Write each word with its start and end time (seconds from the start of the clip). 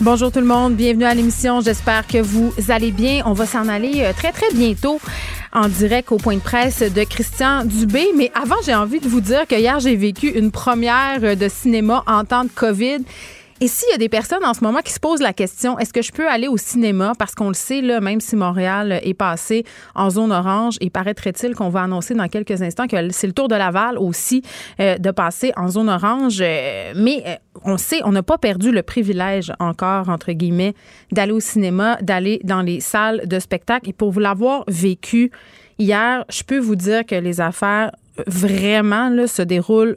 Bonjour 0.00 0.30
tout 0.30 0.38
le 0.38 0.46
monde, 0.46 0.76
bienvenue 0.76 1.06
à 1.06 1.12
l'émission. 1.12 1.60
J'espère 1.60 2.06
que 2.06 2.18
vous 2.18 2.52
allez 2.68 2.92
bien. 2.92 3.22
On 3.26 3.32
va 3.32 3.46
s'en 3.46 3.66
aller 3.66 4.02
euh, 4.04 4.12
très 4.12 4.30
très 4.30 4.48
bientôt 4.54 5.00
en 5.52 5.66
direct 5.66 6.12
au 6.12 6.18
point 6.18 6.36
de 6.36 6.40
presse 6.40 6.82
de 6.82 7.02
Christian 7.02 7.64
Dubé. 7.64 8.06
Mais 8.16 8.30
avant, 8.32 8.54
j'ai 8.64 8.76
envie 8.76 9.00
de 9.00 9.08
vous 9.08 9.20
dire 9.20 9.44
que 9.48 9.56
hier, 9.56 9.80
j'ai 9.80 9.96
vécu 9.96 10.28
une 10.28 10.52
première 10.52 11.36
de 11.36 11.48
cinéma 11.48 12.04
en 12.06 12.24
temps 12.24 12.44
de 12.44 12.50
COVID. 12.54 12.98
Et 13.60 13.66
s'il 13.66 13.90
y 13.90 13.94
a 13.94 13.98
des 13.98 14.08
personnes 14.08 14.44
en 14.44 14.54
ce 14.54 14.62
moment 14.62 14.78
qui 14.84 14.92
se 14.92 15.00
posent 15.00 15.20
la 15.20 15.32
question, 15.32 15.80
est-ce 15.80 15.92
que 15.92 16.00
je 16.00 16.12
peux 16.12 16.28
aller 16.28 16.46
au 16.46 16.56
cinéma? 16.56 17.14
Parce 17.18 17.34
qu'on 17.34 17.48
le 17.48 17.54
sait, 17.54 17.80
là, 17.80 18.00
même 18.00 18.20
si 18.20 18.36
Montréal 18.36 19.00
est 19.02 19.14
passé 19.14 19.64
en 19.96 20.10
zone 20.10 20.30
orange, 20.30 20.76
et 20.80 20.90
paraîtrait-il 20.90 21.56
qu'on 21.56 21.68
va 21.68 21.82
annoncer 21.82 22.14
dans 22.14 22.28
quelques 22.28 22.62
instants 22.62 22.86
que 22.86 23.10
c'est 23.10 23.26
le 23.26 23.32
tour 23.32 23.48
de 23.48 23.56
Laval 23.56 23.98
aussi 23.98 24.42
euh, 24.78 24.96
de 24.98 25.10
passer 25.10 25.52
en 25.56 25.68
zone 25.68 25.88
orange? 25.88 26.38
Euh, 26.40 26.92
mais 26.94 27.24
euh, 27.26 27.34
on 27.64 27.78
sait, 27.78 28.00
on 28.04 28.12
n'a 28.12 28.22
pas 28.22 28.38
perdu 28.38 28.70
le 28.70 28.84
privilège 28.84 29.52
encore, 29.58 30.08
entre 30.08 30.30
guillemets, 30.30 30.74
d'aller 31.10 31.32
au 31.32 31.40
cinéma, 31.40 31.98
d'aller 32.00 32.40
dans 32.44 32.62
les 32.62 32.78
salles 32.78 33.22
de 33.26 33.40
spectacle. 33.40 33.90
Et 33.90 33.92
pour 33.92 34.12
vous 34.12 34.20
l'avoir 34.20 34.62
vécu 34.68 35.32
hier, 35.80 36.24
je 36.30 36.44
peux 36.44 36.60
vous 36.60 36.76
dire 36.76 37.04
que 37.04 37.16
les 37.16 37.40
affaires 37.40 37.90
euh, 38.20 38.22
vraiment 38.28 39.08
là, 39.08 39.26
se 39.26 39.42
déroulent 39.42 39.96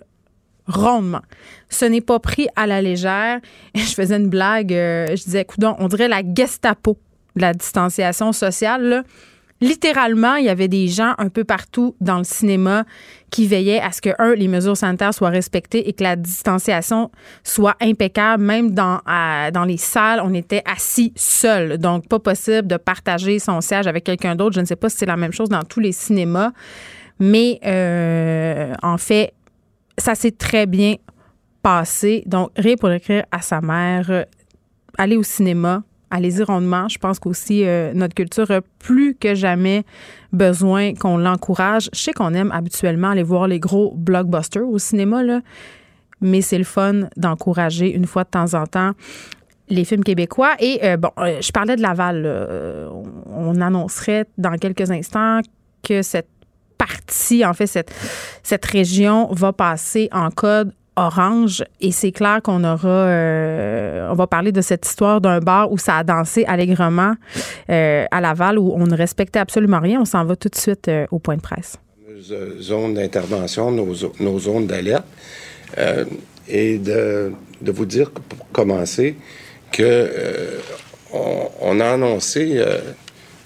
rondement. 0.71 1.21
Ce 1.69 1.85
n'est 1.85 2.01
pas 2.01 2.19
pris 2.19 2.47
à 2.55 2.65
la 2.65 2.81
légère. 2.81 3.39
Je 3.75 3.93
faisais 3.93 4.17
une 4.17 4.29
blague, 4.29 4.73
euh, 4.73 5.07
je 5.09 5.23
disais, 5.23 5.45
coudon, 5.45 5.75
on 5.79 5.87
dirait 5.87 6.07
la 6.07 6.21
Gestapo 6.21 6.97
la 7.35 7.53
distanciation 7.53 8.31
sociale. 8.31 9.03
Littéralement, 9.61 10.35
il 10.35 10.45
y 10.45 10.49
avait 10.49 10.67
des 10.67 10.87
gens 10.87 11.13
un 11.19 11.29
peu 11.29 11.43
partout 11.43 11.95
dans 12.01 12.17
le 12.17 12.23
cinéma 12.23 12.83
qui 13.29 13.45
veillaient 13.45 13.79
à 13.79 13.91
ce 13.91 14.01
que, 14.01 14.09
un, 14.17 14.33
les 14.33 14.47
mesures 14.47 14.75
sanitaires 14.75 15.13
soient 15.13 15.29
respectées 15.29 15.87
et 15.87 15.93
que 15.93 16.03
la 16.03 16.15
distanciation 16.15 17.11
soit 17.43 17.75
impeccable. 17.79 18.43
Même 18.43 18.71
dans, 18.71 19.01
dans 19.53 19.63
les 19.63 19.77
salles, 19.77 20.19
on 20.23 20.33
était 20.33 20.63
assis 20.65 21.13
seuls. 21.15 21.77
Donc, 21.77 22.07
pas 22.07 22.17
possible 22.17 22.67
de 22.67 22.77
partager 22.77 23.37
son 23.37 23.61
siège 23.61 23.85
avec 23.85 24.03
quelqu'un 24.03 24.35
d'autre. 24.35 24.55
Je 24.55 24.61
ne 24.61 24.65
sais 24.65 24.75
pas 24.75 24.89
si 24.89 24.97
c'est 24.97 25.05
la 25.05 25.17
même 25.17 25.31
chose 25.31 25.49
dans 25.49 25.63
tous 25.63 25.79
les 25.79 25.91
cinémas. 25.91 26.51
Mais 27.19 27.59
euh, 27.63 28.73
en 28.81 28.97
fait, 28.97 29.33
ça 29.97 30.15
s'est 30.15 30.31
très 30.31 30.65
bien 30.65 30.95
passé. 31.61 32.23
Donc, 32.25 32.51
rien 32.57 32.75
pour 32.75 32.91
écrire 32.91 33.25
à 33.31 33.41
sa 33.41 33.61
mère. 33.61 34.09
Euh, 34.09 34.23
Aller 34.97 35.15
au 35.15 35.23
cinéma, 35.23 35.83
allez-y 36.09 36.43
rondement. 36.43 36.89
Je 36.89 36.99
pense 36.99 37.17
qu'aussi 37.17 37.63
euh, 37.65 37.93
notre 37.93 38.13
culture 38.13 38.51
a 38.51 38.59
plus 38.77 39.15
que 39.15 39.35
jamais 39.35 39.83
besoin 40.33 40.93
qu'on 40.93 41.17
l'encourage. 41.17 41.89
Je 41.93 41.99
sais 41.99 42.13
qu'on 42.13 42.33
aime 42.33 42.51
habituellement 42.51 43.11
aller 43.11 43.23
voir 43.23 43.47
les 43.47 43.59
gros 43.59 43.93
blockbusters 43.95 44.67
au 44.67 44.77
cinéma, 44.79 45.23
là, 45.23 45.39
mais 46.19 46.41
c'est 46.41 46.57
le 46.57 46.65
fun 46.65 47.07
d'encourager 47.15 47.95
une 47.95 48.05
fois 48.05 48.25
de 48.25 48.29
temps 48.29 48.53
en 48.53 48.67
temps 48.67 48.91
les 49.69 49.85
films 49.85 50.03
québécois. 50.03 50.55
Et 50.59 50.81
euh, 50.83 50.97
bon, 50.97 51.11
je 51.17 51.51
parlais 51.53 51.77
de 51.77 51.81
Laval. 51.81 52.21
là. 52.21 52.89
On 53.33 53.61
annoncerait 53.61 54.25
dans 54.37 54.57
quelques 54.57 54.91
instants 54.91 55.39
que 55.81 56.01
cette 56.01 56.27
partie, 56.85 57.41
en 57.45 57.53
fait, 57.53 57.67
cette, 57.75 57.91
cette 58.43 58.65
région 58.77 59.17
va 59.43 59.51
passer 59.53 60.05
en 60.11 60.29
code 60.31 60.69
orange. 60.95 61.63
Et 61.79 61.91
c'est 61.99 62.11
clair 62.11 62.37
qu'on 62.45 62.63
aura 62.63 62.89
euh, 62.89 64.09
on 64.11 64.15
va 64.15 64.27
parler 64.27 64.51
de 64.51 64.61
cette 64.69 64.85
histoire 64.85 65.21
d'un 65.25 65.39
bar 65.39 65.71
où 65.71 65.77
ça 65.77 65.93
a 65.97 66.03
dansé 66.03 66.43
allègrement 66.53 67.13
euh, 67.69 68.05
à 68.11 68.19
Laval 68.25 68.57
où 68.59 68.67
on 68.81 68.85
ne 68.93 68.97
respectait 69.05 69.39
absolument 69.39 69.79
rien. 69.79 69.97
On 70.01 70.05
s'en 70.13 70.25
va 70.25 70.35
tout 70.35 70.49
de 70.49 70.59
suite 70.65 70.87
euh, 70.87 71.05
au 71.11 71.19
point 71.19 71.37
de 71.41 71.41
presse. 71.41 71.71
Euh, 72.31 72.61
zones 72.61 72.93
d'intervention, 72.95 73.71
nos, 73.71 73.93
zo- 73.93 74.13
nos 74.19 74.37
zones 74.39 74.67
d'alerte, 74.67 75.05
et 76.47 76.77
de, 76.77 77.31
de 77.61 77.71
vous 77.71 77.85
dire, 77.85 78.11
pour 78.11 78.41
commencer, 78.51 79.15
euh, 79.79 80.59
on, 81.13 81.79
a 81.79 81.87
annoncé 81.93 82.61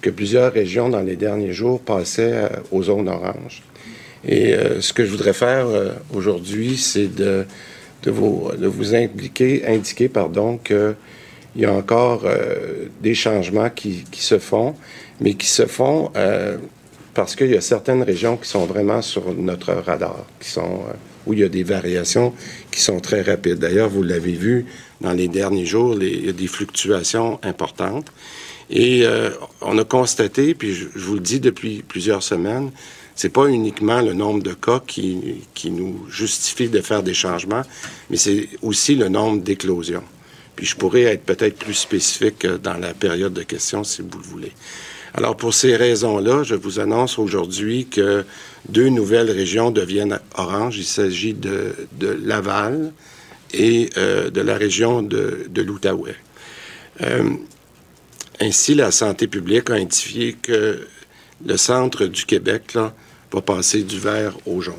que 0.05 0.11
plusieurs 0.11 0.53
régions 0.53 0.87
dans 0.87 1.01
les 1.01 1.15
derniers 1.15 1.51
jours 1.51 1.79
passaient 1.81 2.33
euh, 2.35 2.49
aux 2.71 2.83
zones 2.83 3.09
oranges. 3.09 3.63
Et 4.23 4.53
euh, 4.53 4.79
ce 4.79 4.93
que 4.93 5.03
je 5.03 5.09
voudrais 5.09 5.33
faire 5.33 5.65
euh, 5.65 5.93
aujourd'hui, 6.13 6.77
c'est 6.77 7.07
de, 7.07 7.43
vous, 8.05 8.51
indiquer 8.93 10.07
pardon, 10.09 10.59
qu'il 10.59 10.95
y 11.55 11.65
a 11.65 11.73
encore 11.73 12.23
des 13.01 13.15
changements 13.15 13.71
qui, 13.71 14.05
se 14.11 14.37
font, 14.37 14.75
mais 15.19 15.33
qui 15.33 15.47
se 15.47 15.65
font 15.65 16.11
parce 17.15 17.35
qu'il 17.35 17.49
y 17.49 17.57
a 17.57 17.61
certaines 17.61 18.03
régions 18.03 18.37
qui 18.37 18.47
sont 18.47 18.67
vraiment 18.67 19.01
sur 19.01 19.33
notre 19.33 19.73
radar, 19.73 20.23
qui 20.39 20.51
sont, 20.51 20.81
où 21.25 21.33
il 21.33 21.39
y 21.39 21.43
a 21.43 21.49
des 21.49 21.63
variations 21.63 22.31
qui 22.69 22.79
sont 22.79 22.99
très 22.99 23.23
rapides. 23.23 23.57
D'ailleurs, 23.57 23.89
vous 23.89 24.03
l'avez 24.03 24.33
vu 24.33 24.67
dans 25.01 25.13
les 25.13 25.27
derniers 25.27 25.65
jours, 25.65 25.97
il 25.99 26.27
y 26.27 26.29
a 26.29 26.33
des 26.33 26.47
fluctuations 26.47 27.39
importantes. 27.41 28.11
Et 28.69 29.05
euh, 29.05 29.29
on 29.61 29.77
a 29.77 29.83
constaté, 29.83 30.53
puis 30.55 30.73
je, 30.73 30.85
je 30.95 31.05
vous 31.05 31.15
le 31.15 31.19
dis 31.19 31.39
depuis 31.39 31.83
plusieurs 31.87 32.23
semaines, 32.23 32.71
c'est 33.15 33.29
pas 33.29 33.47
uniquement 33.47 34.01
le 34.01 34.13
nombre 34.13 34.43
de 34.43 34.53
cas 34.53 34.81
qui, 34.85 35.41
qui 35.53 35.71
nous 35.71 36.05
justifie 36.09 36.67
de 36.67 36.81
faire 36.81 37.01
des 37.01 37.13
changements, 37.13 37.61
mais 38.09 38.17
c'est 38.17 38.49
aussi 38.61 38.95
le 38.95 39.07
nombre 39.07 39.41
d'éclosions. 39.41 40.03
Puis 40.55 40.65
je 40.65 40.75
pourrais 40.75 41.03
être 41.03 41.23
peut-être 41.23 41.57
plus 41.57 41.73
spécifique 41.73 42.45
euh, 42.45 42.57
dans 42.57 42.77
la 42.77 42.93
période 42.93 43.33
de 43.33 43.43
questions 43.43 43.83
si 43.83 44.01
vous 44.01 44.17
le 44.17 44.23
voulez. 44.23 44.51
Alors 45.13 45.37
pour 45.37 45.53
ces 45.53 45.77
raisons-là, 45.77 46.43
je 46.43 46.55
vous 46.55 46.79
annonce 46.81 47.17
aujourd'hui 47.17 47.87
que 47.87 48.25
deux 48.67 48.89
nouvelles 48.89 49.31
régions 49.31 49.71
deviennent 49.71 50.19
oranges. 50.37 50.77
Il 50.77 50.85
s'agit 50.85 51.33
de, 51.33 51.73
de 51.93 52.07
Laval 52.07 52.91
et 53.53 53.89
euh, 53.97 54.29
de 54.29 54.41
la 54.41 54.57
région 54.57 55.01
de, 55.01 55.45
de 55.49 55.61
l'Outaouais. 55.61 56.15
Euh, 57.01 57.29
ainsi, 58.39 58.75
la 58.75 58.91
santé 58.91 59.27
publique 59.27 59.69
a 59.69 59.77
identifié 59.77 60.33
que 60.33 60.87
le 61.45 61.57
centre 61.57 62.05
du 62.05 62.25
Québec 62.25 62.73
là, 62.73 62.93
va 63.31 63.41
passer 63.41 63.83
du 63.83 63.99
vert 63.99 64.35
au 64.45 64.61
jaune. 64.61 64.75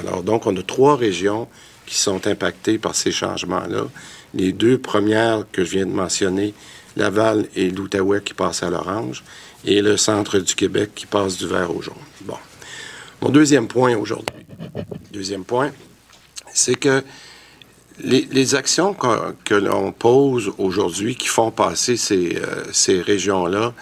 Alors 0.00 0.22
donc, 0.22 0.46
on 0.46 0.56
a 0.56 0.62
trois 0.62 0.96
régions 0.96 1.48
qui 1.86 1.96
sont 1.96 2.26
impactées 2.26 2.78
par 2.78 2.94
ces 2.94 3.12
changements-là. 3.12 3.86
Les 4.34 4.52
deux 4.52 4.78
premières 4.78 5.44
que 5.52 5.64
je 5.64 5.72
viens 5.72 5.86
de 5.86 5.92
mentionner, 5.92 6.54
Laval 6.96 7.46
et 7.54 7.70
l'Outaouais 7.70 8.22
qui 8.22 8.34
passent 8.34 8.62
à 8.62 8.70
l'orange, 8.70 9.22
et 9.64 9.82
le 9.82 9.96
centre 9.96 10.38
du 10.38 10.54
Québec 10.54 10.90
qui 10.94 11.06
passe 11.06 11.36
du 11.36 11.46
vert 11.46 11.74
au 11.74 11.82
jaune. 11.82 11.94
Bon. 12.22 12.36
Mon 13.20 13.28
deuxième 13.28 13.68
point 13.68 13.96
aujourd'hui, 13.96 14.34
deuxième 15.12 15.44
point, 15.44 15.70
c'est 16.52 16.74
que 16.74 17.04
les, 18.00 18.54
actions 18.54 18.94
que, 18.94 19.54
l'on 19.54 19.92
pose 19.92 20.52
aujourd'hui 20.58 21.16
qui 21.16 21.28
font 21.28 21.50
passer 21.50 21.96
ces, 21.96 22.36
euh, 22.36 23.02
régions-là 23.02 23.74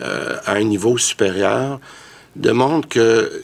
euh, 0.00 0.36
à 0.44 0.54
un 0.54 0.64
niveau 0.64 0.98
supérieur 0.98 1.80
démontrent 2.34 2.88
que 2.88 3.42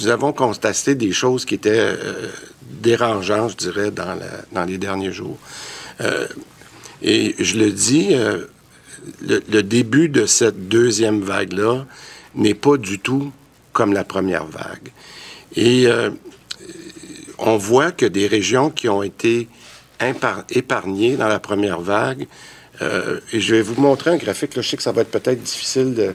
nous 0.00 0.08
avons 0.08 0.32
constaté 0.32 0.94
des 0.94 1.12
choses 1.12 1.44
qui 1.44 1.54
étaient 1.54 1.78
euh, 1.78 2.28
dérangeantes, 2.62 3.52
je 3.52 3.70
dirais, 3.70 3.90
dans, 3.90 4.64
les 4.66 4.78
derniers 4.78 5.12
jours. 5.12 5.38
Et 7.02 7.34
je 7.38 7.58
le 7.58 7.70
dis, 7.70 8.14
le, 8.14 8.50
le 9.48 9.62
début 9.62 10.08
de 10.08 10.26
cette 10.26 10.68
deuxième 10.68 11.20
vague-là 11.20 11.86
n'est 12.34 12.54
pas 12.54 12.76
du 12.76 12.98
tout 12.98 13.30
comme 13.72 13.92
la 13.92 14.04
première 14.04 14.46
vague. 14.46 14.90
Et 15.54 15.86
on 17.38 17.56
voit 17.56 17.92
que 17.92 18.06
des 18.06 18.26
régions 18.26 18.70
qui 18.70 18.88
ont 18.88 19.02
été 19.02 19.48
épargnées 20.50 21.16
dans 21.16 21.28
la 21.28 21.38
première 21.38 21.80
vague, 21.80 22.26
euh, 22.82 23.20
et 23.32 23.40
je 23.40 23.54
vais 23.54 23.62
vous 23.62 23.80
montrer 23.80 24.10
un 24.10 24.16
graphique, 24.16 24.52
je 24.56 24.60
sais 24.62 24.76
que 24.76 24.82
ça 24.82 24.92
va 24.92 25.02
être 25.02 25.10
peut-être 25.10 25.42
difficile 25.42 25.94
de, 25.94 26.14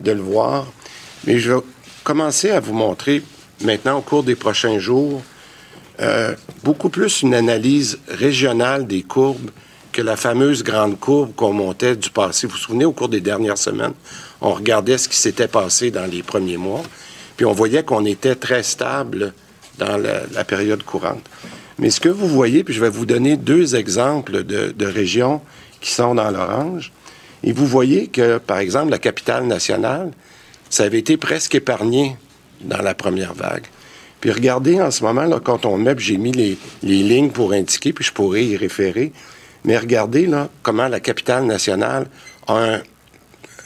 de 0.00 0.12
le 0.12 0.20
voir, 0.20 0.66
mais 1.26 1.38
je 1.38 1.52
vais 1.52 1.60
commencer 2.04 2.50
à 2.50 2.60
vous 2.60 2.74
montrer 2.74 3.22
maintenant, 3.62 3.98
au 3.98 4.02
cours 4.02 4.22
des 4.22 4.36
prochains 4.36 4.78
jours, 4.78 5.22
euh, 6.00 6.34
beaucoup 6.64 6.88
plus 6.88 7.22
une 7.22 7.34
analyse 7.34 7.98
régionale 8.08 8.86
des 8.86 9.02
courbes 9.02 9.50
que 9.92 10.02
la 10.02 10.16
fameuse 10.16 10.62
grande 10.62 10.98
courbe 10.98 11.34
qu'on 11.34 11.52
montait 11.52 11.96
du 11.96 12.10
passé. 12.10 12.46
Vous 12.46 12.52
vous 12.52 12.58
souvenez, 12.58 12.84
au 12.84 12.92
cours 12.92 13.08
des 13.08 13.20
dernières 13.20 13.58
semaines, 13.58 13.92
on 14.40 14.54
regardait 14.54 14.98
ce 14.98 15.08
qui 15.08 15.16
s'était 15.16 15.48
passé 15.48 15.90
dans 15.90 16.06
les 16.06 16.22
premiers 16.22 16.56
mois, 16.56 16.82
puis 17.36 17.44
on 17.44 17.52
voyait 17.52 17.82
qu'on 17.82 18.04
était 18.04 18.36
très 18.36 18.62
stable 18.62 19.34
dans 19.80 19.96
la, 19.96 20.44
période 20.44 20.82
courante. 20.82 21.24
Mais 21.78 21.90
ce 21.90 22.00
que 22.00 22.08
vous 22.08 22.28
voyez, 22.28 22.62
puis 22.62 22.74
je 22.74 22.80
vais 22.80 22.90
vous 22.90 23.06
donner 23.06 23.36
deux 23.36 23.74
exemples 23.74 24.44
de, 24.44 24.86
régions 24.86 25.40
qui 25.80 25.90
sont 25.90 26.14
dans 26.14 26.30
l'orange, 26.30 26.92
et 27.42 27.52
vous 27.52 27.66
voyez 27.66 28.08
que, 28.08 28.38
par 28.38 28.58
exemple, 28.58 28.90
la 28.90 28.98
capitale 28.98 29.46
nationale, 29.46 30.10
ça 30.68 30.84
avait 30.84 30.98
été 30.98 31.16
presque 31.16 31.54
épargné 31.54 32.16
dans 32.60 32.82
la 32.82 32.94
première 32.94 33.32
vague. 33.32 33.64
Puis 34.20 34.30
regardez 34.30 34.82
en 34.82 34.90
ce 34.90 35.02
moment, 35.02 35.26
quand 35.40 35.64
on 35.64 35.78
met, 35.78 35.94
j'ai 35.96 36.18
mis 36.18 36.32
les, 36.32 36.58
lignes 36.82 37.30
pour 37.30 37.52
indiquer, 37.52 37.94
puis 37.94 38.04
je 38.04 38.12
pourrais 38.12 38.44
y 38.44 38.56
référer, 38.58 39.12
mais 39.64 39.78
regardez 39.78 40.26
là, 40.26 40.50
comment 40.62 40.88
la 40.88 41.00
capitale 41.00 41.44
nationale 41.44 42.06
a 42.46 42.80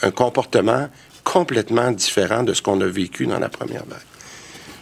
un 0.03 0.11
comportement 0.13 0.89
complètement 1.25 1.91
différent 1.91 2.45
de 2.45 2.53
ce 2.53 2.63
qu'on 2.63 2.81
a 2.81 2.87
vécu 2.87 3.27
dans 3.27 3.41
la 3.41 3.49
première 3.49 3.85
vague. 3.87 3.99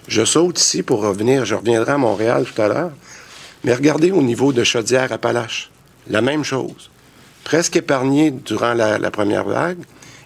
Je 0.08 0.25
saute 0.25 0.60
ici 0.60 0.82
pour 0.82 1.02
revenir, 1.02 1.44
je 1.44 1.54
reviendrai 1.54 1.93
à 1.93 1.99
Montréal 1.99 2.44
tout 2.44 2.60
à 2.60 2.69
l'heure, 2.69 2.90
mais 3.64 3.75
regardez 3.75 4.10
au 4.10 4.22
niveau 4.22 4.52
de 4.52 4.64
Chaudière-Appalaches, 4.64 5.70
la 6.08 6.20
même 6.20 6.43
chose. 6.43 6.90
Presque 7.44 7.76
épargné 7.76 8.31
durant 8.31 8.75
la, 8.75 9.10
première 9.10 9.44
vague, 9.44 9.78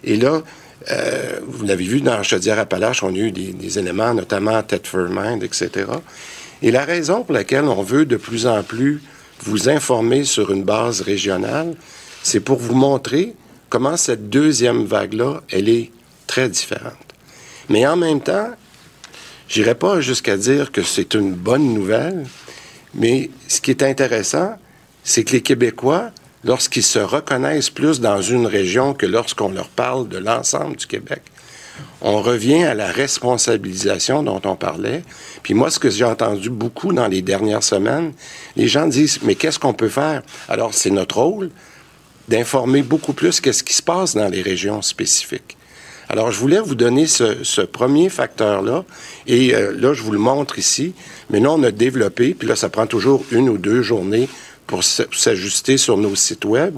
et 0.02 0.16
là, 0.16 0.42
euh, 0.90 1.40
vous 1.46 1.64
l'avez 1.64 1.84
vu 1.84 2.00
dans 2.00 2.22
Chaudière-Appalaches, 2.22 3.02
on 3.02 3.14
a 3.14 3.18
eu 3.18 3.32
des, 3.32 3.78
éléments, 3.78 4.14
notamment 4.14 4.62
Thetford 4.62 5.08
Mine, 5.10 5.42
etc. 5.42 5.86
Et 6.62 6.70
la 6.70 6.84
raison 6.84 7.22
pour 7.22 7.34
laquelle 7.34 7.64
on 7.64 7.82
veut 7.82 8.06
de 8.06 8.16
plus 8.16 8.46
en 8.46 8.62
plus 8.62 9.02
vous 9.40 9.68
informer 9.68 10.24
sur 10.24 10.50
une 10.50 10.64
base 10.64 11.02
régionale, 11.02 11.74
c'est 12.22 12.40
pour 12.40 12.58
vous 12.58 12.74
montrer 12.74 13.34
comment 13.68 13.98
cette 13.98 14.30
deuxième 14.30 14.84
vague-là, 14.84 15.42
elle 15.50 15.68
est 15.68 15.90
très 16.26 16.48
différente. 16.48 16.94
Mais 17.68 17.86
en 17.86 17.96
même 17.96 18.20
temps, 18.20 18.50
j'irai 19.48 19.74
pas 19.74 20.00
jusqu'à 20.00 20.36
dire 20.36 20.72
que 20.72 20.82
c'est 20.82 21.14
une 21.14 21.32
bonne 21.32 21.74
nouvelle, 21.74 22.26
mais 22.94 23.30
ce 23.48 23.60
qui 23.60 23.70
est 23.70 23.82
intéressant, 23.82 24.54
c'est 25.04 25.24
que 25.24 25.32
les 25.32 25.42
Québécois, 25.42 26.10
lorsqu'ils 26.44 26.82
se 26.82 26.98
reconnaissent 26.98 27.70
plus 27.70 28.00
dans 28.00 28.20
une 28.22 28.46
région 28.46 28.94
que 28.94 29.06
lorsqu'on 29.06 29.50
leur 29.50 29.68
parle 29.68 30.08
de 30.08 30.18
l'ensemble 30.18 30.76
du 30.76 30.86
Québec, 30.86 31.22
on 32.00 32.22
revient 32.22 32.64
à 32.64 32.74
la 32.74 32.90
responsabilisation 32.90 34.22
dont 34.22 34.40
on 34.44 34.56
parlait. 34.56 35.02
Puis 35.42 35.54
moi, 35.54 35.70
ce 35.70 35.78
que 35.78 35.90
j'ai 35.90 36.04
entendu 36.04 36.50
beaucoup 36.50 36.92
dans 36.92 37.06
les 37.06 37.22
dernières 37.22 37.62
semaines, 37.62 38.12
les 38.56 38.68
gens 38.68 38.86
disent, 38.86 39.20
mais 39.22 39.34
qu'est-ce 39.34 39.58
qu'on 39.58 39.74
peut 39.74 39.88
faire? 39.88 40.22
Alors, 40.48 40.74
c'est 40.74 40.90
notre 40.90 41.18
rôle 41.18 41.50
d'informer 42.28 42.82
beaucoup 42.82 43.12
plus 43.12 43.40
qu'est-ce 43.40 43.62
qui 43.62 43.74
se 43.74 43.82
passe 43.82 44.14
dans 44.14 44.28
les 44.28 44.42
régions 44.42 44.82
spécifiques. 44.82 45.55
Alors, 46.08 46.30
je 46.30 46.38
voulais 46.38 46.60
vous 46.60 46.76
donner 46.76 47.06
ce, 47.06 47.42
ce 47.42 47.62
premier 47.62 48.08
facteur-là, 48.08 48.84
et 49.26 49.54
euh, 49.54 49.72
là, 49.76 49.92
je 49.92 50.02
vous 50.02 50.12
le 50.12 50.18
montre 50.18 50.58
ici, 50.58 50.94
mais 51.30 51.40
là, 51.40 51.50
on 51.50 51.62
a 51.64 51.72
développé, 51.72 52.34
puis 52.34 52.46
là, 52.46 52.54
ça 52.54 52.68
prend 52.68 52.86
toujours 52.86 53.24
une 53.32 53.48
ou 53.48 53.58
deux 53.58 53.82
journées 53.82 54.28
pour 54.66 54.82
s'ajuster 54.84 55.78
sur 55.78 55.96
nos 55.96 56.14
sites 56.14 56.44
web, 56.44 56.74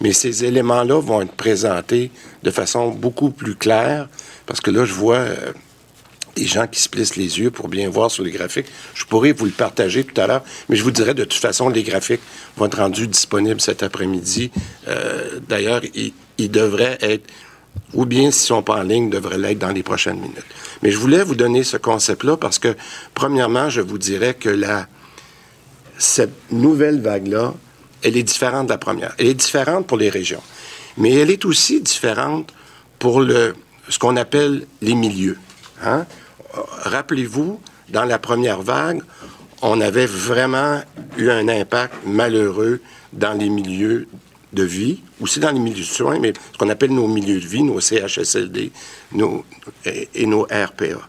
mais 0.00 0.12
ces 0.12 0.44
éléments-là 0.44 1.00
vont 1.00 1.22
être 1.22 1.32
présentés 1.32 2.10
de 2.42 2.50
façon 2.50 2.90
beaucoup 2.90 3.30
plus 3.30 3.54
claire, 3.54 4.08
parce 4.46 4.60
que 4.60 4.70
là, 4.70 4.84
je 4.84 4.92
vois 4.92 5.16
euh, 5.16 5.52
des 6.34 6.46
gens 6.46 6.66
qui 6.66 6.80
se 6.80 6.88
plissent 6.88 7.16
les 7.16 7.38
yeux 7.38 7.50
pour 7.50 7.68
bien 7.68 7.88
voir 7.88 8.10
sur 8.10 8.24
les 8.24 8.30
graphiques. 8.30 8.66
Je 8.94 9.04
pourrais 9.04 9.32
vous 9.32 9.44
le 9.44 9.50
partager 9.50 10.02
tout 10.02 10.18
à 10.20 10.26
l'heure, 10.26 10.42
mais 10.68 10.76
je 10.76 10.82
vous 10.82 10.90
dirais 10.90 11.14
de 11.14 11.24
toute 11.24 11.40
façon, 11.40 11.68
les 11.68 11.82
graphiques 11.82 12.22
vont 12.56 12.66
être 12.66 12.78
rendus 12.78 13.06
disponibles 13.06 13.60
cet 13.60 13.82
après-midi. 13.82 14.50
Euh, 14.88 15.40
D'ailleurs, 15.48 15.82
ils, 15.94 16.12
ils 16.38 16.50
devraient 16.50 16.98
être 17.00 17.24
ou 17.94 18.06
bien 18.06 18.30
s'ils 18.30 18.46
sont 18.46 18.62
pas 18.62 18.76
en 18.76 18.82
ligne, 18.82 19.10
devraient 19.10 19.38
l'être 19.38 19.58
dans 19.58 19.70
les 19.70 19.82
prochaines 19.82 20.18
minutes. 20.18 20.46
Mais 20.82 20.90
je 20.90 20.98
voulais 20.98 21.22
vous 21.22 21.34
donner 21.34 21.62
ce 21.62 21.76
concept-là 21.76 22.36
parce 22.36 22.58
que, 22.58 22.74
premièrement, 23.14 23.68
je 23.68 23.80
vous 23.80 23.98
dirais 23.98 24.34
que 24.34 24.48
la, 24.48 24.86
cette 25.98 26.50
nouvelle 26.50 27.00
vague-là, 27.00 27.54
elle 28.02 28.16
est 28.16 28.22
différente 28.22 28.66
de 28.66 28.72
la 28.72 28.78
première. 28.78 29.14
Elle 29.18 29.28
est 29.28 29.34
différente 29.34 29.86
pour 29.86 29.98
les 29.98 30.10
régions. 30.10 30.42
Mais 30.96 31.12
elle 31.12 31.30
est 31.30 31.44
aussi 31.44 31.80
différente 31.80 32.52
pour 32.98 33.20
le, 33.20 33.54
ce 33.88 33.98
qu'on 33.98 34.16
appelle 34.16 34.66
les 34.80 34.94
milieux. 34.94 35.38
Hein? 35.82 36.06
Rappelez-vous, 36.52 37.60
dans 37.90 38.04
la 38.04 38.18
première 38.18 38.62
vague, 38.62 39.02
on 39.60 39.80
avait 39.80 40.06
vraiment 40.06 40.82
eu 41.16 41.30
un 41.30 41.48
impact 41.48 41.94
malheureux 42.04 42.80
dans 43.12 43.32
les 43.32 43.48
milieux 43.48 44.08
de 44.52 44.62
vie, 44.62 45.00
aussi 45.20 45.40
dans 45.40 45.50
les 45.50 45.58
milieux 45.58 45.82
de 45.82 45.86
soins, 45.86 46.18
mais 46.18 46.32
ce 46.52 46.58
qu'on 46.58 46.68
appelle 46.68 46.92
nos 46.92 47.08
milieux 47.08 47.40
de 47.40 47.46
vie, 47.46 47.62
nos 47.62 47.80
CHSLD 47.80 48.70
nos, 49.12 49.44
et, 49.84 50.26
nos 50.26 50.42
RPA. 50.42 51.00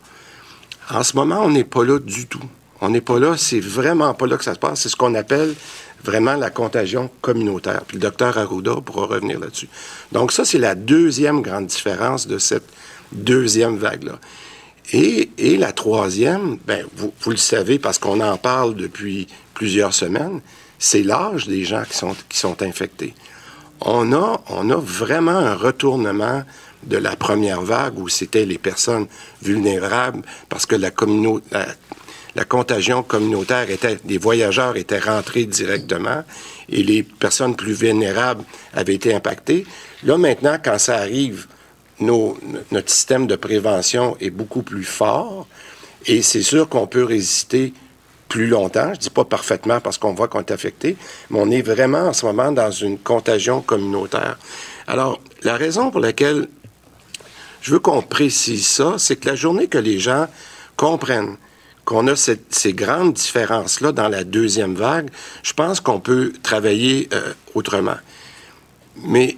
En 0.89 1.03
ce 1.03 1.15
moment, 1.15 1.41
on 1.41 1.49
n'est 1.49 1.63
pas 1.63 1.83
là 1.83 1.99
du 1.99 2.27
tout. 2.27 2.43
On 2.81 2.89
n'est 2.89 3.01
pas 3.01 3.19
là, 3.19 3.37
c'est 3.37 3.59
vraiment 3.59 4.13
pas 4.13 4.27
là 4.27 4.37
que 4.37 4.43
ça 4.43 4.53
se 4.53 4.59
passe. 4.59 4.81
C'est 4.81 4.89
ce 4.89 4.95
qu'on 4.95 5.15
appelle 5.15 5.53
vraiment 6.03 6.35
la 6.35 6.49
contagion 6.49 7.09
communautaire. 7.21 7.83
Puis 7.87 7.95
le 7.95 8.01
docteur 8.01 8.37
Arruda 8.37 8.75
pourra 8.85 9.05
revenir 9.05 9.39
là-dessus. 9.39 9.69
Donc 10.11 10.31
ça, 10.31 10.43
c'est 10.43 10.57
la 10.57 10.75
deuxième 10.75 11.41
grande 11.41 11.67
différence 11.67 12.27
de 12.27 12.37
cette 12.37 12.67
deuxième 13.13 13.77
vague-là. 13.77 14.19
Et, 14.91 15.29
et, 15.37 15.55
la 15.55 15.71
troisième, 15.71 16.57
ben, 16.67 16.85
vous, 16.97 17.13
vous 17.21 17.31
le 17.31 17.37
savez 17.37 17.79
parce 17.79 17.97
qu'on 17.99 18.19
en 18.19 18.37
parle 18.37 18.75
depuis 18.75 19.27
plusieurs 19.53 19.93
semaines, 19.93 20.41
c'est 20.77 21.03
l'âge 21.03 21.47
des 21.47 21.63
gens 21.63 21.83
qui 21.89 21.95
sont, 21.95 22.13
qui 22.27 22.37
sont 22.37 22.61
infectés. 22.61 23.13
On 23.85 24.13
a, 24.13 24.41
on 24.49 24.69
a 24.69 24.77
vraiment 24.77 25.31
un 25.31 25.55
retournement 25.55 26.43
de 26.83 26.97
la 26.97 27.15
première 27.15 27.61
vague 27.61 27.99
où 27.99 28.07
c'était 28.07 28.45
les 28.45 28.57
personnes 28.57 29.07
vulnérables 29.41 30.21
parce 30.47 30.65
que 30.65 30.75
la, 30.75 30.89
la, 31.51 31.65
la 32.35 32.45
contagion 32.45 33.03
communautaire 33.03 33.69
était, 33.69 33.97
les 34.05 34.17
voyageurs 34.17 34.77
étaient 34.77 34.99
rentrés 34.99 35.45
directement 35.45 36.23
et 36.69 36.81
les 36.81 37.03
personnes 37.03 37.55
plus 37.55 37.73
vulnérables 37.73 38.43
avaient 38.73 38.95
été 38.95 39.13
impactées. 39.13 39.65
Là, 40.03 40.17
maintenant, 40.17 40.57
quand 40.63 40.79
ça 40.79 40.97
arrive, 40.97 41.47
notre 41.99 42.89
système 42.89 43.27
de 43.27 43.35
prévention 43.35 44.17
est 44.19 44.29
beaucoup 44.29 44.63
plus 44.63 44.85
fort 44.85 45.47
et 46.05 46.21
c'est 46.21 46.41
sûr 46.41 46.67
qu'on 46.69 46.87
peut 46.87 47.03
résister 47.03 47.73
plus 48.29 48.47
longtemps. 48.47 48.93
Je 48.93 48.99
dis 48.99 49.09
pas 49.09 49.25
parfaitement 49.25 49.79
parce 49.79 49.97
qu'on 49.97 50.13
voit 50.13 50.27
qu'on 50.27 50.39
est 50.39 50.51
affecté, 50.51 50.97
mais 51.29 51.39
on 51.41 51.49
est 51.51 51.61
vraiment 51.61 52.07
en 52.07 52.13
ce 52.13 52.25
moment 52.25 52.51
dans 52.51 52.71
une 52.71 52.97
contagion 52.97 53.61
communautaire. 53.61 54.37
Alors, 54.87 55.19
la 55.43 55.55
raison 55.55 55.91
pour 55.91 55.99
laquelle 55.99 56.47
je 57.61 57.71
veux 57.71 57.79
qu'on 57.79 58.01
précise 58.01 58.67
ça, 58.67 58.95
c'est 58.97 59.15
que 59.15 59.27
la 59.27 59.35
journée 59.35 59.67
que 59.67 59.77
les 59.77 59.99
gens 59.99 60.27
comprennent 60.75 61.37
qu'on 61.85 62.07
a 62.07 62.15
ces 62.15 62.73
grandes 62.73 63.13
différences-là 63.13 63.91
dans 63.91 64.07
la 64.07 64.23
deuxième 64.23 64.75
vague, 64.75 65.09
je 65.43 65.53
pense 65.53 65.79
qu'on 65.79 65.99
peut 65.99 66.33
travailler 66.41 67.09
euh, 67.13 67.33
autrement. 67.55 67.97
Mais 69.03 69.37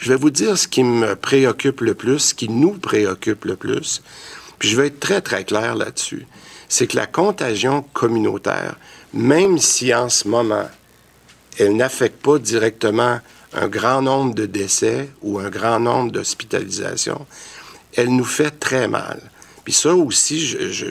je 0.00 0.10
vais 0.10 0.16
vous 0.16 0.30
dire 0.30 0.58
ce 0.58 0.66
qui 0.68 0.82
me 0.82 1.14
préoccupe 1.14 1.80
le 1.80 1.94
plus, 1.94 2.18
ce 2.18 2.34
qui 2.34 2.48
nous 2.48 2.72
préoccupe 2.72 3.44
le 3.44 3.56
plus, 3.56 4.02
puis 4.58 4.68
je 4.68 4.76
vais 4.76 4.88
être 4.88 5.00
très, 5.00 5.20
très 5.20 5.44
clair 5.44 5.74
là-dessus, 5.74 6.26
c'est 6.74 6.88
que 6.88 6.96
la 6.96 7.06
contagion 7.06 7.84
communautaire, 7.92 8.74
même 9.12 9.58
si 9.58 9.94
en 9.94 10.08
ce 10.08 10.26
moment, 10.26 10.68
elle 11.56 11.76
n'affecte 11.76 12.20
pas 12.20 12.40
directement 12.40 13.20
un 13.52 13.68
grand 13.68 14.02
nombre 14.02 14.34
de 14.34 14.44
décès 14.44 15.08
ou 15.22 15.38
un 15.38 15.50
grand 15.50 15.78
nombre 15.78 16.10
d'hospitalisations, 16.10 17.28
elle 17.94 18.08
nous 18.08 18.24
fait 18.24 18.50
très 18.50 18.88
mal. 18.88 19.20
Puis 19.62 19.72
ça 19.72 19.94
aussi, 19.94 20.44
je, 20.44 20.86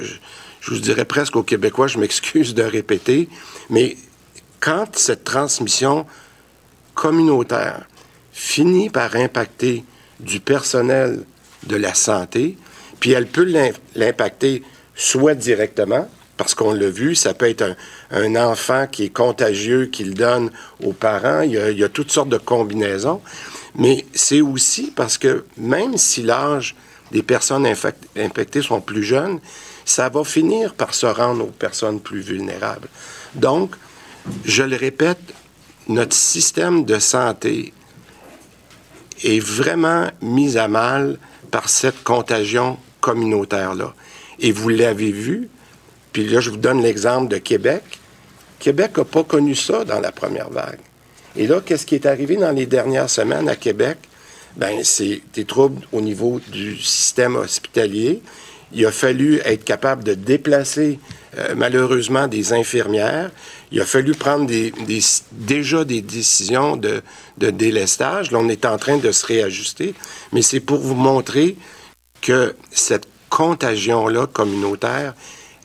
vous 0.70 0.80
dirais 0.80 1.04
presque 1.04 1.36
aux 1.36 1.44
Québécois, 1.44 1.88
je 1.88 1.98
m'excuse 1.98 2.54
de 2.54 2.64
répéter, 2.64 3.28
mais 3.70 3.98
quand 4.62 4.96
cette 4.96 5.26
transmission 5.26 6.06
communautaire 6.94 7.90
finit 8.32 8.90
par 8.90 9.18
impacter 9.18 9.84
du 10.22 10.40
personnel 10.40 11.26
de 11.68 11.76
la 11.76 11.94
santé, 11.94 12.58
puis 13.02 13.12
elle 13.12 13.28
peut 13.28 13.74
l'impacter 13.96 14.64
soit 14.96 15.36
directement, 15.36 16.08
parce 16.38 16.56
qu'on 16.56 16.74
l'a 16.74 16.90
vu, 16.90 17.16
ça 17.16 17.34
peut 17.34 17.50
être 17.50 17.76
un, 18.12 18.36
enfant 18.36 18.88
qui 18.88 19.06
est 19.06 19.10
contagieux, 19.10 19.86
qui 19.86 20.04
le 20.04 20.14
donne 20.14 20.52
aux 20.84 20.94
parents, 20.94 21.42
il 21.42 21.52
y 21.52 21.58
a, 21.58 21.70
il 21.70 21.78
y 21.78 21.84
a 21.84 21.90
toutes 21.90 22.12
sortes 22.12 22.30
de 22.30 22.38
combinaisons, 22.38 23.22
mais 23.76 24.06
c'est 24.14 24.42
aussi 24.42 24.92
parce 24.96 25.18
que 25.18 25.46
même 25.58 25.98
si 25.98 26.24
l'âge 26.24 26.76
des 27.12 27.24
personnes 27.24 27.66
infectées 27.66 28.62
sont 28.62 28.82
plus 28.82 29.04
jeunes, 29.04 29.40
ça 29.86 30.10
va 30.10 30.24
finir 30.24 30.74
par 30.74 30.94
se 30.94 31.06
rendre 31.06 31.46
aux 31.46 31.52
personnes 31.52 32.00
plus 32.00 32.22
vulnérables. 32.22 32.88
Donc, 33.36 33.76
je 34.46 34.64
le 34.64 34.76
répète, 34.76 35.20
notre 35.88 36.16
système 36.16 36.86
de 36.86 37.00
santé 37.00 37.74
est 39.24 39.40
vraiment 39.40 40.08
mis 40.22 40.58
à 40.58 40.68
mal 40.68 41.18
par 41.52 41.70
cette 41.70 42.04
contagion 42.04 42.78
communautaire-là. 43.02 43.94
Et 44.44 44.52
vous 44.52 44.70
l'avez 44.70 45.12
vu, 45.12 45.50
Puis 46.12 46.28
là, 46.28 46.42
je 46.42 46.52
vous 46.52 46.58
donne 46.58 46.84
l'exemple 46.84 47.28
de 47.28 47.40
Québec. 47.40 47.82
Québec 48.60 48.98
n'a 48.98 49.06
pas 49.06 49.24
connu 49.24 49.56
ça 49.56 49.84
dans 49.84 50.00
la 50.00 50.12
première 50.12 50.52
vague. 50.52 50.80
Et 51.36 51.48
là, 51.48 51.60
qu'est-ce 51.66 51.88
qui 51.88 51.96
est 51.96 52.06
arrivé 52.06 52.36
dans 52.36 52.52
les 52.52 52.68
dernières 52.68 53.10
semaines 53.10 53.50
à 53.50 53.56
Québec? 53.56 53.98
Ben, 54.56 54.84
c'est 54.84 55.22
des 55.34 55.46
troubles 55.46 55.82
au 55.92 56.02
niveau 56.02 56.40
du 56.52 56.78
système 56.78 57.36
hospitalier. 57.36 58.22
Il 58.72 58.86
a 58.86 58.92
fallu 58.92 59.40
être 59.46 59.64
capable 59.64 60.04
de 60.04 60.14
déplacer 60.14 61.00
euh, 61.40 61.56
malheureusement 61.56 62.28
des 62.28 62.54
infirmières. 62.54 63.32
Il 63.72 63.82
a 63.82 63.86
fallu 63.86 64.12
prendre 64.14 64.48
déjà 65.32 65.84
des 65.84 66.02
décisions 66.02 66.78
de, 66.78 67.02
de 67.40 67.50
délestage. 67.50 68.32
Là, 68.32 68.38
on 68.40 68.50
est 68.50 68.66
en 68.66 68.78
train 68.78 68.98
de 68.98 69.12
se 69.12 69.26
réajuster, 69.26 69.96
mais 70.32 70.44
c'est 70.44 70.60
pour 70.60 70.80
vous 70.80 70.96
montrer 70.96 71.56
que 72.22 72.56
cette 72.72 73.08
contagion-là 73.34 74.28
communautaire, 74.28 75.16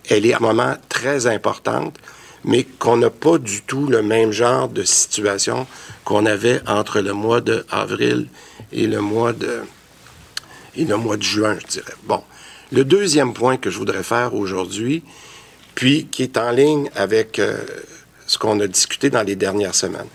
elle 0.09 0.25
est 0.25 0.33
à 0.33 0.39
un 0.39 0.41
moment 0.41 0.75
très 0.89 1.27
importante, 1.27 1.99
mais 2.43 2.65
qu'on 2.65 2.97
n'a 2.97 3.11
pas 3.11 3.37
du 3.37 3.61
tout 3.61 3.87
le 3.87 4.01
même 4.01 4.33
genre 4.33 4.71
de 4.71 4.85
situation 4.85 5.67
qu'on 6.07 6.25
avait 6.25 6.63
entre 6.67 7.01
le 7.01 7.13
mois 7.13 7.43
d'avril 7.43 8.29
et 8.73 8.87
le 8.87 9.03
mois 9.03 9.35
de 9.35 9.61
mois 10.97 11.19
de 11.19 11.23
juin, 11.23 11.59
je 11.61 11.67
dirais. 11.67 11.93
Bon, 12.05 12.23
le 12.73 12.85
deuxième 12.87 13.35
point 13.35 13.59
que 13.59 13.69
je 13.69 13.77
voudrais 13.77 14.03
faire 14.03 14.35
aujourd'hui, 14.35 15.03
puis 15.75 16.07
qui 16.07 16.23
est 16.23 16.39
en 16.39 16.51
ligne 16.53 16.89
avec 16.95 17.39
euh, 17.39 17.59
ce 18.27 18.39
qu'on 18.39 18.61
a 18.61 18.67
discuté 18.67 19.11
dans 19.11 19.23
les 19.23 19.37
dernières 19.37 19.75
semaines. 19.75 20.09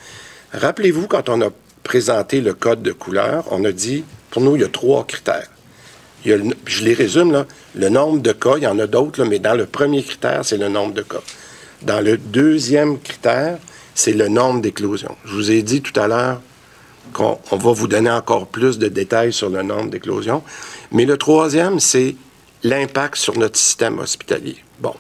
Rappelez-vous, 0.54 1.08
quand 1.08 1.30
on 1.30 1.40
a 1.42 1.50
présenté 1.84 2.42
le 2.42 2.56
code 2.56 2.82
de 2.82 2.94
couleur, 2.94 3.46
on 3.52 3.64
a 3.64 3.72
dit, 3.72 4.06
pour 4.32 4.42
nous, 4.42 4.56
il 4.56 4.62
y 4.64 4.66
a 4.66 4.70
trois 4.70 5.06
critères. 5.06 5.53
Je 6.26 6.84
les 6.84 6.94
résume, 6.94 7.32
là, 7.32 7.46
le 7.76 7.90
nombre 7.90 8.22
de 8.22 8.32
cas, 8.32 8.56
il 8.58 8.64
y 8.64 8.68
en 8.68 8.80
a 8.80 8.88
d'autres, 8.88 9.24
mais 9.26 9.40
dans 9.40 9.56
le 9.56 9.66
premier 9.66 10.04
critère, 10.04 10.46
c'est 10.46 10.58
le 10.58 10.70
nombre 10.70 10.94
de 10.94 11.02
cas. 11.02 11.22
Dans 11.82 12.02
le 12.02 12.18
deuxième 12.18 13.00
critère, 13.00 13.58
c'est 13.94 14.14
le 14.14 14.28
nombre 14.30 14.62
d'éclosions. 14.62 15.16
Je 15.26 15.34
vous 15.34 15.52
ai 15.52 15.62
dit 15.62 15.82
tout 15.82 15.98
à 16.00 16.08
l'heure 16.08 16.42
qu'on 17.12 17.38
va 17.52 17.72
vous 17.74 17.88
donner 17.88 18.10
encore 18.10 18.48
plus 18.48 18.80
de 18.80 18.88
détails 18.88 19.34
sur 19.34 19.50
le 19.50 19.62
nombre 19.62 19.90
d'éclosions. 19.90 20.42
Mais 20.92 21.06
le 21.06 21.18
troisième, 21.18 21.80
c'est 21.80 22.16
l'impact 22.64 23.16
sur 23.16 23.38
notre 23.38 23.58
système 23.58 24.00
hospitalier. 24.00 24.58
Bon. 24.80 24.94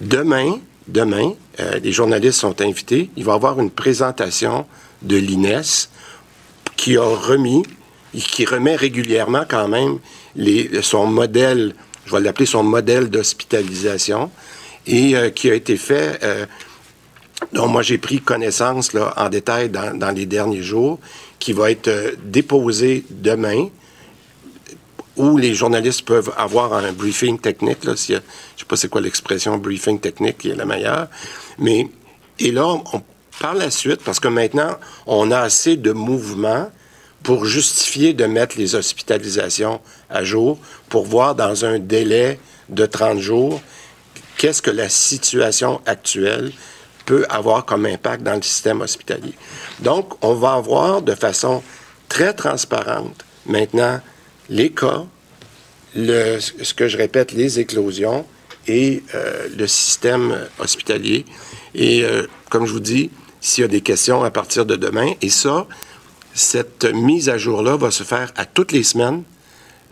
Demain, 0.00 0.58
demain, 0.88 1.34
euh, 1.60 1.78
les 1.78 1.92
journalistes 1.92 2.40
sont 2.40 2.60
invités. 2.62 3.10
Il 3.16 3.24
va 3.24 3.32
y 3.32 3.34
avoir 3.34 3.60
une 3.60 3.70
présentation 3.70 4.66
de 5.02 5.16
l'INES 5.16 5.88
qui 6.76 6.96
a 6.96 7.04
remis, 7.04 7.62
qui 8.14 8.46
remet 8.46 8.76
régulièrement 8.76 9.44
quand 9.48 9.68
même 9.68 9.98
son 10.82 11.06
modèle, 11.06 11.74
je 12.06 12.12
vais 12.12 12.20
l'appeler 12.20 12.46
son 12.46 12.62
modèle 12.62 13.10
d'hospitalisation, 13.10 14.30
et 14.86 15.16
euh, 15.16 15.30
qui 15.30 15.50
a 15.50 15.54
été 15.54 15.76
fait, 15.76 16.18
euh, 16.22 16.46
dont 17.52 17.68
moi 17.68 17.82
j'ai 17.82 17.98
pris 17.98 18.20
connaissance 18.20 18.92
là, 18.92 19.14
en 19.16 19.28
détail 19.28 19.68
dans, 19.68 19.96
dans, 19.96 20.10
les 20.10 20.26
derniers 20.26 20.62
jours, 20.62 20.98
qui 21.38 21.52
va 21.52 21.70
être 21.70 22.14
déposé 22.24 23.04
demain 23.10 23.68
où 25.16 25.36
les 25.36 25.54
journalistes 25.54 26.02
peuvent 26.02 26.32
avoir 26.36 26.72
un 26.72 26.92
briefing 26.92 27.38
technique. 27.38 27.84
Là, 27.84 27.96
si, 27.96 28.12
je 28.12 28.18
ne 28.18 28.22
sais 28.56 28.64
pas 28.66 28.76
c'est 28.76 28.88
quoi 28.88 29.00
l'expression 29.00 29.58
briefing 29.58 30.00
technique 30.00 30.38
qui 30.38 30.50
est 30.50 30.54
la 30.54 30.64
meilleure. 30.64 31.08
Mais, 31.58 31.88
et 32.38 32.52
là, 32.52 32.76
par 33.38 33.54
la 33.54 33.70
suite, 33.70 34.02
parce 34.02 34.20
que 34.20 34.28
maintenant, 34.28 34.76
on 35.06 35.30
a 35.30 35.40
assez 35.40 35.76
de 35.76 35.92
mouvements 35.92 36.70
pour 37.22 37.44
justifier 37.44 38.14
de 38.14 38.24
mettre 38.24 38.56
les 38.56 38.74
hospitalisations 38.74 39.80
à 40.10 40.24
jour, 40.24 40.58
pour 40.88 41.04
voir 41.04 41.34
dans 41.34 41.64
un 41.64 41.78
délai 41.78 42.38
de 42.68 42.86
30 42.86 43.18
jours 43.18 43.60
qu'est-ce 44.36 44.62
que 44.62 44.70
la 44.70 44.88
situation 44.88 45.80
actuelle 45.86 46.52
peut 47.06 47.26
avoir 47.28 47.64
comme 47.64 47.86
impact 47.86 48.22
dans 48.22 48.36
le 48.36 48.42
système 48.42 48.80
hospitalier. 48.80 49.34
Donc, 49.80 50.14
on 50.22 50.34
va 50.34 50.54
avoir 50.54 51.02
de 51.02 51.14
façon 51.14 51.62
très 52.08 52.32
transparente 52.34 53.24
maintenant 53.46 54.00
les 54.48 54.70
cas, 54.70 55.04
ce 55.94 56.74
que 56.74 56.88
je 56.88 56.96
répète, 56.96 57.32
les 57.32 57.60
éclosions 57.60 58.26
et 58.66 59.02
euh, 59.14 59.48
le 59.56 59.66
système 59.66 60.38
hospitalier. 60.58 61.24
Et 61.74 62.04
euh, 62.04 62.26
comme 62.48 62.66
je 62.66 62.72
vous 62.72 62.80
dis, 62.80 63.10
s'il 63.40 63.62
y 63.62 63.64
a 63.64 63.68
des 63.68 63.80
questions 63.80 64.22
à 64.22 64.30
partir 64.30 64.66
de 64.66 64.76
demain, 64.76 65.12
et 65.22 65.30
ça, 65.30 65.66
cette 66.34 66.84
mise 66.84 67.28
à 67.28 67.38
jour-là 67.38 67.76
va 67.76 67.90
se 67.90 68.02
faire 68.02 68.32
à 68.36 68.44
toutes 68.44 68.72
les 68.72 68.82
semaines 68.82 69.22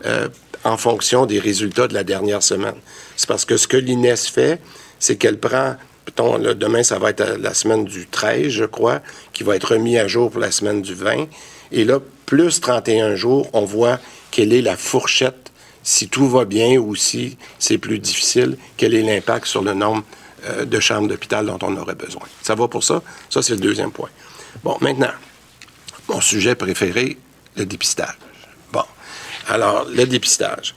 euh, 0.05 0.27
en 0.63 0.77
fonction 0.77 1.25
des 1.25 1.39
résultats 1.39 1.87
de 1.87 1.93
la 1.93 2.03
dernière 2.03 2.43
semaine. 2.43 2.75
C'est 3.15 3.27
parce 3.27 3.45
que 3.45 3.57
ce 3.57 3.67
que 3.67 3.77
l'INES 3.77 4.15
fait, 4.15 4.59
c'est 4.99 5.15
qu'elle 5.15 5.39
prend, 5.39 5.75
demain, 6.17 6.83
ça 6.83 6.99
va 6.99 7.11
être 7.11 7.37
la 7.39 7.53
semaine 7.53 7.85
du 7.85 8.07
13, 8.07 8.49
je 8.49 8.65
crois, 8.65 9.01
qui 9.33 9.43
va 9.43 9.55
être 9.55 9.73
remis 9.73 9.97
à 9.97 10.07
jour 10.07 10.31
pour 10.31 10.41
la 10.41 10.51
semaine 10.51 10.81
du 10.81 10.93
20. 10.93 11.27
Et 11.71 11.85
là, 11.85 11.99
plus 12.25 12.59
31 12.61 13.15
jours, 13.15 13.49
on 13.53 13.63
voit 13.63 13.99
quelle 14.31 14.53
est 14.53 14.61
la 14.61 14.75
fourchette, 14.75 15.51
si 15.83 16.09
tout 16.09 16.27
va 16.27 16.45
bien 16.45 16.77
ou 16.77 16.95
si 16.95 17.37
c'est 17.57 17.77
plus 17.77 17.99
difficile, 17.99 18.57
quel 18.77 18.93
est 18.93 19.01
l'impact 19.01 19.45
sur 19.45 19.61
le 19.61 19.73
nombre 19.73 20.03
euh, 20.45 20.65
de 20.65 20.79
chambres 20.79 21.07
d'hôpital 21.07 21.45
dont 21.45 21.59
on 21.61 21.75
aurait 21.77 21.95
besoin. 21.95 22.23
Ça 22.41 22.55
va 22.55 22.67
pour 22.67 22.83
ça? 22.83 23.01
Ça, 23.29 23.41
c'est 23.41 23.53
le 23.53 23.59
deuxième 23.59 23.91
point. 23.91 24.09
Bon, 24.63 24.77
maintenant, 24.81 25.11
mon 26.07 26.21
sujet 26.21 26.55
préféré, 26.55 27.17
le 27.55 27.65
dépistage. 27.65 28.15
Alors, 29.49 29.85
le 29.89 30.05
dépistage. 30.05 30.75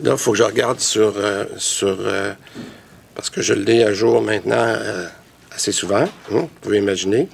Là, 0.00 0.12
il 0.12 0.18
faut 0.18 0.32
que 0.32 0.38
je 0.38 0.42
regarde 0.42 0.80
sur... 0.80 1.14
Euh, 1.16 1.44
sur 1.56 1.96
euh, 2.00 2.32
parce 3.14 3.30
que 3.30 3.42
je 3.42 3.54
l'ai 3.54 3.84
à 3.84 3.92
jour 3.92 4.20
maintenant 4.20 4.74
assez 5.54 5.72
souvent, 5.72 6.02
hein, 6.02 6.08
vous 6.28 6.48
pouvez 6.60 6.78
imaginer. 6.78 7.28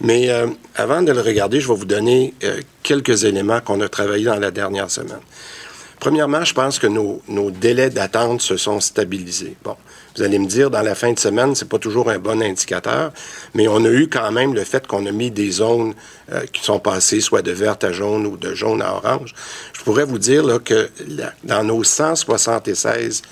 Mais 0.00 0.30
euh, 0.30 0.46
avant 0.74 1.02
de 1.02 1.12
le 1.12 1.20
regarder, 1.20 1.60
je 1.60 1.68
vais 1.68 1.74
vous 1.74 1.84
donner 1.84 2.34
euh, 2.44 2.60
quelques 2.82 3.24
éléments 3.24 3.60
qu'on 3.60 3.80
a 3.80 3.88
travaillés 3.88 4.26
dans 4.26 4.38
la 4.38 4.50
dernière 4.50 4.90
semaine. 4.90 5.20
Premièrement, 6.00 6.44
je 6.44 6.54
pense 6.54 6.78
que 6.78 6.86
nos, 6.86 7.22
nos 7.28 7.50
délais 7.50 7.90
d'attente 7.90 8.42
se 8.42 8.56
sont 8.56 8.80
stabilisés. 8.80 9.56
Bon, 9.64 9.76
vous 10.16 10.22
allez 10.22 10.38
me 10.38 10.46
dire, 10.46 10.70
dans 10.70 10.82
la 10.82 10.94
fin 10.94 11.12
de 11.12 11.18
semaine, 11.18 11.54
c'est 11.54 11.68
pas 11.68 11.78
toujours 11.78 12.10
un 12.10 12.18
bon 12.18 12.40
indicateur, 12.42 13.12
mais 13.54 13.66
on 13.68 13.84
a 13.84 13.90
eu 13.90 14.08
quand 14.08 14.30
même 14.30 14.54
le 14.54 14.64
fait 14.64 14.86
qu'on 14.86 15.06
a 15.06 15.12
mis 15.12 15.30
des 15.30 15.50
zones 15.50 15.94
euh, 16.32 16.44
qui 16.52 16.62
sont 16.62 16.78
passées 16.78 17.20
soit 17.20 17.42
de 17.42 17.50
verte 17.50 17.84
à 17.84 17.92
jaune 17.92 18.26
ou 18.26 18.36
de 18.36 18.54
jaune 18.54 18.80
à 18.82 18.94
orange. 18.94 19.34
Je 19.72 19.82
pourrais 19.82 20.04
vous 20.04 20.18
dire 20.18 20.44
là, 20.44 20.58
que 20.58 20.88
dans 21.42 21.64
nos 21.64 21.82
176 21.82 23.22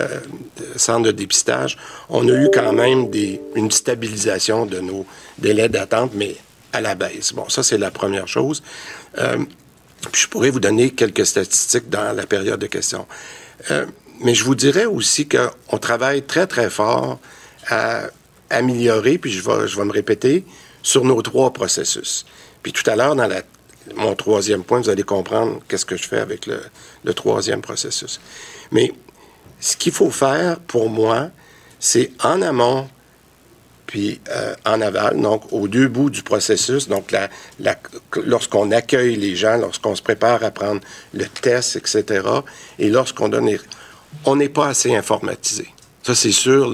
euh, 0.00 0.20
centre 0.76 1.06
de 1.06 1.12
dépistage, 1.12 1.78
on 2.08 2.28
a 2.28 2.32
eu 2.32 2.50
quand 2.52 2.72
même 2.72 3.08
des, 3.08 3.40
une 3.54 3.70
stabilisation 3.70 4.66
de 4.66 4.80
nos 4.80 5.06
délais 5.38 5.68
d'attente, 5.68 6.10
mais 6.14 6.36
à 6.72 6.80
la 6.80 6.94
baisse. 6.94 7.32
Bon, 7.32 7.48
ça, 7.48 7.62
c'est 7.62 7.78
la 7.78 7.90
première 7.90 8.28
chose. 8.28 8.62
Euh, 9.18 9.38
puis 10.12 10.22
je 10.22 10.28
pourrais 10.28 10.50
vous 10.50 10.60
donner 10.60 10.90
quelques 10.90 11.24
statistiques 11.24 11.88
dans 11.88 12.14
la 12.14 12.26
période 12.26 12.60
de 12.60 12.66
questions. 12.66 13.06
Euh, 13.70 13.86
mais 14.20 14.34
je 14.34 14.44
vous 14.44 14.54
dirais 14.54 14.86
aussi 14.86 15.28
qu'on 15.28 15.78
travaille 15.78 16.22
très, 16.22 16.46
très 16.46 16.70
fort 16.70 17.18
à 17.68 18.02
améliorer, 18.50 19.18
puis 19.18 19.32
je 19.32 19.42
vais, 19.42 19.66
je 19.66 19.76
vais 19.76 19.84
me 19.84 19.92
répéter, 19.92 20.44
sur 20.82 21.04
nos 21.04 21.20
trois 21.22 21.52
processus. 21.52 22.24
Puis 22.62 22.72
tout 22.72 22.88
à 22.88 22.96
l'heure, 22.96 23.16
dans 23.16 23.26
la, 23.26 23.42
mon 23.94 24.14
troisième 24.14 24.64
point, 24.64 24.80
vous 24.80 24.88
allez 24.88 25.02
comprendre 25.02 25.60
qu'est-ce 25.68 25.86
que 25.86 25.96
je 25.96 26.06
fais 26.08 26.18
avec 26.18 26.46
le, 26.46 27.14
troisième 27.14 27.60
processus. 27.60 28.20
Mais 28.72 28.92
ce 29.60 29.76
qu'il 29.76 29.92
faut 29.92 30.10
faire 30.10 30.58
pour 30.60 30.90
moi, 30.90 31.30
c'est 31.78 32.10
en 32.22 32.42
amont 32.42 32.88
puis 33.86 34.20
euh, 34.30 34.52
en 34.64 34.80
aval, 34.80 35.20
donc 35.20 35.52
aux 35.52 35.68
deux 35.68 35.86
bouts 35.86 36.10
du 36.10 36.24
processus, 36.24 36.88
donc 36.88 37.14
lorsqu'on 38.16 38.72
accueille 38.72 39.14
les 39.14 39.36
gens, 39.36 39.58
lorsqu'on 39.58 39.94
se 39.94 40.02
prépare 40.02 40.42
à 40.42 40.50
prendre 40.50 40.80
le 41.14 41.24
test, 41.26 41.76
etc., 41.76 42.24
et 42.80 42.90
lorsqu'on 42.90 43.28
donne... 43.28 43.48
On 44.24 44.36
n'est 44.36 44.48
pas 44.48 44.68
assez 44.68 44.94
informatisé. 44.94 45.68
Ça, 46.02 46.14
c'est 46.14 46.32
sûr, 46.32 46.72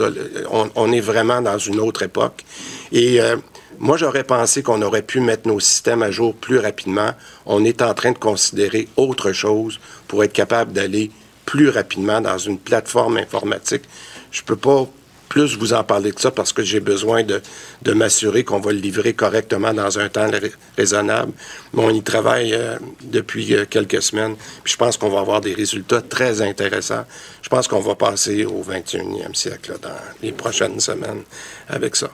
on, 0.74 0.92
est 0.92 1.00
vraiment 1.00 1.40
dans 1.40 1.56
une 1.56 1.80
autre 1.80 2.02
époque. 2.02 2.44
Et 2.92 3.20
euh, 3.20 3.36
moi, 3.78 3.96
j'aurais 3.96 4.24
pensé 4.24 4.62
qu'on 4.62 4.82
aurait 4.82 5.02
pu 5.02 5.20
mettre 5.20 5.48
nos 5.48 5.58
systèmes 5.58 6.02
à 6.02 6.10
jour 6.10 6.34
plus 6.34 6.58
rapidement. 6.58 7.12
On 7.46 7.64
est 7.64 7.80
en 7.80 7.94
train 7.94 8.12
de 8.12 8.18
considérer 8.18 8.88
autre 8.96 9.32
chose 9.32 9.80
pour 10.06 10.22
être 10.22 10.34
capable 10.34 10.72
d'aller 10.72 11.10
plus 11.46 11.70
rapidement 11.70 12.20
dans 12.20 12.36
une 12.36 12.58
plateforme 12.58 13.16
informatique. 13.16 13.84
Je 14.30 14.42
peux 14.42 14.56
pas 14.56 14.86
plus 15.32 15.56
vous 15.56 15.72
en 15.72 15.82
parler 15.82 16.12
que 16.12 16.20
ça 16.20 16.30
parce 16.30 16.52
que 16.52 16.62
j'ai 16.62 16.80
besoin 16.80 17.22
de, 17.22 17.40
de 17.80 17.92
m'assurer 17.94 18.44
qu'on 18.44 18.60
va 18.60 18.70
le 18.70 18.78
livrer 18.78 19.14
correctement 19.14 19.72
dans 19.72 19.98
un 19.98 20.10
temps 20.10 20.30
raisonnable. 20.76 21.32
Mais 21.72 21.82
on 21.82 21.88
y 21.88 22.02
travaille 22.02 22.52
euh, 22.52 22.76
depuis 23.00 23.54
euh, 23.54 23.64
quelques 23.64 24.02
semaines. 24.02 24.36
Puis 24.62 24.74
je 24.74 24.76
pense 24.76 24.98
qu'on 24.98 25.08
va 25.08 25.20
avoir 25.20 25.40
des 25.40 25.54
résultats 25.54 26.02
très 26.02 26.42
intéressants. 26.42 27.06
Je 27.40 27.48
pense 27.48 27.66
qu'on 27.66 27.80
va 27.80 27.94
passer 27.94 28.44
au 28.44 28.62
21e 28.62 29.34
siècle 29.34 29.78
dans 29.80 29.88
les 30.22 30.32
prochaines 30.32 30.78
semaines 30.80 31.22
avec 31.66 31.96
ça. 31.96 32.10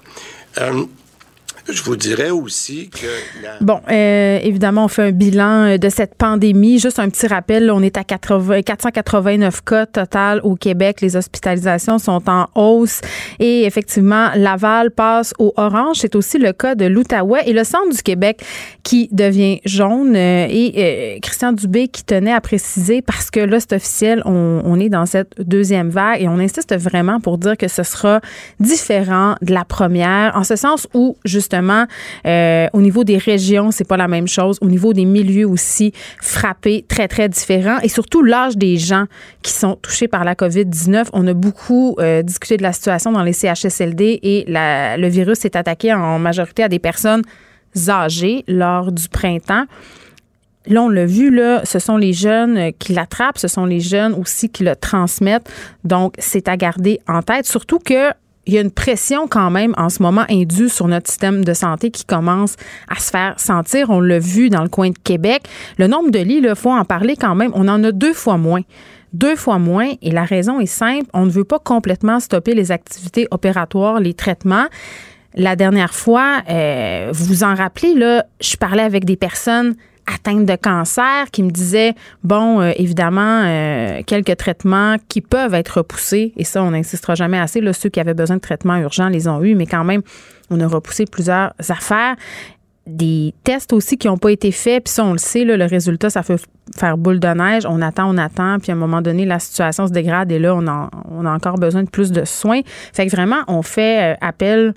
Euh, 0.58 0.84
Je 1.70 1.82
vous 1.82 1.96
dirais 1.96 2.30
aussi 2.30 2.88
que... 2.88 3.06
La... 3.42 3.58
Bon, 3.60 3.80
euh, 3.90 4.38
évidemment, 4.42 4.87
on 4.87 4.88
fait 4.88 5.02
un 5.02 5.10
bilan 5.10 5.66
euh, 5.66 5.76
de 5.76 5.90
cette 5.90 6.14
pandémie. 6.14 6.78
Juste 6.78 6.98
un 6.98 7.10
petit 7.10 7.26
rappel, 7.26 7.70
on 7.70 7.82
est 7.82 7.98
à 7.98 8.04
80, 8.04 8.62
489 8.62 9.62
cas 9.64 9.84
total 9.84 10.40
au 10.44 10.54
Québec. 10.54 11.02
Les 11.02 11.14
hospitalisations 11.14 11.98
sont 11.98 12.22
en 12.26 12.46
hausse. 12.54 13.02
Et 13.38 13.64
effectivement, 13.64 14.30
Laval 14.34 14.92
passe 14.92 15.34
au 15.38 15.52
orange. 15.56 15.98
C'est 16.00 16.16
aussi 16.16 16.38
le 16.38 16.54
cas 16.54 16.75
de 16.75 16.87
l'Outaouais 16.87 17.42
et 17.44 17.52
le 17.52 17.64
centre 17.64 17.90
du 17.94 18.02
Québec 18.02 18.42
qui 18.82 19.10
devient 19.12 19.60
jaune. 19.66 20.16
Euh, 20.16 20.46
et 20.48 21.18
Christian 21.20 21.52
Dubé 21.52 21.88
qui 21.88 22.02
tenait 22.02 22.32
à 22.32 22.40
préciser, 22.40 23.02
parce 23.02 23.30
que 23.30 23.40
là, 23.40 23.60
c'est 23.60 23.75
officiel, 23.75 24.22
on, 24.25 24.62
on 24.64 24.80
est 24.80 24.88
dans 24.88 25.04
cette 25.04 25.34
deuxième 25.38 25.90
vague 25.90 26.22
et 26.22 26.28
on 26.28 26.38
insiste 26.38 26.75
vraiment 26.75 27.20
pour 27.20 27.37
dire 27.37 27.58
que 27.58 27.68
ce 27.68 27.82
sera 27.82 28.22
différent 28.58 29.34
de 29.42 29.52
la 29.52 29.66
première, 29.66 30.34
en 30.34 30.44
ce 30.44 30.56
sens 30.56 30.88
où, 30.94 31.18
justement, 31.26 31.57
euh, 32.26 32.66
au 32.72 32.80
niveau 32.80 33.04
des 33.04 33.18
régions, 33.18 33.70
c'est 33.70 33.86
pas 33.86 33.96
la 33.96 34.08
même 34.08 34.28
chose. 34.28 34.58
Au 34.60 34.66
niveau 34.66 34.92
des 34.92 35.04
milieux 35.04 35.46
aussi, 35.46 35.92
frappés, 36.20 36.84
très, 36.88 37.08
très 37.08 37.28
différents. 37.28 37.78
Et 37.80 37.88
surtout, 37.88 38.22
l'âge 38.22 38.56
des 38.56 38.76
gens 38.76 39.04
qui 39.42 39.52
sont 39.52 39.76
touchés 39.76 40.08
par 40.08 40.24
la 40.24 40.34
COVID-19. 40.34 41.08
On 41.12 41.26
a 41.26 41.34
beaucoup 41.34 41.96
euh, 41.98 42.22
discuté 42.22 42.56
de 42.56 42.62
la 42.62 42.72
situation 42.72 43.12
dans 43.12 43.22
les 43.22 43.32
CHSLD 43.32 44.20
et 44.22 44.44
le 44.48 45.08
virus 45.08 45.38
s'est 45.38 45.56
attaqué 45.56 45.92
en 45.92 46.18
majorité 46.18 46.62
à 46.62 46.68
des 46.68 46.78
personnes 46.78 47.22
âgées 47.88 48.44
lors 48.48 48.92
du 48.92 49.08
printemps. 49.08 49.64
Là, 50.66 50.82
on 50.82 50.88
l'a 50.88 51.06
vu, 51.06 51.30
là, 51.30 51.62
ce 51.64 51.78
sont 51.78 51.96
les 51.96 52.12
jeunes 52.12 52.72
qui 52.78 52.92
l'attrapent, 52.92 53.38
ce 53.38 53.48
sont 53.48 53.64
les 53.64 53.80
jeunes 53.80 54.12
aussi 54.12 54.50
qui 54.50 54.64
le 54.64 54.76
transmettent. 54.76 55.50
Donc, 55.84 56.14
c'est 56.18 56.46
à 56.48 56.56
garder 56.56 57.00
en 57.08 57.22
tête, 57.22 57.46
surtout 57.46 57.78
que 57.78 58.10
il 58.48 58.54
y 58.54 58.58
a 58.58 58.62
une 58.62 58.70
pression 58.70 59.28
quand 59.28 59.50
même 59.50 59.74
en 59.76 59.90
ce 59.90 60.02
moment 60.02 60.24
indue 60.30 60.70
sur 60.70 60.88
notre 60.88 61.08
système 61.08 61.44
de 61.44 61.52
santé 61.52 61.90
qui 61.90 62.06
commence 62.06 62.56
à 62.88 62.98
se 62.98 63.10
faire 63.10 63.38
sentir. 63.38 63.90
On 63.90 64.00
l'a 64.00 64.18
vu 64.18 64.48
dans 64.48 64.62
le 64.62 64.70
coin 64.70 64.88
de 64.88 64.98
Québec. 64.98 65.42
Le 65.76 65.86
nombre 65.86 66.10
de 66.10 66.18
lits, 66.18 66.40
il 66.42 66.54
faut 66.56 66.72
en 66.72 66.86
parler 66.86 67.14
quand 67.14 67.34
même. 67.34 67.52
On 67.54 67.68
en 67.68 67.84
a 67.84 67.92
deux 67.92 68.14
fois 68.14 68.38
moins 68.38 68.62
deux 69.14 69.36
fois 69.36 69.58
moins. 69.58 69.92
Et 70.02 70.10
la 70.10 70.24
raison 70.24 70.60
est 70.60 70.66
simple, 70.66 71.06
on 71.14 71.24
ne 71.24 71.30
veut 71.30 71.44
pas 71.44 71.58
complètement 71.58 72.20
stopper 72.20 72.54
les 72.54 72.72
activités 72.72 73.26
opératoires, 73.30 74.00
les 74.00 74.12
traitements. 74.12 74.66
La 75.34 75.56
dernière 75.56 75.94
fois, 75.94 76.42
euh, 76.50 77.10
vous 77.12 77.24
vous 77.24 77.44
en 77.44 77.54
rappelez, 77.54 77.94
là, 77.94 78.26
je 78.40 78.56
parlais 78.56 78.82
avec 78.82 79.06
des 79.06 79.16
personnes 79.16 79.76
atteinte 80.12 80.46
de 80.46 80.56
cancer 80.56 81.30
qui 81.30 81.42
me 81.42 81.50
disait 81.50 81.94
bon 82.24 82.60
euh, 82.60 82.72
évidemment 82.76 83.42
euh, 83.44 84.02
quelques 84.06 84.36
traitements 84.36 84.96
qui 85.08 85.20
peuvent 85.20 85.54
être 85.54 85.78
repoussés 85.78 86.32
et 86.36 86.44
ça 86.44 86.62
on 86.62 86.70
n'insistera 86.70 87.14
jamais 87.14 87.38
assez 87.38 87.60
là 87.60 87.72
ceux 87.72 87.88
qui 87.88 88.00
avaient 88.00 88.14
besoin 88.14 88.36
de 88.36 88.40
traitements 88.40 88.76
urgents 88.76 89.08
les 89.08 89.28
ont 89.28 89.42
eu 89.42 89.54
mais 89.54 89.66
quand 89.66 89.84
même 89.84 90.02
on 90.50 90.60
a 90.60 90.66
repoussé 90.66 91.04
plusieurs 91.04 91.52
affaires. 91.68 92.16
Des 92.86 93.34
tests 93.44 93.74
aussi 93.74 93.98
qui 93.98 94.06
n'ont 94.06 94.16
pas 94.16 94.32
été 94.32 94.50
faits 94.50 94.84
puis 94.84 94.94
ça 94.94 95.04
on 95.04 95.12
le 95.12 95.18
sait 95.18 95.44
là, 95.44 95.58
le 95.58 95.66
résultat 95.66 96.08
ça 96.08 96.22
fait 96.22 96.42
faire 96.74 96.96
boule 96.96 97.20
de 97.20 97.28
neige 97.28 97.66
on 97.68 97.82
attend 97.82 98.10
on 98.10 98.16
attend 98.16 98.58
puis 98.58 98.72
à 98.72 98.74
un 98.74 98.78
moment 98.78 99.02
donné 99.02 99.26
la 99.26 99.38
situation 99.38 99.86
se 99.86 99.92
dégrade 99.92 100.32
et 100.32 100.38
là 100.38 100.54
on 100.54 100.66
a, 100.66 100.88
on 101.10 101.26
a 101.26 101.30
encore 101.30 101.58
besoin 101.58 101.82
de 101.82 101.90
plus 101.90 102.12
de 102.12 102.24
soins. 102.24 102.62
Fait 102.94 103.06
que 103.06 103.10
vraiment 103.14 103.42
on 103.46 103.60
fait 103.60 104.14
euh, 104.14 104.16
appel 104.22 104.72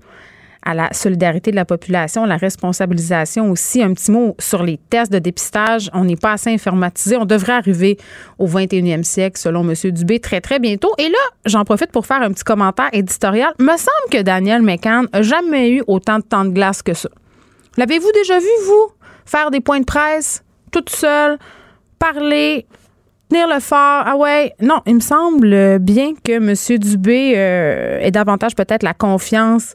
à 0.64 0.74
la 0.74 0.94
solidarité 0.94 1.52
de 1.52 1.56
la 1.56 1.66
population, 1.66 2.26
la 2.26 2.38
responsabilisation 2.38 3.50
aussi. 3.52 3.82
Un 3.82 3.94
petit 3.94 4.12
mot 4.12 4.36
sur 4.40 4.64
les 4.64 4.78
tests 4.78 5.12
de 5.12 5.20
dépistage. 5.20 5.90
On 5.94 6.04
n'est 6.04 6.16
pas 6.16 6.34
assez 6.34 6.52
informatisé. 6.52 7.18
On 7.18 7.26
devrait 7.26 7.54
arriver 7.54 7.98
au 8.38 8.48
21e 8.48 9.04
siècle, 9.04 9.40
selon 9.40 9.68
M. 9.68 9.74
Dubé, 9.92 10.20
très, 10.20 10.42
très 10.42 10.60
bientôt. 10.60 10.94
Et 10.98 11.10
là, 11.10 11.20
j'en 11.46 11.66
profite 11.66 11.92
pour 11.92 12.06
faire 12.06 12.22
un 12.22 12.32
petit 12.32 12.44
commentaire 12.44 12.90
éditorial. 12.94 13.54
Me 13.60 13.78
semble 13.78 14.10
que 14.12 14.22
Daniel 14.22 14.62
McCann 14.62 15.08
n'a 15.12 15.22
jamais 15.22 15.72
eu 15.72 15.84
autant 15.88 16.20
de 16.20 16.24
temps 16.24 16.46
de 16.46 16.52
glace 16.52 16.82
que 16.82 16.94
ça. 16.94 17.10
L'avez-vous 17.78 18.12
déjà 18.14 18.40
vu, 18.40 18.50
vous, 18.66 18.92
faire 19.26 19.50
des 19.50 19.62
points 19.62 19.80
de 19.80 19.86
presse 19.86 20.44
toute 20.72 20.90
seule, 20.90 21.38
parler, 22.00 22.66
tenir 23.32 23.48
le 23.48 23.62
fort. 23.62 24.04
Ah 24.06 24.18
ouais, 24.18 24.54
non, 24.62 24.82
il 24.86 24.96
me 24.96 25.00
semble 25.00 25.80
bien 25.80 26.12
que 26.22 26.34
M. 26.34 26.80
Dubé 26.80 27.34
euh, 27.36 28.00
ait 28.02 28.12
davantage 28.12 28.56
peut-être 28.56 28.84
la 28.84 28.94
confiance 28.94 29.74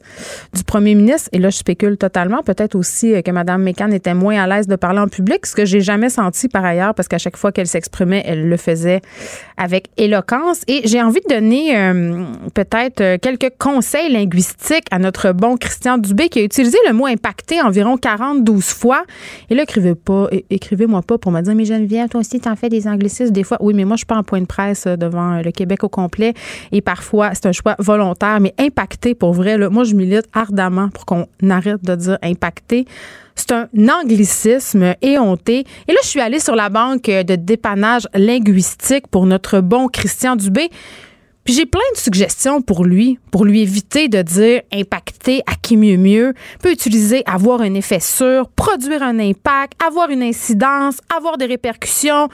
du 0.53 0.63
premier 0.63 0.93
ministre. 0.93 1.29
Et 1.31 1.39
là, 1.39 1.49
je 1.49 1.57
spécule 1.57 1.97
totalement. 1.97 2.43
Peut-être 2.43 2.75
aussi 2.75 3.13
euh, 3.13 3.21
que 3.23 3.31
Mme 3.31 3.63
Mécan 3.63 3.89
était 3.89 4.13
moins 4.13 4.37
à 4.37 4.47
l'aise 4.47 4.67
de 4.67 4.75
parler 4.75 4.99
en 4.99 5.07
public, 5.07 5.45
ce 5.47 5.55
que 5.55 5.65
j'ai 5.65 5.81
jamais 5.81 6.09
senti 6.09 6.47
par 6.49 6.63
ailleurs, 6.63 6.93
parce 6.93 7.07
qu'à 7.07 7.17
chaque 7.17 7.35
fois 7.35 7.51
qu'elle 7.51 7.65
s'exprimait, 7.65 8.21
elle 8.25 8.47
le 8.47 8.57
faisait 8.57 9.01
avec 9.57 9.87
éloquence. 9.97 10.61
Et 10.67 10.81
j'ai 10.85 11.01
envie 11.01 11.21
de 11.27 11.33
donner 11.33 11.75
euh, 11.75 12.25
peut-être 12.53 13.17
quelques 13.17 13.53
conseils 13.57 14.11
linguistiques 14.11 14.85
à 14.91 14.99
notre 14.99 15.31
bon 15.31 15.57
Christian 15.57 15.97
Dubé, 15.97 16.29
qui 16.29 16.39
a 16.39 16.43
utilisé 16.43 16.77
le 16.87 16.93
mot 16.93 17.07
impacté 17.07 17.59
environ 17.61 17.97
42 17.97 18.59
fois. 18.59 19.03
Et 19.49 19.55
là, 19.55 19.63
écrivez 19.63 19.95
pas, 19.95 20.27
écrivez-moi 20.51 21.01
pas 21.01 21.17
pour 21.17 21.31
me 21.31 21.41
dire, 21.41 21.55
mais 21.55 21.65
Geneviève, 21.65 22.09
toi 22.09 22.19
aussi, 22.19 22.39
t'en 22.39 22.55
fais 22.55 22.69
des 22.69 22.87
anglicismes 22.87 23.31
des 23.31 23.46
oui, 23.59 23.73
mais 23.73 23.85
moi, 23.85 23.95
je 23.95 23.99
suis 23.99 24.05
pas 24.05 24.17
en 24.17 24.23
point 24.23 24.41
de 24.41 24.45
presse 24.45 24.85
euh, 24.87 24.95
devant 24.95 25.33
euh, 25.33 25.41
le 25.41 25.51
Québec 25.51 25.83
au 25.83 25.89
complet. 25.89 26.33
Et 26.71 26.81
parfois, 26.81 27.33
c'est 27.33 27.45
un 27.45 27.51
choix 27.51 27.75
volontaire, 27.79 28.39
mais 28.39 28.53
impacté 28.59 29.15
pour 29.15 29.33
vrai. 29.33 29.57
moi, 29.69 29.83
je 29.83 29.95
milite 29.95 30.25
ardemment 30.33 30.89
pour 30.89 31.05
qu'on 31.05 31.27
arrête 31.49 31.83
de 31.83 31.95
dire 31.95 32.17
impacté. 32.21 32.85
C'est 33.35 33.51
un 33.51 33.67
anglicisme 34.01 34.95
éhonté. 35.01 35.59
Et 35.87 35.91
là, 35.91 35.99
je 36.01 36.07
suis 36.07 36.21
allée 36.21 36.39
sur 36.39 36.55
la 36.55 36.69
banque 36.69 37.03
de 37.03 37.35
dépannage 37.35 38.07
linguistique 38.15 39.07
pour 39.07 39.27
notre 39.27 39.61
bon 39.61 39.87
Christian 39.87 40.35
Dubé. 40.35 40.69
Puis 41.47 41.55
j'ai 41.55 41.65
plein 41.65 41.79
de 41.93 41.97
suggestions 41.97 42.61
pour 42.61 42.83
lui, 42.83 43.19
pour 43.31 43.45
lui 43.45 43.61
éviter 43.61 44.09
de 44.09 44.21
dire 44.21 44.63
impacter 44.73 45.43
à 45.47 45.55
qui 45.55 45.77
mieux 45.77 45.95
mieux. 45.95 46.33
peut 46.61 46.73
utiliser 46.73 47.23
avoir 47.25 47.61
un 47.61 47.73
effet 47.73 48.01
sûr, 48.01 48.49
produire 48.49 49.01
un 49.01 49.17
impact, 49.17 49.81
avoir 49.81 50.09
une 50.09 50.23
incidence, 50.23 50.97
avoir 51.15 51.37
des 51.37 51.45
répercussions, 51.45 52.27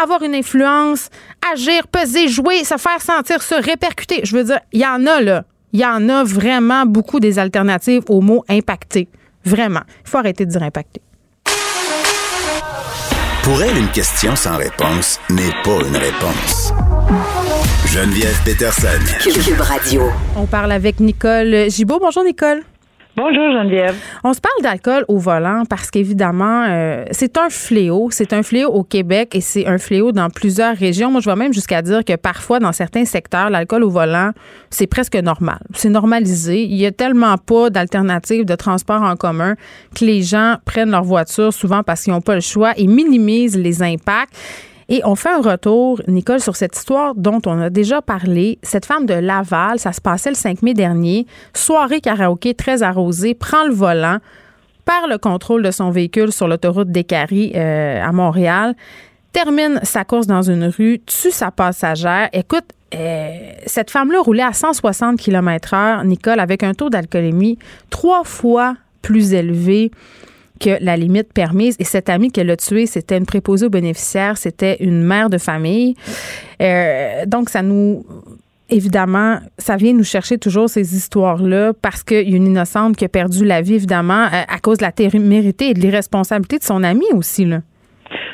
avoir 0.00 0.22
une 0.22 0.34
influence, 0.34 1.08
agir, 1.52 1.86
peser, 1.88 2.28
jouer, 2.28 2.64
se 2.64 2.76
faire 2.76 3.00
sentir, 3.00 3.42
se 3.42 3.54
répercuter. 3.54 4.20
Je 4.24 4.36
veux 4.36 4.44
dire, 4.44 4.60
il 4.72 4.80
y 4.80 4.86
en 4.86 5.06
a 5.06 5.20
là. 5.20 5.44
Il 5.72 5.80
y 5.80 5.86
en 5.86 6.08
a 6.08 6.22
vraiment 6.22 6.84
beaucoup 6.84 7.18
des 7.18 7.38
alternatives 7.38 8.02
au 8.08 8.20
mot 8.20 8.44
impacter. 8.48 9.08
Vraiment. 9.44 9.82
Il 10.04 10.10
faut 10.10 10.18
arrêter 10.18 10.44
de 10.44 10.50
dire 10.50 10.62
impacter. 10.62 11.00
Pour 13.42 13.60
elle, 13.62 13.76
une 13.76 13.88
question 13.88 14.36
sans 14.36 14.56
réponse 14.56 15.18
n'est 15.30 15.50
pas 15.64 15.78
une 15.86 15.96
réponse. 15.96 16.72
Geneviève 17.86 18.38
Peterson. 18.44 18.86
Cube 19.20 19.60
Radio. 19.60 20.10
On 20.36 20.46
parle 20.46 20.72
avec 20.72 21.00
Nicole 21.00 21.68
Gibaud. 21.68 21.98
Bonjour, 21.98 22.22
Nicole. 22.22 22.62
Bonjour 23.14 23.52
Geneviève. 23.52 23.94
On 24.24 24.32
se 24.32 24.40
parle 24.40 24.62
d'alcool 24.62 25.04
au 25.06 25.18
volant 25.18 25.64
parce 25.68 25.90
qu'évidemment, 25.90 26.64
euh, 26.66 27.04
c'est 27.10 27.36
un 27.36 27.50
fléau. 27.50 28.08
C'est 28.10 28.32
un 28.32 28.42
fléau 28.42 28.70
au 28.70 28.84
Québec 28.84 29.36
et 29.36 29.42
c'est 29.42 29.66
un 29.66 29.76
fléau 29.76 30.12
dans 30.12 30.30
plusieurs 30.30 30.74
régions. 30.74 31.10
Moi, 31.10 31.20
je 31.20 31.26
vois 31.26 31.36
même 31.36 31.52
jusqu'à 31.52 31.82
dire 31.82 32.06
que 32.06 32.16
parfois, 32.16 32.58
dans 32.58 32.72
certains 32.72 33.04
secteurs, 33.04 33.50
l'alcool 33.50 33.84
au 33.84 33.90
volant, 33.90 34.30
c'est 34.70 34.86
presque 34.86 35.16
normal. 35.16 35.58
C'est 35.74 35.90
normalisé. 35.90 36.62
Il 36.62 36.76
y 36.76 36.86
a 36.86 36.90
tellement 36.90 37.36
pas 37.36 37.68
d'alternatives 37.68 38.46
de 38.46 38.54
transport 38.54 39.02
en 39.02 39.16
commun 39.16 39.56
que 39.94 40.06
les 40.06 40.22
gens 40.22 40.56
prennent 40.64 40.90
leur 40.90 41.04
voiture 41.04 41.52
souvent 41.52 41.82
parce 41.82 42.04
qu'ils 42.04 42.14
n'ont 42.14 42.22
pas 42.22 42.34
le 42.34 42.40
choix 42.40 42.72
et 42.78 42.86
minimisent 42.86 43.58
les 43.58 43.82
impacts. 43.82 44.34
Et 44.88 45.00
on 45.04 45.14
fait 45.14 45.30
un 45.30 45.40
retour, 45.40 46.00
Nicole, 46.08 46.40
sur 46.40 46.56
cette 46.56 46.76
histoire 46.76 47.14
dont 47.14 47.40
on 47.46 47.60
a 47.60 47.70
déjà 47.70 48.02
parlé. 48.02 48.58
Cette 48.62 48.86
femme 48.86 49.06
de 49.06 49.14
Laval, 49.14 49.78
ça 49.78 49.92
se 49.92 50.00
passait 50.00 50.30
le 50.30 50.36
5 50.36 50.62
mai 50.62 50.74
dernier, 50.74 51.26
soirée 51.54 52.00
karaoké 52.00 52.54
très 52.54 52.82
arrosée, 52.82 53.34
prend 53.34 53.64
le 53.64 53.72
volant, 53.72 54.18
perd 54.84 55.10
le 55.10 55.18
contrôle 55.18 55.62
de 55.62 55.70
son 55.70 55.90
véhicule 55.90 56.32
sur 56.32 56.48
l'autoroute 56.48 56.90
des 56.90 57.06
euh, 57.12 58.02
à 58.02 58.12
Montréal, 58.12 58.74
termine 59.32 59.80
sa 59.82 60.04
course 60.04 60.26
dans 60.26 60.42
une 60.42 60.64
rue, 60.64 61.00
tue 61.06 61.30
sa 61.30 61.50
passagère. 61.50 62.28
Écoute, 62.32 62.64
euh, 62.94 63.52
cette 63.66 63.90
femme-là 63.90 64.20
roulait 64.20 64.42
à 64.42 64.52
160 64.52 65.18
km/h, 65.18 66.04
Nicole, 66.06 66.40
avec 66.40 66.62
un 66.62 66.74
taux 66.74 66.90
d'alcoolémie 66.90 67.58
trois 67.90 68.24
fois 68.24 68.76
plus 69.00 69.32
élevé 69.32 69.90
que 70.62 70.82
la 70.82 70.96
limite 70.96 71.32
permise. 71.32 71.76
Et 71.80 71.84
cette 71.84 72.08
amie 72.08 72.30
qu'elle 72.30 72.50
a 72.50 72.56
tuée, 72.56 72.86
c'était 72.86 73.18
une 73.18 73.26
préposée 73.26 73.66
aux 73.66 73.70
bénéficiaires, 73.70 74.36
c'était 74.36 74.76
une 74.80 75.02
mère 75.02 75.28
de 75.30 75.38
famille. 75.38 75.94
Euh, 76.60 77.26
donc, 77.26 77.48
ça 77.48 77.62
nous 77.62 78.04
évidemment, 78.70 79.36
ça 79.58 79.76
vient 79.76 79.92
nous 79.92 80.04
chercher 80.04 80.38
toujours 80.38 80.68
ces 80.68 80.96
histoires-là 80.96 81.72
parce 81.82 82.02
qu'il 82.02 82.30
y 82.30 82.32
a 82.32 82.36
une 82.36 82.46
innocente 82.46 82.96
qui 82.96 83.04
a 83.04 83.08
perdu 83.08 83.44
la 83.44 83.60
vie, 83.60 83.74
évidemment, 83.74 84.24
euh, 84.24 84.44
à 84.48 84.58
cause 84.62 84.78
de 84.78 84.84
la 84.84 84.92
témérité 84.92 85.70
et 85.70 85.74
de 85.74 85.80
l'irresponsabilité 85.80 86.56
de 86.58 86.62
son 86.62 86.82
ami 86.82 87.04
aussi. 87.12 87.44
Là. 87.44 87.58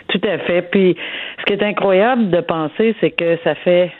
Tout 0.09 0.21
à 0.23 0.39
fait. 0.39 0.63
Puis, 0.71 0.97
ce 1.41 1.45
qui 1.45 1.53
est 1.55 1.63
incroyable 1.63 2.31
de 2.31 2.41
penser, 2.41 2.95
c'est 3.01 3.11
que 3.11 3.37
ça 3.43 3.57
fait 3.57 3.91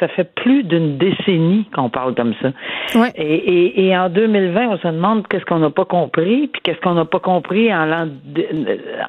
ça 0.00 0.08
fait 0.08 0.34
plus 0.34 0.64
d'une 0.64 0.98
décennie 0.98 1.68
qu'on 1.74 1.88
parle 1.88 2.14
comme 2.14 2.34
ça. 2.42 2.50
Ouais. 2.98 3.12
Et, 3.16 3.86
et, 3.86 3.96
en 3.96 4.08
2020, 4.08 4.68
on 4.68 4.78
se 4.78 4.88
demande 4.88 5.26
qu'est-ce 5.28 5.44
qu'on 5.44 5.58
n'a 5.58 5.70
pas 5.70 5.84
compris, 5.84 6.48
puis 6.48 6.60
qu'est-ce 6.62 6.80
qu'on 6.80 6.94
n'a 6.94 7.04
pas 7.04 7.20
compris 7.20 7.72
en 7.72 7.86
l'an 7.86 8.08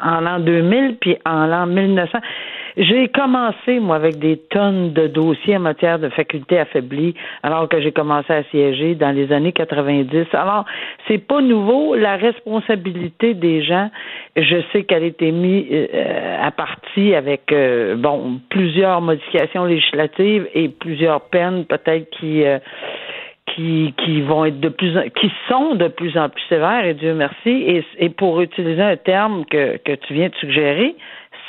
en 0.03 0.21
l'an 0.21 0.39
2000, 0.39 0.97
puis 0.99 1.17
en 1.25 1.47
l'an 1.47 1.65
1900. 1.65 2.19
J'ai 2.77 3.07
commencé, 3.07 3.79
moi, 3.79 3.95
avec 3.95 4.19
des 4.19 4.37
tonnes 4.37 4.93
de 4.93 5.07
dossiers 5.07 5.57
en 5.57 5.61
matière 5.61 5.97
de 5.97 6.09
facultés 6.09 6.59
affaiblies, 6.59 7.15
alors 7.41 7.67
que 7.67 7.81
j'ai 7.81 7.91
commencé 7.91 8.31
à 8.31 8.43
siéger 8.43 8.93
dans 8.93 9.09
les 9.09 9.31
années 9.33 9.51
90. 9.51 10.27
Alors, 10.33 10.65
c'est 11.07 11.17
pas 11.17 11.41
nouveau. 11.41 11.95
La 11.95 12.17
responsabilité 12.17 13.33
des 13.33 13.63
gens, 13.63 13.89
je 14.35 14.57
sais 14.71 14.83
qu'elle 14.83 15.01
a 15.01 15.07
été 15.07 15.31
mise 15.31 15.65
euh, 15.71 16.37
à 16.39 16.51
partie 16.51 17.15
avec, 17.15 17.51
euh, 17.51 17.95
bon, 17.95 18.39
plusieurs 18.49 19.01
modifications 19.01 19.65
législatives 19.65 20.47
et 20.53 20.69
plusieurs 20.69 21.21
peines, 21.21 21.65
peut-être, 21.65 22.09
qui... 22.11 22.43
Euh, 22.45 22.59
qui, 23.55 23.93
qui 24.03 24.21
vont 24.21 24.43
être 24.43 24.59
de 24.59 24.67
plus 24.67 24.95
en, 24.97 25.03
qui 25.03 25.31
sont 25.47 25.75
de 25.75 25.87
plus 25.87 26.17
en 26.17 26.27
plus 26.27 26.43
sévères 26.49 26.85
et 26.85 26.93
Dieu 26.93 27.13
merci 27.13 27.49
et, 27.49 27.85
et 27.97 28.09
pour 28.09 28.41
utiliser 28.41 28.81
un 28.81 28.97
terme 28.97 29.45
que, 29.45 29.77
que 29.77 29.93
tu 29.93 30.13
viens 30.13 30.27
de 30.27 30.35
suggérer 30.35 30.95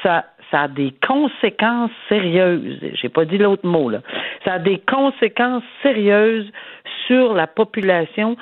ça 0.03 0.25
ça 0.51 0.63
a 0.63 0.69
des 0.69 0.95
conséquences 1.07 1.91
sérieuses. 2.09 2.79
J'ai 2.95 3.09
pas 3.09 3.25
dit 3.25 3.39
l'autre 3.39 3.67
mot 3.67 3.91
là. 3.91 4.01
Ça 4.45 4.55
a 4.55 4.59
des 4.59 4.79
conséquences 4.79 5.65
sérieuses 5.83 6.51
sur 7.07 7.35
la 7.35 7.47
population, 7.47 8.37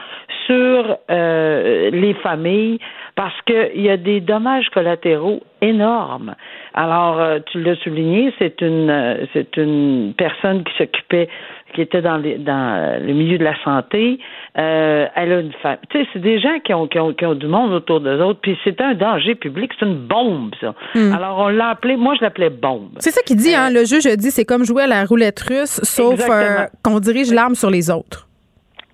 sur 0.46 0.98
euh, 1.10 1.90
les 1.90 2.14
familles, 2.14 2.78
parce 3.14 3.40
qu'il 3.42 3.80
y 3.80 3.88
a 3.88 3.96
des 3.96 4.20
dommages 4.20 4.68
collatéraux 4.70 5.42
énormes. 5.62 6.34
Alors, 6.74 7.20
euh, 7.20 7.38
tu 7.46 7.62
l'as 7.62 7.76
souligné, 7.76 8.32
c'est 8.38 8.60
une 8.60 8.90
euh, 8.90 9.24
c'est 9.32 9.56
une 9.56 10.14
personne 10.16 10.64
qui 10.64 10.76
s'occupait 10.76 11.28
qui 11.76 11.82
était 11.82 12.00
dans, 12.00 12.16
les, 12.16 12.38
dans 12.38 12.98
le 13.00 13.12
milieu 13.12 13.36
de 13.36 13.44
la 13.44 13.54
santé, 13.62 14.18
euh, 14.58 15.06
elle 15.14 15.32
a 15.32 15.40
une 15.40 15.52
femme. 15.62 15.76
Tu 15.90 15.98
sais, 15.98 16.08
c'est 16.12 16.18
des 16.18 16.40
gens 16.40 16.58
qui 16.64 16.72
ont, 16.72 16.88
qui 16.88 16.98
ont, 16.98 17.12
qui 17.12 17.26
ont 17.26 17.34
du 17.34 17.46
monde 17.46 17.72
autour 17.72 18.00
d'eux 18.00 18.18
autres, 18.20 18.40
puis 18.40 18.58
c'est 18.64 18.80
un 18.80 18.94
danger 18.94 19.34
public, 19.34 19.70
c'est 19.78 19.84
une 19.84 19.98
bombe, 19.98 20.54
ça. 20.58 20.74
Hmm. 20.94 21.12
Alors, 21.12 21.38
on 21.38 21.48
l'a 21.48 21.68
appelé, 21.68 21.96
moi, 21.96 22.14
je 22.18 22.24
l'appelais 22.24 22.48
bombe. 22.48 22.92
C'est 22.98 23.10
ça 23.10 23.20
qu'il 23.22 23.36
dit, 23.36 23.54
hein, 23.54 23.70
le 23.70 23.84
juge 23.84 24.06
dit, 24.16 24.30
c'est 24.30 24.46
comme 24.46 24.64
jouer 24.64 24.84
à 24.84 24.86
la 24.86 25.04
roulette 25.04 25.40
russe, 25.40 25.80
sauf 25.82 26.18
euh, 26.28 26.64
qu'on 26.82 26.98
dirige 26.98 27.32
l'arme 27.32 27.54
sur 27.54 27.70
les 27.70 27.90
autres. 27.90 28.26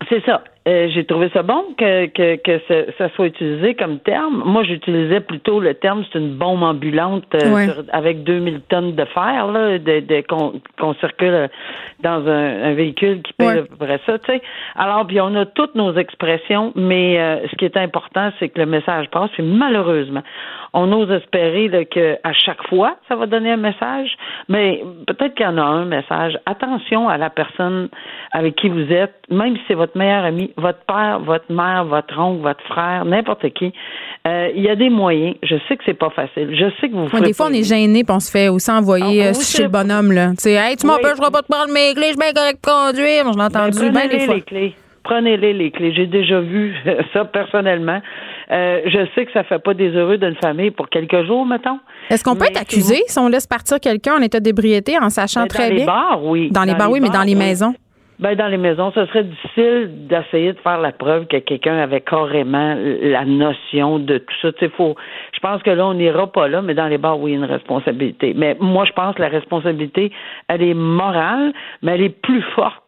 C'est 0.08 0.24
ça. 0.24 0.42
Euh, 0.68 0.88
j'ai 0.94 1.04
trouvé 1.04 1.28
ça 1.34 1.42
bon 1.42 1.64
que, 1.76 2.06
que, 2.06 2.36
que 2.36 2.60
ça, 2.68 2.92
ça 2.96 3.08
soit 3.16 3.26
utilisé 3.26 3.74
comme 3.74 3.98
terme. 3.98 4.42
Moi, 4.46 4.62
j'utilisais 4.62 5.18
plutôt 5.18 5.58
le 5.58 5.74
terme 5.74 6.04
c'est 6.12 6.20
une 6.20 6.34
bombe 6.36 6.62
ambulante 6.62 7.24
euh, 7.34 7.52
Ouais. 7.52 7.66
sur- 7.66 7.82
avec 7.92 8.22
2000 8.22 8.60
tonnes 8.68 8.94
de 8.94 9.04
fer 9.06 9.48
là, 9.48 9.78
de, 9.78 9.98
de- 10.00 10.22
qu'on 10.78 10.94
circule 10.94 11.48
dans 12.00 12.28
un, 12.28 12.62
un 12.70 12.74
véhicule 12.74 13.22
qui 13.22 13.32
Ouais. 13.44 13.58
à 13.58 13.62
peu 13.62 13.74
près 13.76 13.98
ça. 14.06 14.18
Tu 14.20 14.32
sais. 14.34 14.42
Alors, 14.76 15.04
puis 15.04 15.20
on 15.20 15.34
a 15.34 15.46
toutes 15.46 15.74
nos 15.74 15.94
expressions, 15.94 16.72
mais 16.76 17.18
euh, 17.18 17.48
ce 17.50 17.56
qui 17.56 17.64
est 17.64 17.76
important, 17.76 18.30
c'est 18.38 18.48
que 18.48 18.60
le 18.60 18.66
message 18.66 19.08
passe. 19.10 19.30
Puis 19.32 19.42
malheureusement, 19.42 20.22
on 20.74 20.92
ose 20.92 21.10
espérer 21.10 21.66
là, 21.68 21.84
que 21.84 22.18
à 22.22 22.32
chaque 22.32 22.62
fois, 22.68 22.96
ça 23.08 23.16
va 23.16 23.26
donner 23.26 23.50
un 23.50 23.56
message, 23.56 24.16
mais 24.48 24.80
peut-être 25.08 25.34
qu'il 25.34 25.44
y 25.44 25.48
en 25.48 25.58
a 25.58 25.62
un 25.62 25.84
message. 25.86 26.38
Attention 26.46 27.08
à 27.08 27.18
la 27.18 27.30
personne 27.30 27.88
avec 28.30 28.54
qui 28.54 28.68
vous 28.68 28.92
êtes, 28.92 29.14
même 29.28 29.56
si 29.56 29.62
c'est 29.66 29.74
votre 29.74 29.98
meilleur 29.98 30.24
ami, 30.24 30.51
votre 30.56 30.80
père, 30.86 31.20
votre 31.20 31.50
mère, 31.52 31.84
votre 31.84 32.18
oncle, 32.18 32.42
votre 32.42 32.62
frère, 32.64 33.04
n'importe 33.04 33.48
qui. 33.54 33.72
Euh, 34.26 34.48
Il 34.54 34.62
y 34.62 34.68
a 34.68 34.76
des 34.76 34.88
moyens. 34.90 35.34
Je 35.42 35.56
sais 35.68 35.76
que 35.76 35.82
c'est 35.84 35.94
pas 35.98 36.10
facile. 36.10 36.50
Je 36.54 36.70
sais 36.80 36.88
que 36.88 36.94
vous. 36.94 37.08
Ouais, 37.14 37.20
des 37.22 37.32
fois, 37.32 37.46
on 37.50 37.52
est 37.52 37.62
gêné, 37.62 38.04
puis 38.04 38.14
on 38.14 38.20
se 38.20 38.30
fait 38.30 38.48
aussi 38.48 38.70
envoyer 38.70 39.22
Ah, 39.22 39.26
euh, 39.28 39.32
oui, 39.36 39.44
chez 39.44 39.62
le 39.64 39.68
bonhomme. 39.68 40.12
Là. 40.12 40.30
Tu 40.30 40.36
sais, 40.38 40.52
hey, 40.52 40.76
tu 40.76 40.86
Oui. 40.86 40.92
m'empêcheras 40.92 41.30
pas 41.30 41.42
de 41.42 41.46
prendre 41.48 41.72
mes 41.72 41.92
clés, 41.94 42.02
je 42.04 42.08
suis 42.10 42.16
bien 42.18 42.32
correct 42.32 42.58
de 42.64 42.70
conduire. 42.70 43.24
Moi, 43.24 43.32
je 43.34 43.38
l'ai 43.38 43.44
entendu 43.44 43.78
Ben, 43.78 43.90
bien 43.92 44.02
des 44.02 44.08
Prenez-les 44.08 44.24
fois. 44.26 44.34
les 44.36 44.42
clés. 44.42 44.74
Prenez-les 45.04 45.52
les 45.52 45.70
clés. 45.72 45.92
J'ai 45.94 46.06
déjà 46.06 46.40
vu 46.40 46.74
ça 47.12 47.24
personnellement. 47.24 48.00
Euh, 48.52 48.80
je 48.86 49.06
sais 49.14 49.24
que 49.26 49.32
ça 49.32 49.42
fait 49.42 49.58
pas 49.58 49.74
des 49.74 49.90
heureux 49.90 50.16
d'une 50.18 50.36
famille 50.36 50.70
pour 50.70 50.88
quelques 50.88 51.24
jours, 51.26 51.44
mettons. 51.44 51.80
Est-ce 52.10 52.22
qu'on 52.22 52.36
peut 52.36 52.44
être 52.44 52.60
accusé 52.60 53.02
si 53.06 53.18
on 53.18 53.26
laisse 53.28 53.46
partir 53.46 53.80
quelqu'un 53.80 54.14
en 54.18 54.22
état 54.22 54.38
d'ébriété 54.40 54.96
en 55.00 55.08
sachant 55.10 55.42
Ben, 55.42 55.48
très 55.48 55.68
dans 55.70 55.74
bien? 55.74 55.78
les 55.84 55.86
bars, 55.86 56.24
oui. 56.24 56.50
Dans 56.52 56.62
les 56.64 56.74
bars, 56.74 56.90
oui, 56.90 57.00
mais 57.00 57.08
dans 57.08 57.22
les 57.22 57.32
oui. 57.32 57.38
maisons. 57.38 57.74
Ben, 58.18 58.36
dans 58.36 58.48
les 58.48 58.56
maisons, 58.56 58.92
ce 58.94 59.04
serait 59.06 59.24
difficile 59.24 60.06
d'essayer 60.06 60.52
de 60.52 60.58
faire 60.58 60.78
la 60.78 60.92
preuve 60.92 61.26
que 61.26 61.38
quelqu'un 61.38 61.78
avait 61.78 62.00
carrément 62.00 62.76
la 62.76 63.24
notion 63.24 63.98
de 63.98 64.18
tout 64.18 64.34
ça. 64.42 64.52
Tu 64.52 64.68
faut, 64.68 64.94
je 65.34 65.40
pense 65.40 65.62
que 65.62 65.70
là, 65.70 65.86
on 65.86 65.94
n'ira 65.94 66.26
pas 66.30 66.46
là, 66.46 66.62
mais 66.62 66.74
dans 66.74 66.86
les 66.86 66.98
bars, 66.98 67.18
oui, 67.18 67.32
une 67.32 67.44
responsabilité. 67.44 68.34
Mais 68.36 68.56
moi, 68.60 68.84
je 68.84 68.92
pense 68.92 69.14
que 69.16 69.22
la 69.22 69.28
responsabilité, 69.28 70.12
elle 70.48 70.62
est 70.62 70.74
morale, 70.74 71.52
mais 71.82 71.92
elle 71.92 72.02
est 72.02 72.20
plus 72.22 72.42
forte 72.54 72.81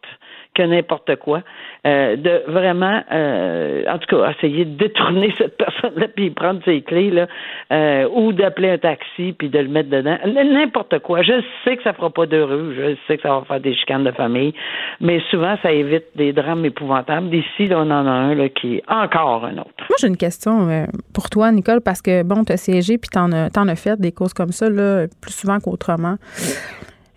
que 0.55 0.63
n'importe 0.63 1.17
quoi, 1.17 1.41
euh, 1.85 2.15
de 2.15 2.43
vraiment, 2.47 3.01
euh, 3.11 3.83
en 3.87 3.99
tout 3.99 4.15
cas, 4.15 4.31
essayer 4.31 4.65
de 4.65 4.77
détourner 4.77 5.33
cette 5.37 5.57
personne-là 5.57 6.07
puis 6.15 6.31
prendre 6.31 6.61
ses 6.65 6.81
clés 6.81 7.11
là, 7.11 7.27
euh, 7.71 8.07
ou 8.13 8.33
d'appeler 8.33 8.71
un 8.71 8.77
taxi 8.77 9.33
puis 9.37 9.49
de 9.49 9.59
le 9.59 9.67
mettre 9.67 9.89
dedans, 9.89 10.17
n'importe 10.25 10.99
quoi. 10.99 11.21
Je 11.21 11.43
sais 11.63 11.77
que 11.77 11.83
ça 11.83 11.93
fera 11.93 12.09
pas 12.09 12.25
d'heureux, 12.25 12.73
je 12.75 12.95
sais 13.07 13.17
que 13.17 13.23
ça 13.23 13.29
va 13.29 13.43
faire 13.45 13.59
des 13.59 13.75
chicanes 13.75 14.03
de 14.03 14.11
famille, 14.11 14.53
mais 15.01 15.21
souvent 15.29 15.55
ça 15.61 15.71
évite 15.71 16.05
des 16.15 16.33
drames 16.33 16.65
épouvantables. 16.65 17.29
D'ici, 17.29 17.67
là, 17.67 17.79
on 17.79 17.91
en 17.91 18.07
a 18.07 18.11
un 18.11 18.33
là, 18.33 18.49
qui 18.49 18.77
est 18.77 18.83
encore 18.87 19.45
un 19.45 19.57
autre. 19.57 19.73
Moi, 19.89 19.97
j'ai 19.99 20.07
une 20.07 20.17
question 20.17 20.69
euh, 20.69 20.85
pour 21.13 21.29
toi, 21.29 21.51
Nicole, 21.51 21.81
parce 21.81 22.01
que, 22.01 22.23
bon, 22.23 22.43
tu 22.43 22.53
as 22.53 22.57
siégé 22.57 22.97
puis 22.97 23.09
as, 23.15 23.49
t'en 23.49 23.67
as 23.67 23.75
fait 23.75 23.99
des 23.99 24.11
causes 24.11 24.33
comme 24.33 24.51
ça, 24.51 24.69
là, 24.69 25.07
plus 25.21 25.33
souvent 25.33 25.59
qu'autrement. 25.59 26.15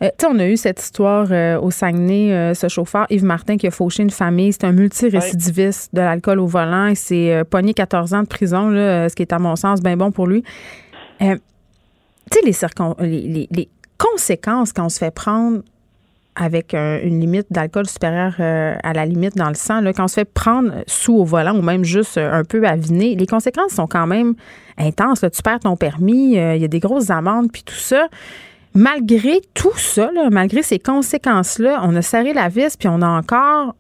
Euh, 0.03 0.11
on 0.29 0.39
a 0.39 0.47
eu 0.47 0.57
cette 0.57 0.81
histoire 0.81 1.27
euh, 1.31 1.59
au 1.61 1.71
Saguenay, 1.71 2.33
euh, 2.33 2.55
ce 2.55 2.69
chauffeur 2.69 3.07
Yves 3.11 3.25
Martin 3.25 3.57
qui 3.57 3.67
a 3.67 3.71
fauché 3.71 4.03
une 4.03 4.11
famille. 4.11 4.53
C'est 4.53 4.65
un 4.65 4.73
multirécidiviste 4.73 5.95
de 5.95 6.01
l'alcool 6.01 6.39
au 6.41 6.47
volant. 6.47 6.87
Il 6.87 6.97
s'est 6.97 7.43
pogné 7.51 7.75
14 7.75 8.15
ans 8.15 8.23
de 8.23 8.29
prison, 8.29 8.69
là, 8.69 9.09
ce 9.09 9.15
qui 9.17 9.23
est, 9.23 9.33
à 9.33 9.39
mon 9.39 9.57
sens, 9.57 9.81
bien 9.81 9.97
bon 9.97 10.13
pour 10.13 10.27
lui. 10.27 10.45
Tu 11.21 11.27
sais, 12.33 12.41
les, 12.45 13.09
les, 13.29 13.49
les- 13.51 13.69
conséquences 13.97 14.73
quand 14.73 14.85
on 14.87 14.89
se 14.91 14.99
fait 14.99 15.11
prendre 15.13 15.63
avec 16.37 16.73
un- 16.73 17.01
une 17.03 17.19
limite 17.19 17.49
d'alcool 17.51 17.89
supérieure 17.89 18.35
à 18.39 18.93
la 18.93 19.05
limite 19.05 19.37
dans 19.37 19.49
le 19.49 19.57
sang, 19.57 19.81
là, 19.81 19.93
quand 19.93 20.05
on 20.05 20.09
se 20.09 20.15
fait 20.15 20.25
prendre 20.25 20.73
sous 20.87 21.15
au 21.15 21.25
volant 21.25 21.57
ou 21.59 21.63
même 21.63 21.83
juste 21.83 22.17
un 22.17 22.45
peu 22.45 22.65
aviné, 22.65 23.17
les 23.17 23.27
conséquences 23.27 23.73
sont 23.73 23.89
quand 23.89 24.07
même 24.07 24.35
intenses. 24.77 25.25
Tu 25.33 25.43
perds 25.43 25.59
ton 25.61 25.75
permis, 25.77 26.35
il 26.35 26.59
y 26.61 26.65
a 26.65 26.69
des 26.69 26.79
grosses 26.79 27.11
amendes, 27.11 27.51
puis 27.51 27.65
tout 27.65 27.75
ça. 27.75 28.07
Malgré 28.75 29.41
tout 29.55 29.77
ça, 29.77 30.11
malgré 30.31 30.63
ces 30.63 30.79
conséquences-là, 30.79 31.81
on 31.83 31.95
a 31.97 32.03
serré 32.03 32.33
la 32.33 32.49
vis, 32.49 32.77
puis 32.77 32.89
on 32.89 33.03
a 33.03 33.09
encore... 33.09 33.75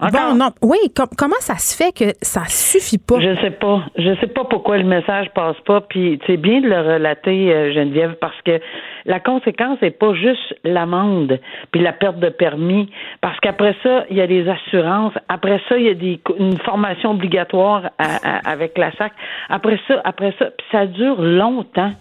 Encore? 0.00 0.30
Bon, 0.30 0.34
non, 0.36 0.50
oui, 0.62 0.78
com- 0.96 1.06
comment 1.16 1.36
ça 1.40 1.56
se 1.56 1.76
fait 1.76 1.92
que 1.92 2.12
ça 2.22 2.42
suffit 2.46 2.98
pas? 2.98 3.20
Je 3.20 3.34
sais 3.40 3.50
pas. 3.50 3.82
Je 3.96 4.14
sais 4.20 4.26
pas 4.28 4.44
pourquoi 4.44 4.78
le 4.78 4.84
message 4.84 5.28
passe 5.34 5.56
pas. 5.66 5.80
Puis 5.82 6.18
c'est 6.26 6.36
bien 6.38 6.60
de 6.60 6.68
le 6.68 6.80
relater, 6.80 7.52
euh, 7.52 7.72
Geneviève, 7.74 8.14
parce 8.20 8.40
que 8.44 8.60
la 9.06 9.20
conséquence 9.20 9.80
n'est 9.82 9.90
pas 9.90 10.14
juste 10.14 10.54
l'amende 10.64 11.38
puis 11.72 11.80
la 11.82 11.92
perte 11.92 12.18
de 12.18 12.28
permis, 12.28 12.90
parce 13.20 13.38
qu'après 13.40 13.74
ça, 13.82 14.04
il 14.10 14.16
y 14.16 14.20
a 14.20 14.26
les 14.26 14.48
assurances. 14.48 15.12
Après 15.28 15.60
ça, 15.68 15.76
il 15.76 15.84
y 15.86 15.88
a 15.90 15.94
des, 15.94 16.20
une 16.38 16.58
formation 16.58 17.10
obligatoire 17.10 17.90
à- 17.98 18.16
à- 18.48 18.50
avec 18.50 18.76
la 18.78 18.92
SAC. 18.92 19.12
Après 19.48 19.78
ça, 19.86 20.00
après 20.04 20.34
ça, 20.38 20.46
puis 20.46 20.66
ça 20.72 20.86
dure 20.86 21.20
longtemps. 21.20 21.92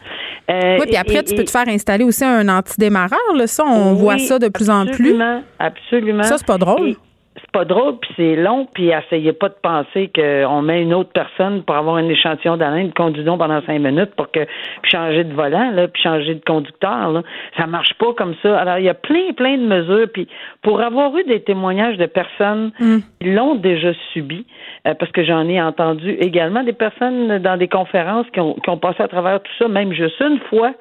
Euh, 0.50 0.78
oui, 0.80 0.86
puis 0.88 0.96
après, 0.98 1.16
et- 1.20 1.24
tu 1.24 1.36
peux 1.36 1.42
et- 1.42 1.46
te 1.46 1.52
faire 1.52 1.68
installer 1.68 2.04
aussi 2.04 2.24
un 2.24 2.48
antidémarreur. 2.50 3.20
Là. 3.36 3.46
Ça, 3.48 3.64
on 3.66 3.92
Oui, 3.94 4.00
voit 4.00 4.18
ça 4.18 4.40
de 4.40 4.48
plus 4.48 4.70
en 4.70 4.86
plus. 4.86 4.92
Absolument, 5.12 5.44
absolument. 5.60 6.24
Ça, 6.24 6.38
c'est 6.38 6.48
pas 6.48 6.58
drôle. 6.58 6.90
Et 6.90 6.98
C'est 7.36 7.52
pas 7.52 7.64
drôle, 7.64 7.98
puis 8.00 8.10
c'est 8.18 8.36
long, 8.36 8.68
puis 8.74 8.90
essayez 8.90 9.34
pas 9.34 9.50
de 9.50 9.56
penser 9.62 10.12
qu'on 10.14 10.62
met 10.62 10.82
une 10.82 10.94
autre 10.94 11.12
personne 11.14 11.64
pour 11.64 11.76
avoir 11.76 11.96
un 11.96 12.10
échantillon 12.10 12.58
d'haleine, 12.58 12.92
conduisons 12.92 13.38
pendant 13.38 13.62
cinq 13.62 13.80
minutes 13.80 14.14
pour 14.16 14.32
que 14.32 14.42
puis 14.82 14.92
changer 14.92 15.24
de 15.24 15.34
volant, 15.34 15.72
là, 15.72 15.88
puis 15.88 16.02
changer 16.02 16.36
de 16.36 16.44
conducteur. 16.44 17.12
Là. 17.12 17.22
Ça 17.56 17.68
marche 17.68 17.94
pas 17.94 18.14
comme 18.18 18.36
ça. 18.42 18.58
Alors, 18.58 18.80
il 18.80 18.86
y 18.86 18.90
a 18.90 18.94
plein, 18.94 19.32
plein 19.38 19.58
de 19.58 19.64
mesures, 19.64 20.08
puis 20.12 20.28
pour 20.62 20.82
avoir 20.82 21.16
eu 21.18 21.24
des 21.24 21.42
témoignages 21.42 21.98
de 21.98 22.08
personnes 22.08 22.72
qui 22.80 23.32
l'ont 23.32 23.56
déjà 23.56 23.94
subi, 24.12 24.46
euh, 24.88 24.94
parce 24.96 25.12
que 25.12 25.24
j'en 25.24 25.48
ai 25.48 25.62
entendu 25.62 26.12
également 26.20 26.64
des 26.64 26.74
personnes 26.74 27.38
dans 27.40 27.58
des 27.58 27.68
conférences 27.68 28.28
qui 28.34 28.40
ont, 28.40 28.56
qui 28.56 28.70
ont 28.70 28.78
passé 28.78 29.04
à 29.04 29.08
travers 29.08 29.42
tout 29.42 29.52
ça, 29.60 29.68
même 29.68 29.94
juste 29.94 30.20
une 30.20 30.40
fois, 30.50 30.74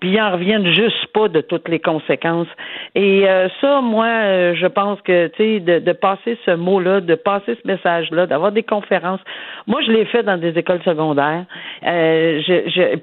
puis 0.00 0.12
ils 0.12 0.20
en 0.20 0.32
reviennent 0.32 0.72
juste 0.72 1.06
pas 1.12 1.28
de 1.28 1.40
toutes 1.42 1.68
les 1.68 1.78
conséquences. 1.78 2.48
Et 2.94 3.28
euh, 3.28 3.48
ça, 3.60 3.80
moi, 3.82 4.06
euh, 4.06 4.54
je 4.54 4.66
pense 4.66 5.00
que, 5.02 5.28
tu 5.28 5.36
sais, 5.36 5.60
de, 5.60 5.78
de 5.78 5.89
passer 5.92 6.38
ce 6.44 6.52
mot-là, 6.52 7.00
de 7.00 7.14
passer 7.14 7.56
ce 7.62 7.66
message-là, 7.66 8.26
d'avoir 8.26 8.52
des 8.52 8.62
conférences. 8.62 9.20
Moi, 9.66 9.80
je 9.86 9.92
l'ai 9.92 10.04
fait 10.06 10.22
dans 10.22 10.36
des 10.36 10.56
écoles 10.58 10.82
secondaires. 10.84 11.44
Euh, 11.86 12.40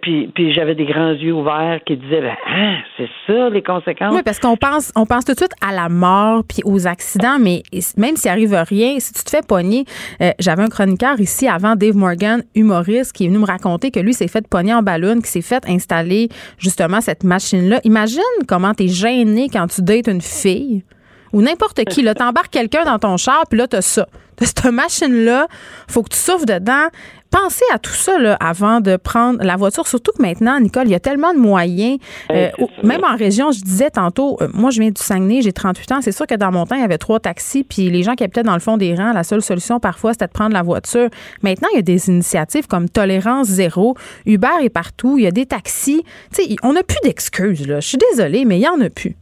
puis, 0.02 0.54
j'avais 0.54 0.76
des 0.76 0.86
grands 0.86 1.12
yeux 1.12 1.34
ouverts 1.34 1.80
qui 1.86 1.98
disaient, 1.98 2.22
ben, 2.22 2.36
ah, 2.48 2.76
c'est 2.98 3.10
ça 3.26 3.50
les 3.50 3.62
conséquences. 3.62 4.14
Oui, 4.14 4.22
parce 4.24 4.40
qu'on 4.40 4.58
pense, 4.58 4.92
on 4.96 5.06
pense 5.06 5.26
tout 5.26 5.34
de 5.34 5.38
suite 5.38 5.54
à 5.68 5.74
la 5.74 5.90
mort 5.90 6.44
puis 6.48 6.62
aux 6.66 6.88
accidents, 6.88 7.38
mais 7.40 7.64
même 7.98 8.16
s'il 8.16 8.32
arrive 8.32 8.54
rien, 8.54 9.00
si 9.00 9.14
tu 9.14 9.24
te 9.24 9.30
fais 9.30 9.42
pogner, 9.48 9.86
euh, 10.22 10.32
j'avais 10.40 10.64
un 10.64 10.70
chroniqueur 10.70 11.20
ici 11.20 11.48
avant, 11.48 11.76
Dave 11.76 11.96
Morgan, 11.96 12.44
humoriste, 12.56 13.14
qui 13.14 13.26
est 13.26 13.28
venu 13.28 13.40
me 13.40 13.46
raconter 13.46 13.92
que 13.92 14.00
lui 14.00 14.14
s'est 14.14 14.28
fait 14.28 14.48
pogner 14.48 14.74
en 14.74 14.82
ballon, 14.82 15.20
qui 15.22 15.30
s'est 15.30 15.42
fait 15.42 15.68
installer 15.68 16.30
justement 16.58 17.02
cette 17.02 17.24
machine-là. 17.24 17.80
Imagine 17.84 18.22
comment 18.48 18.74
t'es 18.74 18.88
gêné 18.88 19.48
quand 19.52 19.68
tu 19.68 19.82
dates 19.82 20.08
une 20.08 20.22
fille 20.22 20.84
ou 21.34 21.42
n'importe 21.42 21.84
qui. 21.86 22.02
Là, 22.02 22.16
t'embarques 22.16 22.52
quelqu'un 22.52 22.86
dans 22.86 23.00
ton 23.00 23.18
char, 23.18 23.44
puis 23.50 23.58
là, 23.58 23.68
t'as 23.68 23.82
ça. 23.82 24.08
de 24.40 24.46
cette 24.46 24.66
machine-là. 24.66 25.48
Faut 25.88 26.04
que 26.04 26.10
tu 26.10 26.20
souffles 26.20 26.46
dedans. 26.46 26.88
Pensez 27.30 27.66
à 27.74 27.80
tout 27.80 27.92
ça 27.92 28.18
là, 28.18 28.38
avant 28.40 28.80
de 28.80 28.96
prendre 28.96 29.44
la 29.44 29.58
voiture. 29.58 29.86
Surtout 29.86 30.12
que 30.18 30.22
maintenant, 30.22 30.60
Nicole, 30.60 30.88
il 30.88 30.92
y 30.92 30.96
a 30.96 31.00
tellement 31.00 31.34
de 31.34 31.40
moyens. 31.40 32.00
Euh, 32.32 32.50
même 32.84 33.04
en 33.04 33.18
région, 33.18 33.52
je 33.52 33.62
disais 33.62 33.90
tantôt, 33.90 34.38
euh, 34.42 34.48
moi, 34.54 34.70
je 34.70 34.80
viens 34.80 34.92
du 34.92 35.02
Saguenay, 35.02 35.42
j'ai 35.42 35.52
38 35.52 35.92
ans. 35.92 36.00
C'est 36.02 36.14
sûr 36.14 36.26
que 36.26 36.36
dans 36.36 36.52
mon 36.52 36.66
temps, 36.66 36.76
il 36.76 36.82
y 36.82 36.86
avait 36.86 36.98
trois 36.98 37.20
taxis, 37.20 37.66
puis 37.66 37.90
les 37.90 38.04
gens 38.04 38.16
qui 38.16 38.24
habitaient 38.24 38.44
dans 38.44 38.54
le 38.54 38.62
fond 38.62 38.78
des 38.78 38.96
rangs, 38.96 39.12
la 39.12 39.24
seule 39.24 39.42
solution 39.42 39.80
parfois, 39.80 40.14
c'était 40.14 40.28
de 40.28 40.32
prendre 40.32 40.54
la 40.54 40.64
voiture. 40.64 41.10
Maintenant, 41.42 41.68
il 41.74 41.78
y 41.78 41.80
a 41.80 41.84
des 41.84 42.08
initiatives 42.08 42.68
comme 42.68 42.88
Tolérance 42.88 43.48
Zéro. 43.48 43.96
Uber 44.26 44.48
est 44.62 44.70
partout. 44.70 45.18
Il 45.18 45.24
y 45.26 45.28
a 45.28 45.32
des 45.32 45.46
taxis. 45.46 46.04
Tu 46.34 46.44
sais, 46.44 46.56
on 46.64 46.74
n'a 46.74 46.84
plus 46.84 47.00
d'excuses. 47.04 47.68
Là. 47.68 47.82
Je 47.82 47.88
suis 47.88 47.98
désolée, 48.12 48.46
mais 48.46 48.58
il 48.58 48.62
n'y 48.62 48.70
en 48.70 48.80
a 48.80 48.90
plus. 48.90 49.18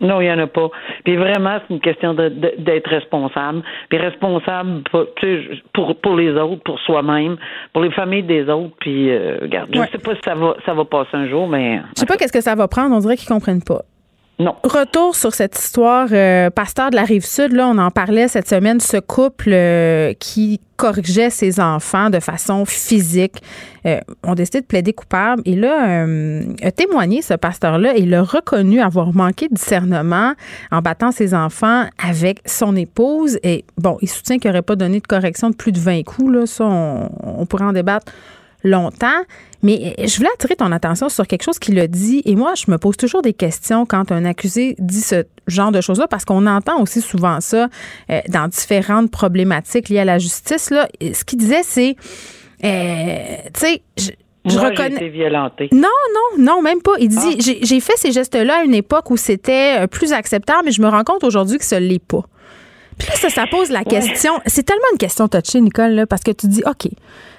Non, 0.00 0.20
il 0.20 0.24
n'y 0.24 0.32
en 0.32 0.38
a 0.38 0.46
pas. 0.46 0.68
Puis 1.04 1.16
vraiment, 1.16 1.58
c'est 1.66 1.74
une 1.74 1.80
question 1.80 2.14
d'être 2.14 2.88
responsable. 2.88 3.62
Puis 3.88 3.98
responsable 3.98 4.82
pour, 4.90 5.06
pour, 5.72 5.96
pour 5.96 6.16
les 6.16 6.32
autres, 6.32 6.62
pour 6.64 6.78
soi-même, 6.80 7.36
pour 7.72 7.82
les 7.82 7.90
familles 7.90 8.24
des 8.24 8.48
autres. 8.48 8.74
Puis, 8.80 9.10
euh, 9.10 9.38
regarde, 9.42 9.70
je 9.72 9.80
ne 9.80 9.86
sais 9.86 9.98
pas 9.98 10.14
si 10.14 10.20
ça 10.24 10.34
va, 10.34 10.56
ça 10.66 10.74
va 10.74 10.84
passer 10.84 11.10
un 11.14 11.28
jour, 11.28 11.48
mais. 11.48 11.80
Je 11.94 12.00
sais 12.00 12.06
pas 12.06 12.16
qu'est-ce 12.16 12.32
que 12.32 12.42
ça 12.42 12.54
va 12.54 12.68
prendre. 12.68 12.94
On 12.94 12.98
dirait 12.98 13.16
qu'ils 13.16 13.28
comprennent 13.28 13.62
pas. 13.62 13.82
Non. 14.38 14.54
Retour 14.64 15.16
sur 15.16 15.32
cette 15.32 15.58
histoire, 15.58 16.08
euh, 16.12 16.50
pasteur 16.50 16.90
de 16.90 16.96
la 16.96 17.04
rive 17.04 17.24
sud, 17.24 17.52
là, 17.52 17.68
on 17.68 17.78
en 17.78 17.90
parlait 17.90 18.28
cette 18.28 18.46
semaine, 18.46 18.80
ce 18.80 18.98
couple 18.98 19.48
euh, 19.50 20.12
qui 20.18 20.60
corrigeait 20.76 21.30
ses 21.30 21.58
enfants 21.58 22.10
de 22.10 22.20
façon 22.20 22.66
physique 22.66 23.42
euh, 23.86 23.98
ont 24.22 24.34
décidé 24.34 24.60
de 24.60 24.66
plaider 24.66 24.92
coupable. 24.92 25.40
Et 25.46 25.56
là, 25.56 26.04
a 26.62 26.70
témoigné 26.70 27.22
ce 27.22 27.32
pasteur-là 27.32 27.94
il 27.96 28.12
a 28.12 28.22
reconnu 28.22 28.82
avoir 28.82 29.14
manqué 29.14 29.48
de 29.48 29.54
discernement 29.54 30.34
en 30.70 30.82
battant 30.82 31.12
ses 31.12 31.32
enfants 31.32 31.86
avec 31.96 32.40
son 32.44 32.76
épouse. 32.76 33.38
Et 33.42 33.64
bon, 33.78 33.96
il 34.02 34.08
soutient 34.08 34.38
qu'il 34.38 34.50
n'aurait 34.50 34.60
pas 34.60 34.76
donné 34.76 35.00
de 35.00 35.06
correction 35.06 35.48
de 35.48 35.56
plus 35.56 35.72
de 35.72 35.80
20 35.80 36.02
coups. 36.02 36.30
Là. 36.30 36.44
Ça, 36.44 36.64
on, 36.66 37.08
on 37.24 37.46
pourrait 37.46 37.64
en 37.64 37.72
débattre 37.72 38.12
longtemps. 38.66 39.22
Mais 39.62 39.94
je 39.98 40.16
voulais 40.16 40.28
attirer 40.34 40.54
ton 40.54 40.70
attention 40.70 41.08
sur 41.08 41.26
quelque 41.26 41.42
chose 41.42 41.58
qu'il 41.58 41.78
a 41.80 41.86
dit. 41.86 42.22
Et 42.24 42.36
moi, 42.36 42.54
je 42.54 42.70
me 42.70 42.78
pose 42.78 42.96
toujours 42.96 43.22
des 43.22 43.32
questions 43.32 43.86
quand 43.86 44.12
un 44.12 44.24
accusé 44.24 44.76
dit 44.78 45.00
ce 45.00 45.24
genre 45.46 45.72
de 45.72 45.80
choses-là, 45.80 46.06
parce 46.08 46.24
qu'on 46.24 46.46
entend 46.46 46.80
aussi 46.80 47.00
souvent 47.00 47.40
ça 47.40 47.68
euh, 48.10 48.20
dans 48.28 48.48
différentes 48.48 49.10
problématiques 49.10 49.88
liées 49.88 50.00
à 50.00 50.04
la 50.04 50.18
justice. 50.18 50.70
Là. 50.70 50.88
Ce 51.00 51.24
qu'il 51.24 51.38
disait, 51.38 51.62
c'est, 51.62 51.96
euh, 52.64 53.36
tu 53.54 53.60
sais, 53.60 53.82
je, 53.96 54.10
je 54.44 54.58
reconnais. 54.58 54.96
Été 54.96 55.08
violentée. 55.08 55.68
Non, 55.72 55.88
non, 56.14 56.44
non, 56.44 56.62
même 56.62 56.82
pas. 56.82 56.92
Il 56.98 57.08
dit 57.08 57.16
ah. 57.18 57.54
j'ai 57.62 57.80
fait 57.80 57.96
ces 57.96 58.12
gestes-là 58.12 58.60
à 58.60 58.64
une 58.64 58.74
époque 58.74 59.10
où 59.10 59.16
c'était 59.16 59.80
euh, 59.80 59.86
plus 59.86 60.12
acceptable, 60.12 60.62
mais 60.66 60.72
je 60.72 60.82
me 60.82 60.88
rends 60.88 61.04
compte 61.04 61.24
aujourd'hui 61.24 61.58
que 61.58 61.64
ce 61.64 61.74
l'est 61.76 61.98
pas. 61.98 62.22
Puis 62.98 63.08
là, 63.08 63.14
ça, 63.16 63.28
ça 63.28 63.46
pose 63.46 63.70
la 63.70 63.84
question. 63.84 64.32
C'est 64.46 64.62
tellement 64.62 64.86
une 64.92 64.98
question 64.98 65.28
touchée, 65.28 65.60
Nicole, 65.60 65.92
là, 65.92 66.06
parce 66.06 66.22
que 66.22 66.30
tu 66.30 66.46
dis, 66.46 66.62
OK, 66.66 66.90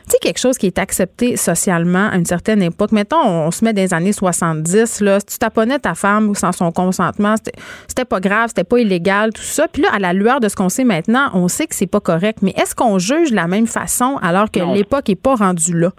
tu 0.07 0.13
sais, 0.13 0.17
quelque 0.21 0.39
chose 0.39 0.57
qui 0.57 0.67
est 0.67 0.79
accepté 0.79 1.35
socialement 1.35 2.09
à 2.09 2.15
une 2.15 2.25
certaine 2.25 2.61
époque. 2.61 2.93
Mettons, 2.93 3.21
on, 3.21 3.51
se 3.51 3.65
met 3.65 3.73
dans 3.73 3.81
les 3.81 3.93
années 3.93 4.13
70, 4.13 5.01
là, 5.01 5.19
si 5.19 5.25
tu 5.25 5.37
taponnais 5.37 5.79
ta 5.79 5.95
femme 5.95 6.33
sans 6.33 6.53
son 6.53 6.71
consentement, 6.71 7.35
c'était 7.87 8.05
pas 8.05 8.21
grave, 8.21 8.47
c'était 8.47 8.63
pas 8.63 8.79
illégal, 8.79 9.33
tout 9.33 9.41
ça. 9.41 9.67
Puis 9.67 9.81
là, 9.81 9.89
à 9.93 9.99
la 9.99 10.13
lueur 10.13 10.39
de 10.39 10.47
ce 10.47 10.55
qu'on 10.55 10.69
sait 10.69 10.85
maintenant, 10.85 11.29
on 11.33 11.49
sait 11.49 11.67
que 11.67 11.75
c'est 11.75 11.87
pas 11.87 11.99
correct. 11.99 12.39
Mais 12.41 12.53
est-ce 12.55 12.73
qu'on 12.73 12.99
juge 12.99 13.31
de 13.31 13.35
la 13.35 13.47
même 13.47 13.67
façon 13.67 14.17
alors 14.21 14.49
que 14.49 14.59
l'époque 14.73 15.09
est 15.09 15.15
pas 15.15 15.35
rendue 15.35 15.77
là? 15.77 15.91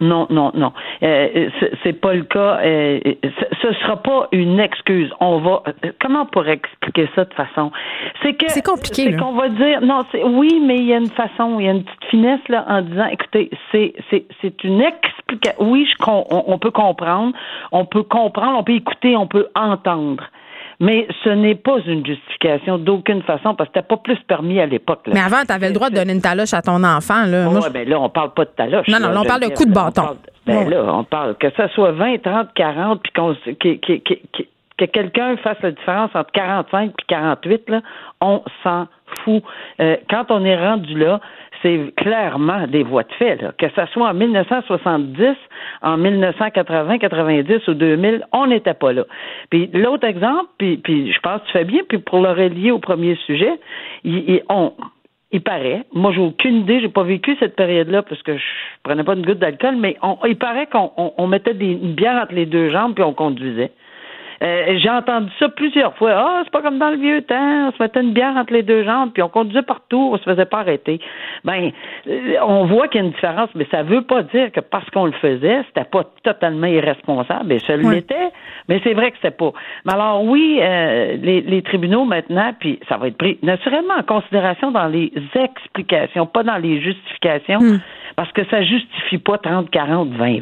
Non, 0.00 0.26
non, 0.30 0.50
non. 0.54 0.72
Euh, 1.02 1.48
c'est 1.82 1.94
pas 1.94 2.14
le 2.14 2.24
cas. 2.24 2.58
Euh, 2.62 3.00
ce 3.62 3.72
sera 3.80 3.96
pas 3.96 4.28
une 4.32 4.60
excuse. 4.60 5.10
On 5.20 5.38
va. 5.38 5.62
Comment 6.00 6.22
on 6.22 6.26
pourrait 6.26 6.54
expliquer 6.54 7.08
ça 7.14 7.24
de 7.24 7.34
façon? 7.34 7.72
C'est 8.22 8.34
que 8.34 8.48
c'est 8.48 8.64
compliqué. 8.64 9.10
C'est 9.10 9.16
qu'on 9.16 9.32
va 9.32 9.48
dire 9.48 9.80
non. 9.80 10.04
C'est 10.12 10.22
oui, 10.22 10.60
mais 10.62 10.76
il 10.76 10.84
y 10.84 10.92
a 10.92 10.98
une 10.98 11.10
façon, 11.10 11.58
il 11.58 11.66
y 11.66 11.68
a 11.68 11.72
une 11.72 11.84
petite 11.84 12.04
finesse 12.10 12.46
là 12.48 12.64
en 12.68 12.82
disant, 12.82 13.06
écoutez, 13.06 13.50
c'est 13.72 13.94
c'est 14.10 14.26
c'est 14.42 14.64
une 14.64 14.82
explication. 14.82 15.54
Oui, 15.60 15.86
je, 15.86 16.04
on, 16.06 16.44
on 16.46 16.58
peut 16.58 16.70
comprendre, 16.70 17.32
on 17.72 17.84
peut 17.84 18.02
comprendre, 18.02 18.58
on 18.58 18.64
peut 18.64 18.74
écouter, 18.74 19.16
on 19.16 19.26
peut 19.26 19.48
entendre. 19.54 20.24
Mais 20.80 21.06
ce 21.24 21.30
n'est 21.30 21.54
pas 21.54 21.78
une 21.86 22.04
justification 22.04 22.78
d'aucune 22.78 23.22
façon 23.22 23.54
parce 23.54 23.70
que 23.70 23.78
c'était 23.78 23.88
pas 23.88 23.96
plus 23.96 24.18
permis 24.26 24.60
à 24.60 24.66
l'époque. 24.66 25.00
Mais 25.06 25.20
avant, 25.20 25.42
tu 25.46 25.52
avais 25.52 25.68
le 25.68 25.74
droit 25.74 25.88
de 25.88 25.94
donner 25.94 26.12
une 26.12 26.20
taloche 26.20 26.52
à 26.52 26.62
ton 26.62 26.82
enfant. 26.84 27.24
Là. 27.26 27.48
Oui, 27.48 27.60
ben 27.72 27.88
là, 27.88 28.00
on 28.00 28.08
parle 28.08 28.32
pas 28.34 28.44
de 28.44 28.50
taloche. 28.50 28.88
Non, 28.88 29.00
non, 29.00 29.10
là, 29.10 29.20
on 29.22 29.24
parle 29.24 29.42
de 29.42 29.54
coup 29.54 29.64
de 29.64 29.72
bâton. 29.72 30.16
ben 30.46 30.68
là, 30.68 30.84
on 30.92 31.04
parle 31.04 31.36
que 31.36 31.50
ça 31.56 31.68
soit 31.70 31.92
20, 31.92 32.22
30, 32.22 32.48
40, 32.54 33.02
puis 33.02 33.12
qu'on 33.12 33.34
que 34.78 34.84
quelqu'un 34.84 35.36
fasse 35.38 35.56
la 35.62 35.70
différence 35.70 36.10
entre 36.14 36.30
45 36.32 36.90
et 36.90 36.92
48, 37.08 37.70
là, 37.70 37.80
on 38.20 38.42
s'en 38.62 38.86
fout. 39.24 39.42
Euh, 39.80 39.96
quand 40.10 40.26
on 40.30 40.44
est 40.44 40.56
rendu 40.56 40.98
là, 40.98 41.20
c'est 41.62 41.94
clairement 41.96 42.66
des 42.66 42.82
voies 42.82 43.02
de 43.02 43.12
fait. 43.18 43.38
Que 43.58 43.66
ce 43.68 43.86
soit 43.92 44.08
en 44.08 44.14
1970, 44.14 45.36
en 45.82 45.96
1980, 45.96 46.98
90 46.98 47.68
ou 47.68 47.74
2000, 47.74 48.24
on 48.32 48.46
n'était 48.46 48.74
pas 48.74 48.92
là. 48.92 49.04
Puis 49.50 49.70
l'autre 49.72 50.06
exemple, 50.06 50.48
puis, 50.58 50.80
je 51.12 51.20
pense 51.20 51.40
que 51.42 51.46
tu 51.46 51.52
fais 51.52 51.64
bien, 51.64 51.80
puis 51.88 51.98
pour 51.98 52.20
le 52.20 52.30
relier 52.30 52.70
au 52.70 52.78
premier 52.78 53.16
sujet, 53.26 53.52
il, 54.04 54.42
on, 54.48 54.72
il 55.32 55.42
paraît, 55.42 55.82
moi 55.92 56.12
j'ai 56.12 56.20
aucune 56.20 56.56
idée, 56.56 56.80
j'ai 56.80 56.88
pas 56.88 57.02
vécu 57.02 57.36
cette 57.40 57.56
période-là 57.56 58.02
parce 58.02 58.22
que 58.22 58.36
je 58.36 58.44
prenais 58.82 59.04
pas 59.04 59.14
une 59.14 59.26
goutte 59.26 59.38
d'alcool, 59.38 59.76
mais 59.76 59.96
il 60.26 60.36
paraît 60.36 60.66
qu'on 60.66 60.90
on, 60.96 61.26
mettait 61.26 61.54
des, 61.54 61.72
une 61.72 61.94
bière 61.94 62.22
entre 62.22 62.34
les 62.34 62.46
deux 62.46 62.70
jambes 62.70 62.94
puis 62.94 63.04
on 63.04 63.12
conduisait. 63.12 63.72
Euh, 64.42 64.78
j'ai 64.78 64.90
entendu 64.90 65.30
ça 65.38 65.48
plusieurs 65.48 65.96
fois. 65.96 66.12
Ah, 66.14 66.40
c'est 66.44 66.50
pas 66.50 66.62
comme 66.62 66.78
dans 66.78 66.90
le 66.90 66.98
vieux 66.98 67.22
temps. 67.22 67.68
On 67.68 67.72
se 67.72 67.82
mettait 67.82 68.00
une 68.00 68.12
bière 68.12 68.36
entre 68.36 68.52
les 68.52 68.62
deux 68.62 68.84
jambes, 68.84 69.10
puis 69.12 69.22
on 69.22 69.28
conduisait 69.28 69.62
partout, 69.62 70.10
on 70.12 70.18
se 70.18 70.24
faisait 70.24 70.44
pas 70.44 70.58
arrêter. 70.58 71.00
Ben, 71.44 71.70
euh, 72.06 72.34
on 72.42 72.66
voit 72.66 72.88
qu'il 72.88 73.00
y 73.00 73.04
a 73.04 73.06
une 73.06 73.12
différence, 73.12 73.48
mais 73.54 73.66
ça 73.70 73.82
veut 73.82 74.02
pas 74.02 74.22
dire 74.22 74.52
que 74.52 74.60
parce 74.60 74.88
qu'on 74.90 75.06
le 75.06 75.12
faisait, 75.12 75.62
c'était 75.68 75.88
pas 75.88 76.04
totalement 76.22 76.66
irresponsable. 76.66 77.52
Et 77.52 77.60
ça 77.60 77.76
l'était, 77.76 78.30
mais 78.68 78.80
c'est 78.84 78.94
vrai 78.94 79.10
que 79.10 79.16
c'était 79.16 79.36
pas. 79.36 79.52
Mais 79.84 79.94
alors 79.94 80.24
oui, 80.24 80.58
euh, 80.60 81.16
les, 81.16 81.40
les, 81.40 81.62
tribunaux 81.62 82.04
maintenant, 82.04 82.52
puis 82.58 82.78
ça 82.88 82.96
va 82.96 83.08
être 83.08 83.16
pris 83.16 83.38
naturellement 83.42 83.94
en 83.98 84.02
considération 84.02 84.70
dans 84.70 84.86
les 84.86 85.12
explications, 85.34 86.26
pas 86.26 86.42
dans 86.42 86.58
les 86.58 86.80
justifications, 86.80 87.60
hmm. 87.60 87.80
parce 88.16 88.30
que 88.32 88.44
ça 88.46 88.62
justifie 88.62 89.18
pas 89.18 89.38
30, 89.38 89.70
40, 89.70 90.10
20. 90.10 90.38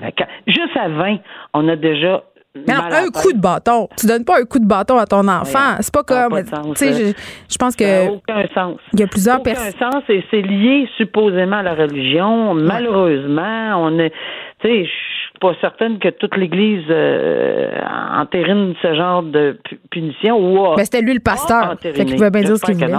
Juste 0.46 0.76
à 0.76 0.88
20, 0.88 1.18
on 1.54 1.68
a 1.68 1.76
déjà 1.76 2.22
mais 2.54 2.72
un 2.72 3.10
coup 3.10 3.32
de 3.32 3.40
bâton. 3.40 3.88
Tu 3.98 4.06
donnes 4.06 4.24
pas 4.24 4.40
un 4.40 4.44
coup 4.44 4.58
de 4.58 4.66
bâton 4.66 4.96
à 4.96 5.06
ton 5.06 5.26
enfant. 5.26 5.76
C'est 5.80 5.92
pas 5.92 6.04
comme. 6.04 6.42
Tu 6.42 6.76
sais, 6.76 6.92
je, 6.92 7.12
je, 7.50 7.58
pense 7.58 7.74
que. 7.74 8.08
aucun 8.08 8.46
sens. 8.54 8.78
Il 8.92 9.00
y 9.00 9.02
a 9.02 9.06
plusieurs 9.06 9.42
personnes. 9.42 9.72
Aucun 9.76 9.90
sens 9.90 10.02
et 10.08 10.24
c'est 10.30 10.42
lié 10.42 10.88
supposément 10.96 11.56
à 11.56 11.62
la 11.62 11.74
religion. 11.74 12.54
Malheureusement, 12.54 13.74
on 13.76 13.98
est. 13.98 14.12
Tu 14.60 14.68
sais, 14.68 14.84
je 14.84 14.90
suis 14.90 15.38
pas 15.40 15.54
certaine 15.60 15.98
que 15.98 16.08
toute 16.08 16.36
l'Église 16.36 16.84
euh, 16.90 17.80
entérine 18.16 18.74
ce 18.80 18.94
genre 18.94 19.22
de 19.22 19.58
punition. 19.90 20.38
Ou 20.38 20.76
Mais 20.76 20.84
c'était 20.84 21.02
lui 21.02 21.14
le 21.14 21.20
pasteur. 21.20 21.74
Fait 21.80 21.92
qu'il 21.92 22.14
pouvait 22.14 22.30
bien 22.30 22.42
dire 22.42 22.56
ce 22.56 22.64
qu'il 22.64 22.76
voulait. 22.76 22.92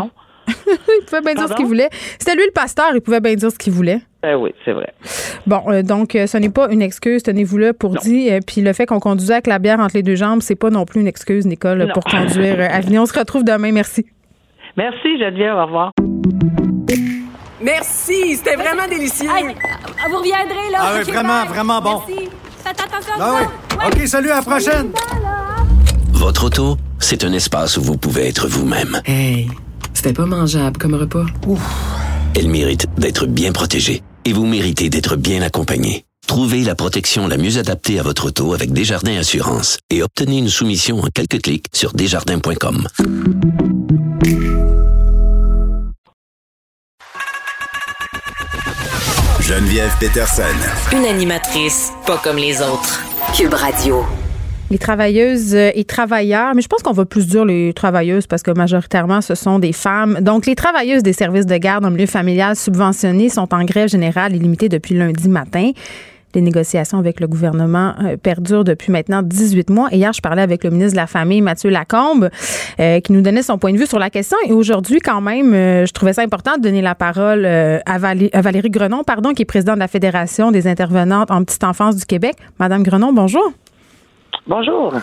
il 0.67 1.05
pouvait 1.05 1.21
bien 1.21 1.33
dire 1.35 1.47
ce 1.47 1.53
qu'il 1.53 1.65
voulait. 1.65 1.89
C'était 2.19 2.35
lui 2.35 2.45
le 2.45 2.51
pasteur, 2.51 2.91
il 2.93 3.01
pouvait 3.01 3.19
bien 3.19 3.35
dire 3.35 3.51
ce 3.51 3.57
qu'il 3.57 3.73
voulait. 3.73 4.01
Ben 4.21 4.35
oui, 4.37 4.55
c'est 4.65 4.71
vrai. 4.71 4.91
Bon, 5.45 5.61
euh, 5.67 5.83
donc, 5.83 6.15
euh, 6.15 6.25
ce 6.25 6.37
n'est 6.37 6.49
pas 6.49 6.67
une 6.71 6.81
excuse, 6.81 7.21
tenez-vous 7.21 7.59
là 7.59 7.73
pour 7.73 7.91
dire. 7.95 8.33
Euh, 8.33 8.39
puis 8.45 8.61
le 8.61 8.73
fait 8.73 8.87
qu'on 8.87 8.99
conduisait 8.99 9.33
avec 9.33 9.47
la 9.47 9.59
bière 9.59 9.79
entre 9.79 9.95
les 9.95 10.01
deux 10.01 10.15
jambes, 10.15 10.41
c'est 10.41 10.55
pas 10.55 10.71
non 10.71 10.85
plus 10.85 11.01
une 11.01 11.07
excuse, 11.07 11.45
Nicole, 11.45 11.91
pour 11.93 12.03
conduire 12.03 12.67
à 12.71 12.79
venir. 12.81 13.03
On 13.03 13.05
se 13.05 13.17
retrouve 13.17 13.43
demain. 13.43 13.71
Merci. 13.71 14.07
Merci, 14.77 15.19
Geneviève. 15.19 15.55
Au 15.55 15.65
revoir. 15.65 15.91
Merci, 17.61 18.35
c'était 18.35 18.55
vraiment 18.55 18.87
délicieux. 18.89 19.29
vous 20.09 20.17
reviendrez, 20.17 20.71
là. 20.71 20.79
Ah 20.81 20.91
oui, 20.97 21.11
vraiment, 21.11 21.45
vraiment 21.45 21.81
bon. 21.81 22.01
Merci. 22.07 22.29
Faites 22.63 22.81
attention 22.81 23.13
ah 23.19 23.33
oui. 23.39 23.85
OK, 23.85 24.07
salut, 24.07 24.31
à 24.31 24.37
la 24.37 24.41
prochaine. 24.41 24.91
Votre 26.13 26.45
auto, 26.45 26.77
c'est 26.97 27.23
un 27.23 27.33
espace 27.33 27.77
où 27.77 27.81
vous 27.81 27.97
pouvez 27.97 28.27
être 28.27 28.47
vous-même. 28.47 29.01
Hey, 29.05 29.49
c'était 30.05 30.21
pas 30.21 30.27
mangeable 30.27 30.77
comme 30.77 30.93
repas. 30.93 31.25
Ouf. 31.47 31.59
Elle 32.35 32.47
mérite 32.47 32.85
d'être 32.95 33.25
bien 33.25 33.51
protégée 33.51 34.03
et 34.25 34.33
vous 34.33 34.45
méritez 34.45 34.87
d'être 34.91 35.15
bien 35.15 35.41
accompagné. 35.41 36.05
Trouvez 36.27 36.63
la 36.63 36.75
protection 36.75 37.27
la 37.27 37.37
mieux 37.37 37.57
adaptée 37.57 37.97
à 37.99 38.03
votre 38.03 38.27
auto 38.27 38.53
avec 38.53 38.71
Desjardins 38.71 39.17
Assurance 39.17 39.79
et 39.89 40.03
obtenez 40.03 40.37
une 40.37 40.49
soumission 40.49 40.99
en 40.99 41.07
quelques 41.07 41.41
clics 41.41 41.65
sur 41.73 41.93
desjardins.com. 41.93 42.87
Geneviève 49.41 49.91
Peterson. 49.99 50.43
Une 50.91 51.05
animatrice 51.05 51.91
pas 52.05 52.19
comme 52.23 52.37
les 52.37 52.61
autres. 52.61 53.01
Cube 53.35 53.55
Radio 53.55 54.05
les 54.71 54.77
travailleuses 54.77 55.53
et 55.53 55.83
travailleurs, 55.83 56.55
mais 56.55 56.61
je 56.61 56.67
pense 56.67 56.81
qu'on 56.81 56.91
va 56.91 57.05
plus 57.05 57.27
dire 57.27 57.45
les 57.45 57.73
travailleuses 57.73 58.27
parce 58.27 58.41
que 58.41 58.51
majoritairement 58.51 59.21
ce 59.21 59.35
sont 59.35 59.59
des 59.59 59.73
femmes. 59.73 60.19
Donc 60.21 60.45
les 60.45 60.55
travailleuses 60.55 61.03
des 61.03 61.13
services 61.13 61.45
de 61.45 61.57
garde 61.57 61.85
en 61.85 61.91
milieu 61.91 62.07
familial 62.07 62.55
subventionnés 62.55 63.29
sont 63.29 63.53
en 63.53 63.63
grève 63.63 63.89
générale 63.89 64.35
illimitée 64.35 64.69
depuis 64.69 64.95
lundi 64.95 65.29
matin. 65.29 65.71
Les 66.33 66.41
négociations 66.41 66.97
avec 66.97 67.21
le 67.21 67.27
gouvernement 67.27 67.93
euh, 68.03 68.17
perdurent 68.17 68.65
depuis 68.65 68.91
maintenant 68.91 69.21
18 69.21 69.69
mois. 69.69 69.87
Hier, 69.93 70.11
je 70.11 70.19
parlais 70.19 70.41
avec 70.41 70.65
le 70.65 70.69
ministre 70.69 70.91
de 70.91 70.97
la 70.97 71.07
Famille, 71.07 71.39
Mathieu 71.39 71.69
Lacombe, 71.69 72.29
euh, 72.79 72.99
qui 72.99 73.13
nous 73.13 73.21
donnait 73.21 73.41
son 73.41 73.57
point 73.57 73.71
de 73.71 73.77
vue 73.77 73.87
sur 73.87 73.99
la 73.99 74.09
question. 74.09 74.35
Et 74.45 74.51
aujourd'hui, 74.51 74.99
quand 74.99 75.21
même, 75.21 75.53
euh, 75.53 75.85
je 75.85 75.93
trouvais 75.93 76.11
ça 76.11 76.23
important 76.23 76.57
de 76.57 76.61
donner 76.61 76.81
la 76.81 76.93
parole 76.93 77.45
à, 77.45 77.97
Valérie 77.97 78.69
Grenon, 78.69 79.05
pardon, 79.05 79.33
qui 79.33 79.43
est 79.43 79.45
présidente 79.45 79.75
de 79.75 79.79
la 79.79 79.87
Fédération 79.87 80.51
des 80.51 80.67
intervenantes 80.67 81.31
en 81.31 81.41
petite 81.45 81.63
enfance 81.63 81.95
du 81.95 82.05
Québec. 82.05 82.35
Madame 82.59 82.83
Grenon, 82.83 83.13
bonjour. 83.13 83.53
Bonjour. 84.47 84.93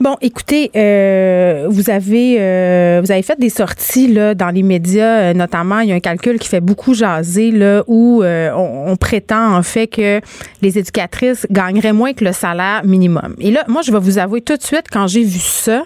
Bon, 0.00 0.16
écoutez, 0.20 0.70
euh, 0.76 1.66
vous 1.68 1.90
avez 1.90 2.36
euh, 2.38 3.00
vous 3.02 3.10
avez 3.10 3.22
fait 3.22 3.38
des 3.38 3.48
sorties 3.48 4.06
là 4.06 4.36
dans 4.36 4.50
les 4.50 4.62
médias, 4.62 5.18
euh, 5.18 5.34
notamment 5.34 5.80
il 5.80 5.88
y 5.88 5.92
a 5.92 5.96
un 5.96 6.00
calcul 6.00 6.38
qui 6.38 6.48
fait 6.48 6.60
beaucoup 6.60 6.94
jaser 6.94 7.50
là 7.50 7.82
où 7.88 8.22
on, 8.22 8.96
prétend 8.96 9.56
en 9.56 9.62
fait 9.62 9.88
que 9.88 10.20
les 10.62 10.78
éducatrices 10.78 11.46
gagneraient 11.50 11.92
moins 11.92 12.12
que 12.12 12.24
le 12.24 12.32
salaire 12.32 12.82
minimum. 12.84 13.34
Et 13.40 13.50
là, 13.50 13.64
moi, 13.66 13.82
je 13.82 13.90
vais 13.90 13.98
vous 13.98 14.18
avouer 14.18 14.40
tout 14.40 14.56
de 14.56 14.62
suite 14.62 14.86
quand 14.90 15.08
j'ai 15.08 15.24
vu 15.24 15.40
ça, 15.40 15.82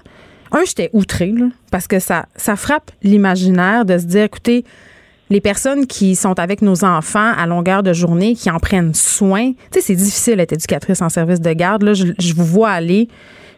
un, 0.51 0.65
j'étais 0.67 0.91
outrée 0.93 1.33
parce 1.71 1.87
que 1.87 1.99
ça 1.99 2.27
ça 2.37 2.57
frappe 2.57 2.91
l'imaginaire 3.03 3.87
de 3.87 3.97
se 3.97 4.05
dire, 4.05 4.25
écoutez, 4.25 4.65
les 5.33 5.41
personnes 5.41 5.87
qui 5.87 6.15
sont 6.15 6.39
avec 6.39 6.61
nos 6.61 6.85
enfants 6.85 7.33
à 7.37 7.47
longueur 7.47 7.83
de 7.83 7.95
journée, 7.95 8.35
qui 8.35 8.51
en 8.51 8.59
prennent 8.59 8.95
soin, 8.95 9.53
tu 9.53 9.57
sais, 9.73 9.81
c'est 9.81 9.95
difficile 9.95 10.37
d'être 10.37 10.53
éducatrice 10.53 11.01
en 11.01 11.09
service 11.09 11.41
de 11.41 11.53
garde. 11.55 11.83
Là, 11.83 11.95
je, 11.95 12.35
vous 12.35 12.45
vois 12.45 12.71
aller 12.71 13.09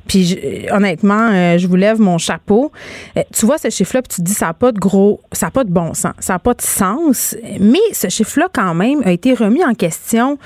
puis 0.06 0.38
honnêtement, 0.70 1.30
euh, 1.32 1.56
je 1.56 1.66
vous 1.66 1.76
lève 1.76 1.98
mon 1.98 2.18
chapeau. 2.18 2.70
Euh, 3.16 3.22
tu 3.32 3.46
vois 3.46 3.56
ce 3.56 3.70
chiffre-là, 3.70 4.02
puis 4.02 4.16
tu 4.16 4.20
te 4.20 4.26
dis 4.26 4.34
ça 4.34 4.48
n'a 4.48 4.52
pas 4.52 4.70
de 4.70 4.78
gros, 4.78 5.22
ça 5.32 5.46
n'a 5.46 5.50
pas 5.50 5.64
de 5.64 5.70
bon 5.70 5.94
sens, 5.94 6.12
ça 6.18 6.34
n'a 6.34 6.38
pas 6.38 6.52
de 6.52 6.60
sens. 6.60 7.34
Mais 7.58 7.78
ce 7.92 8.10
chiffre-là, 8.10 8.48
quand 8.52 8.74
même, 8.74 9.00
a 9.06 9.12
été 9.12 9.32
remis 9.32 9.64
en 9.64 9.72
question 9.72 10.38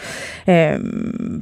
euh, 0.49 0.79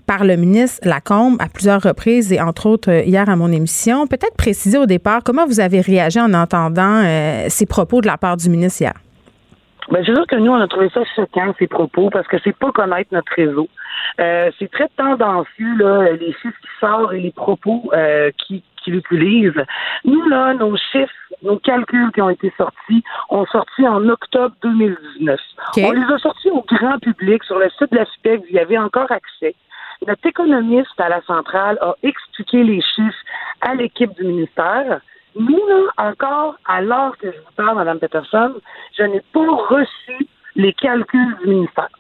par 0.07 0.25
le 0.25 0.37
ministre 0.37 0.79
Lacombe 0.89 1.37
à 1.41 1.51
plusieurs 1.51 1.83
reprises 1.83 2.33
et 2.33 2.41
entre 2.41 2.67
autres 2.71 2.91
hier 3.07 3.29
à 3.29 3.37
mon 3.37 3.53
émission. 3.53 4.07
Peut-être 4.07 4.37
préciser 4.39 4.79
au 4.79 4.87
départ 4.87 5.21
comment 5.23 5.47
vous 5.47 5.61
avez 5.61 5.83
réagi 5.83 6.19
en 6.19 6.33
entendant 6.33 7.03
ces 7.49 7.67
propos 7.67 8.01
de 8.01 8.07
la 8.07 8.17
part 8.17 8.39
du 8.39 8.49
ministre 8.49 8.81
hier. 8.81 8.95
Ben, 9.91 10.03
c'est 10.05 10.15
sûr 10.15 10.27
que 10.27 10.37
nous, 10.37 10.51
on 10.51 10.61
a 10.61 10.67
trouvé 10.67 10.91
ça 10.91 11.03
choquant, 11.15 11.55
ces 11.59 11.69
propos, 11.69 12.11
parce 12.11 12.27
que 12.27 12.37
c'est 12.43 12.57
pas 12.57 12.73
connaître 12.73 13.13
notre 13.13 13.33
réseau. 13.35 13.69
Euh, 14.21 14.51
c'est 14.59 14.71
très 14.71 14.89
tendancieux, 14.97 15.77
là, 15.79 16.13
les 16.13 16.33
chiffres 16.33 16.59
qui 16.61 16.69
sortent 16.81 17.13
et 17.13 17.21
les 17.21 17.31
propos 17.31 17.91
euh, 17.93 18.31
qui, 18.37 18.65
qui 18.83 18.91
l'utilisent. 18.91 19.65
Nous, 20.05 20.29
là, 20.29 20.55
nos 20.55 20.77
chiffres, 20.77 21.13
nos 21.43 21.59
calculs 21.59 22.11
qui 22.13 22.23
ont 22.23 22.31
été 22.31 22.53
sortis, 22.57 23.05
ont 23.31 23.47
sorti 23.47 23.87
en 23.87 24.09
octobre 24.09 24.55
2019. 24.63 25.39
On 25.79 25.93
les 25.93 26.13
a 26.13 26.19
sortis 26.19 26.51
au 26.51 26.65
grand 26.67 26.99
public 26.99 27.45
sur 27.45 27.59
le 27.59 27.69
site 27.71 27.93
de 27.93 27.99
la 27.99 28.07
SPEC, 28.07 28.41
vous 28.41 28.57
y 28.57 28.59
avez 28.59 28.79
encore 28.79 29.11
accès. 29.13 29.55
Notre 30.07 30.27
économiste 30.27 30.99
à 30.99 31.09
la 31.09 31.23
centrale 31.23 31.79
a 31.81 31.95
expliqué 32.03 32.63
les 32.63 32.81
chiffres 32.81 33.25
à 33.61 33.75
l'équipe 33.75 34.15
du 34.15 34.25
ministère. 34.25 35.01
Nous, 35.39 35.61
là, 35.69 36.11
encore, 36.11 36.57
à 36.67 36.81
l'heure 36.81 37.17
que 37.19 37.31
je 37.31 37.37
vous 37.37 37.53
parle, 37.57 37.77
Mme 37.77 37.99
Peterson, 37.99 38.55
je 38.97 39.03
n'ai 39.05 39.23
pas 39.33 39.47
reçu 39.69 40.27
les 40.55 40.73
calculs 40.73 41.37
du 41.43 41.51
ministère. 41.51 41.91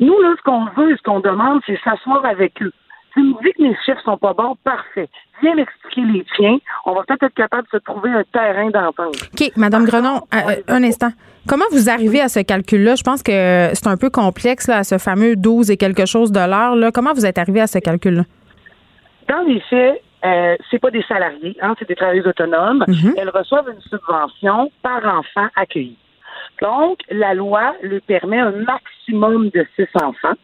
Nous, 0.00 0.20
là, 0.20 0.34
ce 0.36 0.42
qu'on 0.42 0.66
veut 0.76 0.92
et 0.92 0.96
ce 0.96 1.02
qu'on 1.02 1.20
demande, 1.20 1.60
c'est 1.66 1.78
s'asseoir 1.82 2.24
avec 2.26 2.60
eux. 2.62 2.72
Tu 3.14 3.20
me 3.20 3.32
dis 3.44 3.52
que 3.52 3.62
mes 3.62 3.76
chiffres 3.86 4.02
sont 4.04 4.18
pas 4.18 4.34
bons, 4.34 4.56
parfait. 4.64 5.08
Viens 5.40 5.54
m'expliquer 5.54 6.02
les 6.02 6.26
tiens. 6.36 6.58
On 6.84 6.94
va 6.94 7.02
peut-être 7.04 7.22
être 7.22 7.34
capable 7.34 7.62
de 7.72 7.78
se 7.78 7.82
trouver 7.84 8.10
un 8.10 8.24
terrain 8.32 8.70
d'entente. 8.70 9.14
OK, 9.32 9.52
Madame 9.56 9.84
Grenon, 9.84 10.16
euh, 10.34 10.38
euh, 10.50 10.62
un 10.68 10.82
instant. 10.82 11.10
Comment 11.48 11.64
vous 11.70 11.88
arrivez 11.88 12.20
à 12.20 12.28
ce 12.28 12.40
calcul-là? 12.40 12.96
Je 12.96 13.02
pense 13.04 13.22
que 13.22 13.70
c'est 13.72 13.86
un 13.86 13.96
peu 13.96 14.10
complexe, 14.10 14.66
là, 14.66 14.78
à 14.78 14.84
ce 14.84 14.98
fameux 14.98 15.36
12 15.36 15.70
et 15.70 15.76
quelque 15.76 16.06
chose 16.06 16.32
de 16.32 16.40
l'heure. 16.40 16.90
Comment 16.92 17.12
vous 17.12 17.24
êtes 17.24 17.38
arrivé 17.38 17.60
à 17.60 17.68
ce 17.68 17.78
calcul-là? 17.78 18.24
Dans 19.28 19.42
les 19.46 19.60
faits, 19.60 20.02
euh, 20.24 20.56
c'est 20.70 20.78
pas 20.78 20.90
des 20.90 21.02
salariés, 21.02 21.56
hein, 21.60 21.74
c'est 21.78 21.88
des 21.88 21.94
travailleurs 21.94 22.26
autonomes. 22.26 22.84
Mhm. 22.88 23.14
Elles 23.16 23.30
reçoivent 23.30 23.68
une 23.68 23.80
subvention 23.82 24.70
par 24.82 25.04
enfant 25.04 25.48
accueilli. 25.56 25.96
Donc, 26.62 27.00
la 27.10 27.34
loi 27.34 27.74
lui 27.82 28.00
permet 28.00 28.38
un 28.38 28.52
maximum 28.52 29.50
de 29.50 29.66
six 29.76 29.88
enfants 29.94 30.34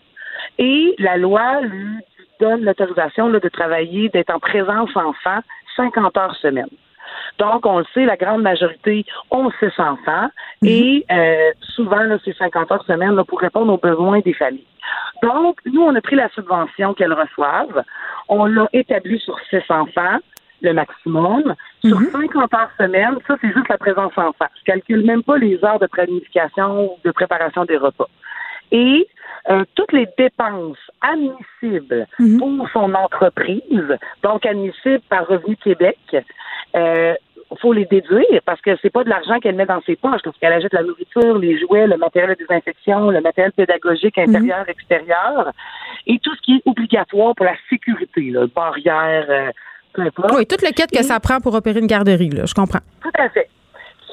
et 0.59 0.95
la 0.99 1.17
loi 1.17 1.61
lui 1.63 1.99
donne 2.41 2.65
l'autorisation 2.65 3.29
de 3.29 3.49
travailler, 3.49 4.09
d'être 4.09 4.35
en 4.35 4.39
présence 4.39 4.91
enfant 4.97 5.41
50 5.77 6.17
heures 6.17 6.37
semaine. 6.37 6.69
Donc, 7.41 7.65
on 7.65 7.79
le 7.79 7.87
sait, 7.95 8.05
la 8.05 8.19
grande 8.19 8.43
majorité 8.43 9.07
ont 9.31 9.51
six 9.59 9.73
enfants 9.79 10.29
mhm. 10.61 10.69
et 10.69 11.07
euh, 11.11 11.51
souvent, 11.75 12.05
c'est 12.23 12.37
50 12.37 12.71
heures 12.71 12.85
semaine 12.85 13.17
là, 13.17 13.25
pour 13.25 13.41
répondre 13.41 13.73
aux 13.73 13.79
besoins 13.79 14.21
des 14.21 14.35
familles. 14.35 14.67
Donc, 15.23 15.59
nous, 15.65 15.81
on 15.81 15.95
a 15.95 16.01
pris 16.03 16.17
la 16.17 16.29
subvention 16.31 16.93
qu'elles 16.93 17.15
reçoivent, 17.15 17.83
on 18.29 18.45
l'a 18.45 18.69
établie 18.75 19.19
sur 19.19 19.39
six 19.49 19.63
enfants, 19.71 20.19
le 20.61 20.75
maximum. 20.75 21.55
Sur 21.83 21.99
50 21.99 22.35
mhm. 22.35 22.59
heures 22.59 22.71
semaine, 22.79 23.17
ça, 23.27 23.37
c'est 23.41 23.53
juste 23.53 23.69
la 23.71 23.79
présence 23.79 24.13
enfant. 24.17 24.47
Je 24.59 24.65
calcule 24.65 25.07
même 25.07 25.23
pas 25.23 25.39
les 25.39 25.65
heures 25.65 25.79
de 25.79 25.87
planification 25.87 26.85
ou 26.85 26.99
de 27.03 27.11
préparation 27.11 27.65
des 27.65 27.79
repas. 27.79 28.09
Et 28.71 29.09
euh, 29.51 29.65
toutes 29.75 29.93
les 29.93 30.07
dépenses 30.19 30.79
admissibles 31.01 32.07
mhm. 32.19 32.39
pour 32.39 32.69
son 32.73 32.95
entreprise, 32.95 33.97
donc 34.23 34.45
admissibles 34.45 35.03
par 35.09 35.27
Revenu 35.27 35.57
Québec, 35.57 35.99
euh, 36.77 37.15
faut 37.59 37.73
les 37.73 37.85
déduire 37.85 38.41
parce 38.45 38.61
que 38.61 38.71
c'est 38.81 38.91
pas 38.91 39.05
de 39.05 39.09
l'argent 39.09 39.39
qu'elle 39.41 39.57
met 39.57 39.67
dans 39.67 39.81
ses 39.83 39.97
poches 39.97 40.23
parce 40.23 40.37
qu'elle 40.39 40.53
achète 40.53 40.73
la 40.73 40.83
nourriture, 40.83 41.39
les 41.39 41.59
jouets, 41.59 41.87
le 41.87 41.97
matériel 41.97 42.31
de 42.31 42.37
désinfection, 42.37 43.11
le 43.11 43.21
matériel 43.21 43.53
pédagogique 43.53 44.17
mhm. 44.17 44.29
intérieur, 44.29 44.69
extérieur 44.69 45.53
et 46.07 46.19
tout 46.21 46.35
ce 46.35 46.41
qui 46.43 46.57
est 46.57 46.63
obligatoire 46.67 47.35
pour 47.35 47.47
la 47.47 47.57
sécurité, 47.69 48.31
là, 48.31 48.47
barrière, 48.55 49.27
euh, 49.29 49.51
oui, 49.99 50.47
tout 50.47 50.57
le 50.63 50.73
kit 50.73 50.87
que 50.87 51.03
ça 51.03 51.19
prend 51.21 51.41
pour 51.41 51.55
opérer 51.55 51.81
une 51.81 51.87
garderie, 51.87 52.31
là, 52.31 52.45
je 52.47 52.55
comprends. 52.55 52.81
Tout 53.03 53.11
à 53.19 53.29
fait. 53.29 53.49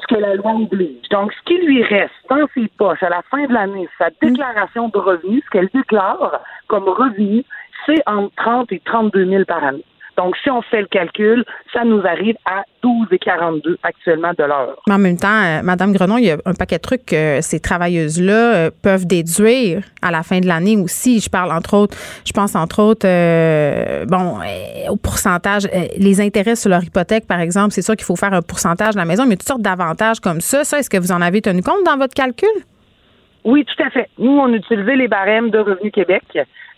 Ce 0.00 0.14
que 0.14 0.20
la 0.20 0.34
loi 0.34 0.52
oblige. 0.52 1.08
Donc, 1.10 1.32
ce 1.32 1.42
qui 1.44 1.64
lui 1.64 1.82
reste 1.82 2.12
dans 2.28 2.46
ses 2.54 2.68
poches 2.76 3.02
à 3.02 3.08
la 3.08 3.22
fin 3.30 3.46
de 3.46 3.52
l'année, 3.52 3.88
sa 3.98 4.08
déclaration 4.20 4.88
de 4.88 4.98
revenus, 4.98 5.42
ce 5.44 5.50
qu'elle 5.50 5.68
déclare 5.72 6.40
comme 6.66 6.88
revenu, 6.88 7.44
c'est 7.86 8.02
entre 8.06 8.34
30 8.36 8.72
et 8.72 8.82
32 8.84 9.26
000 9.26 9.44
par 9.44 9.62
année. 9.62 9.84
Donc, 10.18 10.36
si 10.42 10.50
on 10.50 10.60
fait 10.62 10.80
le 10.80 10.88
calcul, 10.88 11.44
ça 11.72 11.84
nous 11.84 12.00
arrive 12.04 12.34
à 12.44 12.62
12,42 12.82 13.76
actuellement 13.84 14.32
de 14.36 14.42
l'heure. 14.42 14.82
Mais 14.88 14.94
en 14.94 14.98
même 14.98 15.16
temps, 15.16 15.28
euh, 15.28 15.62
Madame 15.62 15.92
Grenon, 15.92 16.18
il 16.18 16.24
y 16.24 16.30
a 16.32 16.38
un 16.44 16.54
paquet 16.54 16.78
de 16.78 16.82
trucs 16.82 17.06
que 17.06 17.38
ces 17.40 17.60
travailleuses-là 17.60 18.32
euh, 18.32 18.70
peuvent 18.82 19.06
déduire 19.06 19.84
à 20.02 20.10
la 20.10 20.24
fin 20.24 20.40
de 20.40 20.46
l'année 20.46 20.76
aussi. 20.76 21.20
Je 21.20 21.30
parle 21.30 21.52
entre 21.52 21.76
autres, 21.76 21.96
je 22.26 22.32
pense 22.32 22.56
entre 22.56 22.82
autres, 22.82 23.06
euh, 23.06 24.06
bon, 24.06 24.40
au 24.90 24.96
pourcentage, 24.96 25.68
les 25.96 26.20
intérêts 26.20 26.56
sur 26.56 26.70
leur 26.70 26.82
hypothèque, 26.82 27.28
par 27.28 27.38
exemple, 27.38 27.70
c'est 27.70 27.82
sûr 27.82 27.94
qu'il 27.94 28.04
faut 28.04 28.16
faire 28.16 28.32
un 28.32 28.42
pourcentage 28.42 28.94
de 28.94 28.98
la 28.98 29.04
maison, 29.04 29.24
mais 29.24 29.36
toutes 29.36 29.46
sortes 29.46 29.62
d'avantages 29.62 30.18
comme 30.18 30.40
ça. 30.40 30.64
Ça, 30.64 30.80
est-ce 30.80 30.90
que 30.90 30.98
vous 30.98 31.12
en 31.12 31.20
avez 31.20 31.42
tenu 31.42 31.62
compte 31.62 31.84
dans 31.86 31.96
votre 31.96 32.14
calcul? 32.14 32.48
Oui, 33.44 33.64
tout 33.64 33.82
à 33.84 33.90
fait. 33.90 34.08
Nous, 34.18 34.32
on 34.32 34.52
utilisait 34.52 34.96
les 34.96 35.06
barèmes 35.06 35.50
de 35.50 35.58
Revenu 35.60 35.92
Québec. 35.92 36.24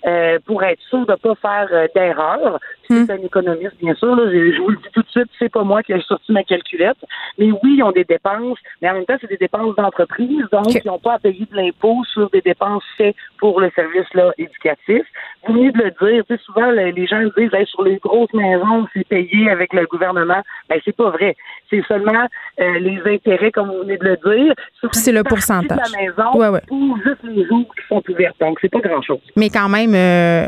Euh, 0.07 0.39
pour 0.47 0.63
être 0.63 0.81
sûr 0.89 1.05
de 1.05 1.13
ne 1.13 1.17
pas 1.17 1.35
faire 1.35 1.69
euh, 1.73 1.87
d'erreur. 1.95 2.59
C'est 2.89 3.11
un 3.11 3.19
économiste, 3.19 3.77
bien 3.81 3.95
sûr. 3.95 4.17
je, 4.17 4.61
vous 4.61 4.71
le 4.71 4.77
dis 4.77 4.89
tout 4.95 5.03
de 5.03 5.09
suite, 5.11 5.29
c'est 5.39 5.53
pas 5.53 5.63
moi 5.63 5.83
qui 5.83 5.93
ai 5.93 6.01
sorti 6.01 6.33
ma 6.33 6.43
calculette. 6.43 6.97
Mais 7.39 7.53
oui, 7.53 7.75
ils 7.77 7.83
ont 7.83 7.93
des 7.93 8.05
dépenses, 8.05 8.59
mais 8.81 8.91
en 8.91 8.95
même 8.95 9.05
temps, 9.05 9.17
c'est 9.21 9.29
des 9.29 9.37
dépenses 9.37 9.77
d'entreprise, 9.77 10.45
donc 10.51 10.75
ils 10.75 10.87
n'ont 10.87 10.99
pas 10.99 11.15
à 11.15 11.19
payer 11.19 11.47
de 11.51 11.55
l'impôt 11.55 12.03
sur 12.13 12.31
des 12.31 12.41
dépenses 12.41 12.83
faites 12.97 13.15
pour 13.39 13.61
le 13.61 13.71
service 13.77 14.13
là, 14.15 14.33
éducatif. 14.39 15.03
Vous 15.47 15.53
venez 15.53 15.71
de 15.71 15.79
le 15.79 15.91
dire, 15.91 16.25
tu 16.27 16.35
sais, 16.35 16.43
souvent 16.45 16.71
les 16.71 17.07
gens 17.07 17.23
disent 17.37 17.51
sur 17.67 17.83
les 17.85 17.97
grosses 17.99 18.33
maisons, 18.33 18.87
c'est 18.95 19.07
payé 19.07 19.51
avec 19.51 19.73
le 19.73 19.87
gouvernement. 19.87 20.43
Ben 20.69 20.81
c'est 20.85 20.97
pas 20.97 21.11
vrai. 21.11 21.37
C'est 21.71 21.83
seulement 21.87 22.27
euh, 22.61 22.79
les 22.81 23.01
intérêts, 23.07 23.53
comme 23.53 23.69
vous 23.69 23.81
venez 23.81 23.97
de 23.97 24.05
le 24.05 24.17
dire. 24.17 24.55
C'est 24.93 25.13
le 25.13 25.23
pourcentage. 25.23 25.79
De 25.79 25.93
la 25.93 26.03
maison 26.03 26.61
ou 26.71 26.97
juste 27.05 27.23
les 27.25 27.47
jours 27.47 27.65
qui 27.75 27.87
sont 27.89 28.03
ouverts. 28.09 28.35
Donc 28.41 28.59
c'est 28.61 28.69
pas 28.69 28.81
grand 28.81 29.01
chose. 29.03 29.21
Mais 29.37 29.51
quand 29.51 29.69
même 29.69 29.95
euh, 29.95 30.47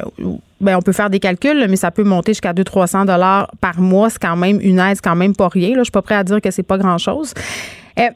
ben, 0.63 0.77
on 0.77 0.81
peut 0.81 0.93
faire 0.93 1.11
des 1.11 1.19
calculs, 1.19 1.67
mais 1.69 1.77
ça 1.77 1.91
peut 1.91 2.05
monter 2.05 2.33
jusqu'à 2.33 2.53
200-300 2.53 3.07
dollars 3.07 3.51
par 3.61 3.81
mois. 3.81 4.11
C'est 4.11 4.23
quand 4.23 4.37
même 4.37 4.61
une 4.61 4.79
aide, 4.79 4.97
c'est 4.97 5.05
quand 5.05 5.17
même 5.17 5.35
pas 5.35 5.49
rien. 5.49 5.71
Là. 5.71 5.79
Je 5.79 5.85
suis 5.85 5.91
pas 5.91 6.03
prêt 6.03 6.15
à 6.15 6.25
dire 6.25 6.41
que 6.41 6.51
c'est 6.51 6.63
pas 6.63 6.79
grand-chose. 6.79 7.35
Euh, 7.99 8.09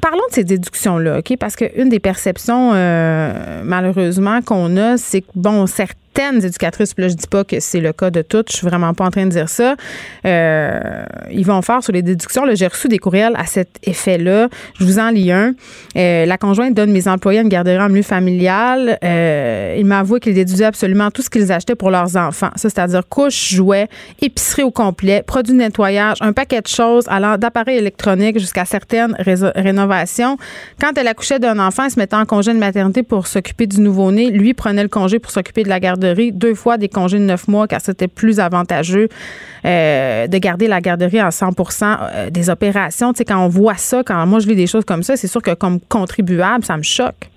parlons 0.00 0.26
de 0.30 0.34
ces 0.34 0.44
déductions-là, 0.44 1.18
OK? 1.18 1.36
Parce 1.38 1.56
qu'une 1.56 1.90
des 1.90 2.00
perceptions, 2.00 2.72
euh, 2.72 3.60
malheureusement, 3.64 4.40
qu'on 4.40 4.76
a, 4.78 4.96
c'est 4.96 5.20
que, 5.20 5.30
bon, 5.34 5.66
certes, 5.66 5.98
certaines 6.14 6.44
éducatrices, 6.44 6.94
je 6.96 7.06
dis 7.06 7.26
pas 7.26 7.44
que 7.44 7.60
c'est 7.60 7.80
le 7.80 7.92
cas 7.92 8.10
de 8.10 8.22
toutes, 8.22 8.50
je 8.50 8.56
suis 8.56 8.66
vraiment 8.66 8.92
pas 8.94 9.04
en 9.04 9.10
train 9.10 9.24
de 9.24 9.30
dire 9.30 9.48
ça. 9.48 9.76
Euh, 10.26 11.04
ils 11.30 11.44
vont 11.44 11.62
faire 11.62 11.82
sur 11.82 11.92
les 11.92 12.02
déductions. 12.02 12.42
J'ai 12.54 12.66
reçu 12.66 12.88
des 12.88 12.98
courriels 12.98 13.34
à 13.36 13.46
cet 13.46 13.68
effet-là. 13.84 14.48
Je 14.78 14.84
vous 14.84 14.98
en 14.98 15.10
lis 15.10 15.32
un. 15.32 15.54
Euh, 15.96 16.26
la 16.26 16.38
conjointe 16.38 16.74
donne 16.74 16.92
mes 16.92 17.08
employés 17.08 17.40
une 17.40 17.48
garderie 17.48 17.80
en 17.80 17.88
milieu 17.88 18.02
familial. 18.02 18.98
Euh, 19.02 19.76
il 19.78 19.86
m'a 19.86 20.00
avoué 20.00 20.20
qu'ils 20.20 20.34
déduisaient 20.34 20.66
absolument 20.66 21.10
tout 21.10 21.22
ce 21.22 21.30
qu'ils 21.30 21.50
achetaient 21.50 21.74
pour 21.74 21.90
leurs 21.90 22.16
enfants. 22.16 22.50
C'est-à-dire 22.56 23.02
couches, 23.08 23.54
jouets, 23.54 23.88
épicerie 24.20 24.62
au 24.62 24.70
complet, 24.70 25.22
produits 25.26 25.54
de 25.54 25.58
nettoyage, 25.58 26.18
un 26.20 26.32
paquet 26.32 26.60
de 26.60 26.66
choses 26.68 27.04
allant 27.08 27.38
d'appareils 27.38 27.78
électroniques 27.78 28.38
jusqu'à 28.38 28.64
certaines 28.64 29.16
rénovations. 29.18 30.36
Quand 30.80 30.96
elle 30.96 31.08
accouchait 31.08 31.38
d'un 31.38 31.58
enfant, 31.58 31.84
elle 31.84 31.90
se 31.90 31.98
mettait 31.98 32.16
en 32.16 32.26
congé 32.26 32.52
de 32.52 32.58
maternité 32.58 33.02
pour 33.02 33.26
s'occuper 33.26 33.66
du 33.66 33.80
nouveau-né. 33.80 34.30
Lui 34.30 34.54
prenait 34.54 34.82
le 34.82 34.88
congé 34.88 35.18
pour 35.18 35.30
s'occuper 35.30 35.62
de 35.62 35.68
la 35.68 35.80
garderie 35.80 36.01
garderie 36.02 36.32
deux 36.32 36.54
fois 36.54 36.78
des 36.78 36.88
congés 36.88 37.18
de 37.18 37.24
neuf 37.24 37.48
mois 37.48 37.66
car 37.66 37.80
c'était 37.80 38.08
plus 38.08 38.40
avantageux 38.40 39.08
euh, 39.64 40.26
de 40.26 40.38
garder 40.38 40.68
la 40.68 40.80
garderie 40.80 41.20
à 41.20 41.30
100 41.30 41.50
euh, 41.50 42.30
des 42.30 42.50
opérations. 42.50 43.12
Tu 43.12 43.18
sais, 43.18 43.24
quand 43.24 43.44
on 43.44 43.48
voit 43.48 43.74
ça, 43.76 44.02
quand 44.04 44.26
moi 44.26 44.40
je 44.40 44.48
lis 44.48 44.56
des 44.56 44.66
choses 44.66 44.84
comme 44.84 45.02
ça, 45.02 45.16
c'est 45.16 45.28
sûr 45.28 45.42
que 45.42 45.54
comme 45.54 45.80
contribuable, 45.80 46.64
ça 46.64 46.76
me 46.76 46.82
choque. 46.82 47.28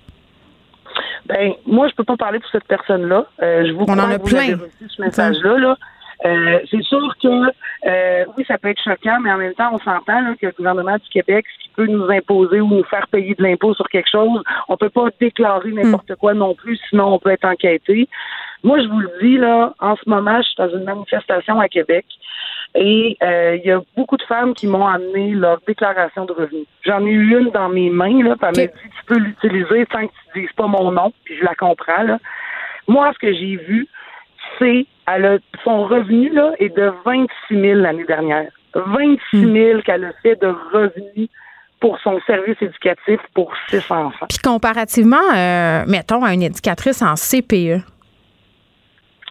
Ben, 1.26 1.54
moi, 1.66 1.88
je 1.88 1.94
peux 1.94 2.04
pas 2.04 2.16
parler 2.16 2.38
pour 2.38 2.48
cette 2.50 2.68
personne-là. 2.68 3.26
Euh, 3.42 3.66
je 3.66 3.72
vous 3.72 3.84
On 3.88 3.98
en 3.98 4.10
a 4.10 4.18
plein. 4.18 4.56
reçu 4.56 4.88
ce 4.88 5.02
message-là. 5.02 5.58
Là. 5.58 5.76
Euh, 6.24 6.60
c'est 6.70 6.82
sûr 6.82 7.14
que 7.22 7.28
euh, 7.28 8.24
oui, 8.36 8.44
ça 8.48 8.58
peut 8.58 8.68
être 8.68 8.82
choquant, 8.82 9.20
mais 9.20 9.30
en 9.32 9.36
même 9.36 9.54
temps, 9.54 9.70
on 9.72 9.78
s'entend 9.78 10.20
là, 10.20 10.34
que 10.40 10.46
le 10.46 10.52
gouvernement 10.56 10.94
du 10.96 11.08
Québec, 11.10 11.44
ce 11.52 11.64
qui 11.64 11.70
peut 11.76 11.86
nous 11.86 12.08
imposer 12.10 12.60
ou 12.60 12.68
nous 12.68 12.84
faire 12.84 13.06
payer 13.08 13.34
de 13.34 13.42
l'impôt 13.42 13.74
sur 13.74 13.88
quelque 13.88 14.10
chose, 14.10 14.42
on 14.68 14.76
peut 14.76 14.88
pas 14.88 15.08
déclarer 15.20 15.72
n'importe 15.72 16.14
quoi 16.16 16.32
non 16.32 16.54
plus, 16.54 16.78
sinon 16.88 17.14
on 17.14 17.18
peut 17.18 17.30
être 17.30 17.44
enquêté. 17.44 18.08
Moi, 18.62 18.80
je 18.80 18.88
vous 18.88 19.00
le 19.00 19.10
dis, 19.22 19.36
là, 19.36 19.74
en 19.80 19.96
ce 19.96 20.08
moment, 20.08 20.38
je 20.38 20.46
suis 20.46 20.56
dans 20.56 20.70
une 20.70 20.84
manifestation 20.84 21.60
à 21.60 21.68
Québec 21.68 22.06
et 22.74 23.16
euh, 23.22 23.56
il 23.56 23.66
y 23.66 23.72
a 23.72 23.80
beaucoup 23.96 24.16
de 24.16 24.22
femmes 24.24 24.54
qui 24.54 24.66
m'ont 24.66 24.86
amené 24.86 25.30
leur 25.30 25.60
déclaration 25.66 26.24
de 26.24 26.32
revenus. 26.32 26.66
J'en 26.84 27.04
ai 27.06 27.10
eu 27.10 27.38
une 27.38 27.50
dans 27.50 27.68
mes 27.68 27.90
mains, 27.90 28.22
là, 28.22 28.36
puis 28.36 28.48
elle 28.54 28.66
m'a 28.66 28.72
dit 28.72 28.90
tu 28.98 29.04
peux 29.06 29.18
l'utiliser 29.18 29.86
sans 29.92 30.06
que 30.06 30.12
tu 30.32 30.40
dises 30.40 30.52
pas 30.56 30.66
mon 30.66 30.90
nom, 30.92 31.12
puis 31.24 31.36
je 31.38 31.44
la 31.44 31.54
comprends. 31.54 32.02
Là. 32.02 32.18
Moi, 32.88 33.12
ce 33.14 33.18
que 33.18 33.32
j'ai 33.32 33.56
vu, 33.56 33.88
c'est 34.58 34.86
elle 35.08 35.24
a, 35.24 35.38
son 35.64 35.84
revenu 35.84 36.30
là 36.30 36.52
est 36.58 36.76
de 36.76 36.92
26 37.04 37.60
000 37.60 37.80
l'année 37.80 38.04
dernière. 38.04 38.50
26 38.74 39.52
000 39.52 39.80
qu'elle 39.82 40.04
a 40.04 40.12
fait 40.22 40.36
de 40.36 40.48
revenus 40.72 41.28
pour 41.80 41.98
son 42.00 42.20
service 42.26 42.56
éducatif 42.60 43.20
pour 43.34 43.52
six 43.68 43.90
enfants. 43.90 44.26
Puis 44.28 44.38
comparativement, 44.38 45.16
euh, 45.34 45.84
mettons, 45.86 46.24
à 46.24 46.34
une 46.34 46.42
éducatrice 46.42 47.02
en 47.02 47.14
CPE. 47.14 47.82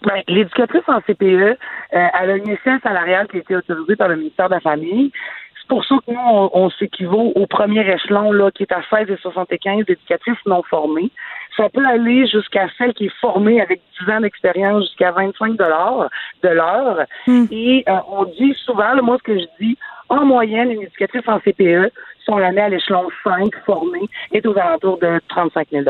Ben, 0.06 0.22
l'éducatrice 0.28 0.84
en 0.88 1.02
CPE, 1.02 1.24
euh, 1.24 1.56
elle 1.92 2.30
a 2.30 2.36
une 2.36 2.50
échelle 2.50 2.80
salariale 2.84 3.28
qui 3.28 3.38
a 3.38 3.40
été 3.40 3.56
autorisée 3.56 3.96
par 3.96 4.08
le 4.08 4.18
ministère 4.18 4.50
de 4.50 4.54
la 4.54 4.60
Famille. 4.60 5.12
C'est 5.60 5.68
pour 5.68 5.84
ça 5.84 5.96
que 6.06 6.12
nous, 6.12 6.20
on, 6.20 6.52
on 6.54 6.70
s'équivaut 6.70 7.32
au 7.34 7.48
premier 7.48 7.82
échelon, 7.92 8.32
là, 8.32 8.52
qui 8.52 8.64
est 8.64 8.72
à 8.72 8.82
16,75 8.82 9.86
d'éducatrices 9.88 10.46
non 10.46 10.62
formées. 10.62 11.10
Ça 11.58 11.70
peut 11.70 11.86
aller 11.88 12.28
jusqu'à 12.28 12.68
celle 12.78 12.94
qui 12.94 13.06
est 13.06 13.20
formée 13.20 13.60
avec 13.60 13.82
10 14.00 14.12
ans 14.12 14.22
d'expérience 14.22 14.84
jusqu'à 14.84 15.12
25 15.12 15.56
dollars 15.56 16.10
de 16.44 16.50
l'heure. 16.50 17.06
Et 17.28 17.84
euh, 17.90 17.94
on 18.08 18.26
dit 18.26 18.54
souvent, 18.64 18.94
là, 18.94 19.02
moi, 19.02 19.18
ce 19.18 19.24
que 19.24 19.40
je 19.40 19.46
dis, 19.60 19.76
en 20.10 20.24
moyenne, 20.24 20.70
une 20.70 20.84
éducatrice 20.84 21.28
en 21.28 21.40
CPE, 21.40 21.92
si 22.24 22.30
on 22.30 22.38
la 22.38 22.52
met 22.52 22.62
à 22.62 22.70
l'échelon 22.70 23.08
5 23.24 23.52
formée, 23.66 24.08
est 24.34 24.46
aux 24.46 24.56
alentours 24.56 25.00
de 25.00 25.20
35 25.30 25.70
000 25.72 25.84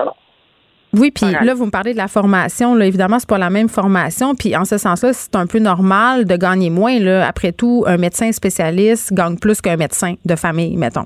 Oui, 0.98 1.12
puis 1.12 1.26
Voilà. 1.26 1.44
là, 1.44 1.54
vous 1.54 1.66
me 1.66 1.72
parlez 1.72 1.94
de 1.94 1.98
la 1.98 2.08
formation. 2.08 2.76
Là, 2.76 2.86
évidemment, 2.86 3.20
c'est 3.20 3.30
pas 3.30 3.38
la 3.38 3.50
même 3.50 3.70
formation. 3.70 4.36
Puis 4.36 4.56
en 4.56 4.66
ce 4.66 4.78
sens-là, 4.78 5.14
c'est 5.14 5.36
un 5.36 5.48
peu 5.48 5.60
normal 5.60 6.26
de 6.26 6.36
gagner 6.36 6.70
moins. 6.70 7.00
Là. 7.00 7.28
Après 7.28 7.52
tout, 7.52 7.84
un 7.88 7.98
médecin 7.98 8.32
spécialiste 8.32 9.14
gagne 9.14 9.38
plus 9.38 9.62
qu'un 9.62 9.78
médecin 9.78 10.16
de 10.24 10.36
famille, 10.36 10.78
mettons. 10.78 11.06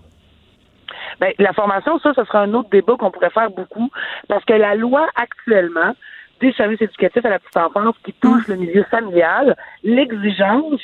Ben, 1.20 1.34
la 1.40 1.52
formation, 1.54 2.00
ça, 2.00 2.14
ce 2.16 2.24
sera 2.24 2.42
un 2.42 2.54
autre 2.54 2.70
débat 2.70 2.94
qu'on 2.98 3.12
pourrait 3.12 3.30
faire 3.32 3.50
beaucoup, 3.52 3.90
parce 4.28 4.46
que 4.46 4.54
la 4.54 4.76
loi 4.76 5.06
actuellement 5.16 5.94
des 6.40 6.54
services 6.54 6.82
éducatifs 6.82 7.26
à 7.26 7.30
la 7.30 7.40
petite 7.40 7.58
enfance 7.58 7.96
qui 8.06 8.14
touche 8.14 8.48
le 8.48 8.56
milieu 8.56 8.84
familial, 8.90 9.58
l'exigence, 9.84 10.80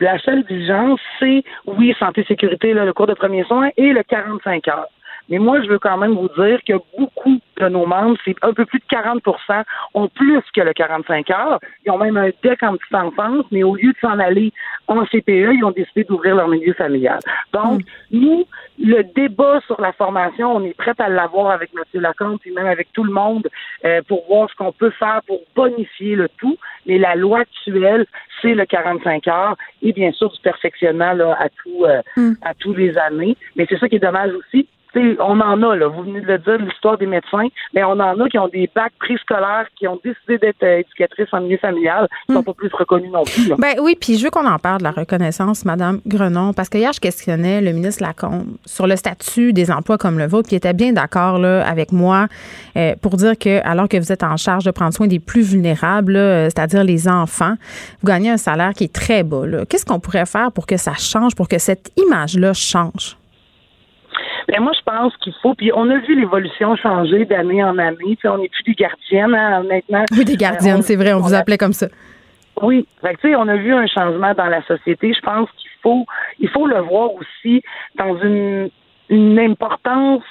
la 0.00 0.18
seule 0.18 0.40
exigence, 0.40 0.98
c'est, 1.18 1.44
oui, 1.66 1.94
santé, 1.98 2.24
sécurité, 2.26 2.72
là, 2.72 2.84
le 2.86 2.92
cours 2.94 3.06
de 3.06 3.14
premiers 3.14 3.44
soins 3.44 3.68
et 3.76 3.92
le 3.92 4.02
45 4.02 4.66
heures. 4.68 4.88
Mais 5.28 5.38
moi, 5.38 5.62
je 5.62 5.68
veux 5.68 5.78
quand 5.78 5.96
même 5.96 6.14
vous 6.14 6.28
dire 6.36 6.60
que 6.66 6.74
beaucoup 6.98 7.40
de 7.58 7.68
nos 7.68 7.86
membres, 7.86 8.16
c'est 8.24 8.36
un 8.42 8.52
peu 8.52 8.64
plus 8.64 8.80
de 8.80 8.84
40% 8.96 9.62
ont 9.94 10.08
plus 10.08 10.42
que 10.54 10.60
le 10.60 10.72
45 10.72 11.30
heures. 11.30 11.60
Ils 11.86 11.90
ont 11.90 11.98
même 11.98 12.16
un 12.16 12.30
DEC 12.42 12.62
en 12.62 12.76
petite 12.76 12.94
enfance, 12.94 13.44
mais 13.50 13.62
au 13.62 13.76
lieu 13.76 13.92
de 13.92 13.98
s'en 14.00 14.18
aller 14.18 14.52
en 14.88 15.04
CPE, 15.04 15.54
ils 15.54 15.64
ont 15.64 15.70
décidé 15.70 16.04
d'ouvrir 16.04 16.36
leur 16.36 16.48
milieu 16.48 16.74
familial. 16.74 17.18
Donc, 17.52 17.82
nous, 18.10 18.44
le 18.78 19.02
débat 19.14 19.60
sur 19.66 19.80
la 19.80 19.92
formation, 19.92 20.56
on 20.56 20.64
est 20.64 20.76
prêt 20.76 20.94
à 20.98 21.08
l'avoir 21.08 21.50
avec 21.52 21.70
M. 21.74 22.00
Lacombe, 22.00 22.38
puis 22.40 22.52
même 22.52 22.66
avec 22.66 22.92
tout 22.92 23.04
le 23.04 23.12
monde, 23.12 23.48
euh, 23.84 24.02
pour 24.08 24.26
voir 24.26 24.50
ce 24.50 24.56
qu'on 24.56 24.72
peut 24.72 24.90
faire 24.90 25.20
pour 25.26 25.40
bonifier 25.54 26.16
le 26.16 26.28
tout. 26.38 26.56
Mais 26.86 26.98
la 26.98 27.14
loi 27.14 27.40
actuelle, 27.40 28.06
c'est 28.42 28.54
le 28.54 28.66
45 28.66 29.28
heures 29.28 29.56
et 29.82 29.92
bien 29.92 30.12
sûr 30.12 30.30
du 30.30 30.40
perfectionnement 30.40 31.12
là, 31.12 31.36
à, 31.38 31.48
tout, 31.48 31.84
euh, 31.84 32.32
à 32.42 32.54
tous 32.54 32.74
les 32.74 32.96
années. 32.98 33.36
Mais 33.56 33.66
c'est 33.68 33.78
ça 33.78 33.88
qui 33.88 33.96
est 33.96 34.00
dommage 34.00 34.32
aussi. 34.32 34.68
T'sais, 34.94 35.16
on 35.20 35.40
en 35.40 35.62
a, 35.62 35.76
là, 35.76 35.88
vous 35.88 36.02
venez 36.02 36.20
de 36.20 36.26
le 36.26 36.38
dire, 36.38 36.58
l'histoire 36.58 36.96
des 36.98 37.06
médecins, 37.06 37.48
mais 37.74 37.82
on 37.84 37.92
en 37.92 38.20
a 38.20 38.28
qui 38.28 38.38
ont 38.38 38.48
des 38.48 38.70
bacs 38.74 38.92
préscolaires, 38.98 39.66
qui 39.76 39.88
ont 39.88 39.98
décidé 40.04 40.38
d'être 40.38 40.62
euh, 40.62 40.78
éducatrices 40.78 41.28
en 41.32 41.40
milieu 41.40 41.58
familial, 41.58 42.08
qui 42.26 42.34
sont 42.34 42.42
pas 42.42 42.52
plus 42.52 42.70
reconnus 42.72 43.10
non 43.10 43.24
plus. 43.24 43.48
là. 43.48 43.56
Ben 43.58 43.74
oui, 43.82 43.96
puis 44.00 44.16
je 44.16 44.24
veux 44.24 44.30
qu'on 44.30 44.46
en 44.46 44.58
parle 44.58 44.78
de 44.78 44.84
la 44.84 44.92
reconnaissance, 44.92 45.64
Madame 45.64 46.00
Grenon, 46.06 46.52
parce 46.52 46.68
que 46.68 46.78
hier, 46.78 46.92
je 46.92 47.00
questionnais 47.00 47.60
le 47.60 47.72
ministre 47.72 48.02
Lacombe 48.02 48.56
sur 48.64 48.86
le 48.86 48.96
statut 48.96 49.52
des 49.52 49.70
emplois 49.70 49.98
comme 49.98 50.18
le 50.18 50.26
vôtre, 50.26 50.48
puis 50.48 50.54
il 50.54 50.58
était 50.58 50.74
bien 50.74 50.92
d'accord 50.92 51.38
là, 51.38 51.66
avec 51.66 51.90
moi 51.90 52.28
euh, 52.76 52.94
pour 53.02 53.16
dire 53.16 53.36
que, 53.38 53.66
alors 53.66 53.88
que 53.88 53.96
vous 53.96 54.12
êtes 54.12 54.22
en 54.22 54.36
charge 54.36 54.64
de 54.64 54.70
prendre 54.70 54.94
soin 54.94 55.06
des 55.06 55.18
plus 55.18 55.42
vulnérables, 55.42 56.12
là, 56.12 56.20
euh, 56.20 56.44
c'est-à-dire 56.44 56.84
les 56.84 57.08
enfants, 57.08 57.54
vous 58.00 58.08
gagnez 58.08 58.30
un 58.30 58.36
salaire 58.36 58.72
qui 58.74 58.84
est 58.84 58.94
très 58.94 59.24
bas. 59.24 59.46
là. 59.46 59.64
Qu'est-ce 59.66 59.84
qu'on 59.84 60.00
pourrait 60.00 60.26
faire 60.26 60.52
pour 60.52 60.66
que 60.66 60.76
ça 60.76 60.94
change, 60.94 61.34
pour 61.34 61.48
que 61.48 61.58
cette 61.58 61.90
image-là 61.96 62.52
change? 62.52 63.16
Ben, 64.48 64.60
moi, 64.62 64.72
je 64.76 64.82
pense 64.84 65.16
qu'il 65.18 65.32
faut, 65.42 65.54
puis 65.54 65.70
on 65.74 65.88
a 65.90 65.98
vu 65.98 66.18
l'évolution 66.18 66.76
changer 66.76 67.24
d'année 67.24 67.62
en 67.64 67.78
année. 67.78 68.16
T'sais, 68.16 68.28
on 68.28 68.38
n'est 68.38 68.48
plus 68.48 68.62
des 68.64 68.74
gardiennes, 68.74 69.34
hein, 69.34 69.60
honnêtement. 69.60 70.04
Oui, 70.12 70.24
des 70.24 70.36
gardiennes, 70.36 70.78
Euh, 70.78 70.82
c'est 70.82 70.96
vrai, 70.96 71.12
on 71.12 71.20
vous 71.20 71.34
appelait 71.34 71.58
comme 71.58 71.72
ça. 71.72 71.88
Oui, 72.62 72.86
fait 73.00 73.14
que, 73.14 73.20
tu 73.22 73.28
sais, 73.30 73.36
on 73.36 73.48
a 73.48 73.56
vu 73.56 73.72
un 73.72 73.86
changement 73.86 74.32
dans 74.34 74.46
la 74.46 74.62
société. 74.62 75.12
Je 75.12 75.20
pense 75.20 75.48
qu'il 75.56 75.70
faut, 75.82 76.06
il 76.38 76.48
faut 76.50 76.66
le 76.66 76.78
voir 76.80 77.10
aussi 77.14 77.62
dans 77.96 78.16
une, 78.20 78.70
une 79.08 79.38
importance 79.38 80.24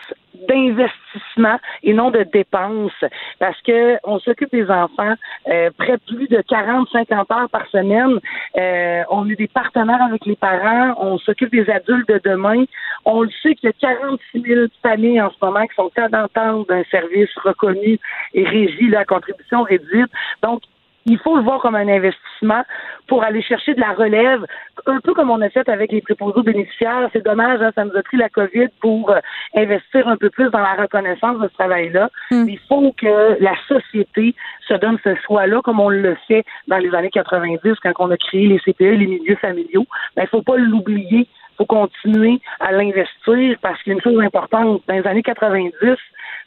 d'investissement 0.47 1.59
et 1.83 1.93
non 1.93 2.09
de 2.11 2.23
dépenses 2.23 2.91
parce 3.39 3.59
que 3.61 3.97
on 4.03 4.19
s'occupe 4.19 4.51
des 4.51 4.69
enfants 4.69 5.13
euh, 5.47 5.69
près 5.77 5.93
de 5.93 6.15
plus 6.15 6.27
de 6.27 6.37
40-50 6.37 7.33
heures 7.33 7.49
par 7.49 7.67
semaine. 7.67 8.19
Euh, 8.57 9.03
on 9.09 9.29
est 9.29 9.35
des 9.35 9.47
partenaires 9.47 10.01
avec 10.01 10.25
les 10.25 10.35
parents, 10.35 10.95
on 10.99 11.17
s'occupe 11.19 11.51
des 11.51 11.69
adultes 11.69 12.09
de 12.09 12.19
demain. 12.23 12.65
On 13.05 13.21
le 13.21 13.29
sait 13.41 13.55
qu'il 13.55 13.67
y 13.67 13.87
a 13.87 13.95
46 13.95 14.41
000 14.41 14.65
familles 14.81 15.21
en 15.21 15.29
ce 15.29 15.37
moment 15.41 15.65
qui 15.67 15.75
sont 15.75 15.91
en 15.97 16.09
d'attente 16.09 16.67
d'un 16.67 16.83
service 16.89 17.29
reconnu 17.43 17.99
et 18.33 18.43
régi 18.43 18.89
la 18.89 19.05
contribution 19.05 19.63
réduite. 19.63 20.11
Donc, 20.41 20.61
il 21.05 21.17
faut 21.19 21.35
le 21.35 21.43
voir 21.43 21.59
comme 21.59 21.75
un 21.75 21.87
investissement 21.87 22.63
pour 23.07 23.23
aller 23.23 23.41
chercher 23.41 23.73
de 23.73 23.81
la 23.81 23.91
relève, 23.91 24.45
un 24.85 24.99
peu 25.01 25.13
comme 25.13 25.29
on 25.29 25.41
a 25.41 25.49
fait 25.49 25.67
avec 25.67 25.91
les 25.91 26.01
préposés 26.01 26.41
bénéficiaires. 26.41 27.09
C'est 27.11 27.23
dommage, 27.23 27.61
hein, 27.61 27.71
ça 27.75 27.83
nous 27.83 27.95
a 27.95 28.01
pris 28.01 28.17
la 28.17 28.29
COVID 28.29 28.69
pour 28.79 29.11
euh, 29.11 29.19
investir 29.55 30.07
un 30.07 30.17
peu 30.17 30.29
plus 30.29 30.49
dans 30.49 30.59
la 30.59 30.75
reconnaissance 30.75 31.39
de 31.39 31.47
ce 31.47 31.53
travail-là. 31.53 32.09
Il 32.31 32.59
faut 32.69 32.93
que 32.93 33.37
la 33.41 33.55
société 33.67 34.35
se 34.67 34.73
donne 34.75 34.97
ce 35.03 35.15
choix-là, 35.27 35.61
comme 35.61 35.79
on 35.79 35.89
le 35.89 36.15
fait 36.27 36.45
dans 36.67 36.77
les 36.77 36.93
années 36.95 37.09
90, 37.09 37.73
quand 37.81 37.91
on 37.99 38.11
a 38.11 38.17
créé 38.17 38.47
les 38.47 38.59
CPE, 38.59 38.97
les 38.97 39.07
milieux 39.07 39.35
familiaux. 39.35 39.85
Ben, 40.15 40.23
il 40.23 40.29
faut 40.29 40.41
pas 40.41 40.57
l'oublier. 40.57 41.27
Il 41.53 41.57
faut 41.57 41.65
continuer 41.65 42.41
à 42.59 42.71
l'investir 42.71 43.57
parce 43.61 43.81
qu'il 43.83 43.91
y 43.91 43.93
a 43.93 43.97
une 43.97 44.01
chose 44.01 44.19
importante. 44.23 44.81
Dans 44.87 44.95
les 44.95 45.05
années 45.05 45.21
90, 45.21 45.71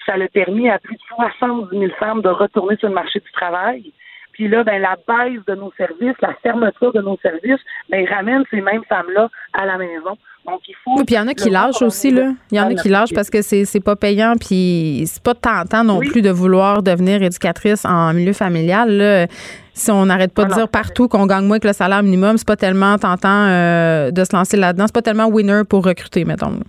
ça 0.04 0.14
a 0.14 0.28
permis 0.28 0.68
à 0.68 0.78
plus 0.80 0.96
de 0.96 1.00
70 1.14 1.78
000 1.78 1.92
femmes 1.98 2.22
de 2.22 2.28
retourner 2.28 2.76
sur 2.76 2.88
le 2.88 2.94
marché 2.94 3.20
du 3.20 3.30
travail. 3.30 3.92
Puis 4.37 4.49
là, 4.49 4.62
ben, 4.64 4.82
la 4.82 4.97
baisse 5.09 5.41
de 5.47 5.55
nos 5.55 5.72
services, 5.78 6.14
la 6.20 6.34
fermeture 6.43 6.93
de 6.93 7.01
nos 7.01 7.16
services, 7.22 7.61
ben, 7.89 8.07
ramène 8.07 8.43
ces 8.51 8.61
mêmes 8.61 8.82
femmes-là 8.87 9.30
à 9.55 9.64
la 9.64 9.78
maison. 9.78 10.18
Donc, 10.47 10.61
il 10.68 10.74
faut. 10.84 10.99
Oui, 10.99 11.05
puis 11.07 11.14
il 11.14 11.18
y 11.18 11.20
en 11.20 11.26
a 11.26 11.32
qui 11.32 11.49
lâchent 11.49 11.80
aussi, 11.80 12.11
là. 12.11 12.32
Il 12.53 12.57
y 12.57 12.61
en 12.61 12.64
a 12.64 12.66
investissement 12.66 12.82
qui 12.82 12.89
lâchent 12.91 13.14
parce 13.14 13.30
que 13.30 13.41
c'est 13.41 13.64
c'est 13.64 13.80
pas 13.80 13.97
payant, 13.97 14.34
puis 14.39 15.05
c'est 15.07 15.22
pas 15.22 15.32
tentant 15.34 15.84
non 15.84 15.99
Oui. 15.99 16.11
plus 16.11 16.20
de 16.20 16.28
vouloir 16.30 16.82
devenir 16.82 17.22
éducatrice 17.22 17.87
en 17.87 18.12
milieu 18.12 18.34
familial. 18.34 18.91
Là. 18.91 19.26
Si 19.72 19.91
on 19.91 20.05
n'arrête 20.07 20.34
pas 20.34 20.45
de 20.45 20.49
Ah 20.49 20.51
non, 20.51 20.57
dire 20.59 20.68
partout 20.68 21.09
qu'on 21.09 21.26
gagne 21.26 21.47
moins 21.47 21.59
que 21.59 21.66
le 21.66 21.72
salaire 21.72 22.03
minimum, 22.03 22.37
c'est 22.37 22.47
pas 22.47 22.57
tellement 22.57 22.97
tentant 22.99 23.47
euh, 23.49 24.11
de 24.11 24.22
se 24.22 24.37
lancer 24.37 24.59
là-dedans. 24.59 24.84
C'est 24.87 24.95
pas 24.95 25.03
tellement 25.03 25.26
winner 25.28 25.62
pour 25.68 25.82
recruter, 25.84 26.24
mettons. 26.26 26.61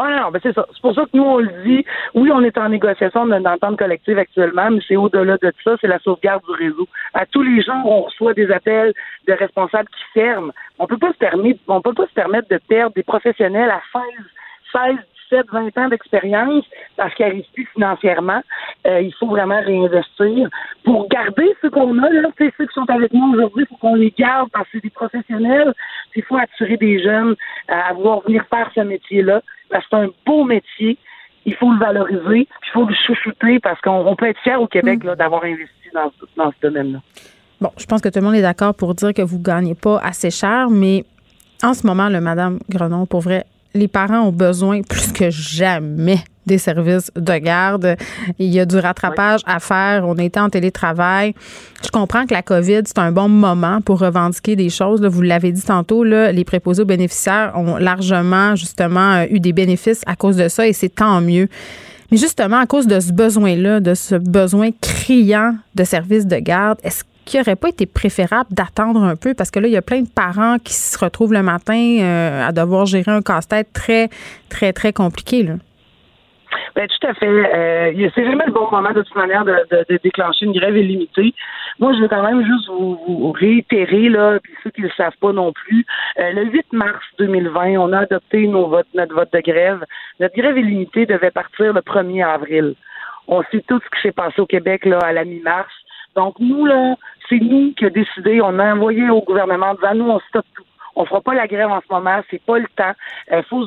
Ah 0.00 0.08
non, 0.10 0.22
non, 0.22 0.30
ben 0.30 0.38
c'est 0.40 0.52
ça. 0.52 0.64
C'est 0.72 0.80
pour 0.80 0.94
ça 0.94 1.02
que 1.06 1.16
nous, 1.16 1.24
on 1.24 1.38
le 1.38 1.50
dit. 1.64 1.84
Oui, 2.14 2.30
on 2.32 2.40
est 2.44 2.56
en 2.56 2.68
négociation 2.68 3.26
d'une 3.26 3.48
entente 3.48 3.76
collective 3.76 4.16
actuellement, 4.16 4.70
mais 4.70 4.80
c'est 4.86 4.94
au-delà 4.94 5.38
de 5.38 5.52
ça, 5.64 5.72
c'est 5.80 5.88
la 5.88 5.98
sauvegarde 5.98 6.44
du 6.44 6.52
réseau. 6.52 6.86
À 7.14 7.26
tous 7.26 7.42
les 7.42 7.60
jours, 7.60 7.84
on 7.84 8.02
reçoit 8.02 8.32
des 8.32 8.48
appels 8.52 8.94
de 9.26 9.32
responsables 9.32 9.88
qui 9.88 10.04
ferment. 10.14 10.52
On 10.78 10.86
peut 10.86 10.98
pas 10.98 11.12
se 11.12 11.18
permettre, 11.18 11.58
on 11.66 11.80
peut 11.80 11.94
pas 11.94 12.06
se 12.06 12.14
permettre 12.14 12.48
de 12.48 12.60
perdre 12.68 12.94
des 12.94 13.02
professionnels 13.02 13.70
à 13.70 13.82
16, 13.92 14.02
16, 14.72 14.96
17, 15.30 15.46
20 15.52 15.78
ans 15.78 15.88
d'expérience 15.88 16.64
parce 16.96 17.14
qu'ils 17.14 17.26
n'arrivent 17.26 17.52
plus 17.54 17.68
financièrement. 17.74 18.42
Euh, 18.86 19.00
il 19.00 19.14
faut 19.14 19.26
vraiment 19.26 19.60
réinvestir 19.60 20.48
pour 20.84 21.08
garder 21.08 21.54
ceux 21.62 21.70
qu'on 21.70 21.98
a, 22.02 22.10
là, 22.10 22.28
c'est 22.38 22.52
ceux 22.56 22.66
qui 22.66 22.74
sont 22.74 22.88
avec 22.88 23.12
moi 23.12 23.28
aujourd'hui, 23.34 23.64
il 23.64 23.68
faut 23.68 23.76
qu'on 23.76 23.94
les 23.94 24.12
garde 24.16 24.50
parce 24.52 24.64
que 24.66 24.70
c'est 24.74 24.84
des 24.84 24.90
professionnels. 24.90 25.72
Il 26.16 26.24
faut 26.24 26.36
attirer 26.36 26.76
des 26.76 27.02
jeunes 27.02 27.36
à 27.68 27.92
vouloir 27.92 28.22
venir 28.22 28.44
faire 28.50 28.70
ce 28.74 28.80
métier-là 28.80 29.40
c'est 29.70 29.96
un 29.96 30.08
beau 30.26 30.44
métier 30.44 30.98
il 31.46 31.54
faut 31.54 31.72
le 31.72 31.78
valoriser, 31.78 32.46
il 32.46 32.72
faut 32.74 32.84
le 32.84 32.94
chouchouter 33.06 33.58
parce 33.60 33.80
qu'on 33.80 34.06
on 34.06 34.16
peut 34.16 34.28
être 34.28 34.40
fier 34.40 34.60
au 34.60 34.66
Québec 34.66 35.00
d'avoir 35.02 35.44
investi 35.44 35.88
dans, 35.94 36.12
dans 36.36 36.50
ce 36.50 36.56
domaine-là. 36.60 36.98
Bon, 37.60 37.70
je 37.78 37.86
pense 37.86 38.02
que 38.02 38.10
tout 38.10 38.18
le 38.18 38.26
monde 38.26 38.34
est 38.34 38.42
d'accord 38.42 38.74
pour 38.74 38.94
dire 38.94 39.14
que 39.14 39.22
vous 39.22 39.38
gagnez 39.38 39.74
pas 39.74 39.98
assez 39.98 40.30
cher, 40.30 40.68
mais 40.68 41.04
en 41.62 41.72
ce 41.72 41.86
moment, 41.86 42.10
le 42.10 42.20
Madame 42.20 42.58
Grenon, 42.68 43.06
pour 43.06 43.20
vrai, 43.20 43.46
les 43.74 43.88
parents 43.88 44.20
ont 44.20 44.32
besoin 44.32 44.82
plus 44.82 45.12
que 45.12 45.30
jamais 45.30 46.22
des 46.48 46.58
services 46.58 47.12
de 47.14 47.38
garde. 47.38 47.96
Il 48.38 48.46
y 48.46 48.58
a 48.58 48.64
du 48.64 48.78
rattrapage 48.78 49.42
à 49.46 49.60
faire. 49.60 50.04
On 50.08 50.16
était 50.16 50.40
en 50.40 50.48
télétravail. 50.48 51.34
Je 51.84 51.90
comprends 51.90 52.26
que 52.26 52.32
la 52.32 52.42
COVID, 52.42 52.80
c'est 52.86 52.98
un 52.98 53.12
bon 53.12 53.28
moment 53.28 53.80
pour 53.80 54.00
revendiquer 54.00 54.56
des 54.56 54.70
choses. 54.70 55.02
Vous 55.02 55.22
l'avez 55.22 55.52
dit 55.52 55.62
tantôt, 55.62 56.02
là, 56.02 56.32
les 56.32 56.44
préposés 56.44 56.82
aux 56.82 56.86
bénéficiaires 56.86 57.52
ont 57.54 57.76
largement, 57.76 58.56
justement, 58.56 59.12
euh, 59.12 59.26
eu 59.30 59.38
des 59.38 59.52
bénéfices 59.52 60.02
à 60.06 60.16
cause 60.16 60.36
de 60.36 60.48
ça 60.48 60.66
et 60.66 60.72
c'est 60.72 60.88
tant 60.88 61.20
mieux. 61.20 61.48
Mais 62.10 62.16
justement, 62.16 62.58
à 62.58 62.66
cause 62.66 62.86
de 62.86 62.98
ce 62.98 63.12
besoin-là, 63.12 63.80
de 63.80 63.94
ce 63.94 64.14
besoin 64.14 64.70
criant 64.80 65.54
de 65.74 65.84
services 65.84 66.26
de 66.26 66.36
garde, 66.38 66.78
est-ce 66.82 67.04
qu'il 67.28 67.40
n'aurait 67.40 67.56
pas 67.56 67.68
été 67.68 67.86
préférable 67.86 68.50
d'attendre 68.50 69.02
un 69.02 69.16
peu? 69.16 69.34
Parce 69.34 69.50
que 69.50 69.60
là, 69.60 69.68
il 69.68 69.72
y 69.72 69.76
a 69.76 69.82
plein 69.82 70.02
de 70.02 70.08
parents 70.08 70.58
qui 70.58 70.72
se 70.74 70.98
retrouvent 70.98 71.32
le 71.32 71.42
matin 71.42 71.98
euh, 72.00 72.46
à 72.46 72.52
devoir 72.52 72.86
gérer 72.86 73.10
un 73.10 73.22
casse-tête 73.22 73.72
très, 73.72 74.08
très, 74.48 74.72
très 74.72 74.92
compliqué. 74.92 75.42
Là. 75.42 75.54
Ben, 76.74 76.88
tout 76.88 77.06
à 77.06 77.14
fait. 77.14 77.26
Euh, 77.26 78.08
c'est 78.14 78.24
jamais 78.24 78.46
le 78.46 78.52
bon 78.52 78.70
moment 78.70 78.92
de 78.92 79.02
toute 79.02 79.16
manière 79.16 79.44
de, 79.44 79.54
de, 79.70 79.98
déclencher 80.02 80.46
une 80.46 80.52
grève 80.52 80.76
illimitée. 80.76 81.34
Moi, 81.78 81.92
je 81.94 82.00
veux 82.00 82.08
quand 82.08 82.22
même 82.22 82.44
juste 82.44 82.68
vous, 82.68 83.32
réitérer, 83.32 84.08
là, 84.08 84.38
puis 84.42 84.52
ceux 84.64 84.70
qui 84.70 84.82
ne 84.82 84.86
le 84.86 84.92
savent 84.96 85.16
pas 85.20 85.32
non 85.32 85.52
plus, 85.52 85.84
euh, 86.18 86.32
le 86.32 86.44
8 86.44 86.72
mars 86.72 87.04
2020, 87.18 87.76
on 87.78 87.92
a 87.92 88.00
adopté 88.00 88.46
notre 88.46 89.14
vote 89.14 89.32
de 89.32 89.40
grève. 89.40 89.84
Notre 90.20 90.34
grève 90.34 90.56
illimitée 90.56 91.06
devait 91.06 91.30
partir 91.30 91.72
le 91.72 91.80
1er 91.80 92.24
avril. 92.24 92.74
On 93.28 93.42
sait 93.50 93.62
tout 93.68 93.80
ce 93.84 93.96
qui 93.96 94.02
s'est 94.02 94.12
passé 94.12 94.40
au 94.40 94.46
Québec 94.46 94.86
là, 94.86 94.98
à 94.98 95.12
la 95.12 95.24
mi-mars. 95.24 95.72
Donc, 96.16 96.34
nous, 96.40 96.66
là, 96.66 96.96
c'est 97.28 97.38
nous 97.38 97.72
qui 97.74 97.84
avons 97.84 97.94
décidé, 97.94 98.40
on 98.42 98.58
a 98.58 98.74
envoyé 98.74 99.08
au 99.10 99.22
gouvernement 99.22 99.68
en 99.68 99.74
disant, 99.74 99.94
nous, 99.94 100.10
on 100.10 100.20
stoppe 100.28 100.46
tout. 100.54 100.64
On 100.96 101.04
fera 101.04 101.20
pas 101.20 101.34
la 101.34 101.46
grève 101.46 101.70
en 101.70 101.80
ce 101.80 101.92
moment, 101.92 102.20
c'est 102.30 102.42
pas 102.42 102.58
le 102.58 102.66
temps. 102.74 102.92
Il 103.30 103.34
euh, 103.34 103.42
faut 103.44 103.64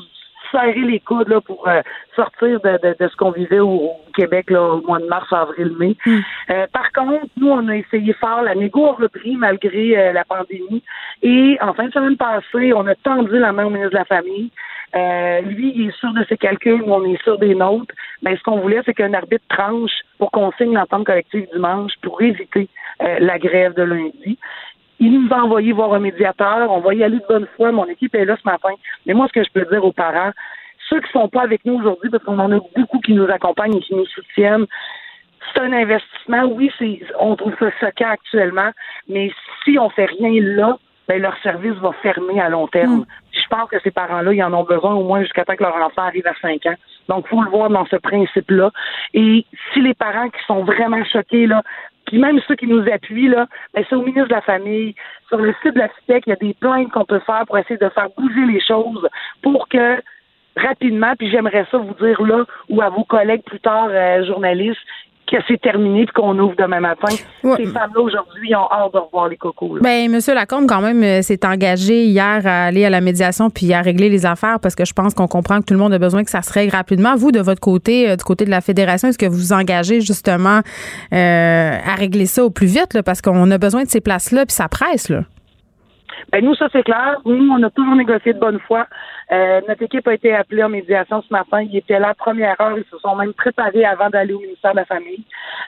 serrer 0.52 0.82
les 0.82 1.00
coudes 1.00 1.30
là, 1.30 1.42
pour 1.42 1.68
euh, 1.68 1.82
sortir 2.16 2.60
de, 2.62 2.96
de, 3.00 3.08
ce 3.08 3.16
qu'on 3.16 3.32
vivait 3.32 3.60
au, 3.60 3.92
Québec 4.14 4.50
là, 4.50 4.62
au 4.62 4.82
mois 4.82 5.00
de 5.00 5.06
mars, 5.06 5.32
avril, 5.32 5.74
mai. 5.80 5.96
Hmm. 6.06 6.20
Euh, 6.50 6.68
par 6.74 6.92
contre, 6.92 7.28
nous, 7.38 7.50
on 7.50 7.68
a 7.70 7.78
essayé 7.78 8.14
fort. 8.14 8.42
La 8.42 8.56
négo 8.56 8.88
a 8.88 8.94
repris 8.94 9.36
malgré 9.38 9.98
euh, 9.98 10.12
la 10.12 10.26
pandémie. 10.26 10.84
Et 11.22 11.58
en 11.62 11.74
fin 11.74 11.86
de 11.86 11.94
semaine 11.94 12.18
passée, 12.18 12.74
on 12.74 12.86
a 12.88 12.96
tendu 12.96 13.40
la 13.40 13.54
main 13.54 13.66
au 13.66 13.70
ministre 13.70 13.92
de 13.92 13.98
la 13.98 14.06
Famille. 14.06 14.52
lui, 15.46 15.74
il 15.76 15.88
est 15.88 15.98
sûr 15.98 16.12
de 16.14 16.26
ses 16.28 16.38
calculs, 16.38 16.84
nous, 16.86 16.94
on 16.94 17.06
est 17.06 17.22
sûr 17.24 17.38
des 17.40 17.56
nôtres. 17.56 17.96
Mais 18.22 18.36
ce 18.36 18.44
qu'on 18.44 18.60
voulait, 18.60 18.82
c'est 18.86 18.94
qu'un 18.94 19.14
arbitre 19.14 19.46
tranche 19.48 19.92
pour 20.18 20.30
qu'on 20.32 20.52
signe 20.58 20.74
l'entente 20.74 21.06
collective 21.06 21.48
dimanche 21.54 21.94
pour 22.02 22.22
éviter 22.22 22.68
la 23.00 23.40
grève 23.40 23.74
de 23.74 23.84
lundi. 23.84 24.38
Il 25.02 25.20
nous 25.20 25.34
a 25.34 25.42
envoyé 25.42 25.74
voir 25.74 25.94
un 25.94 26.00
médiateur. 26.00 26.72
On 26.72 26.80
va 26.80 26.94
y 26.94 27.04
aller 27.04 27.18
de 27.18 27.26
bonne 27.28 27.48
foi. 27.58 27.72
Mon 27.72 27.86
équipe 27.86 28.14
est 28.14 28.24
là 28.24 28.38
ce 28.42 28.48
matin. 28.48 28.70
Mais 29.06 29.14
moi, 29.14 29.28
ce 29.28 29.34
que 29.34 29.44
je 29.44 29.52
peux 29.52 29.66
dire 29.66 29.84
aux 29.84 29.92
parents, 29.92 30.32
ceux 30.88 31.00
qui 31.00 31.08
ne 31.08 31.22
sont 31.22 31.28
pas 31.28 31.42
avec 31.42 31.66
nous 31.66 31.74
aujourd'hui, 31.74 32.12
parce 32.12 32.24
qu'on 32.24 32.38
en 32.38 32.52
a 32.52 32.60
beaucoup 32.76 33.00
qui 33.00 33.14
nous 33.14 33.30
accompagnent 33.30 33.78
et 33.78 33.82
qui 33.82 33.96
nous 33.96 34.06
soutiennent, 34.06 34.68
c'est 35.54 35.62
un 35.62 35.74
investissement. 35.74 36.44
Oui, 36.46 36.72
c'est, 36.78 37.02
on 37.20 37.36
trouve 37.36 37.56
ça 37.60 37.72
choquant 37.80 38.12
actuellement, 38.12 38.70
mais 39.10 39.32
si 39.64 39.80
on 39.80 39.90
fait 39.90 40.06
rien 40.06 40.40
là, 40.40 40.78
ben, 41.08 41.20
leur 41.20 41.36
service 41.42 41.74
va 41.82 41.92
fermer 42.04 42.40
à 42.40 42.50
long 42.50 42.68
terme. 42.68 43.00
Mm. 43.00 43.06
Je 43.32 43.48
pense 43.50 43.70
que 43.70 43.80
ces 43.84 43.92
parents-là, 43.92 44.34
ils 44.34 44.44
en 44.44 44.54
ont 44.54 44.64
besoin 44.64 44.94
au 44.94 45.04
moins 45.04 45.22
jusqu'à 45.24 45.44
temps 45.44 45.56
que 45.56 45.64
leur 45.64 45.76
enfant 45.76 46.04
arrive 46.04 46.28
à 46.28 46.36
5 46.42 46.66
ans. 46.68 46.76
Donc, 47.10 47.28
faut 47.28 47.42
le 47.42 47.50
voir 47.50 47.70
dans 47.70 47.86
ce 47.86 47.96
principe-là. 47.96 48.72
Et 49.14 49.46
si 49.74 49.82
les 49.82 49.94
parents 49.94 50.30
qui 50.30 50.40
sont 50.46 50.64
vraiment 50.64 51.04
choqués, 51.06 51.48
là, 51.48 51.64
puis 52.12 52.20
même 52.20 52.42
ceux 52.46 52.56
qui 52.56 52.68
nous 52.68 52.86
appuient, 52.92 53.30
là, 53.30 53.48
ben, 53.74 53.86
c'est 53.90 53.96
au 53.96 54.02
ministre 54.02 54.28
de 54.28 54.34
la 54.34 54.42
Famille, 54.42 54.96
sur 55.30 55.38
le 55.38 55.56
site 55.62 55.76
de 55.76 55.80
la 55.80 55.88
FITEC, 55.88 56.24
il 56.28 56.32
y 56.32 56.34
a 56.34 56.36
des 56.36 56.54
plaintes 56.54 56.92
qu'on 56.92 57.06
peut 57.06 57.22
faire 57.26 57.46
pour 57.48 57.58
essayer 57.58 57.78
de 57.78 57.88
faire 57.88 58.10
bouger 58.18 58.46
les 58.52 58.60
choses 58.60 59.08
pour 59.42 59.70
que 59.70 60.02
rapidement, 60.58 61.14
puis 61.18 61.32
j'aimerais 61.32 61.66
ça 61.72 61.78
vous 61.78 61.94
dire 62.06 62.22
là, 62.22 62.44
ou 62.68 62.82
à 62.82 62.90
vos 62.90 63.06
collègues 63.06 63.44
plus 63.44 63.62
tard, 63.62 63.88
euh, 63.90 64.26
journalistes, 64.26 64.82
que 65.32 65.38
c'est 65.48 65.62
terminé 65.62 66.06
puis 66.06 66.14
qu'on 66.14 66.38
ouvre 66.38 66.56
demain 66.58 66.80
matin. 66.80 67.08
Ces 67.10 67.66
femmes-là, 67.66 68.02
aujourd'hui, 68.02 68.56
ont 68.56 68.68
hâte 68.72 68.94
de 68.94 69.00
revoir 69.00 69.30
les 69.30 69.38
cocos. 69.38 69.76
Là. 69.76 69.82
Bien, 69.82 70.06
M. 70.06 70.20
Lacombe, 70.34 70.68
quand 70.68 70.82
même, 70.82 71.02
euh, 71.04 71.22
s'est 71.22 71.46
engagé 71.46 72.06
hier 72.06 72.42
à 72.46 72.66
aller 72.66 72.86
à 72.86 72.90
la 72.90 73.02
médiation 73.02 73.50
puis 73.50 73.74
à 73.74 73.82
régler 73.82 74.10
les 74.10 74.26
affaires 74.26 74.60
parce 74.60 74.76
que 74.76 74.86
je 74.86 74.94
pense 74.94 75.14
qu'on 75.14 75.28
comprend 75.28 75.60
que 75.60 75.66
tout 75.66 75.74
le 75.74 75.80
monde 75.80 75.94
a 75.94 76.00
besoin 76.00 76.24
que 76.24 76.30
ça 76.30 76.42
se 76.42 76.52
règle 76.52 76.76
rapidement. 76.76 77.16
Vous, 77.16 77.32
de 77.32 77.40
votre 77.40 77.62
côté, 77.62 78.10
euh, 78.10 78.16
du 78.16 78.24
côté 78.24 78.46
de 78.46 78.50
la 78.50 78.62
Fédération, 78.62 79.08
est-ce 79.08 79.18
que 79.18 79.26
vous 79.26 79.38
vous 79.38 79.54
engagez 79.54 80.02
justement 80.02 80.60
euh, 81.14 81.78
à 81.86 81.96
régler 81.96 82.26
ça 82.26 82.44
au 82.44 82.50
plus 82.50 82.68
vite 82.68 82.94
là, 82.94 83.04
parce 83.04 83.22
qu'on 83.22 83.50
a 83.52 83.58
besoin 83.58 83.84
de 83.84 83.90
ces 83.90 84.02
places-là 84.02 84.46
puis 84.46 84.54
ça 84.54 84.68
presse, 84.68 85.10
là? 85.10 85.24
Ben 86.32 86.44
nous, 86.44 86.56
ça 86.56 86.68
c'est 86.72 86.84
clair. 86.84 87.18
Nous, 87.26 87.52
on 87.52 87.62
a 87.64 87.70
toujours 87.70 87.96
négocié 87.96 88.34
de 88.34 88.40
bonne 88.40 88.60
foi. 88.60 88.88
Euh, 89.32 89.62
notre 89.68 89.84
équipe 89.84 90.08
a 90.08 90.14
été 90.14 90.34
appelée 90.34 90.64
en 90.64 90.70
médiation 90.70 91.22
ce 91.22 91.32
matin. 91.32 91.62
Ils 91.62 91.78
étaient 91.78 92.00
là 92.00 92.14
première 92.14 92.60
heure. 92.60 92.78
Ils 92.78 92.86
se 92.92 92.98
sont 93.00 93.16
même 93.16 93.34
préparés 93.34 93.86
avant 93.86 94.10
d'aller 94.10 94.34
au 94.34 94.40
ministère 94.40 94.72
de 94.72 94.78
la 94.78 94.86
Famille. 94.86 95.24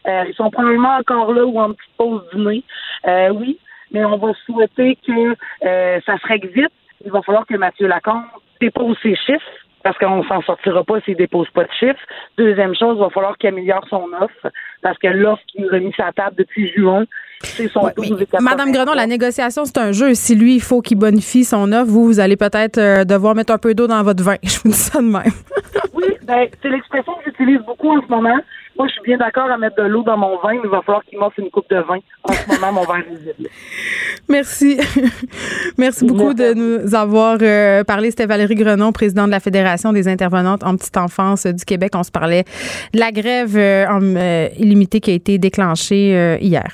Euh, 0.08 0.26
ils 0.28 0.36
sont 0.36 0.50
probablement 0.50 0.96
encore 0.98 1.34
là 1.34 1.46
ou 1.46 1.60
en 1.60 1.74
petite 1.74 1.94
pause 1.98 2.24
dîner. 2.34 2.64
Euh, 3.08 3.30
oui, 3.30 3.60
mais 3.92 4.04
on 4.06 4.18
va 4.18 4.34
souhaiter 4.46 4.98
que 5.06 5.36
ça 5.62 6.18
se 6.18 6.28
règle 6.28 6.50
vite. 6.50 6.72
Il 7.06 7.12
va 7.12 7.22
falloir 7.22 7.46
que 7.46 7.56
Mathieu 7.56 7.88
Lacombe 7.88 8.24
dépose 8.60 8.98
ses 9.02 9.16
chiffres 9.16 9.42
parce 9.84 9.98
qu'on 9.98 10.24
s'en 10.24 10.42
sortira 10.42 10.84
pas 10.84 11.02
s'il 11.02 11.18
dépose 11.18 11.50
pas 11.50 11.66
de 11.66 11.72
chiffres. 11.72 12.00
Deuxième 12.38 12.74
chose, 12.74 12.96
il 12.98 13.04
va 13.04 13.10
falloir 13.10 13.38
qu'il 13.38 13.50
améliore 13.50 13.86
son 13.90 14.10
offre 14.20 14.52
parce 14.82 14.98
que 14.98 15.08
l'offre 15.08 15.44
qu'il 15.48 15.66
nous 15.66 15.74
a 15.74 15.80
mis 15.80 15.92
sur 15.92 16.06
la 16.06 16.14
table 16.14 16.38
depuis 16.38 16.72
juin, 16.74 17.04
son 17.44 17.86
ouais, 17.86 17.94
Madame 18.42 18.72
Grenon, 18.72 18.94
la 18.94 19.08
négociation, 19.08 19.66
c'est 19.66 19.78
un 19.78 19.92
jeu. 19.92 20.14
Si 20.14 20.36
lui, 20.36 20.56
il 20.56 20.62
faut 20.62 20.82
qu'il 20.82 20.98
bonifie 20.98 21.44
son 21.44 21.72
offre, 21.72 21.92
vous, 21.92 22.06
vous 22.06 22.20
allez 22.20 22.38
peut-être 22.38 22.78
euh, 22.78 23.04
devoir 23.04 23.36
mettre 23.36 23.54
un 23.54 23.58
peu 23.58 23.74
d'eau 23.74 23.88
dans 23.88 24.02
votre 24.04 24.24
vin. 24.24 24.36
Je 24.44 24.60
vous 24.60 24.70
dis 24.70 24.78
ça 24.78 25.00
de 25.00 25.06
même. 25.06 25.24
oui, 25.94 26.06
ben, 26.24 26.48
c'est 26.62 26.70
l'expression 26.70 27.14
que 27.14 27.26
j'utilise 27.26 27.60
beaucoup 27.66 27.90
en 27.90 28.02
ce 28.02 28.08
moment. 28.08 28.40
Moi, 28.76 28.88
je 28.88 28.94
suis 28.94 29.04
bien 29.04 29.18
d'accord 29.18 29.52
à 29.52 29.58
mettre 29.58 29.76
de 29.76 29.84
l'eau 29.84 30.02
dans 30.02 30.18
mon 30.18 30.40
vin, 30.40 30.54
mais 30.54 30.62
il 30.64 30.70
va 30.70 30.82
falloir 30.82 31.04
qu'il 31.04 31.20
m'offre 31.20 31.38
une 31.38 31.52
coupe 31.52 31.70
de 31.70 31.78
vin. 31.78 32.00
En 32.24 32.34
ce 32.34 32.56
moment, 32.56 32.74
mon 32.74 32.84
vin 32.84 33.02
est 33.02 33.10
visible. 33.10 33.50
Merci. 34.30 34.80
Merci 35.78 36.06
beaucoup 36.06 36.34
de 36.34 36.56
nous 36.56 36.96
avoir 36.96 37.38
euh, 37.40 37.84
parlé. 37.84 38.10
C'était 38.10 38.26
Valérie 38.26 38.56
Grenon, 38.56 38.92
présidente 38.92 39.28
de 39.28 39.32
la 39.32 39.40
Fédération 39.40 39.94
des 39.94 40.08
intervenantes 40.08 40.64
en 40.64 40.76
petite 40.76 40.98
enfance 40.98 41.46
du 41.46 41.66
Québec. 41.66 41.92
On 41.96 42.02
se 42.02 42.10
parlait 42.10 42.46
de 42.94 43.00
la 43.00 43.12
grève 43.12 43.56
euh, 43.56 44.48
illimitée 44.58 45.02
qui 45.02 45.12
a 45.12 45.14
été 45.14 45.38
déclenchée 45.38 46.40
hier. 46.42 46.74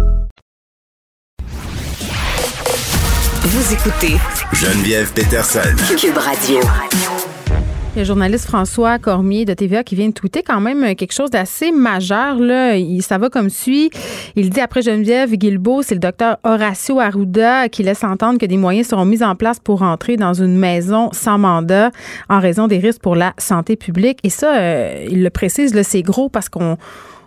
Vous 3.43 3.73
écoutez 3.73 4.17
Geneviève 4.53 5.11
Peterson. 5.13 5.75
Cube 5.97 6.15
Radio. 6.15 6.59
Le 7.97 8.03
journaliste 8.03 8.45
François 8.45 8.99
Cormier 8.99 9.45
de 9.45 9.55
TVA 9.55 9.83
qui 9.83 9.95
vient 9.95 10.09
de 10.09 10.13
tweeter 10.13 10.43
quand 10.43 10.61
même 10.61 10.93
quelque 10.93 11.11
chose 11.11 11.31
d'assez 11.31 11.71
majeur. 11.71 12.37
Là. 12.37 12.75
Il, 12.75 13.01
ça 13.01 13.17
va 13.17 13.29
comme 13.29 13.49
suit. 13.49 13.89
Il 14.35 14.51
dit 14.51 14.61
après 14.61 14.83
Geneviève 14.83 15.31
Guilbeault, 15.31 15.81
c'est 15.81 15.95
le 15.95 15.99
docteur 15.99 16.37
Horacio 16.43 16.99
Arruda 16.99 17.67
qui 17.67 17.81
laisse 17.81 18.03
entendre 18.03 18.37
que 18.37 18.45
des 18.45 18.57
moyens 18.57 18.89
seront 18.89 19.05
mis 19.05 19.23
en 19.23 19.35
place 19.35 19.59
pour 19.59 19.81
entrer 19.81 20.17
dans 20.17 20.35
une 20.35 20.55
maison 20.55 21.09
sans 21.11 21.39
mandat 21.39 21.89
en 22.29 22.39
raison 22.39 22.67
des 22.67 22.77
risques 22.77 23.01
pour 23.01 23.15
la 23.15 23.33
santé 23.39 23.75
publique. 23.75 24.19
Et 24.23 24.29
ça, 24.29 24.55
euh, 24.55 25.07
il 25.09 25.23
le 25.23 25.29
précise, 25.31 25.75
c'est 25.81 26.03
gros 26.03 26.29
parce 26.29 26.47
qu'on 26.47 26.77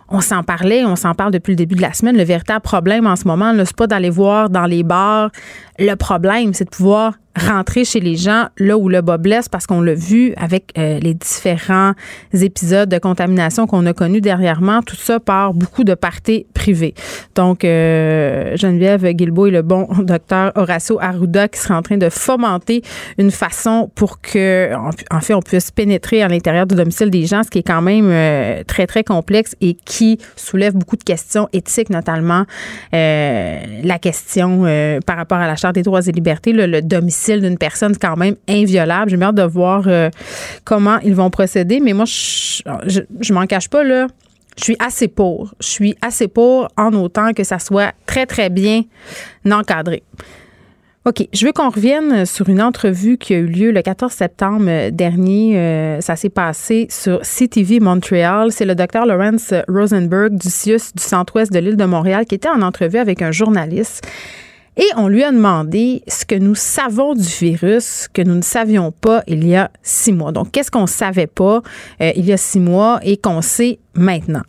on 0.09 0.21
s'en 0.21 0.43
parlait, 0.43 0.85
on 0.85 0.95
s'en 0.95 1.15
parle 1.15 1.31
depuis 1.31 1.51
le 1.51 1.55
début 1.55 1.75
de 1.75 1.81
la 1.81 1.93
semaine. 1.93 2.15
Le 2.15 2.23
véritable 2.23 2.61
problème 2.61 3.07
en 3.07 3.15
ce 3.15 3.27
moment, 3.27 3.53
c'est 3.57 3.75
pas 3.75 3.87
d'aller 3.87 4.09
voir 4.09 4.49
dans 4.49 4.65
les 4.65 4.83
bars 4.83 5.31
Le 5.77 5.95
problème, 5.95 6.53
c'est 6.53 6.65
de 6.65 6.69
pouvoir 6.69 7.13
rentrer 7.37 7.83
chez 7.83 7.99
les 7.99 8.15
gens 8.15 8.47
là 8.57 8.77
où 8.77 8.87
le 8.87 9.01
bas 9.01 9.17
blesse 9.17 9.49
parce 9.49 9.67
qu'on 9.67 9.81
l'a 9.81 9.93
vu 9.93 10.33
avec 10.37 10.71
euh, 10.77 10.99
les 10.99 11.13
différents 11.13 11.91
épisodes 12.33 12.87
de 12.87 12.97
contamination 12.97 13.67
qu'on 13.67 13.85
a 13.85 13.93
connus 13.93 14.21
dernièrement. 14.21 14.81
Tout 14.81 14.95
ça 14.95 15.19
par 15.19 15.53
beaucoup 15.53 15.83
de 15.83 15.93
parties 15.95 16.45
privées. 16.53 16.93
Donc, 17.35 17.65
euh, 17.65 18.55
Geneviève 18.55 19.05
Guilbeault 19.11 19.47
et 19.47 19.51
le 19.51 19.61
bon 19.61 19.87
docteur 19.99 20.51
Horacio 20.55 20.97
Arruda 21.01 21.47
qui 21.47 21.59
serait 21.59 21.73
en 21.73 21.81
train 21.81 21.97
de 21.97 22.09
fomenter 22.09 22.81
une 23.17 23.31
façon 23.31 23.91
pour 23.95 24.21
que, 24.21 24.71
en, 25.11 25.19
fait, 25.19 25.33
on 25.33 25.41
puisse 25.41 25.71
pénétrer 25.71 26.21
à 26.21 26.27
l'intérieur 26.27 26.65
du 26.65 26.75
domicile 26.75 27.09
des 27.09 27.25
gens, 27.25 27.43
ce 27.43 27.49
qui 27.49 27.59
est 27.59 27.63
quand 27.67 27.81
même 27.81 28.07
euh, 28.09 28.63
très, 28.65 28.87
très 28.87 29.03
complexe 29.03 29.55
et 29.59 29.73
qui 29.73 30.19
soulève 30.35 30.73
beaucoup 30.73 30.95
de 30.95 31.03
questions 31.03 31.49
éthiques, 31.51 31.89
notamment 31.89 32.45
la 32.91 33.99
question 33.99 34.63
par 35.05 35.17
rapport 35.17 35.37
à 35.37 35.47
la 35.47 35.55
Des 35.71 35.83
droits 35.83 36.01
et 36.01 36.11
libertés, 36.11 36.53
le 36.53 36.81
domicile 36.81 37.41
d'une 37.41 37.57
personne 37.57 37.95
quand 37.97 38.15
même 38.17 38.35
inviolable. 38.47 39.09
J'ai 39.09 39.21
hâte 39.21 39.35
de 39.35 39.43
voir 39.43 39.83
euh, 39.87 40.09
comment 40.63 40.99
ils 40.99 41.15
vont 41.15 41.29
procéder. 41.29 41.79
Mais 41.79 41.93
moi, 41.93 42.05
je, 42.05 42.61
je, 43.19 43.33
m'en 43.33 43.45
cache 43.45 43.69
pas, 43.69 43.83
là. 43.83 44.07
Je 44.57 44.63
suis 44.63 44.77
assez 44.79 45.07
pour. 45.07 45.53
Je 45.59 45.67
suis 45.67 45.95
assez 46.01 46.27
pour 46.27 46.67
en 46.77 46.93
autant 46.93 47.33
que 47.33 47.43
ça 47.43 47.59
soit 47.59 47.93
très, 48.05 48.25
très 48.25 48.49
bien 48.49 48.83
encadré. 49.49 50.03
OK. 51.07 51.27
Je 51.33 51.45
veux 51.45 51.51
qu'on 51.51 51.69
revienne 51.69 52.25
sur 52.25 52.49
une 52.49 52.61
entrevue 52.61 53.17
qui 53.17 53.35
a 53.35 53.37
eu 53.37 53.45
lieu 53.45 53.71
le 53.71 53.81
14 53.81 54.11
septembre 54.11 54.89
dernier. 54.89 55.55
Euh, 55.55 56.01
ça 56.01 56.15
s'est 56.15 56.29
passé 56.29 56.87
sur 56.89 57.21
CTV 57.21 57.79
Montréal. 57.79 58.51
C'est 58.51 58.65
le 58.65 58.73
docteur 58.73 59.05
Lawrence 59.05 59.53
Rosenberg 59.67 60.35
du 60.35 60.49
CIUS 60.49 60.93
du 60.95 61.03
centre-ouest 61.03 61.51
de 61.51 61.59
l'île 61.59 61.77
de 61.77 61.85
Montréal 61.85 62.25
qui 62.25 62.33
était 62.33 62.49
en 62.49 62.61
entrevue 62.63 62.97
avec 62.97 63.21
un 63.21 63.31
journaliste. 63.31 64.07
Et 64.77 64.87
on 64.97 65.07
lui 65.07 65.23
a 65.23 65.31
demandé 65.31 66.03
ce 66.07 66.25
que 66.25 66.35
nous 66.35 66.55
savons 66.55 67.13
du 67.13 67.23
virus 67.23 68.09
que 68.11 68.21
nous 68.21 68.35
ne 68.35 68.41
savions 68.41 68.91
pas 68.91 69.23
il 69.27 69.47
y 69.47 69.55
a 69.55 69.71
six 69.81 70.11
mois. 70.11 70.33
Donc, 70.33 70.51
qu'est-ce 70.51 70.69
qu'on 70.69 70.81
ne 70.81 70.87
savait 70.87 71.27
pas 71.27 71.61
euh, 72.01 72.11
il 72.15 72.25
y 72.25 72.33
a 72.33 72.37
six 72.37 72.59
mois 72.59 72.99
et 73.03 73.15
qu'on 73.15 73.41
sait 73.41 73.79
maintenant? 73.93 74.43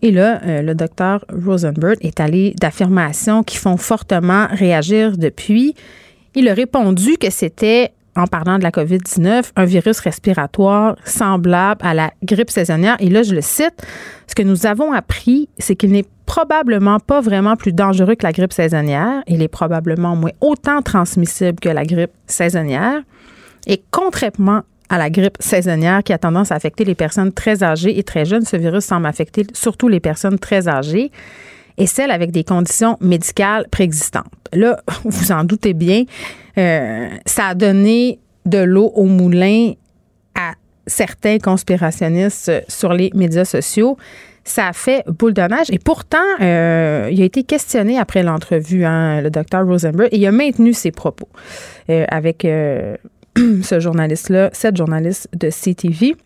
Et 0.00 0.12
là, 0.12 0.40
euh, 0.44 0.62
le 0.62 0.74
docteur 0.74 1.24
Rosenberg 1.32 1.96
est 2.00 2.20
allé 2.20 2.54
d'affirmations 2.60 3.42
qui 3.42 3.56
font 3.56 3.76
fortement 3.76 4.46
réagir 4.50 5.16
depuis. 5.16 5.74
Il 6.34 6.48
a 6.48 6.54
répondu 6.54 7.16
que 7.18 7.30
c'était 7.30 7.92
en 8.14 8.26
parlant 8.26 8.58
de 8.58 8.62
la 8.62 8.70
COVID-19, 8.70 9.52
un 9.56 9.64
virus 9.64 10.00
respiratoire 10.00 10.96
semblable 11.04 11.80
à 11.84 11.94
la 11.94 12.12
grippe 12.22 12.50
saisonnière. 12.50 12.96
Et 13.00 13.08
là, 13.08 13.22
je 13.22 13.34
le 13.34 13.40
cite, 13.40 13.74
ce 14.26 14.34
que 14.34 14.42
nous 14.42 14.66
avons 14.66 14.92
appris, 14.92 15.48
c'est 15.58 15.76
qu'il 15.76 15.92
n'est 15.92 16.04
probablement 16.32 16.98
pas 16.98 17.20
vraiment 17.20 17.56
plus 17.56 17.74
dangereux 17.74 18.14
que 18.14 18.24
la 18.24 18.32
grippe 18.32 18.54
saisonnière. 18.54 19.22
Il 19.26 19.42
est 19.42 19.48
probablement 19.48 20.16
moins 20.16 20.30
autant 20.40 20.80
transmissible 20.80 21.60
que 21.60 21.68
la 21.68 21.84
grippe 21.84 22.12
saisonnière. 22.26 23.02
Et 23.66 23.82
contrairement 23.90 24.62
à 24.88 24.96
la 24.96 25.10
grippe 25.10 25.36
saisonnière 25.40 26.02
qui 26.02 26.14
a 26.14 26.16
tendance 26.16 26.50
à 26.50 26.54
affecter 26.54 26.86
les 26.86 26.94
personnes 26.94 27.34
très 27.34 27.62
âgées 27.62 27.98
et 27.98 28.02
très 28.02 28.24
jeunes, 28.24 28.46
ce 28.46 28.56
virus 28.56 28.86
semble 28.86 29.04
affecter 29.04 29.44
surtout 29.52 29.88
les 29.88 30.00
personnes 30.00 30.38
très 30.38 30.68
âgées 30.68 31.10
et 31.76 31.86
celles 31.86 32.10
avec 32.10 32.30
des 32.30 32.44
conditions 32.44 32.96
médicales 33.02 33.66
préexistantes. 33.70 34.32
Là, 34.54 34.80
vous 35.04 35.32
en 35.32 35.44
doutez 35.44 35.74
bien, 35.74 36.04
euh, 36.56 37.10
ça 37.26 37.48
a 37.48 37.54
donné 37.54 38.20
de 38.46 38.58
l'eau 38.58 38.90
au 38.94 39.04
moulin 39.04 39.74
à 40.34 40.52
certains 40.86 41.36
conspirationnistes 41.36 42.50
sur 42.68 42.94
les 42.94 43.10
médias 43.12 43.44
sociaux. 43.44 43.98
Ça 44.44 44.68
a 44.68 44.72
fait 44.72 45.04
boule 45.06 45.34
de 45.34 45.42
neige. 45.42 45.68
Et 45.70 45.78
pourtant, 45.78 46.18
euh, 46.40 47.08
il 47.12 47.22
a 47.22 47.24
été 47.24 47.44
questionné 47.44 47.98
après 47.98 48.22
l'entrevue, 48.22 48.84
hein, 48.84 49.20
le 49.20 49.30
docteur 49.30 49.66
Rosenberg, 49.66 50.08
et 50.12 50.18
il 50.18 50.26
a 50.26 50.32
maintenu 50.32 50.72
ses 50.72 50.90
propos 50.90 51.28
euh, 51.90 52.04
avec 52.08 52.42
ce 53.36 53.80
journaliste-là, 53.80 54.50
cette 54.52 54.76
journaliste 54.76 55.28
de 55.34 55.48
CTV. 55.50 56.16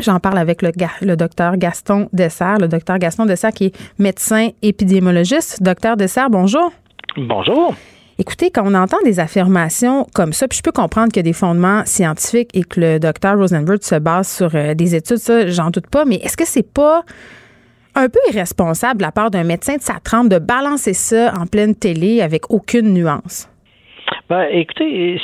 J'en 0.00 0.20
parle 0.20 0.38
avec 0.38 0.62
le, 0.62 0.70
le 1.00 1.16
docteur 1.16 1.56
Gaston 1.56 2.08
Dessert, 2.12 2.58
le 2.58 2.68
docteur 2.68 2.98
Gaston 2.98 3.24
Dessert 3.24 3.52
qui 3.52 3.66
est 3.66 3.76
médecin 3.98 4.50
épidémiologiste. 4.60 5.62
Docteur 5.62 5.96
Dessert, 5.96 6.28
bonjour. 6.28 6.72
Bonjour. 7.16 7.74
Écoutez, 8.20 8.50
quand 8.50 8.64
on 8.66 8.74
entend 8.74 8.96
des 9.04 9.20
affirmations 9.20 10.04
comme 10.12 10.32
ça, 10.32 10.48
puis 10.48 10.58
je 10.58 10.62
peux 10.62 10.72
comprendre 10.72 11.12
qu'il 11.12 11.20
y 11.20 11.26
a 11.28 11.30
des 11.30 11.32
fondements 11.32 11.84
scientifiques 11.86 12.50
et 12.52 12.64
que 12.64 12.80
le 12.80 12.98
docteur 12.98 13.38
Rosenberg 13.38 13.80
se 13.80 13.94
base 13.94 14.28
sur 14.28 14.56
euh, 14.56 14.74
des 14.74 14.96
études, 14.96 15.18
ça, 15.18 15.46
j'en 15.46 15.70
doute 15.70 15.86
pas, 15.86 16.04
mais 16.04 16.16
est-ce 16.16 16.36
que 16.36 16.44
c'est 16.44 16.68
pas 16.68 17.04
un 17.94 18.08
peu 18.08 18.18
irresponsable 18.30 18.98
de 18.98 19.02
la 19.02 19.12
part 19.12 19.30
d'un 19.30 19.44
médecin 19.44 19.76
de 19.76 19.82
sa 19.82 20.00
trempe 20.02 20.28
de 20.28 20.40
balancer 20.40 20.94
ça 20.94 21.32
en 21.38 21.46
pleine 21.46 21.76
télé 21.76 22.20
avec 22.20 22.50
aucune 22.50 22.92
nuance? 22.92 23.48
Ben, 24.28 24.46
écoutez, 24.50 25.18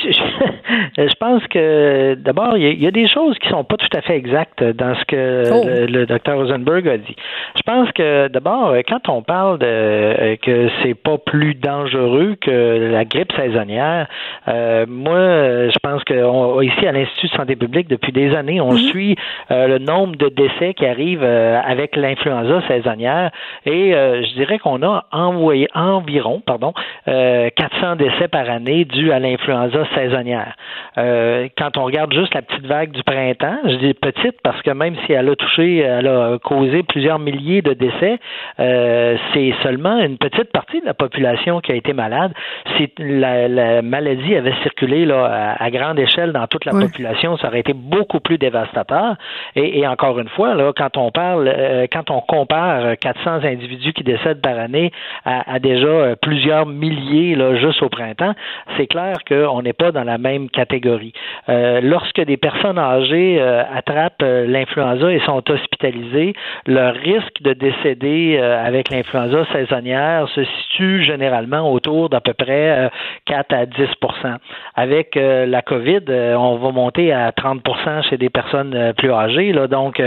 je, 0.97 1.15
pense 1.19 1.45
que 1.47 2.15
d'abord, 2.15 2.57
il 2.57 2.81
y, 2.81 2.87
a 2.87 2.91
des 2.91 3.07
choses 3.07 3.37
qui 3.37 3.47
sont 3.49 3.63
pas 3.63 3.77
tout 3.77 3.95
à 3.95 4.01
fait 4.01 4.15
exactes 4.15 4.63
dans 4.63 4.95
ce 4.95 5.05
que 5.05 5.43
oh. 5.51 5.87
le, 5.87 6.05
docteur 6.07 6.37
Rosenberg 6.37 6.87
a 6.87 6.97
dit. 6.97 7.15
Je 7.55 7.61
pense 7.61 7.91
que 7.91 8.29
d'abord, 8.29 8.73
quand 8.87 9.07
on 9.09 9.21
parle 9.21 9.59
de 9.59 9.65
euh, 9.65 10.35
que 10.37 10.69
c'est 10.81 10.95
pas 10.95 11.19
plus 11.19 11.53
dangereux 11.53 12.35
que 12.41 12.89
la 12.91 13.05
grippe 13.05 13.31
saisonnière, 13.33 14.07
euh, 14.47 14.87
moi, 14.87 15.69
je 15.69 15.79
pense 15.83 16.03
que 16.03 16.63
ici 16.63 16.87
à 16.87 16.91
l'Institut 16.91 17.27
de 17.27 17.33
santé 17.33 17.55
publique, 17.55 17.87
depuis 17.87 18.11
des 18.11 18.35
années, 18.35 18.59
on 18.59 18.73
mm-hmm. 18.73 18.89
suit 18.89 19.15
euh, 19.51 19.67
le 19.67 19.77
nombre 19.77 20.15
de 20.15 20.29
décès 20.29 20.73
qui 20.73 20.85
arrivent 20.85 21.23
avec 21.23 21.95
l'influenza 21.95 22.63
saisonnière 22.67 23.29
et 23.67 23.91
je 23.91 24.33
dirais 24.33 24.57
qu'on 24.57 24.81
a 24.81 25.05
envoyé 25.11 25.67
environ, 25.75 26.41
pardon, 26.43 26.73
400 27.05 27.97
décès 27.97 28.27
par 28.27 28.49
année 28.49 28.85
à 29.11 29.19
l'influenza 29.19 29.85
saisonnière. 29.93 30.55
Euh, 30.97 31.47
quand 31.57 31.77
on 31.77 31.83
regarde 31.83 32.13
juste 32.13 32.33
la 32.33 32.41
petite 32.41 32.65
vague 32.65 32.91
du 32.91 33.03
printemps, 33.03 33.57
je 33.65 33.75
dis 33.75 33.93
petite 33.93 34.41
parce 34.43 34.61
que 34.61 34.71
même 34.71 34.95
si 35.05 35.13
elle 35.13 35.29
a 35.29 35.35
touché, 35.35 35.79
elle 35.79 36.07
a 36.07 36.37
causé 36.43 36.83
plusieurs 36.83 37.19
milliers 37.19 37.61
de 37.61 37.73
décès, 37.73 38.19
euh, 38.59 39.17
c'est 39.33 39.53
seulement 39.63 39.99
une 39.99 40.17
petite 40.17 40.51
partie 40.51 40.79
de 40.79 40.85
la 40.85 40.93
population 40.93 41.59
qui 41.59 41.71
a 41.71 41.75
été 41.75 41.93
malade. 41.93 42.31
Si 42.77 42.89
la, 42.97 43.81
maladie 43.81 44.35
avait 44.35 44.53
circulé 44.63 45.05
là, 45.05 45.55
à, 45.59 45.69
grande 45.69 45.99
échelle 45.99 46.31
dans 46.31 46.47
toute 46.47 46.65
la 46.65 46.71
population, 46.71 47.37
ça 47.37 47.47
aurait 47.47 47.59
été 47.59 47.73
beaucoup 47.73 48.19
plus 48.19 48.37
dévastateur. 48.37 49.15
Et, 49.55 49.85
encore 49.87 50.19
une 50.19 50.29
fois, 50.29 50.55
là, 50.55 50.71
quand 50.75 50.97
on 50.97 51.11
parle, 51.11 51.47
euh, 51.47 51.87
quand 51.91 52.09
on 52.09 52.21
compare 52.21 52.97
400 52.97 53.43
individus 53.43 53.93
qui 53.93 54.03
décèdent 54.03 54.41
par 54.41 54.57
année 54.57 54.91
à, 55.25 55.53
à 55.53 55.59
déjà 55.59 56.15
plusieurs 56.21 56.65
milliers 56.65 57.35
là, 57.35 57.55
juste 57.55 57.81
au 57.81 57.89
printemps, 57.89 58.33
c'est 58.77 58.84
clair 58.87 59.17
qu'on 59.27 59.61
n'est 59.61 59.73
pas 59.73 59.91
dans 59.91 60.03
la 60.03 60.17
même 60.17 60.49
catégorie. 60.49 61.13
Euh, 61.49 61.79
lorsque 61.81 62.21
des 62.21 62.37
personnes 62.37 62.77
âgées 62.77 63.37
euh, 63.39 63.63
attrapent 63.73 64.23
euh, 64.23 64.45
l'influenza 64.47 65.11
et 65.11 65.19
sont 65.21 65.43
hospitalisées, 65.49 66.33
leur 66.65 66.93
risque 66.93 67.41
de 67.41 67.53
décéder 67.53 68.37
avec 68.37 68.89
l'influenza 68.89 69.45
saisonnière 69.51 70.27
se 70.29 70.43
situe 70.43 71.03
généralement 71.03 71.71
autour 71.71 72.09
d'à 72.09 72.21
peu 72.21 72.33
près 72.33 72.89
4 73.25 73.53
à 73.53 73.65
10% 73.65 74.37
Avec 74.75 75.15
la 75.15 75.61
COVID, 75.61 76.01
on 76.37 76.55
va 76.57 76.71
monter 76.71 77.13
à 77.13 77.31
30% 77.31 78.09
chez 78.09 78.17
des 78.17 78.29
personnes 78.29 78.93
plus 78.97 79.11
âgées. 79.11 79.53
Donc, 79.69 80.01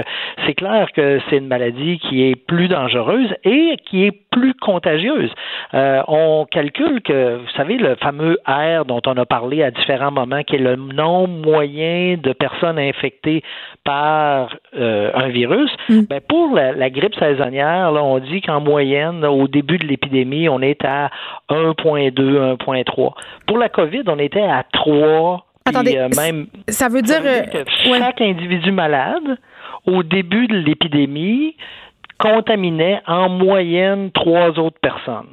c'est 0.46 0.54
clair 0.54 0.88
que 0.92 1.20
c'est 1.28 1.38
une 1.38 1.46
maladie 1.46 1.98
qui 1.98 2.28
est 2.28 2.36
plus 2.36 2.68
dangereuse 2.68 3.34
et 3.44 3.76
qui 3.84 4.04
est 4.04 4.27
plus 4.30 4.54
contagieuse. 4.54 5.30
on 5.72 6.46
calcule 6.50 7.00
que, 7.02 7.36
vous 7.36 7.50
savez, 7.56 7.76
le 7.76 7.96
fameux 7.96 8.38
R 8.46 8.84
dont 8.84 9.00
on 9.06 9.16
a 9.16 9.26
parlé 9.26 9.62
à 9.62 9.70
différents 9.70 10.10
moments, 10.10 10.42
qui 10.42 10.56
est 10.56 10.60
le 10.60 10.76
nombre 10.76 11.28
moyen 11.28 12.16
de 12.16 12.32
personnes 12.32 12.78
infectées 12.78 13.42
par 13.84 14.56
euh, 14.76 15.10
un 15.14 15.28
virus, 15.28 15.70
mm. 15.88 16.02
ben 16.08 16.20
pour 16.20 16.54
la, 16.54 16.90
grippe 16.90 17.14
saisonnière, 17.14 17.92
là, 17.92 18.02
on 18.02 18.18
dit 18.18 18.40
qu'en 18.40 18.60
moyenne, 18.60 19.24
au 19.24 19.48
début 19.48 19.78
de 19.78 19.86
l'épidémie, 19.86 20.48
on 20.48 20.60
est 20.60 20.84
à 20.84 21.10
1,2, 21.50 22.56
1,3. 22.56 23.12
Pour 23.46 23.58
la 23.58 23.68
COVID, 23.68 24.02
on 24.06 24.18
était 24.18 24.42
à 24.42 24.64
3. 24.72 25.46
Attendez, 25.64 25.96
euh, 25.96 26.08
même, 26.16 26.46
ça 26.68 26.88
veut 26.88 27.02
dire, 27.02 27.20
euh, 27.24 27.42
que 27.42 27.70
chaque 27.98 28.20
individu 28.20 28.72
malade, 28.72 29.38
au 29.86 30.02
début 30.02 30.46
de 30.46 30.56
l'épidémie, 30.56 31.56
contaminait 32.18 33.00
en 33.06 33.28
moyenne 33.28 34.10
trois 34.12 34.50
autres 34.58 34.78
personnes. 34.80 35.28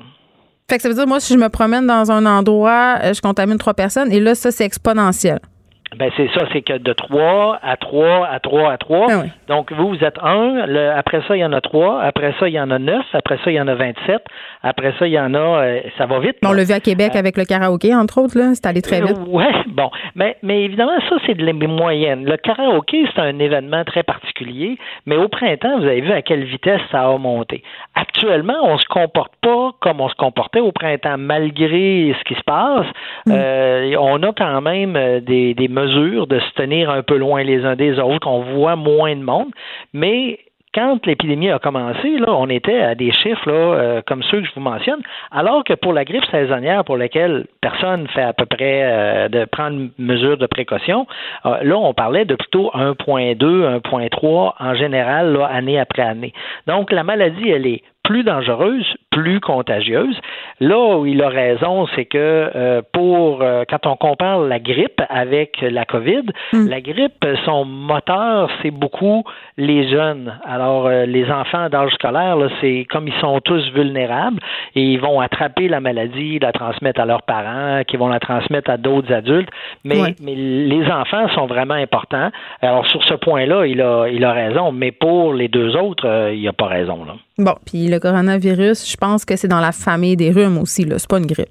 Fait 0.70 0.78
que 0.78 0.82
ça 0.82 0.90
veut 0.90 0.96
dire, 0.96 1.08
moi, 1.08 1.20
si 1.20 1.34
je 1.34 1.40
me 1.40 1.50
promène 1.50 1.86
dans 1.86 2.12
un 2.12 2.26
endroit, 2.26 2.98
euh, 3.04 3.14
je 3.14 3.22
contamine 3.22 3.58
trois 3.58 3.76
personnes, 3.76 4.12
et 4.12 4.20
là, 4.20 4.34
ça, 4.34 4.52
c'est 4.52 4.66
exponentiel. 4.66 5.40
Ben 5.98 6.12
c'est 6.18 6.28
ça, 6.34 6.42
c'est 6.52 6.62
que 6.62 6.78
de 6.78 6.92
3 6.92 7.60
à 7.64 7.78
3 7.78 8.28
à 8.28 8.40
3 8.40 8.72
à 8.72 8.78
3. 8.78 9.08
Ah 9.10 9.20
oui. 9.24 9.32
Donc 9.48 9.72
vous, 9.72 9.90
vous 9.90 10.04
êtes 10.04 10.18
1, 10.22 10.66
le, 10.66 10.92
après 10.92 11.22
ça, 11.28 11.38
il 11.38 11.40
y 11.40 11.46
en 11.46 11.54
a 11.54 11.62
3, 11.62 12.02
après 12.02 12.34
ça, 12.40 12.50
il 12.50 12.54
y 12.54 12.60
en 12.60 12.70
a 12.70 12.80
9, 12.80 13.06
après 13.14 13.38
ça, 13.46 13.52
il 13.52 13.54
y 13.54 13.62
en 13.62 13.68
a 13.68 13.76
27, 13.76 14.22
après 14.66 14.94
ça, 14.98 15.06
il 15.06 15.14
y 15.14 15.20
en 15.20 15.36
a, 15.36 15.38
euh, 15.38 15.82
ça 15.96 16.08
va 16.08 16.20
vite. 16.20 16.38
On 16.44 16.52
l'a 16.52 16.64
vu 16.64 16.74
à 16.74 16.80
Québec 16.80 17.16
avec 17.16 17.38
le 17.38 17.46
karaoké, 17.46 17.94
entre 17.94 18.20
autres, 18.20 18.36
là. 18.36 18.56
C'est 18.56 18.66
allé 18.66 18.82
très 18.82 19.00
vite. 19.00 19.16
Ouais, 19.28 19.54
bon, 19.68 19.92
mais, 20.16 20.38
mais 20.42 20.64
évidemment, 20.64 21.00
ça, 21.08 21.18
c'est 21.28 21.36
de 21.36 21.46
les 21.46 21.54
moyennes. 21.54 22.26
Le 22.26 22.36
karaoké, 22.36 23.06
c'est 23.14 23.22
un 23.22 23.38
événement 23.38 23.84
très 23.84 24.02
particulier, 24.02 24.80
mais 25.06 25.18
au 25.18 25.28
printemps, 25.28 25.78
vous 25.78 25.86
avez 25.86 26.02
vu 26.02 26.12
à 26.12 26.24
quelle 26.24 26.46
vitesse 26.46 26.82
ça 26.92 27.02
a 27.08 27.18
monté. 27.20 27.62
Actuellement, 27.94 28.58
on 28.64 28.80
se 28.80 28.88
comporte 28.88 29.34
pas 29.40 29.70
comme 29.82 30.02
on 30.02 30.10
se 30.10 30.16
comportait 30.16 30.62
au 30.62 30.72
printemps, 30.72 31.18
malgré 31.20 32.16
ce 32.18 32.24
qui 32.24 32.34
se 32.34 32.44
passe. 32.44 32.88
Euh, 33.30 33.96
on 34.00 34.24
a 34.24 34.34
quand 34.34 34.62
même 34.62 34.96
euh, 34.96 35.20
des, 35.20 35.54
des 35.54 35.68
mesures 35.68 36.26
de 36.26 36.40
se 36.40 36.52
tenir 36.56 36.90
un 36.90 37.04
peu 37.04 37.18
loin 37.18 37.44
les 37.44 37.64
uns 37.66 37.76
des 37.76 38.00
autres, 38.00 38.28
on 38.28 38.42
voit 38.56 38.76
moins 38.76 39.16
de 39.16 39.22
monde, 39.22 39.50
mais 39.94 40.40
quand 40.76 41.06
l'épidémie 41.06 41.50
a 41.50 41.58
commencé, 41.58 42.18
on 42.28 42.50
était 42.50 42.82
à 42.82 42.96
des 42.96 43.14
chiffres 43.14 43.48
euh, 43.48 44.02
comme 44.06 44.22
ceux 44.24 44.42
que 44.42 44.48
je 44.48 44.54
vous 44.56 44.62
mentionne, 44.62 45.02
alors 45.32 45.64
que 45.64 45.74
pour 45.74 45.94
la 45.94 46.04
grippe 46.04 46.26
saisonnière, 46.26 46.84
pour 46.84 46.98
laquelle 46.98 47.48
personne 47.62 48.08
fait 48.10 48.24
à 48.24 48.34
peu 48.34 48.46
près 48.46 48.82
euh, 48.84 49.30
de 49.30 49.46
prendre 49.46 49.88
mesure 49.98 50.38
de 50.38 50.46
précaution, 50.48 51.08
euh, 51.46 51.64
là, 51.64 51.78
on 51.78 51.94
parlait 51.94 52.26
de 52.26 52.36
plutôt 52.36 52.72
1.2, 52.74 53.80
1.3 53.80 54.54
en 54.60 54.76
général, 54.76 55.40
année 55.50 55.80
après 55.80 56.04
année. 56.04 56.34
Donc, 56.68 56.92
la 56.92 57.04
maladie, 57.04 57.50
elle 57.50 57.68
est 57.68 57.82
plus 58.06 58.24
dangereuse, 58.24 58.86
plus 59.10 59.40
contagieuse. 59.40 60.16
Là 60.60 60.98
où 60.98 61.06
il 61.06 61.22
a 61.24 61.30
raison, 61.30 61.88
c'est 61.96 62.06
que 62.06 62.18
euh, 62.18 62.82
pour 62.94 63.42
euh, 63.42 63.64
quand 63.68 63.88
on 63.88 63.96
compare 63.96 64.40
la 64.42 64.60
grippe 64.60 65.02
avec 65.10 65.60
la 65.62 65.86
COVID, 65.86 66.26
la 66.54 66.82
grippe, 66.82 67.26
son 67.46 67.66
moteur, 67.66 68.50
c'est 68.62 68.72
beaucoup 68.72 69.24
les 69.58 69.90
jeunes. 69.90 70.34
Alors 70.46 70.86
euh, 70.86 71.06
les 71.06 71.30
enfants 71.32 71.68
d'âge 71.70 71.92
scolaire, 71.94 72.38
c'est 72.62 72.86
comme 72.90 73.08
ils 73.08 73.20
sont 73.20 73.40
tous 73.42 73.64
vulnérables 73.74 74.40
et 74.76 74.82
ils 74.82 75.00
vont 75.00 75.20
attraper 75.20 75.68
la 75.68 75.80
maladie, 75.80 76.38
la 76.40 76.52
transmettre 76.52 77.02
à 77.02 77.06
leurs 77.06 77.24
parents, 77.24 77.82
qui 77.88 77.98
vont 77.98 78.10
la 78.10 78.20
transmettre 78.20 78.70
à 78.70 78.78
d'autres 78.78 79.12
adultes. 79.12 79.50
Mais, 79.84 80.16
les 80.22 80.92
enfants 80.92 81.28
sont 81.30 81.48
vraiment 81.48 81.74
importants. 81.74 82.30
Alors 82.62 82.86
sur 82.88 83.04
ce 83.04 83.16
point-là, 83.16 83.66
il 83.66 83.82
a, 83.82 84.08
il 84.08 84.24
a 84.24 84.32
raison. 84.32 84.72
Mais 84.72 84.92
pour 84.92 85.34
les 85.34 85.48
deux 85.48 85.76
autres, 85.76 86.32
il 86.34 86.44
n'a 86.44 86.54
pas 86.54 86.68
raison. 86.68 87.04
Là. 87.04 87.14
Bon, 87.38 87.56
puis 87.66 87.88
le 87.88 88.00
coronavirus, 88.00 88.90
je 88.90 88.96
pense 88.96 89.26
que 89.26 89.36
c'est 89.36 89.50
dans 89.50 89.60
la 89.60 89.74
famille 89.74 90.16
des 90.16 90.32
rhumes 90.32 90.58
aussi, 90.58 90.86
là. 90.86 90.98
C'est 90.98 91.10
pas 91.10 91.18
une 91.18 91.26
grippe. 91.26 91.50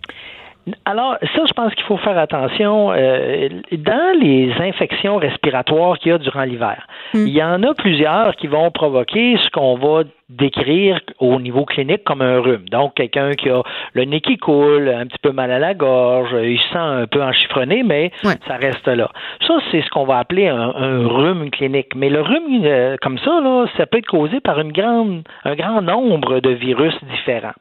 Alors, 0.87 1.19
ça, 1.21 1.43
je 1.47 1.53
pense 1.53 1.75
qu'il 1.75 1.85
faut 1.85 1.99
faire 1.99 2.17
attention. 2.17 2.91
Euh, 2.93 3.49
dans 3.73 4.19
les 4.19 4.51
infections 4.61 5.17
respiratoires 5.17 5.99
qu'il 5.99 6.13
y 6.13 6.15
a 6.15 6.19
durant 6.19 6.45
l'hiver, 6.45 6.87
il 7.13 7.29
y 7.29 7.43
en 7.43 7.63
a 7.63 7.75
plusieurs 7.75 8.35
qui 8.37 8.47
vont 8.47 8.71
provoquer 8.71 9.37
ce 9.43 9.51
qu'on 9.51 9.77
va 9.77 10.05
décrire 10.37 11.01
au 11.19 11.41
niveau 11.41 11.65
clinique 11.65 12.05
comme 12.05 12.23
un 12.23 12.41
rhume. 12.41 12.69
Donc, 12.71 12.95
quelqu'un 12.95 13.31
qui 13.33 13.51
a 13.51 13.63
le 13.93 14.05
nez 14.05 14.21
qui 14.21 14.37
coule, 14.37 14.89
un 14.89 15.07
petit 15.07 15.19
peu 15.23 15.31
mal 15.33 15.51
à 15.51 15.59
la 15.59 15.75
gorge, 15.75 16.35
il 16.43 16.59
se 16.59 16.69
sent 16.69 16.79
un 16.79 17.07
peu 17.07 17.23
enchiffronné, 17.23 17.83
mais 17.83 18.11
ça 18.47 18.57
reste 18.57 18.87
là. 18.89 19.11
Ça, 19.47 19.55
c'est 19.71 19.83
ce 19.83 19.89
qu'on 19.91 20.05
va 20.05 20.19
appeler 20.19 20.49
un, 20.49 20.73
un 20.75 21.07
rhume 21.07 21.51
clinique. 21.51 21.95
Mais 21.95 22.09
le 22.11 22.21
rhume 22.21 22.63
euh, 22.65 22.97
comme 23.01 23.19
ça, 23.19 23.41
là, 23.41 23.67
ça 23.77 23.87
peut 23.87 23.99
être 23.99 24.07
causé 24.07 24.41
par 24.41 24.61
une 24.61 24.73
grande, 24.73 25.23
un 25.45 25.55
grand 25.55 25.83
nombre 25.83 26.41
de 26.41 26.51
virus 26.51 26.95
différents. 27.05 27.53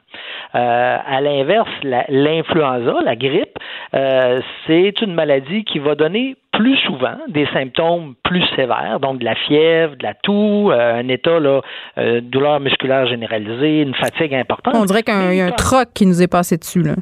Euh, 0.54 0.96
à 1.06 1.20
l'inverse, 1.20 1.68
la- 1.82 2.04
l'influenza, 2.08 2.94
la 3.04 3.16
grippe, 3.16 3.58
euh, 3.94 4.40
c'est 4.66 5.00
une 5.02 5.14
maladie 5.14 5.64
qui 5.64 5.78
va 5.78 5.94
donner 5.94 6.36
plus 6.54 6.76
souvent 6.78 7.16
des 7.28 7.46
symptômes 7.52 8.14
plus 8.22 8.44
sévères, 8.56 8.98
donc 9.00 9.18
de 9.18 9.24
la 9.24 9.34
fièvre, 9.34 9.96
de 9.96 10.02
la 10.04 10.14
toux, 10.14 10.70
euh, 10.70 11.00
un 11.00 11.08
état 11.08 11.38
là, 11.40 11.60
euh, 11.98 12.20
douleur 12.20 12.60
musculaire 12.60 13.06
généralisée, 13.06 13.82
une 13.82 13.94
fatigue 13.94 14.34
importante. 14.34 14.74
On 14.76 14.84
dirait 14.84 15.02
qu'il 15.02 15.34
y 15.34 15.40
a 15.40 15.46
un 15.46 15.50
troc 15.50 15.88
qui 15.94 16.06
nous 16.06 16.22
est 16.22 16.30
passé 16.30 16.56
dessus, 16.56 16.82
là. 16.82 16.94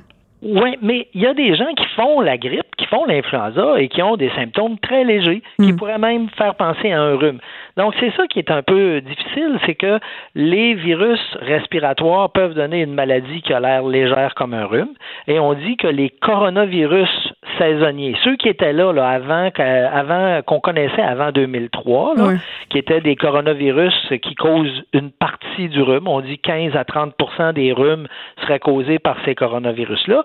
Oui, 0.45 0.77
mais 0.83 1.07
il 1.15 1.21
y 1.21 1.27
a 1.27 1.35
des 1.35 1.55
gens 1.55 1.73
qui 1.77 1.87
font 1.95 2.21
la 2.21 2.37
grippe, 2.37 2.67
qui 2.77 2.87
font 2.87 3.05
l'influenza 3.05 3.81
et 3.81 3.87
qui 3.87 4.03
ont 4.03 4.17
des 4.17 4.31
symptômes 4.31 4.77
très 4.81 5.05
légers, 5.05 5.41
qui 5.61 5.73
pourraient 5.73 5.99
même 5.99 6.31
faire 6.31 6.57
penser 6.57 6.91
à 6.91 7.01
un 7.01 7.15
rhume. 7.15 7.39
Donc, 7.77 7.95
c'est 8.01 8.13
ça 8.17 8.27
qui 8.27 8.41
est 8.41 8.51
un 8.51 8.63
peu 8.63 9.01
difficile, 9.03 9.61
c'est 9.65 9.77
que 9.77 10.01
les 10.35 10.75
virus 10.75 11.21
respiratoires 11.41 12.31
peuvent 12.31 12.55
donner 12.55 12.83
une 12.83 12.93
maladie 12.93 13.41
qui 13.43 13.53
a 13.53 13.61
l'air 13.61 13.85
légère 13.85 14.35
comme 14.35 14.53
un 14.53 14.67
rhume, 14.67 14.95
et 15.29 15.39
on 15.39 15.55
dit 15.55 15.77
que 15.77 15.87
les 15.87 16.11
coronavirus 16.11 17.35
saisonniers, 17.63 18.15
ceux 18.25 18.37
qui 18.37 18.49
étaient 18.49 18.73
là, 18.73 18.93
là 18.93 19.09
avant, 19.09 19.49
avant 19.93 20.43
qu'on 20.43 20.61
connaissait 20.61 21.03
avant 21.03 21.31
2003, 21.31 22.15
là, 22.17 22.25
Ouais. 22.25 22.37
qui 22.71 22.79
étaient 22.79 23.01
des 23.01 23.17
coronavirus 23.17 23.95
qui 24.23 24.35
causent 24.35 24.83
une 24.93 25.11
partie 25.11 25.69
du 25.69 25.81
rhume. 25.83 26.09
On 26.09 26.21
dit 26.21 26.39
15 26.39 26.75
à 26.77 26.85
30% 26.85 27.53
des 27.53 27.73
rhumes 27.73 28.07
seraient 28.43 28.59
causés 28.59 28.99
par 28.99 29.17
ces 29.25 29.35
coronavirus-là. 29.35 30.25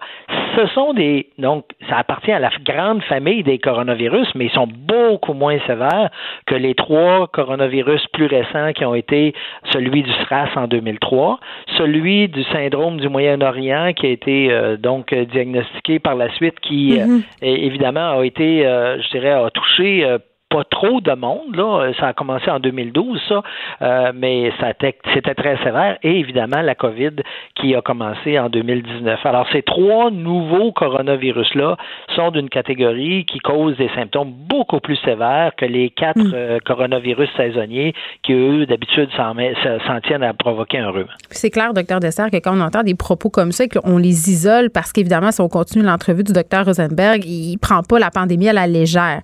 Ce 0.55 0.65
sont 0.67 0.93
des 0.93 1.27
donc 1.38 1.65
ça 1.89 1.97
appartient 1.97 2.31
à 2.31 2.39
la 2.39 2.49
grande 2.65 3.03
famille 3.03 3.43
des 3.43 3.59
coronavirus, 3.59 4.27
mais 4.35 4.45
ils 4.45 4.51
sont 4.51 4.67
beaucoup 4.67 5.33
moins 5.33 5.57
sévères 5.67 6.09
que 6.45 6.55
les 6.55 6.73
trois 6.73 7.27
coronavirus 7.27 8.05
plus 8.13 8.25
récents 8.25 8.73
qui 8.73 8.83
ont 8.85 8.95
été 8.95 9.33
celui 9.71 10.01
du 10.03 10.11
SRAS 10.25 10.49
en 10.55 10.67
2003, 10.67 11.39
celui 11.77 12.27
du 12.29 12.43
syndrome 12.45 12.97
du 12.99 13.09
Moyen-Orient 13.09 13.93
qui 13.95 14.07
a 14.07 14.09
été 14.09 14.51
euh, 14.51 14.77
donc 14.77 15.13
diagnostiqué 15.13 15.99
par 15.99 16.15
la 16.15 16.29
suite, 16.33 16.59
qui 16.61 16.99
euh, 16.99 17.05
Mhm. 17.05 17.23
É- 17.41 17.65
évidemment 17.65 18.19
a 18.19 18.25
été, 18.25 18.65
euh, 18.65 19.01
je 19.01 19.09
dirais, 19.09 19.32
a 19.32 19.49
touché 19.51 20.03
euh, 20.05 20.17
pas 20.49 20.63
trop 20.63 21.01
de 21.01 21.13
monde. 21.13 21.55
Là. 21.55 21.91
Ça 21.99 22.07
a 22.07 22.13
commencé 22.13 22.49
en 22.49 22.59
2012, 22.59 23.19
ça, 23.27 23.43
euh, 23.81 24.11
mais 24.15 24.51
c'était 24.59 25.35
très 25.35 25.57
sévère. 25.63 25.97
Et 26.03 26.19
évidemment, 26.19 26.61
la 26.61 26.75
COVID 26.75 27.17
qui 27.55 27.75
a 27.75 27.81
commencé 27.81 28.39
en 28.39 28.49
2019. 28.49 29.25
Alors, 29.25 29.47
ces 29.51 29.61
trois 29.61 30.09
nouveaux 30.11 30.71
coronavirus-là 30.71 31.77
sont 32.15 32.31
d'une 32.31 32.49
catégorie 32.49 33.25
qui 33.25 33.39
cause 33.39 33.75
des 33.77 33.89
symptômes 33.95 34.31
beaucoup 34.31 34.79
plus 34.79 34.97
sévères 34.97 35.51
que 35.57 35.65
les 35.65 35.89
quatre 35.89 36.19
euh, 36.33 36.59
coronavirus 36.65 37.29
saisonniers 37.35 37.93
qui, 38.23 38.33
eux, 38.33 38.65
d'habitude, 38.65 39.09
s'en 39.15 39.99
tiennent 40.01 40.23
à 40.23 40.33
provoquer 40.33 40.79
un 40.79 40.89
rhume. 40.89 41.07
C'est 41.29 41.49
clair, 41.49 41.73
docteur 41.73 41.99
Dessert, 41.99 42.31
que 42.31 42.37
quand 42.37 42.57
on 42.57 42.61
entend 42.61 42.83
des 42.83 42.95
propos 42.95 43.29
comme 43.29 43.51
ça, 43.51 43.65
et 43.65 43.69
qu'on 43.69 43.97
les 43.97 44.29
isole 44.29 44.69
parce 44.69 44.91
qu'évidemment, 44.91 45.31
si 45.31 45.41
on 45.41 45.49
continue 45.49 45.83
l'entrevue 45.83 46.23
du 46.23 46.33
docteur 46.33 46.65
Rosenberg, 46.65 47.23
il 47.25 47.57
prend 47.57 47.81
pas 47.83 47.99
la 47.99 48.11
pandémie 48.11 48.49
à 48.49 48.53
la 48.53 48.67
légère. 48.67 49.21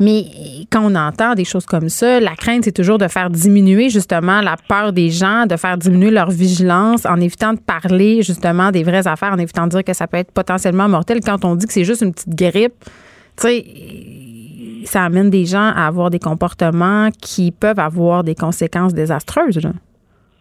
Mais 0.00 0.24
quand 0.70 0.82
on 0.84 0.94
entend 0.94 1.34
des 1.34 1.44
choses 1.44 1.66
comme 1.66 1.88
ça, 1.88 2.20
la 2.20 2.34
crainte, 2.36 2.64
c'est 2.64 2.72
toujours 2.72 2.98
de 2.98 3.08
faire 3.08 3.30
diminuer 3.30 3.88
justement 3.90 4.40
la 4.40 4.56
peur 4.68 4.92
des 4.92 5.10
gens, 5.10 5.46
de 5.46 5.56
faire 5.56 5.78
diminuer 5.78 6.10
leur 6.10 6.30
vigilance 6.30 7.06
en 7.06 7.20
évitant 7.20 7.52
de 7.52 7.58
parler 7.58 8.22
justement 8.22 8.70
des 8.70 8.82
vraies 8.82 9.06
affaires, 9.06 9.32
en 9.32 9.38
évitant 9.38 9.64
de 9.64 9.70
dire 9.70 9.84
que 9.84 9.92
ça 9.92 10.06
peut 10.06 10.18
être 10.18 10.32
potentiellement 10.32 10.88
mortel 10.88 11.20
quand 11.20 11.44
on 11.44 11.54
dit 11.54 11.66
que 11.66 11.72
c'est 11.72 11.84
juste 11.84 12.02
une 12.02 12.12
petite 12.12 12.34
grippe. 12.34 12.74
Tu 13.36 13.48
sais, 13.48 13.64
ça 14.86 15.04
amène 15.04 15.30
des 15.30 15.46
gens 15.46 15.72
à 15.74 15.86
avoir 15.86 16.10
des 16.10 16.18
comportements 16.18 17.10
qui 17.20 17.50
peuvent 17.50 17.78
avoir 17.78 18.24
des 18.24 18.34
conséquences 18.34 18.94
désastreuses. 18.94 19.60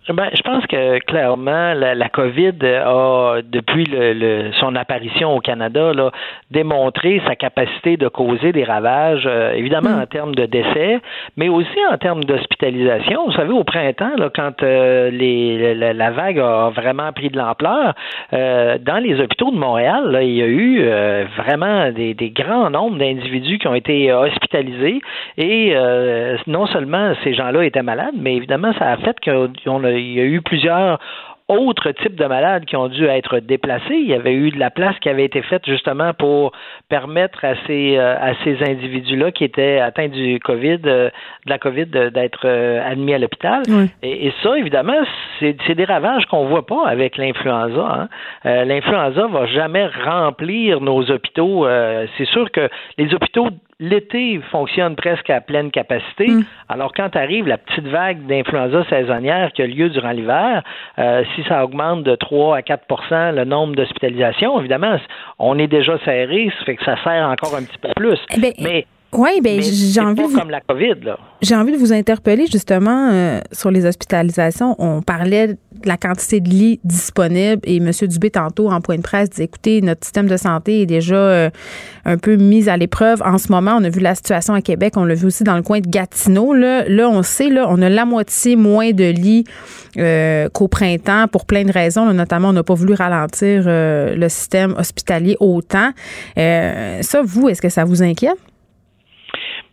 Ben, 0.10 0.30
je 0.36 0.42
pense 0.42 0.66
que 0.68 1.00
clairement, 1.06 1.74
la, 1.74 1.96
la 1.96 2.10
COVID 2.10 2.56
a, 2.62 3.38
depuis 3.42 3.86
le, 3.86 4.12
le- 4.12 4.52
son 4.60 4.76
apparition 4.76 5.34
au 5.34 5.40
Canada, 5.40 5.94
là, 5.94 6.12
démontré 6.52 7.22
sa 7.26 7.38
capacité 7.38 7.96
de 7.96 8.10
causer 8.10 8.52
des 8.52 8.66
ravages, 8.66 9.24
euh, 9.26 9.54
évidemment 9.54 10.02
en 10.02 10.06
termes 10.06 10.36
de 10.36 10.46
décès, 10.46 11.00
mais 11.38 11.48
aussi 11.48 11.78
en 11.90 11.98
termes 11.98 12.24
d'hospitalisation. 12.26 13.28
Vous 13.28 13.32
savez, 13.32 13.54
au 13.54 13.64
printemps, 13.64 14.12
là, 14.18 14.30
quand 14.36 14.62
euh, 14.62 15.10
les, 15.10 15.74
la, 15.74 15.94
la 15.94 16.12
vague 16.12 16.38
a 16.40 16.70
vraiment 16.76 17.14
pris 17.14 17.30
de 17.30 17.38
l'ampleur, 17.38 17.94
euh, 18.34 18.78
dans 18.82 18.98
les 18.98 19.22
hôpitaux 19.22 19.52
de 19.52 19.58
Montréal, 19.58 20.12
là, 20.12 20.22
il 20.22 20.34
y 20.36 20.42
a 20.42 20.48
eu 20.48 20.82
euh, 20.82 21.24
vraiment 21.38 21.92
des, 21.92 22.14
des 22.14 22.30
grands 22.32 22.70
nombres 22.70 22.98
d'individus 22.98 23.58
qui 23.58 23.70
ont 23.70 23.76
été 23.76 24.12
hospitalisés 24.12 25.00
et 25.38 25.72
euh, 25.76 26.36
non 26.46 26.66
seulement 26.66 27.14
ces 27.24 27.34
gens-là 27.34 27.64
étaient 27.64 27.84
malades, 27.84 28.16
mais 28.18 28.36
évidemment, 28.36 28.74
ça 28.78 28.92
a 28.92 28.98
fait 28.98 29.16
qu'on 29.24 29.84
a 29.86 29.93
il 29.98 30.14
y 30.14 30.20
a 30.20 30.26
eu 30.26 30.42
plusieurs 30.42 31.00
autres 31.50 31.92
types 31.92 32.16
de 32.16 32.26
malades 32.26 32.66
qui 32.66 32.76
ont 32.76 32.88
dû 32.88 33.06
être 33.06 33.40
déplacés. 33.40 33.96
Il 33.96 34.08
y 34.08 34.14
avait 34.14 34.34
eu 34.34 34.52
de 34.52 34.60
la 34.60 34.70
place 34.70 34.98
qui 35.00 35.10
avait 35.10 35.26
été 35.26 35.42
faite 35.42 35.66
justement 35.66 36.14
pour 36.14 36.52
permettre 36.90 37.44
à 37.44 37.56
ces, 37.68 37.98
euh, 37.98 38.16
à 38.18 38.34
ces 38.44 38.64
individus-là 38.64 39.32
qui 39.32 39.44
étaient 39.44 39.80
atteints 39.80 40.08
du 40.08 40.40
COVID, 40.40 40.80
euh, 40.86 41.10
de 41.46 41.50
la 41.50 41.58
COVID, 41.58 41.88
euh, 41.96 42.10
d'être 42.10 42.48
admis 42.48 43.14
à 43.14 43.20
l'hôpital. 43.20 43.64
Et, 44.02 44.28
et 44.28 44.34
ça, 44.42 44.58
évidemment, 44.58 45.04
c'est 45.40 45.56
c'est 45.68 45.76
des 45.76 45.86
ravages 45.86 46.26
qu'on 46.26 46.46
voit 46.46 46.66
pas 46.66 46.88
avec 46.88 47.18
l'influenza. 47.18 47.82
Hein. 47.82 48.08
Euh, 48.46 48.66
l'influenza 48.66 49.28
va 49.28 49.46
jamais 49.48 49.88
remplir 49.88 50.82
nos 50.82 51.10
hôpitaux. 51.12 51.66
Euh, 51.66 52.06
c'est 52.18 52.26
sûr 52.26 52.52
que 52.52 52.70
les 52.98 53.14
hôpitaux 53.14 53.50
l'été 53.84 54.40
fonctionnent 54.50 54.96
presque 54.96 55.30
à 55.30 55.42
pleine 55.42 55.70
capacité. 55.70 56.28
Alors, 56.70 56.94
quand 56.94 57.16
arrive 57.18 57.48
la 57.48 57.58
petite 57.58 57.88
vague 57.88 58.26
d'influenza 58.28 58.86
saisonnière 58.90 59.52
qui 59.52 59.62
a 59.62 59.68
lieu 59.68 59.90
durant 59.90 60.12
l'hiver, 60.12 60.64
euh, 61.00 61.24
si 61.36 61.44
ça 61.44 61.66
augmente 61.66 62.04
de 62.04 62.16
3 62.16 62.58
à 62.58 62.62
4% 62.62 63.36
le 63.36 63.44
nombre 63.44 63.76
d'hospitalisations, 63.76 64.58
évidemment, 64.60 64.98
on 65.38 65.60
est 65.60 65.68
déjà 65.68 65.98
serré, 66.06 66.50
ça 66.60 66.66
fait 66.66 66.76
que 66.78 66.86
ça 66.86 66.96
sert 67.04 67.28
encore 67.28 67.56
un 67.56 67.64
petit 67.64 67.78
peu 67.78 67.90
plus. 67.96 68.20
Mais 68.62 68.86
Oui, 69.14 69.42
ben 69.42 69.62
j'ai 69.62 70.02
envie 70.02 70.16
pas 70.16 70.28
de 70.28 70.28
vous... 70.28 70.40
comme 70.40 70.50
la 70.50 70.62
COVID, 70.62 70.96
là. 71.04 71.18
J'ai 71.42 71.56
envie 71.56 71.74
de 71.74 71.78
vous 71.78 71.92
interpeller 71.92 72.48
justement 72.48 73.10
euh, 73.12 73.42
sur 73.52 73.70
les 73.70 73.86
hospitalisations. 73.86 74.76
On 74.80 75.02
parlait 75.02 75.48
de 75.50 75.58
la 75.84 75.98
quantité 75.98 76.40
de 76.40 76.50
lits 76.50 76.80
disponibles 76.86 77.62
et 77.66 77.78
M. 77.78 77.92
Dubé, 78.04 78.30
tantôt, 78.30 78.72
en 78.72 78.80
point 78.80 78.96
de 78.96 79.02
presse, 79.02 79.30
disait 79.30 79.44
écoutez, 79.44 79.82
notre 79.82 80.06
système 80.06 80.28
de 80.28 80.38
santé 80.38 80.82
est 80.82 80.86
déjà 80.86 81.16
euh, 81.16 81.50
un 82.06 82.18
peu 82.18 82.38
mis 82.38 82.70
à 82.70 82.78
l'épreuve. 82.78 83.22
En 83.24 83.38
ce 83.38 83.52
moment, 83.52 83.76
on 83.78 83.84
a 83.84 83.90
vu 83.90 84.00
la 84.00 84.16
situation 84.16 84.54
à 84.54 84.62
Québec, 84.62 84.94
on 84.96 85.04
l'a 85.04 85.16
vu 85.16 85.28
aussi 85.28 85.44
dans 85.44 85.58
le 85.58 85.64
coin 85.64 85.80
de 85.80 85.90
Gatineau. 85.90 86.54
Là, 86.54 86.88
là 86.88 87.10
on 87.10 87.24
sait, 87.24 87.50
là, 87.50 87.68
on 87.70 87.82
a 87.82 87.90
la 87.90 88.06
moitié 88.06 88.56
moins 88.56 88.92
de 88.92 89.10
lits 89.10 89.44
euh, 89.98 90.48
qu'au 90.50 90.70
printemps 90.70 91.28
pour 91.28 91.46
plein 91.46 91.66
de 91.66 91.72
raisons. 91.72 92.12
notamment, 92.14 92.50
on 92.50 92.54
n'a 92.54 92.64
pas 92.64 92.74
voulu 92.74 92.94
ralentir 92.94 93.64
le 93.66 94.28
système 94.30 94.76
hospitalier 94.78 95.36
autant. 95.42 95.92
ça, 96.38 97.22
vous, 97.22 97.50
est-ce 97.50 97.62
que 97.62 97.70
ça 97.70 97.84
vous 97.84 98.02
inquiète? 98.02 98.38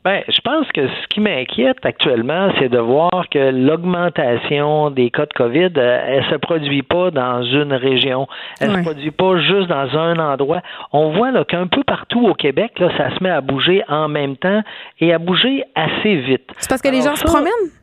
Ben, 0.03 0.22
je 0.28 0.40
pense 0.40 0.66
que 0.72 0.88
ce 0.88 1.07
qui 1.09 1.20
m'inquiète 1.20 1.84
actuellement, 1.84 2.51
c'est 2.59 2.70
de 2.70 2.78
voir 2.78 3.28
que 3.30 3.51
l'augmentation 3.51 4.90
des 4.90 5.11
cas 5.11 5.26
de 5.26 5.32
COVID, 5.34 5.72
euh, 5.76 6.05
elle 6.07 6.24
se 6.30 6.36
produit 6.36 6.82
pas 6.82 7.11
dans 7.11 7.42
une 7.42 7.74
région, 7.74 8.26
elle 8.61 8.76
se 8.76 8.80
produit 8.80 9.11
pas 9.11 9.38
juste 9.40 9.68
dans 9.68 9.98
un 9.98 10.18
endroit. 10.18 10.62
On 10.92 11.11
voit 11.11 11.32
là 11.32 11.44
qu'un 11.44 11.66
peu 11.66 11.84
partout 11.84 12.26
au 12.26 12.32
Québec, 12.32 12.78
là, 12.78 12.90
ça 12.96 13.14
se 13.14 13.22
met 13.22 13.28
à 13.28 13.42
bouger 13.42 13.82
en 13.88 14.09
même 14.09 14.38
temps 14.38 14.62
et 15.01 15.12
à 15.12 15.18
bouger 15.18 15.64
assez 15.74 16.16
vite. 16.16 16.51
C'est 16.57 16.70
parce 16.70 16.80
que 16.80 16.88
les 16.88 17.03
gens 17.03 17.14
se 17.14 17.24
promènent? 17.24 17.80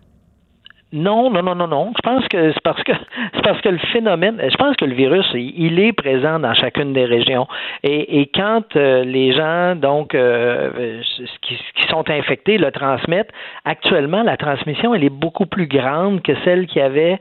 Non, 0.94 1.30
non, 1.30 1.44
non, 1.44 1.56
non, 1.56 1.68
non. 1.68 1.92
Je 1.98 2.02
pense 2.02 2.26
que 2.30 2.54
c'est 2.54 2.62
parce 2.64 2.82
que 2.84 2.94
c'est 3.34 3.44
parce 3.44 3.60
que 3.60 3.70
le 3.70 3.78
phénomène, 3.92 4.42
je 4.42 4.56
pense 4.56 4.76
que 4.78 4.86
le 4.86 4.96
virus, 4.96 5.26
il 5.34 5.80
est 5.80 5.92
présent 5.92 6.40
dans 6.40 6.54
chacune 6.54 6.94
des 6.94 7.04
régions. 7.04 7.46
Et, 7.84 8.30
quand 8.34 8.76
euh, 8.76 9.04
les 9.04 9.34
gens, 9.34 9.76
donc, 9.76 10.16
euh, 10.16 11.02
qui, 11.42 11.58
qui, 11.76 11.88
sont 11.90 12.10
infectés, 12.10 12.58
le 12.58 12.72
transmettent, 12.72 13.32
actuellement, 13.66 14.24
la 14.24 14.38
transmission, 14.38 14.96
elle 14.96 15.04
est 15.04 15.10
beaucoup 15.10 15.46
plus 15.46 15.68
grande 15.68 16.22
que 16.22 16.34
celle 16.46 16.68
qu'il 16.68 16.82
y 16.82 16.86
avait 16.86 17.18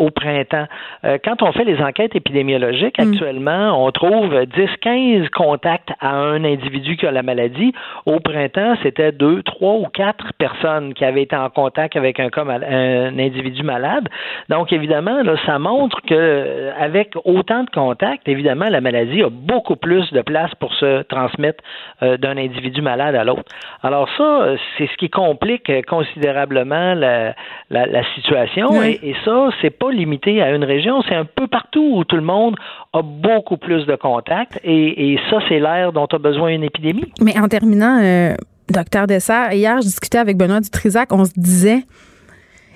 au 0.00 0.10
printemps. 0.10 0.66
Euh, 1.04 1.18
quand 1.22 1.42
on 1.42 1.52
fait 1.52 1.64
les 1.64 1.80
enquêtes 1.82 2.16
épidémiologiques, 2.16 2.98
mm. 2.98 3.12
actuellement, 3.12 3.84
on 3.84 3.90
trouve 3.92 4.34
10-15 4.34 5.28
contacts 5.28 5.90
à 6.00 6.14
un 6.14 6.42
individu 6.42 6.96
qui 6.96 7.06
a 7.06 7.10
la 7.10 7.22
maladie. 7.22 7.72
Au 8.06 8.18
printemps, 8.18 8.74
c'était 8.82 9.12
deux, 9.12 9.42
trois 9.42 9.74
ou 9.74 9.86
quatre 9.92 10.32
personnes 10.38 10.94
qui 10.94 11.04
avaient 11.04 11.22
été 11.22 11.36
en 11.36 11.50
contact 11.50 11.96
avec 11.96 12.18
un, 12.18 12.30
un 12.34 13.18
individu 13.18 13.62
malade. 13.62 14.08
Donc, 14.48 14.72
évidemment, 14.72 15.22
là, 15.22 15.34
ça 15.44 15.58
montre 15.58 16.00
que 16.02 16.14
euh, 16.14 16.72
avec 16.78 17.12
autant 17.24 17.64
de 17.64 17.70
contacts, 17.70 18.26
évidemment, 18.26 18.68
la 18.70 18.80
maladie 18.80 19.22
a 19.22 19.28
beaucoup 19.28 19.76
plus 19.76 20.10
de 20.12 20.22
place 20.22 20.54
pour 20.56 20.72
se 20.74 21.02
transmettre 21.02 21.62
euh, 22.02 22.16
d'un 22.16 22.36
individu 22.38 22.80
malade 22.80 23.14
à 23.14 23.24
l'autre. 23.24 23.44
Alors 23.82 24.08
ça, 24.16 24.54
c'est 24.76 24.86
ce 24.86 24.96
qui 24.96 25.10
complique 25.10 25.70
considérablement 25.86 26.94
la, 26.94 27.34
la, 27.70 27.86
la 27.86 28.02
situation. 28.14 28.82
Et, 28.82 28.98
et 29.02 29.16
ça, 29.24 29.50
c'est 29.60 29.69
pas 29.70 29.90
limité 29.90 30.42
à 30.42 30.54
une 30.54 30.64
région, 30.64 31.02
c'est 31.08 31.14
un 31.14 31.24
peu 31.24 31.46
partout 31.46 31.96
où 31.96 32.04
tout 32.04 32.16
le 32.16 32.22
monde 32.22 32.56
a 32.92 33.02
beaucoup 33.02 33.56
plus 33.56 33.86
de 33.86 33.96
contacts 33.96 34.58
et, 34.64 35.18
ça, 35.30 35.38
c'est 35.48 35.60
l'air 35.60 35.92
dont 35.92 36.06
a 36.06 36.18
besoin 36.18 36.48
une 36.50 36.64
épidémie. 36.64 37.12
Mais 37.20 37.38
en 37.38 37.48
terminant, 37.48 38.00
euh, 38.02 38.34
docteur 38.68 39.06
Dessert, 39.06 39.52
hier, 39.52 39.80
je 39.80 39.86
discutais 39.86 40.18
avec 40.18 40.36
Benoît 40.36 40.60
Dutrisac, 40.60 41.12
on 41.12 41.24
se 41.24 41.32
disait. 41.36 41.82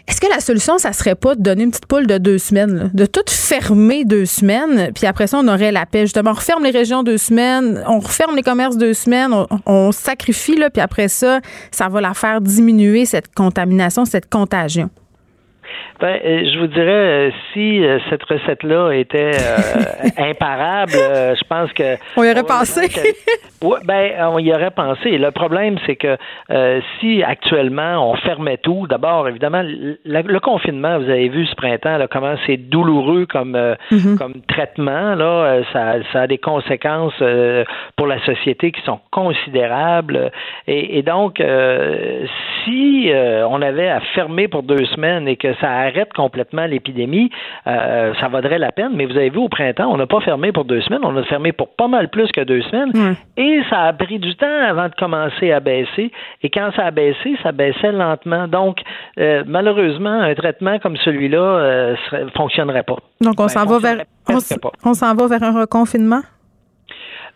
Est-ce 0.06 0.20
que 0.20 0.26
la 0.26 0.40
solution, 0.40 0.76
ça 0.76 0.92
serait 0.92 1.14
pas 1.14 1.34
de 1.34 1.40
donner 1.40 1.62
une 1.62 1.70
petite 1.70 1.86
poule 1.86 2.06
de 2.06 2.18
deux 2.18 2.36
semaines, 2.36 2.90
de 2.92 3.06
tout 3.06 3.22
fermer 3.26 4.04
deux 4.04 4.26
semaines, 4.26 4.90
puis 4.94 5.06
après 5.06 5.26
ça, 5.26 5.40
on 5.42 5.48
aurait 5.48 5.72
la 5.72 5.86
paix. 5.86 6.02
Justement, 6.02 6.32
on 6.32 6.34
referme 6.34 6.62
les 6.62 6.72
régions 6.72 7.02
deux 7.02 7.16
semaines, 7.16 7.82
on 7.88 8.00
referme 8.00 8.36
les 8.36 8.42
commerces 8.42 8.76
deux 8.76 8.92
semaines, 8.92 9.32
on, 9.32 9.46
on 9.64 9.92
sacrifie, 9.92 10.56
là, 10.56 10.68
puis 10.68 10.82
après 10.82 11.08
ça, 11.08 11.40
ça 11.70 11.88
va 11.88 12.02
la 12.02 12.12
faire 12.12 12.42
diminuer, 12.42 13.06
cette 13.06 13.34
contamination, 13.34 14.04
cette 14.04 14.28
contagion. 14.28 14.90
Ben, 16.00 16.18
euh, 16.24 16.50
je 16.52 16.58
vous 16.58 16.66
dirais, 16.66 16.90
euh, 16.90 17.30
si 17.52 17.84
euh, 17.84 17.98
cette 18.10 18.24
recette-là 18.24 18.90
était 18.92 19.30
imparable, 20.18 20.92
je 20.92 21.44
pense 21.48 21.72
que. 21.72 21.96
On 22.16 22.24
y 22.24 22.30
aurait 22.30 22.42
pensé. 22.42 22.88
oui, 23.62 23.78
ben, 23.84 24.12
on 24.32 24.38
y 24.38 24.52
aurait 24.52 24.72
pensé. 24.72 25.18
Le 25.18 25.30
problème, 25.30 25.76
c'est 25.86 25.96
que 25.96 26.16
si 26.98 27.22
actuellement 27.22 28.10
on 28.10 28.16
fermait 28.16 28.58
tout, 28.58 28.86
d'abord, 28.88 29.28
évidemment, 29.28 29.62
le, 29.64 30.38
confinement, 30.40 30.98
vous 30.98 31.08
avez 31.08 31.28
vu 31.28 31.46
ce 31.46 31.54
printemps, 31.54 31.96
là, 31.96 32.06
comment 32.08 32.34
c'est 32.46 32.56
douloureux 32.56 33.26
comme, 33.26 33.56
mm-hmm. 33.90 34.18
comme 34.18 34.34
traitement. 34.48 35.14
Là, 35.14 35.62
ça, 35.72 35.94
ça 36.12 36.22
a 36.22 36.26
des 36.26 36.38
conséquences 36.38 37.22
pour 37.96 38.06
la 38.06 38.22
société 38.24 38.72
qui 38.72 38.82
sont 38.82 39.00
considérables. 39.10 40.30
Et, 40.66 40.98
et 40.98 41.02
donc, 41.02 41.42
si 42.64 43.10
on 43.48 43.62
avait 43.62 43.88
à 43.88 44.00
fermer 44.14 44.48
pour 44.48 44.62
deux 44.62 44.84
semaines 44.86 45.28
et 45.28 45.36
que 45.36 45.54
ça 45.60 45.70
arrête 45.70 45.93
complètement 46.14 46.66
l'épidémie, 46.66 47.30
euh, 47.66 48.12
ça 48.20 48.28
vaudrait 48.28 48.58
la 48.58 48.72
peine. 48.72 48.92
Mais 48.94 49.06
vous 49.06 49.16
avez 49.16 49.30
vu, 49.30 49.38
au 49.38 49.48
printemps, 49.48 49.90
on 49.90 49.96
n'a 49.96 50.06
pas 50.06 50.20
fermé 50.20 50.52
pour 50.52 50.64
deux 50.64 50.80
semaines, 50.82 51.00
on 51.02 51.16
a 51.16 51.22
fermé 51.24 51.52
pour 51.52 51.68
pas 51.68 51.88
mal 51.88 52.08
plus 52.08 52.30
que 52.32 52.40
deux 52.40 52.62
semaines. 52.62 53.16
Et 53.36 53.60
ça 53.70 53.82
a 53.82 53.92
pris 53.92 54.18
du 54.18 54.34
temps 54.36 54.46
avant 54.68 54.88
de 54.88 54.94
commencer 54.94 55.52
à 55.52 55.60
baisser. 55.60 56.10
Et 56.42 56.50
quand 56.50 56.70
ça 56.76 56.86
a 56.86 56.90
baissé, 56.90 57.36
ça 57.42 57.52
baissait 57.52 57.92
lentement. 57.92 58.48
Donc, 58.48 58.78
euh, 59.18 59.42
malheureusement, 59.46 60.20
un 60.20 60.34
traitement 60.34 60.78
comme 60.78 60.96
celui-là 60.96 61.38
euh, 61.38 61.96
ne 62.12 62.30
fonctionnerait 62.30 62.82
pas. 62.82 62.96
Donc, 63.20 63.34
on 63.38 63.44
ben, 63.44 63.48
s'en 63.48 63.64
va 63.66 63.78
vers 63.78 64.04
on 64.84 64.94
s'en 64.94 65.14
va 65.14 65.26
vers 65.26 65.42
un 65.42 65.60
reconfinement? 65.60 66.22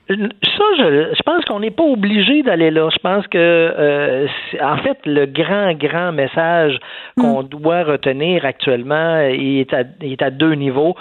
Ça, 0.08 0.64
je, 0.78 1.14
je 1.14 1.22
pense 1.22 1.44
qu'on 1.44 1.60
n'est 1.60 1.70
pas 1.70 1.84
obligé 1.84 2.42
d'aller 2.42 2.70
là. 2.70 2.88
Je 2.90 2.98
pense 2.98 3.26
que, 3.26 3.36
euh, 3.38 4.26
en 4.62 4.78
fait, 4.78 4.98
le 5.04 5.26
grand, 5.26 5.74
grand 5.74 6.12
message 6.12 6.78
qu'on 7.18 7.42
mm. 7.42 7.48
doit 7.48 7.84
retenir 7.84 8.44
actuellement, 8.46 9.20
il 9.20 9.60
est 9.60 9.74
à, 9.74 9.82
il 10.00 10.12
est 10.12 10.22
à 10.22 10.30
deux 10.30 10.54
niveaux 10.54 10.96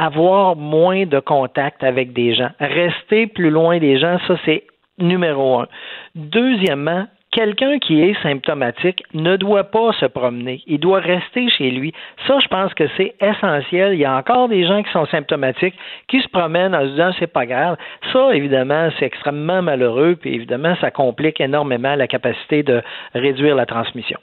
avoir 0.00 0.56
moins 0.56 1.04
de 1.04 1.20
contact 1.20 1.84
avec 1.84 2.12
des 2.14 2.34
gens. 2.34 2.50
Rester 2.58 3.26
plus 3.26 3.50
loin 3.50 3.78
des 3.78 3.98
gens, 3.98 4.18
ça 4.26 4.36
c'est 4.46 4.64
numéro 4.98 5.60
un. 5.60 5.68
Deuxièmement, 6.14 7.06
quelqu'un 7.32 7.78
qui 7.78 8.02
est 8.02 8.20
symptomatique 8.22 9.04
ne 9.14 9.36
doit 9.36 9.64
pas 9.64 9.92
se 9.92 10.06
promener. 10.06 10.62
Il 10.66 10.80
doit 10.80 11.00
rester 11.00 11.48
chez 11.48 11.70
lui. 11.70 11.92
Ça, 12.26 12.38
je 12.40 12.48
pense 12.48 12.74
que 12.74 12.84
c'est 12.96 13.14
essentiel. 13.20 13.94
Il 13.94 14.00
y 14.00 14.04
a 14.04 14.16
encore 14.16 14.48
des 14.48 14.66
gens 14.66 14.82
qui 14.82 14.90
sont 14.90 15.06
symptomatiques, 15.06 15.74
qui 16.08 16.20
se 16.20 16.28
promènent 16.28 16.74
en 16.74 16.82
se 16.82 16.90
disant 16.90 17.10
c'est 17.18 17.32
pas 17.32 17.46
grave. 17.46 17.76
Ça, 18.12 18.34
évidemment, 18.34 18.88
c'est 18.98 19.06
extrêmement 19.06 19.62
malheureux, 19.62 20.16
puis 20.20 20.34
évidemment, 20.34 20.74
ça 20.80 20.90
complique 20.90 21.40
énormément 21.40 21.94
la 21.94 22.06
capacité 22.06 22.62
de 22.62 22.82
réduire 23.14 23.54
la 23.54 23.66
transmission. 23.66 24.18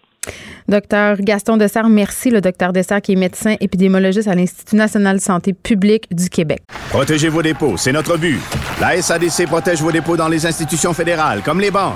Docteur 0.67 1.17
Gaston 1.19 1.57
Dessert, 1.57 1.89
merci. 1.89 2.29
Le 2.29 2.41
docteur 2.41 2.73
Dessert 2.73 3.01
qui 3.01 3.13
est 3.13 3.15
médecin 3.15 3.55
épidémiologiste 3.59 4.27
à 4.27 4.35
l'Institut 4.35 4.75
national 4.75 5.17
de 5.17 5.21
santé 5.21 5.53
publique 5.53 6.13
du 6.13 6.29
Québec. 6.29 6.61
Protégez 6.89 7.29
vos 7.29 7.41
dépôts, 7.41 7.77
c'est 7.77 7.91
notre 7.91 8.17
but. 8.17 8.39
La 8.81 9.01
SADC 9.01 9.45
protège 9.47 9.81
vos 9.81 9.91
dépôts 9.91 10.17
dans 10.17 10.27
les 10.27 10.45
institutions 10.45 10.93
fédérales, 10.93 11.41
comme 11.43 11.59
les 11.59 11.71
banques. 11.71 11.93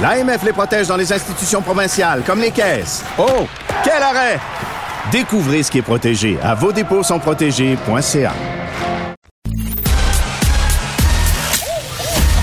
L'AMF 0.00 0.44
les 0.44 0.52
protège 0.52 0.88
dans 0.88 0.96
les 0.96 1.12
institutions 1.12 1.62
provinciales, 1.62 2.22
comme 2.26 2.40
les 2.40 2.50
caisses. 2.50 3.04
Oh, 3.18 3.46
quel 3.84 4.02
arrêt! 4.02 4.38
Découvrez 5.12 5.62
ce 5.62 5.70
qui 5.70 5.78
est 5.78 5.82
protégé 5.82 6.38
à 6.42 6.54
vos 6.54 6.72
dépôts 6.72 7.02
sont 7.02 7.18
protégés.ca. 7.18 8.32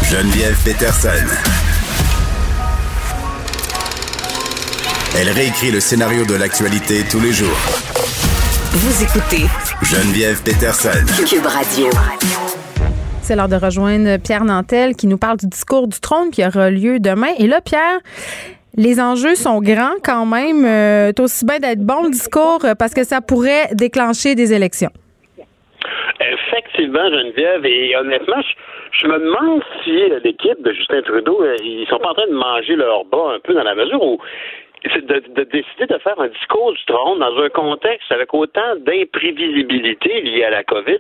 Geneviève 0.04 0.58
Peterson. 0.64 1.51
Elle 5.14 5.28
réécrit 5.28 5.72
le 5.72 5.82
scénario 5.82 6.24
de 6.24 6.39
l'actualité 6.39 7.03
tous 7.03 7.20
les 7.20 7.34
jours. 7.34 7.59
Vous 8.72 9.03
écoutez 9.03 9.43
Geneviève 9.84 10.39
Peterson. 10.41 11.03
Cube 11.28 11.45
Radio. 11.45 11.91
C'est 13.22 13.36
l'heure 13.36 13.49
de 13.49 13.57
rejoindre 13.57 14.16
Pierre 14.24 14.45
Nantel 14.45 14.95
qui 14.95 15.07
nous 15.07 15.18
parle 15.18 15.36
du 15.36 15.47
discours 15.47 15.89
du 15.89 15.99
trône 15.99 16.32
qui 16.32 16.45
aura 16.45 16.70
lieu 16.70 16.99
demain. 17.01 17.34
Et 17.38 17.47
là, 17.47 17.59
Pierre, 17.59 17.99
les 18.78 19.01
enjeux 19.01 19.36
sont 19.36 19.59
grands 19.59 19.99
quand 20.01 20.26
même. 20.26 20.64
Euh, 20.64 21.12
aussi 21.20 21.45
bien 21.45 21.59
d'être 21.59 21.86
bon 21.86 22.03
le 22.03 22.12
discours 22.12 22.64
euh, 22.64 22.74
parce 22.80 22.93
que 22.93 23.03
ça 23.03 23.20
pourrait 23.20 23.68
déclencher 23.74 24.34
des 24.36 24.53
élections. 24.53 24.91
Effectivement, 26.22 27.09
Geneviève, 27.09 27.66
et 27.66 27.97
honnêtement, 27.97 28.41
je, 28.93 29.07
me 29.07 29.20
demande 29.20 29.62
si 29.84 29.91
l'équipe 30.24 30.62
de 30.64 30.72
Justin 30.72 31.01
Trudeau, 31.01 31.43
euh, 31.43 31.57
ils 31.62 31.86
sont 31.89 31.99
pas 31.99 32.12
en 32.12 32.14
train 32.14 32.28
de 32.28 32.34
manger 32.34 32.78
leur 32.78 33.03
bas 33.05 33.36
un 33.36 33.39
peu 33.39 33.53
dans 33.53 33.64
la 33.64 33.76
mesure 33.76 34.01
où 34.01 34.18
de, 34.84 35.20
de, 35.20 35.44
décider 35.44 35.86
de 35.86 35.98
faire 36.00 36.20
un 36.20 36.28
discours 36.28 36.74
du 36.74 36.84
trône 36.86 37.20
dans 37.20 37.38
un 37.38 37.50
contexte 37.50 38.12
avec 38.12 38.34
autant 38.34 38.76
d'imprévisibilité 38.78 40.22
liée 40.22 40.44
à 40.44 40.50
la 40.50 40.64
COVID, 40.64 41.00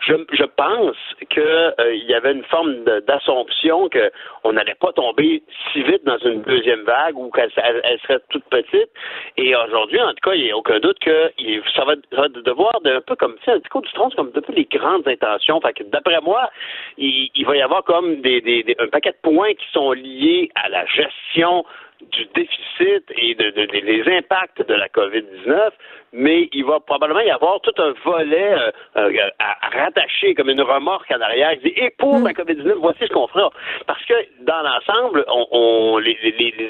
je, 0.00 0.14
je 0.32 0.44
pense 0.44 0.96
qu'il 1.28 1.42
euh, 1.42 1.94
y 1.94 2.14
avait 2.14 2.32
une 2.32 2.44
forme 2.44 2.84
d'assomption 3.06 3.88
qu'on 3.90 4.52
n'allait 4.52 4.76
pas 4.76 4.92
tomber 4.92 5.42
si 5.72 5.82
vite 5.82 6.04
dans 6.04 6.18
une 6.18 6.42
deuxième 6.42 6.82
vague 6.82 7.16
ou 7.16 7.30
qu'elle 7.30 7.50
elle 7.56 7.98
serait 8.00 8.20
toute 8.30 8.44
petite. 8.44 8.90
Et 9.36 9.54
aujourd'hui, 9.56 10.00
en 10.00 10.10
tout 10.10 10.30
cas, 10.30 10.34
il 10.34 10.44
n'y 10.44 10.50
a 10.52 10.56
aucun 10.56 10.78
doute 10.78 10.98
que 11.00 11.32
ça 11.74 11.84
va, 11.84 11.94
ça 12.12 12.20
va 12.22 12.28
devoir 12.28 12.80
de, 12.84 12.90
un 12.90 13.00
peu 13.00 13.16
comme 13.16 13.36
ça, 13.44 13.52
un 13.52 13.58
discours 13.58 13.82
du 13.82 13.92
trône, 13.92 14.10
comme 14.14 14.30
de 14.30 14.40
peu 14.40 14.52
les 14.52 14.66
grandes 14.66 15.06
intentions. 15.08 15.60
Fait 15.60 15.72
que 15.72 15.84
d'après 15.84 16.20
moi, 16.20 16.50
il, 16.96 17.30
il, 17.34 17.44
va 17.44 17.56
y 17.56 17.62
avoir 17.62 17.82
comme 17.84 18.20
des, 18.20 18.40
des, 18.40 18.62
des, 18.62 18.76
un 18.78 18.88
paquet 18.88 19.10
de 19.10 19.18
points 19.22 19.54
qui 19.54 19.66
sont 19.72 19.92
liés 19.92 20.50
à 20.54 20.68
la 20.68 20.86
gestion 20.86 21.64
du 22.12 22.24
déficit 22.34 23.04
et 23.16 23.34
de, 23.34 23.50
des 23.50 24.16
impacts 24.16 24.66
de 24.66 24.74
la 24.74 24.88
COVID-19, 24.88 25.70
mais 26.12 26.48
il 26.52 26.64
va 26.64 26.80
probablement 26.80 27.20
y 27.20 27.30
avoir 27.30 27.60
tout 27.60 27.74
un 27.78 27.92
volet 28.04 28.52
euh, 28.52 28.70
euh, 28.96 29.30
à, 29.38 29.68
rattacher 29.70 30.34
comme 30.34 30.50
une 30.50 30.60
remorque 30.60 31.10
en 31.10 31.20
arrière. 31.20 31.52
et 31.64 31.90
pour 31.98 32.18
mm. 32.18 32.24
la 32.24 32.32
COVID-19, 32.32 32.72
voici 32.80 33.00
ce 33.06 33.12
qu'on 33.12 33.28
fera. 33.28 33.50
Parce 33.86 34.04
que 34.04 34.14
dans 34.40 34.62
l'ensemble, 34.62 35.24
on, 35.28 35.98
les, 35.98 36.16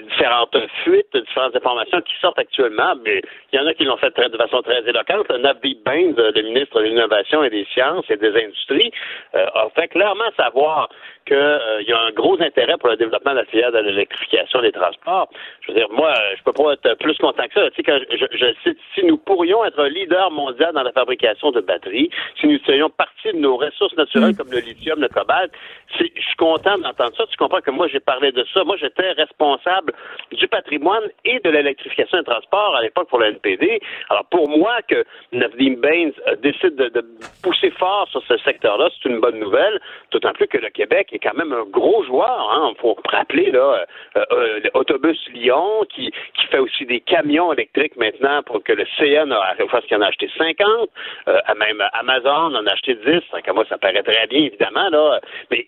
différentes 0.08 0.56
fuites, 0.82 1.16
différentes 1.16 1.56
informations 1.56 2.00
qui 2.02 2.14
sortent 2.20 2.38
actuellement, 2.38 2.94
mais 3.04 3.22
il 3.52 3.58
y 3.58 3.62
en 3.62 3.66
a 3.66 3.74
qui 3.74 3.84
l'ont 3.84 3.96
fait 3.96 4.14
de 4.16 4.36
façon 4.36 4.62
très 4.62 4.86
éloquente. 4.86 5.30
Navdeep 5.30 5.82
Bains, 5.84 6.12
le 6.16 6.42
ministre 6.42 6.80
de 6.80 6.86
l'Innovation 6.86 7.42
et 7.44 7.50
des 7.50 7.66
Sciences 7.72 8.04
et 8.10 8.16
des 8.16 8.34
Industries, 8.36 8.92
euh, 9.34 9.46
a 9.54 9.68
fait 9.74 9.88
clairement 9.88 10.30
savoir 10.36 10.88
qu'il 11.26 11.36
euh, 11.36 11.82
y 11.82 11.92
a 11.92 12.00
un 12.00 12.10
gros 12.10 12.40
intérêt 12.40 12.76
pour 12.78 12.88
le 12.88 12.96
développement 12.96 13.32
de 13.32 13.38
la 13.38 13.44
filière 13.44 13.72
de 13.72 13.78
l'électrification 13.78 14.60
des 14.62 14.72
transports. 14.72 15.28
Je 15.62 15.72
veux 15.72 15.78
dire, 15.78 15.88
moi, 15.90 16.12
je 16.36 16.42
peux 16.42 16.52
pas 16.52 16.72
être 16.72 16.94
plus 16.98 17.16
content 17.18 17.46
que 17.46 17.54
ça. 17.54 17.70
Tu 17.70 17.76
sais, 17.76 17.82
quand 17.82 17.98
je, 18.10 18.26
je 18.32 18.46
cite, 18.64 18.78
si 18.94 19.04
nous 19.04 19.18
pourrions 19.30 19.64
être 19.64 19.78
un 19.78 19.88
leader 19.88 20.30
mondial 20.32 20.72
dans 20.74 20.82
la 20.82 20.90
fabrication 20.90 21.52
de 21.52 21.60
batteries, 21.60 22.10
si 22.40 22.48
nous 22.48 22.58
serions 22.66 22.90
partie 22.90 23.32
de 23.32 23.38
nos 23.38 23.56
ressources 23.56 23.96
naturelles 23.96 24.32
mm. 24.32 24.36
comme 24.36 24.50
le 24.50 24.58
lithium, 24.58 25.00
le 25.00 25.08
cobalt, 25.08 25.52
je 25.98 26.04
suis 26.04 26.36
content 26.36 26.78
d'entendre 26.78 27.14
ça. 27.16 27.24
Tu 27.30 27.36
comprends 27.36 27.60
que 27.60 27.70
moi, 27.70 27.86
j'ai 27.88 28.00
parlé 28.00 28.32
de 28.32 28.44
ça. 28.52 28.64
Moi, 28.64 28.76
j'étais 28.80 29.12
responsable 29.12 29.92
du 30.32 30.48
patrimoine 30.48 31.04
et 31.24 31.38
de 31.38 31.50
l'électrification 31.50 32.18
des 32.18 32.24
transports 32.24 32.74
à 32.76 32.82
l'époque 32.82 33.08
pour 33.08 33.20
le 33.20 33.26
NPD. 33.26 33.80
Alors, 34.08 34.24
pour 34.26 34.48
moi, 34.48 34.82
que 34.88 35.04
Navdeem 35.32 35.76
Baines 35.76 36.12
euh, 36.26 36.36
décide 36.36 36.74
de, 36.74 36.88
de 36.88 37.04
pousser 37.42 37.70
fort 37.70 38.08
sur 38.10 38.22
ce 38.26 38.36
secteur-là, 38.38 38.88
c'est 38.90 39.08
une 39.08 39.20
bonne 39.20 39.38
nouvelle, 39.38 39.80
d'autant 40.10 40.32
plus 40.32 40.48
que 40.48 40.58
le 40.58 40.70
Québec 40.70 41.08
est 41.12 41.18
quand 41.20 41.36
même 41.36 41.52
un 41.52 41.64
gros 41.64 42.02
joueur. 42.04 42.50
Hein. 42.52 42.72
faut 42.80 42.96
rappeler 43.08 43.50
là, 43.50 43.84
euh, 44.16 44.24
euh, 44.32 44.60
l'autobus 44.74 45.18
Lyon 45.32 45.84
qui, 45.88 46.10
qui 46.34 46.46
fait 46.46 46.58
aussi 46.58 46.84
des 46.86 47.00
camions 47.00 47.52
électriques 47.52 47.96
maintenant 47.96 48.42
pour 48.42 48.62
que 48.62 48.72
le 48.72 48.86
CN 49.20 49.32
a, 49.32 49.54
en 49.96 50.00
a 50.02 50.06
acheté 50.06 50.30
50, 50.36 50.88
euh, 51.28 51.38
même 51.58 51.82
Amazon 51.92 52.54
en 52.54 52.66
a 52.66 52.72
acheté 52.72 52.94
10. 52.94 53.04
Donc, 53.32 53.54
moi, 53.54 53.64
ça 53.68 53.78
paraît 53.78 54.02
très 54.02 54.26
bien, 54.28 54.44
évidemment, 54.44 54.88
là. 54.90 55.20
Mais 55.50 55.66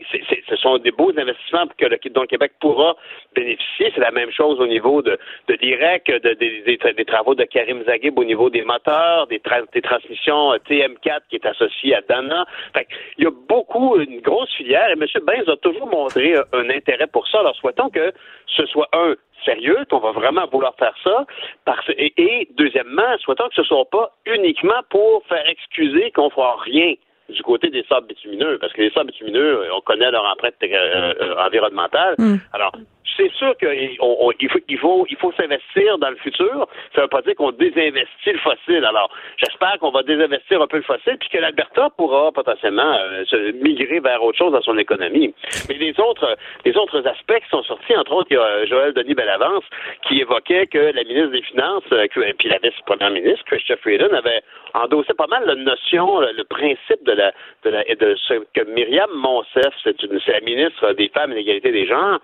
ce 0.49 0.57
sont 0.57 0.79
des 0.79 0.91
beaux 0.91 1.13
investissements 1.17 1.67
que 1.77 1.87
le, 1.87 1.99
dont 2.11 2.27
Québec 2.27 2.53
pourra 2.61 2.97
bénéficier. 3.35 3.93
C'est 3.95 4.01
la 4.01 4.11
même 4.11 4.31
chose 4.31 4.61
au 4.61 4.67
niveau 4.67 5.03
de, 5.03 5.19
de 5.49 5.55
l'IREC, 5.61 6.07
de, 6.07 6.35
des, 6.35 7.05
travaux 7.05 7.35
de 7.35 7.45
Karim 7.45 7.83
Zaghib 7.85 8.19
au 8.19 8.25
niveau 8.25 8.51
des 8.51 8.63
moteurs, 8.63 9.27
des, 9.27 9.41
transmissions 9.41 10.55
TM4 10.69 11.21
qui 11.29 11.37
est 11.37 11.47
associé 11.47 11.95
à 11.95 12.01
Dana. 12.03 12.45
Fait 12.75 12.87
il 13.19 13.25
y 13.25 13.27
a 13.27 13.31
beaucoup, 13.31 13.99
une 13.99 14.21
grosse 14.21 14.53
filière, 14.55 14.89
et 14.89 14.93
M. 14.93 15.07
Benz 15.25 15.49
a 15.49 15.57
toujours 15.57 15.87
montré 15.87 16.35
un, 16.53 16.71
intérêt 16.71 17.07
pour 17.07 17.27
ça. 17.29 17.41
Alors, 17.41 17.57
souhaitons 17.57 17.91
que 17.91 18.13
ce 18.47 18.67
soit 18.67 18.89
un 18.93 19.15
sérieux, 19.45 19.79
qu'on 19.91 19.99
va 19.99 20.13
vraiment 20.13 20.47
vouloir 20.51 20.75
faire 20.79 20.95
ça. 21.03 21.25
Parce, 21.65 21.87
et, 21.97 22.49
deuxièmement, 22.57 23.17
souhaitons 23.19 23.49
que 23.49 23.55
ce 23.55 23.61
ne 23.63 23.67
soit 23.67 23.91
pas 23.91 24.15
uniquement 24.27 24.81
pour 24.91 25.25
faire 25.29 25.47
excuser 25.49 26.11
qu'on 26.13 26.27
ne 26.27 26.31
fera 26.31 26.57
rien 26.65 26.95
du 27.29 27.43
côté 27.43 27.71
des 27.71 27.85
sables 27.85 28.09
bitumineux, 28.09 28.59
parce 28.59 28.73
que 28.73 28.83
les 28.83 28.91
sables 28.91 29.11
bitumineux, 29.11 29.69
on 29.75 29.81
connaît 29.81 30.11
leur 30.11 30.25
empreinte 30.25 30.55
euh, 30.63 31.15
euh, 31.21 31.35
environnementale. 31.39 32.15
Mm. 32.19 32.37
Alors, 32.53 32.73
c'est 33.17 33.31
sûr 33.33 33.57
qu'il 33.57 33.97
faut, 33.99 34.33
il 34.69 34.79
faut, 34.79 35.07
il 35.09 35.17
faut 35.17 35.33
s'investir 35.33 35.99
dans 35.99 36.11
le 36.11 36.17
futur. 36.17 36.69
Ça 36.95 37.01
ne 37.01 37.03
veut 37.03 37.09
pas 37.09 37.23
dire 37.23 37.35
qu'on 37.35 37.53
désinvestit 37.53 38.33
le 38.33 38.39
fossile. 38.39 38.85
Alors, 38.85 39.11
j'espère 39.37 39.79
qu'on 39.81 39.91
va 39.91 40.03
désinvestir 40.03 40.63
un 40.63 40.67
peu 40.67 40.79
le 40.79 40.83
fossile, 40.83 41.17
puis 41.19 41.29
que 41.29 41.39
l'Alberta 41.39 41.91
pourra 41.97 42.33
potentiellement 42.33 42.97
euh, 42.99 43.25
se 43.27 43.53
migrer 43.63 44.01
vers 44.01 44.23
autre 44.23 44.39
chose 44.39 44.53
dans 44.53 44.63
son 44.63 44.79
économie. 44.79 45.35
Mais 45.69 45.75
les 45.75 45.99
autres, 46.01 46.37
les 46.65 46.77
autres 46.77 47.07
aspects 47.07 47.41
qui 47.43 47.49
sont 47.51 47.63
sortis, 47.65 47.97
entre 47.97 48.13
autres, 48.13 48.29
il 48.31 48.37
y 48.37 48.41
a 48.41 48.67
Joël 48.67 48.93
Denis 48.93 49.15
Bellavance 49.15 49.65
qui 50.09 50.21
évoquait 50.21 50.67
que 50.67 50.79
la 50.79 51.05
ministre 51.05 51.31
des 51.31 51.43
Finances, 51.43 51.85
euh, 51.93 52.07
puis 52.39 52.49
la 52.49 52.59
vice-première 52.59 53.11
ministre, 53.11 53.45
Christian 53.47 53.77
Freeland, 53.83 54.13
avait 54.15 54.43
endossé 54.75 55.13
pas 55.15 55.27
mal 55.27 55.45
la 55.47 55.55
notion, 55.55 56.21
le 56.21 56.45
principe 56.45 57.05
de 57.05 57.13
la, 57.13 57.33
de, 57.65 57.71
la, 57.71 57.83
de 57.83 58.15
ce 58.17 58.35
que 58.55 58.65
Myriam 58.65 59.11
Monsef, 59.15 59.75
c'est 59.83 60.01
la 60.29 60.41
ministre 60.41 60.93
des 60.93 61.09
Femmes 61.09 61.33
et 61.33 61.35
de 61.35 61.39
l'égalité 61.39 61.73
des 61.73 61.87
genres, 61.87 62.21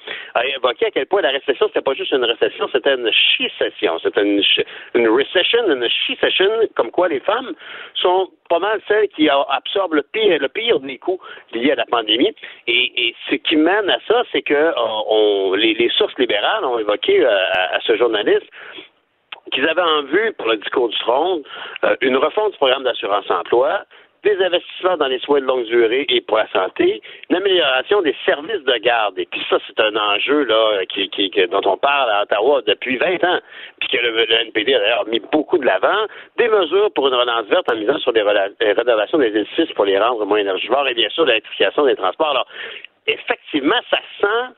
évoqué 0.69 0.87
à 0.87 0.91
quel 0.91 1.07
point 1.07 1.23
la 1.23 1.31
récession, 1.31 1.67
c'était 1.69 1.83
pas 1.83 1.95
juste 1.95 2.13
une 2.13 2.25
récession, 2.25 2.69
c'était 2.73 2.95
une 2.95 3.11
she-session. 3.11 3.99
C'était 4.03 4.23
une, 4.23 4.43
une 4.95 5.09
recession, 5.09 5.71
une 5.71 5.89
she-session, 5.89 6.51
comme 6.77 6.91
quoi 6.91 7.09
les 7.09 7.21
femmes 7.21 7.55
sont 7.95 8.31
pas 8.49 8.59
mal 8.59 8.81
celles 8.89 9.09
qui 9.09 9.29
absorbent 9.29 9.95
le 9.95 10.03
pire, 10.03 10.39
le 10.41 10.49
pire 10.49 10.81
des 10.81 10.99
coûts 10.99 11.21
liés 11.53 11.73
à 11.73 11.77
la 11.77 11.87
pandémie. 11.87 12.35
Et, 12.67 13.15
ce 13.31 13.37
qui 13.37 13.57
mène 13.57 13.89
à 13.91 13.99
ça, 14.07 14.23
c'est 14.33 14.43
que 14.43 14.55
euh, 14.55 15.57
les, 15.57 15.91
sources 15.97 16.17
libérales 16.19 16.65
ont 16.65 16.79
évoqué 16.79 17.25
euh, 17.25 17.31
à, 17.31 17.81
ce 17.81 17.97
journaliste 17.97 18.47
qu'ils 19.53 19.69
avaient 19.69 19.81
en 19.81 20.03
vue 20.03 20.33
pour 20.37 20.49
le 20.49 20.57
discours 20.57 20.89
du 20.89 20.99
trône 20.99 21.43
euh, 21.85 21.97
une 22.03 22.17
refonte 22.17 22.53
du 22.53 22.59
programme 22.59 22.85
d'assurance 22.85 23.31
emploi, 23.31 23.85
des 24.29 24.45
investissements 24.45 24.97
dans 24.97 25.07
les 25.07 25.19
soins 25.21 25.41
de 25.41 25.47
longue 25.47 25.65
durée 25.65 26.05
et 26.09 26.21
pour 26.21 26.37
la 26.37 26.49
santé, 26.51 27.01
une 27.31 27.37
amélioration 27.37 28.03
des 28.03 28.15
services 28.27 28.63
de 28.65 28.77
garde. 28.79 29.19
Et 29.19 29.27
puis 29.27 29.41
ça, 29.49 29.59
c'est 29.67 29.81
un 29.81 29.97
enjeu 29.97 30.45
là 30.45 30.85
qui, 30.89 31.09
qui, 31.09 31.31
dont 31.51 31.63
on 31.65 31.77
parle 31.77 32.11
à 32.11 32.23
Ottawa 32.23 32.63
depuis 32.67 32.99
20 32.99 33.25
ans, 33.25 33.41
puis 33.81 33.89
que 33.89 33.97
le, 33.97 34.31
NPD 34.43 34.75
a 34.75 34.81
d'ailleurs 34.81 35.07
mis 35.07 35.21
beaucoup 35.33 35.59
de 35.59 35.65
l'avant. 35.65 36.07
Des 36.37 36.49
mesures 36.49 36.93
pour 36.93 37.09
une 37.09 37.15
relance 37.15 37.47
verte 37.47 37.71
en 37.73 37.77
misant 37.77 37.99
sur 37.99 38.13
les, 38.13 38.23
rénovations 38.23 39.19
des 39.19 39.37
édifices 39.37 39.73
pour 39.75 39.87
les 39.87 39.99
rendre 39.99 40.25
moins 40.27 40.39
énergivores 40.39 40.89
et 40.89 40.95
bien 40.95 41.09
sûr 41.11 41.25
l'électrification 41.25 41.87
des 41.87 41.97
transports. 41.97 42.31
Alors, 42.31 42.47
effectivement, 43.07 43.81
ça 43.91 43.99
sent 44.21 44.55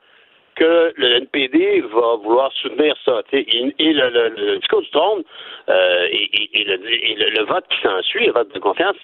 que 0.56 0.92
le 0.96 1.16
NPD 1.18 1.80
va 1.92 2.16
vouloir 2.16 2.52
soutenir 2.54 2.94
ça. 3.04 3.22
Et, 3.32 3.72
le, 3.78 4.58
discours 4.58 4.82
du 4.82 4.90
trône 4.90 5.22
euh, 5.68 6.08
et, 6.10 6.64
le, 6.64 7.44
vote 7.44 7.64
qui 7.70 7.80
s'ensuit, 7.82 8.26
le 8.26 8.32
vote 8.32 8.52
de 8.52 8.58
confiance, 8.58 8.96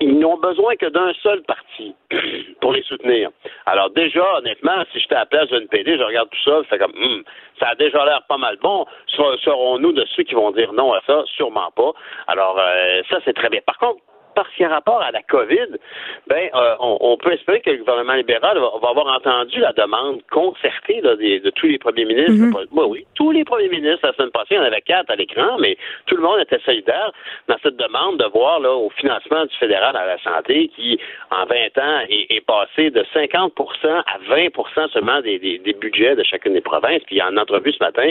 ils 0.00 0.18
n'ont 0.18 0.38
besoin 0.38 0.74
que 0.76 0.86
d'un 0.86 1.12
seul 1.22 1.42
parti 1.42 1.94
pour 2.60 2.72
les 2.72 2.82
soutenir. 2.82 3.30
Alors 3.66 3.90
déjà, 3.90 4.38
honnêtement, 4.38 4.84
si 4.92 5.00
j'étais 5.00 5.14
à 5.14 5.20
la 5.20 5.26
place 5.26 5.48
d'une 5.48 5.68
PD, 5.68 5.96
je 5.96 6.02
regarde 6.02 6.28
tout 6.30 6.42
ça, 6.44 6.62
c'est 6.68 6.78
comme, 6.78 6.92
hmm, 6.92 7.22
ça 7.58 7.68
a 7.68 7.74
déjà 7.74 8.04
l'air 8.04 8.22
pas 8.28 8.38
mal 8.38 8.56
bon. 8.62 8.86
Serons-nous 9.06 9.92
de 9.92 10.04
ceux 10.16 10.24
qui 10.24 10.34
vont 10.34 10.50
dire 10.50 10.72
non 10.72 10.92
à 10.92 11.00
ça? 11.06 11.22
Sûrement 11.36 11.70
pas. 11.76 11.92
Alors, 12.26 12.58
euh, 12.58 13.02
ça, 13.10 13.18
c'est 13.24 13.34
très 13.34 13.48
bien. 13.48 13.60
Par 13.64 13.78
contre, 13.78 14.00
parce 14.34 14.48
qu'il 14.54 14.62
y 14.62 14.66
a 14.66 14.68
rapport 14.68 15.00
à 15.00 15.10
la 15.10 15.22
COVID, 15.22 15.78
ben, 16.26 16.48
euh, 16.54 16.74
on, 16.80 17.16
peut 17.16 17.32
espérer 17.32 17.60
que 17.60 17.70
le 17.70 17.78
gouvernement 17.78 18.14
libéral 18.14 18.58
va, 18.58 18.88
avoir 18.88 19.06
entendu 19.06 19.60
la 19.60 19.72
demande 19.72 20.20
concertée 20.30 21.00
de, 21.00 21.50
tous 21.50 21.66
les 21.66 21.78
premiers 21.78 22.04
ministres. 22.04 22.32
Mhm. 22.32 22.66
oui, 22.72 23.06
tous 23.14 23.30
les 23.30 23.44
premiers 23.44 23.68
ministres 23.68 24.06
la 24.06 24.12
semaine 24.14 24.30
passée, 24.30 24.52
il 24.52 24.56
y 24.56 24.60
en 24.60 24.64
avait 24.64 24.80
quatre 24.80 25.10
à 25.10 25.16
l'écran, 25.16 25.58
mais 25.58 25.76
tout 26.06 26.16
le 26.16 26.22
monde 26.22 26.40
était 26.40 26.58
solidaire 26.60 27.12
dans 27.48 27.56
cette 27.62 27.76
demande 27.76 28.18
de 28.18 28.26
voir 28.26 28.60
là, 28.60 28.72
au 28.72 28.90
financement 28.90 29.44
du 29.44 29.56
fédéral 29.56 29.96
à 29.96 30.06
la 30.06 30.18
santé 30.18 30.70
qui, 30.74 30.98
en 31.30 31.44
20 31.46 31.78
ans, 31.78 32.00
est, 32.08 32.42
passé 32.46 32.90
de 32.90 33.04
50% 33.14 33.50
à 33.86 34.18
20% 34.28 34.90
seulement 34.90 35.20
des, 35.20 35.38
budgets 35.80 36.16
de 36.16 36.24
chacune 36.24 36.54
des 36.54 36.60
provinces. 36.60 37.02
Puis 37.06 37.22
en 37.22 37.36
entrevue 37.36 37.72
ce 37.72 37.82
matin, 37.82 38.10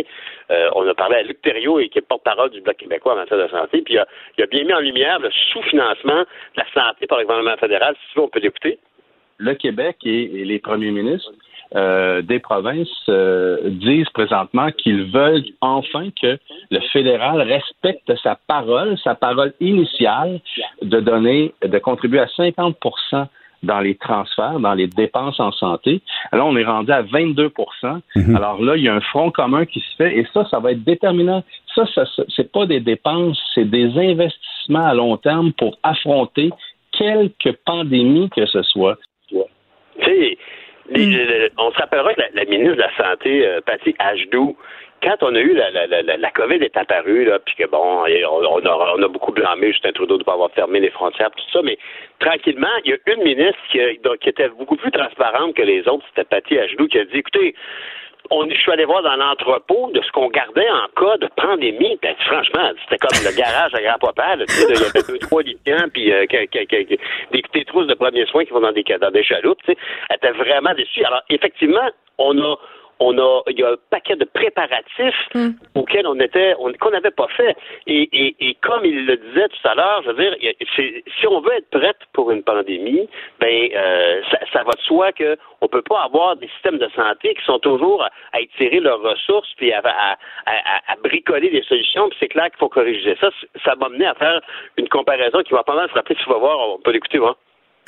euh, 0.52 0.70
on 0.76 0.88
a 0.88 0.94
parlé 0.94 1.18
à 1.18 1.24
Luc 1.24 1.42
Thériault, 1.42 1.80
qui 1.92 2.00
est 2.00 2.08
porte-parole 2.08 2.50
du 2.52 2.62
Bloc 2.62 2.78
québécois 2.78 3.14
en 3.14 3.18
matière 3.18 3.40
de 3.40 3.48
santé, 3.50 3.82
puis 3.82 3.98
il 4.38 4.44
a 4.44 4.48
bien 4.48 4.64
mis 4.64 4.74
en 4.74 4.80
lumière 4.80 5.20
le 5.20 5.30
sous-financement 5.52 6.11
la 6.56 6.66
santé 6.74 7.08
par 7.08 7.20
le 7.20 7.26
gouvernement 7.26 7.58
fédéral. 7.58 7.96
Si 8.12 8.20
on 8.20 8.28
peut 8.28 8.40
l'écouter. 8.40 8.80
Le 9.38 9.56
Québec 9.56 9.98
et, 10.04 10.46
les 10.46 10.60
premiers 10.60 10.92
ministres 10.92 11.32
euh, 11.74 12.22
des 12.22 12.40
provinces 12.40 12.90
euh, 13.08 13.58
disent 13.70 14.10
présentement 14.10 14.72
qu'ils 14.72 15.10
veulent 15.10 15.46
enfin 15.62 16.10
que 16.22 16.38
le 16.70 16.80
fédéral 16.92 17.42
respecte 17.42 18.14
sa 18.22 18.38
parole, 18.48 18.98
sa 19.04 19.16
parole 19.16 19.54
initiale 19.62 20.42
de 20.82 21.00
donner, 21.00 21.54
de 21.64 21.80
contribuer 21.80 22.20
à 22.20 22.26
50% 22.26 23.28
dans 23.64 23.80
les 23.80 23.96
transferts, 23.96 24.60
dans 24.60 24.74
les 24.74 24.88
dépenses 24.88 25.40
en 25.40 25.52
santé. 25.52 26.02
Alors, 26.32 26.48
on 26.48 26.58
est 26.58 26.64
rendu 26.64 26.92
à 26.92 27.04
22 27.04 27.52
mhm. 28.16 28.36
Alors 28.36 28.62
là, 28.62 28.76
il 28.76 28.84
y 28.84 28.90
a 28.90 28.96
un 28.96 29.02
front 29.02 29.32
commun 29.32 29.66
qui 29.66 29.80
se 29.80 29.96
fait 29.98 30.18
et 30.18 30.28
ça, 30.34 30.46
ça 30.50 30.60
va 30.60 30.72
être 30.72 30.84
déterminant. 30.84 31.44
Ça, 31.76 31.86
ça 31.94 32.04
c'est 32.36 32.52
pas 32.52 32.66
des 32.66 32.80
dépenses, 32.80 33.42
c'est 33.56 33.70
des 33.70 33.98
investissements 33.98 34.88
à 34.88 34.94
long 34.94 35.18
terme 35.18 35.54
pour 35.54 35.78
affronter 35.84 36.50
quelque 36.92 37.50
pandémie 37.66 38.30
que 38.30 38.46
ce 38.46 38.62
soit. 38.64 38.98
Tu 39.30 39.38
sais, 40.04 40.38
on 41.58 41.72
se 41.72 41.78
rappellera 41.78 42.14
que 42.14 42.22
la, 42.34 42.46
ministre 42.46 42.76
de 42.76 42.82
la 42.82 42.96
Santé, 42.98 43.48
euh, 43.48 43.62
Patty 43.62 43.96
quand 45.04 45.18
on 45.22 45.34
a 45.34 45.40
eu 45.40 45.54
la, 45.54 45.72
la, 45.72 45.88
la, 45.88 46.18
la 46.18 46.32
COVID 46.32 46.64
est 46.64 46.78
apparue, 46.78 47.26
là, 47.26 47.40
puis 47.40 47.56
que 47.56 47.68
bon, 47.68 48.04
on 48.04 48.66
a, 48.66 48.96
on 48.96 49.02
a 49.02 49.08
beaucoup 49.08 49.32
blâmé 49.32 49.72
Justin 49.72 49.94
Trudeau 49.94 50.18
de 50.18 50.22
ne 50.22 50.26
pas 50.26 50.34
avoir 50.34 50.52
fermé 50.52 50.80
les 50.80 50.92
frontières, 50.92 51.32
tout 51.32 51.44
ça, 51.52 51.62
mais 51.64 51.78
tranquillement, 52.20 52.68
il 52.86 52.92
y 52.92 52.94
a 52.94 52.98
une 53.14 53.24
ministre 53.24 53.60
qui, 53.72 53.80
qui 54.22 54.30
était 54.30 54.50
beaucoup 54.50 54.76
plus 54.76 54.92
transparente 54.92 55.56
que 55.56 55.64
les 55.64 55.88
autres, 55.88 56.06
c'était 56.10 56.28
Patty 56.28 56.60
Agelou, 56.60 56.88
qui 56.88 57.00
a 57.00 57.06
dit, 57.06 57.18
écoutez, 57.18 57.56
on, 58.32 58.50
je 58.50 58.56
suis 58.56 58.72
allé 58.72 58.86
voir 58.86 59.04
dans 59.04 59.16
l'entrepôt 59.16 59.92
de 59.94 60.02
ce 60.02 60.12
qu'on 60.12 60.30
gardait 60.30 60.70
en 60.70 60.88
cas 61.00 61.18
de 61.18 61.28
pandémie. 61.36 62.00
Ben, 62.02 62.16
franchement, 62.26 62.72
c'était 62.84 62.98
comme 62.98 63.18
le 63.24 63.36
garage 63.36 63.74
à 63.76 63.82
grand-papa. 63.82 64.36
Il 64.36 64.40
y 64.40 64.44
avait 64.44 65.04
deux, 65.08 65.20
trois 65.20 65.44
lithiums, 65.44 65.90
puis 65.92 66.12
euh, 66.12 66.26
des, 66.28 67.44
des, 67.54 67.66
trousses 67.66 67.88
de 67.88 67.94
premiers 67.94 68.26
soins 68.28 68.46
qui 68.46 68.52
vont 68.52 68.62
dans 68.62 68.72
des, 68.72 68.84
dans 68.84 69.12
des 69.12 69.24
chaloupes. 69.24 69.60
Elle 69.68 69.76
était 70.16 70.32
vraiment 70.32 70.74
déçue. 70.74 71.04
Alors, 71.04 71.22
effectivement, 71.30 71.90
on 72.18 72.38
a 72.42 72.56
on 73.02 73.18
a, 73.18 73.42
il 73.48 73.60
y 73.60 73.64
a 73.64 73.72
un 73.72 73.78
paquet 73.90 74.16
de 74.16 74.26
préparatifs 74.26 75.28
mm. 75.34 75.50
auxquels 75.76 76.06
on 76.06 76.20
était, 76.20 76.56
qu'on 76.80 76.92
n'avait 76.92 77.12
pas 77.12 77.28
fait. 77.36 77.58
Et, 77.88 78.08
et, 78.14 78.36
et, 78.40 78.54
comme 78.62 78.86
il 78.86 79.06
le 79.08 79.18
disait 79.18 79.50
tout 79.50 79.68
à 79.68 79.76
l'heure, 79.76 80.04
je 80.06 80.12
veux 80.12 80.24
dire, 80.24 80.36
si 81.20 81.28
on 81.28 81.42
veut 81.42 81.54
être 81.54 81.70
prête 81.72 81.98
pour 82.14 82.32
une 82.32 82.44
pandémie, 82.44 83.10
ben 83.40 83.70
euh, 83.76 84.22
ça, 84.30 84.38
ça, 84.54 84.64
va 84.64 84.74
de 84.74 84.82
soi 84.82 85.12
que 85.12 85.36
on 85.62 85.68
peut 85.68 85.82
pas 85.82 86.04
avoir 86.04 86.36
des 86.38 86.48
systèmes 86.50 86.78
de 86.78 86.90
santé 86.96 87.34
qui 87.34 87.44
sont 87.44 87.60
toujours 87.60 88.04
à, 88.04 88.40
étirer 88.40 88.80
leurs 88.80 89.02
ressources 89.02 89.52
puis 89.58 89.74
à, 89.74 89.82
à, 89.84 90.18
à 90.88 90.96
bricoler 91.04 91.50
des 91.50 91.64
solutions. 91.64 92.08
Puis 92.10 92.18
c'est 92.20 92.28
clair 92.28 92.46
qu'il 92.46 92.60
faut 92.60 92.70
corriger 92.70 93.18
ça. 93.20 93.30
Ça 93.66 93.76
m'a 93.76 93.90
mené 93.90 94.06
à 94.06 94.14
faire 94.14 94.42
une 94.78 94.90
comparaison 94.90 95.42
qui 95.42 95.54
va 95.54 95.64
pas 95.64 95.76
mal 95.76 95.90
se 95.90 95.94
rappeler. 95.94 96.16
Tu 96.16 96.30
vas 96.30 96.38
voir, 96.38 96.58
on 96.70 96.80
peut 96.80 96.92
l'écouter, 96.92 97.18
voir. 97.18 97.36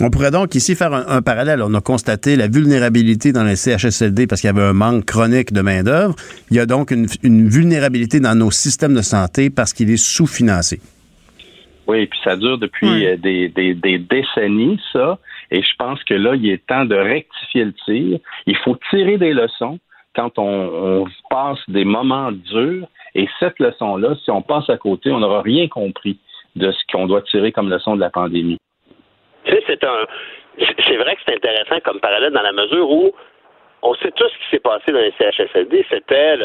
On 0.01 0.09
pourrait 0.09 0.31
donc 0.31 0.55
ici 0.55 0.75
faire 0.75 0.91
un, 0.91 1.21
parallèle. 1.21 1.61
On 1.61 1.73
a 1.75 1.81
constaté 1.81 2.35
la 2.35 2.47
vulnérabilité 2.47 3.31
dans 3.31 3.43
les 3.43 3.55
CHSLD 3.55 4.25
parce 4.25 4.41
qu'il 4.41 4.47
y 4.47 4.53
avait 4.53 4.67
un 4.67 4.73
manque 4.73 5.05
chronique 5.05 5.53
de 5.53 5.61
main-d'œuvre. 5.61 6.15
Il 6.49 6.57
y 6.57 6.59
a 6.59 6.65
donc 6.65 6.89
une, 6.89 7.05
vulnérabilité 7.47 8.19
dans 8.19 8.35
nos 8.35 8.49
systèmes 8.49 8.95
de 8.95 9.01
santé 9.01 9.51
parce 9.51 9.71
qu'il 9.71 9.91
est 9.91 10.03
sous-financé. 10.03 10.81
Oui, 11.85 11.99
et 11.99 12.07
puis 12.07 12.19
ça 12.23 12.35
dure 12.37 12.57
depuis 12.57 13.05
euh, 13.05 13.17
des, 13.17 13.49
décennies, 13.99 14.79
ça. 14.91 15.19
Et 15.51 15.61
je 15.61 15.75
pense 15.77 16.03
que 16.05 16.15
là, 16.15 16.35
il 16.35 16.49
est 16.49 16.65
temps 16.65 16.85
de 16.85 16.95
rectifier 16.95 17.65
le 17.65 17.73
tir. 17.85 18.19
Il 18.47 18.57
faut 18.63 18.77
tirer 18.89 19.17
des 19.17 19.33
leçons 19.33 19.79
quand 20.15 20.39
on, 20.39 21.03
on 21.03 21.05
passe 21.29 21.59
des 21.67 21.85
moments 21.85 22.31
durs. 22.31 22.87
Et 23.13 23.27
cette 23.39 23.59
leçon-là, 23.59 24.15
si 24.23 24.31
on 24.31 24.41
passe 24.41 24.69
à 24.69 24.77
côté, 24.77 25.11
on 25.11 25.19
n'aura 25.19 25.43
rien 25.43 25.67
compris 25.67 26.17
de 26.55 26.71
ce 26.71 26.77
qu'on 26.91 27.05
doit 27.05 27.21
tirer 27.21 27.51
comme 27.51 27.69
leçon 27.69 27.95
de 27.95 27.99
la 27.99 28.09
pandémie. 28.09 28.57
Tu 29.45 29.51
sais, 29.51 29.63
c'est 29.67 29.83
un. 29.83 30.05
C'est 30.57 30.97
vrai 30.97 31.15
que 31.15 31.21
c'est 31.25 31.35
intéressant 31.35 31.79
comme 31.83 31.99
parallèle 31.99 32.31
dans 32.31 32.43
la 32.43 32.51
mesure 32.51 32.89
où 32.89 33.13
on 33.83 33.93
sait 33.95 34.11
tout 34.11 34.23
ce 34.27 34.33
qui 34.37 34.49
s'est 34.51 34.59
passé 34.59 34.91
dans 34.91 34.99
les 34.99 35.13
CHSLD. 35.17 35.85
C'était 35.89 36.37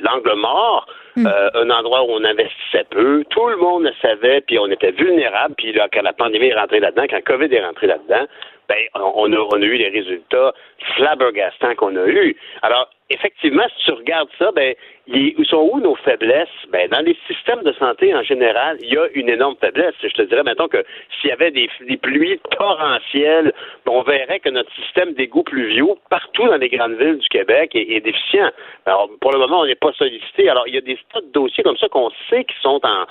l'angle 0.00 0.34
mort, 0.34 0.86
hmm. 1.16 1.26
euh, 1.26 1.50
un 1.54 1.70
endroit 1.70 2.04
où 2.04 2.12
on 2.12 2.24
investissait 2.24 2.86
peu. 2.90 3.22
Tout 3.28 3.48
le 3.48 3.56
monde 3.56 3.84
le 3.84 3.92
savait, 4.00 4.40
puis 4.40 4.58
on 4.58 4.66
était 4.66 4.92
vulnérable. 4.92 5.54
Puis 5.58 5.72
là, 5.72 5.88
quand 5.92 6.02
la 6.02 6.14
pandémie 6.14 6.46
est 6.46 6.54
rentrée 6.54 6.80
là-dedans, 6.80 7.04
quand 7.10 7.22
COVID 7.24 7.54
est 7.54 7.64
rentré 7.64 7.86
là-dedans, 7.86 8.26
ben, 8.68 8.78
on 8.94 9.32
a, 9.32 9.36
on 9.36 9.62
a 9.62 9.64
eu 9.64 9.76
les 9.76 9.90
résultats 9.90 10.54
flabbergastants 10.96 11.74
qu'on 11.76 11.96
a 11.96 12.06
eus. 12.06 12.34
Alors, 12.62 12.88
effectivement, 13.10 13.64
si 13.76 13.84
tu 13.84 13.92
regardes 13.92 14.30
ça, 14.38 14.50
ben, 14.52 14.74
où 15.08 15.44
sont 15.44 15.70
où 15.72 15.80
nos 15.80 15.94
faiblesses? 15.96 16.48
Ben, 16.70 16.88
dans 16.90 17.00
les 17.00 17.16
systèmes 17.26 17.62
de 17.62 17.72
santé 17.72 18.14
en 18.14 18.22
général, 18.22 18.76
il 18.80 18.92
y 18.92 18.96
a 18.96 19.06
une 19.14 19.28
énorme 19.28 19.54
faiblesse. 19.60 19.94
Je 20.02 20.08
te 20.08 20.22
dirais, 20.22 20.42
maintenant 20.42 20.68
que 20.68 20.84
s'il 21.20 21.30
y 21.30 21.32
avait 21.32 21.50
des, 21.50 21.68
pluies 22.02 22.40
torrentielles, 22.58 23.52
ben, 23.84 23.92
on 23.92 24.02
verrait 24.02 24.40
que 24.40 24.48
notre 24.48 24.72
système 24.74 25.12
d'égout 25.14 25.44
pluviaux, 25.44 25.98
partout 26.10 26.46
dans 26.48 26.56
les 26.56 26.68
grandes 26.68 26.96
villes 26.96 27.18
du 27.18 27.28
Québec, 27.28 27.70
est, 27.74 28.00
déficient. 28.00 28.50
Alors, 28.84 29.08
pour 29.20 29.32
le 29.32 29.38
moment, 29.38 29.60
on 29.60 29.66
n'est 29.66 29.76
pas 29.76 29.92
sollicité. 29.92 30.48
Alors, 30.48 30.66
il 30.66 30.74
y 30.74 30.78
a 30.78 30.80
des 30.80 30.98
tas 31.12 31.20
de 31.20 31.32
dossiers 31.32 31.62
comme 31.62 31.76
ça 31.76 31.88
qu'on 31.88 32.10
sait 32.28 32.44
qui 32.44 32.54
sont 32.60 32.80
en, 32.82 33.06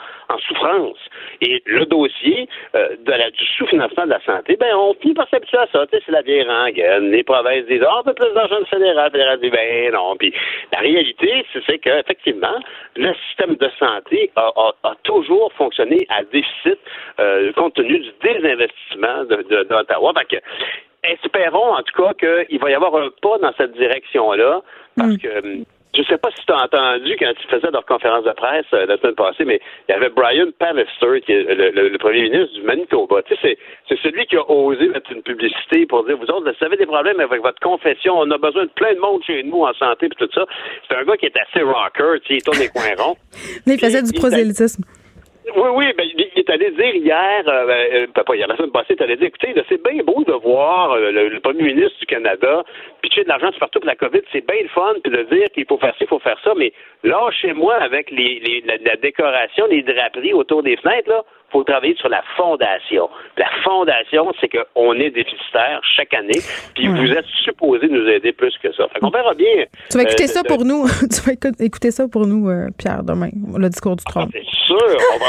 souffrance. 0.48 0.98
Et 1.42 1.64
le 1.66 1.86
dossier 1.86 2.48
euh, 2.76 2.96
du 2.98 3.46
sous-financement 3.58 4.06
de 4.06 4.10
la 4.10 4.22
santé, 4.22 4.58
ben, 4.58 4.76
on 4.76 4.94
finit 4.96 5.14
par 5.14 5.30
s'habituer 5.30 5.58
à 5.58 5.68
ça. 5.72 5.86
C'est 5.90 6.10
la 6.10 6.22
vieille 6.22 6.44
rengaine. 6.44 7.10
Les 7.12 7.24
provinces 7.24 7.66
disent, 7.66 7.84
oh, 7.84 8.00
un 8.00 8.04
peu 8.04 8.14
plus 8.14 8.34
d'argent 8.34 8.64
fédéral. 8.70 9.12
fédéral 9.12 9.40
dit, 9.40 9.50
ben, 9.50 9.94
non. 9.94 10.16
Puis, 10.18 10.34
la 10.74 10.80
réalité, 10.80 11.46
c'est 11.54 11.85
effectivement, 11.86 12.60
le 12.96 13.14
système 13.28 13.56
de 13.56 13.70
santé 13.80 14.32
a, 14.36 14.96
toujours 15.04 15.52
fonctionné 15.54 16.06
à 16.10 16.24
déficit 16.24 16.80
euh, 17.20 17.52
compte 17.54 17.76
tenu 17.76 18.00
du 18.00 18.12
désinvestissement 18.24 19.26
d'Ottawa. 19.26 20.14
De, 20.14 20.42
espérons 21.04 21.76
en 21.76 21.84
tout 21.84 22.04
cas 22.04 22.14
qu'il 22.14 22.60
va 22.60 22.72
y 22.72 22.74
avoir 22.74 22.96
un 22.96 23.10
pas 23.22 23.38
dans 23.38 23.54
cette 23.58 23.74
direction-là, 23.74 24.62
parce 24.98 25.14
mm. 25.14 25.18
que 25.18 25.66
je 25.96 26.02
ne 26.02 26.06
sais 26.06 26.18
pas 26.18 26.30
si 26.38 26.46
tu 26.46 26.52
as 26.52 26.64
entendu 26.64 27.16
quand 27.18 27.32
ils 27.32 27.50
faisaient 27.50 27.72
leur 27.72 27.86
conférence 27.86 28.26
de 28.26 28.32
presse 28.32 28.66
euh, 28.74 28.86
la 28.86 28.98
semaine 28.98 29.16
passée, 29.16 29.46
mais 29.46 29.62
il 29.88 29.92
y 29.92 29.96
avait 29.96 30.10
Brian 30.10 30.48
Pallister, 30.60 31.22
qui 31.26 31.32
est 31.32 31.44
le, 31.44 31.98
premier 31.98 32.24
ministre 32.30 32.54
du 32.54 32.64
Manitoba. 32.64 33.22
Tu 33.24 33.36
sais, 33.38 33.58
c'est 33.88 34.00
celui 34.02 34.26
qui 34.26 34.36
a 34.36 34.50
osé 34.50 34.88
mettre 34.90 35.12
une 35.12 35.24
publicité 35.24 35.86
pour 35.86 36.06
dire, 36.06 36.18
vous 36.18 36.26
autres, 36.26 36.52
vous 36.52 36.66
avez 36.66 36.78
des 36.78 36.86
problèmes 36.86 37.20
avec 37.20 37.42
votre 37.42 37.60
confession, 37.60 38.16
on 38.18 38.30
a 38.32 38.38
besoin 38.38 38.66
de 38.66 38.72
plein 38.72 38.94
de 38.94 39.00
monde 39.00 39.24
chez 39.26 39.44
nous 39.44 39.64
en 39.64 39.74
santé, 39.74 40.10
puis 40.10 40.28
tout 40.28 40.34
ça. 40.34 40.46
C'est 40.88 40.96
un 40.96 41.04
gars 41.04 41.18
qui 41.18 41.28
est 41.28 41.38
assez 41.38 41.64
rocker, 41.64 42.20
tu 42.22 42.28
sais, 42.28 42.34
il 42.36 42.44
tourne 42.44 42.60
des 42.60 42.70
coins 42.70 42.96
ronds. 42.98 43.18
Mais 43.66 43.76
il 43.76 43.80
faisait 43.80 44.04
du 44.04 44.14
prosélytisme. 44.14 44.84
Oui, 45.54 45.70
oui, 45.76 45.86
ben, 45.96 46.08
il 46.16 46.40
est 46.40 46.50
allé 46.50 46.72
dire 46.72 46.96
hier, 46.96 47.44
euh, 47.48 47.66
ben, 47.68 48.08
euh, 48.18 48.24
pas 48.24 48.36
hier, 48.36 48.48
la 48.48 48.58
semaine 48.58 48.72
passée, 48.72 48.96
il 48.96 49.00
est 49.00 49.04
allé 49.04 49.16
dire, 49.16 49.28
écoutez, 49.28 49.54
c'est 49.70 49.84
bien 49.84 50.04
beau 50.04 50.24
de 50.24 50.34
voir 50.34 50.94
euh, 50.94 51.12
le, 51.12 51.40
premier 51.40 51.64
ministre 51.64 52.00
du 52.00 52.08
Canada 52.08 52.64
pitcher 53.02 53.24
de 53.24 53.30
l'argent 53.30 53.52
partout 53.60 53.80
pour 53.80 53.88
la 53.88 53.96
COVID, 53.96 54.22
c'est 54.32 54.46
bien 54.48 54.64
le 54.64 54.70
fun, 54.70 54.94
puis 55.04 55.12
de 55.12 55.22
dire 55.24 55.48
qu'il 55.54 55.66
faut 55.68 55.78
faire 55.78 55.94
ça, 55.94 55.98
il 56.02 56.08
faut 56.08 56.20
faire 56.20 56.40
ça, 56.44 56.54
mais 56.58 56.74
là, 57.04 57.30
chez 57.30 57.54
moi, 57.54 57.76
avec 57.76 58.10
les, 58.10 58.40
les 58.40 58.64
la, 58.66 58.96
décoration, 58.96 59.68
les 59.68 59.84
draperies 59.84 60.34
autour 60.34 60.64
des 60.64 60.78
fenêtres, 60.78 61.10
là, 61.10 61.24
faut 61.56 61.64
travailler 61.64 61.96
sur 61.96 62.10
la 62.10 62.22
fondation. 62.36 63.10
La 63.38 63.48
fondation, 63.64 64.32
c'est 64.42 64.50
qu'on 64.50 64.94
est 64.94 65.12
déficitaire 65.12 65.80
chaque 65.96 66.14
année, 66.14 66.42
puis 66.76 66.88
vous 66.88 67.12
êtes 67.12 67.26
supposé 67.44 67.88
nous 67.88 68.08
aider 68.08 68.34
plus 68.34 68.54
que 68.62 68.74
ça. 68.74 68.88
Fait 68.94 69.00
qu'on 69.00 69.10
verra 69.10 69.34
bien. 69.34 69.66
Tu 69.90 69.98
vas 69.98 70.04
écouter 70.10 70.28
ça 70.28 70.44
pour 70.44 70.66
nous. 70.66 70.86
tu 70.88 71.22
vas 71.22 71.34
écouter 71.60 71.92
ça 71.92 72.08
pour 72.08 72.28
nous, 72.28 72.50
Pierre, 72.78 73.04
demain, 73.04 73.30
le 73.58 73.70
discours 73.70 73.96
du 73.96 74.04
trône. 74.04 74.28
Ah, 74.28 74.32
c'est 74.34 74.66
sûr. 74.66 74.98
On 75.14 75.20
va, 75.20 75.26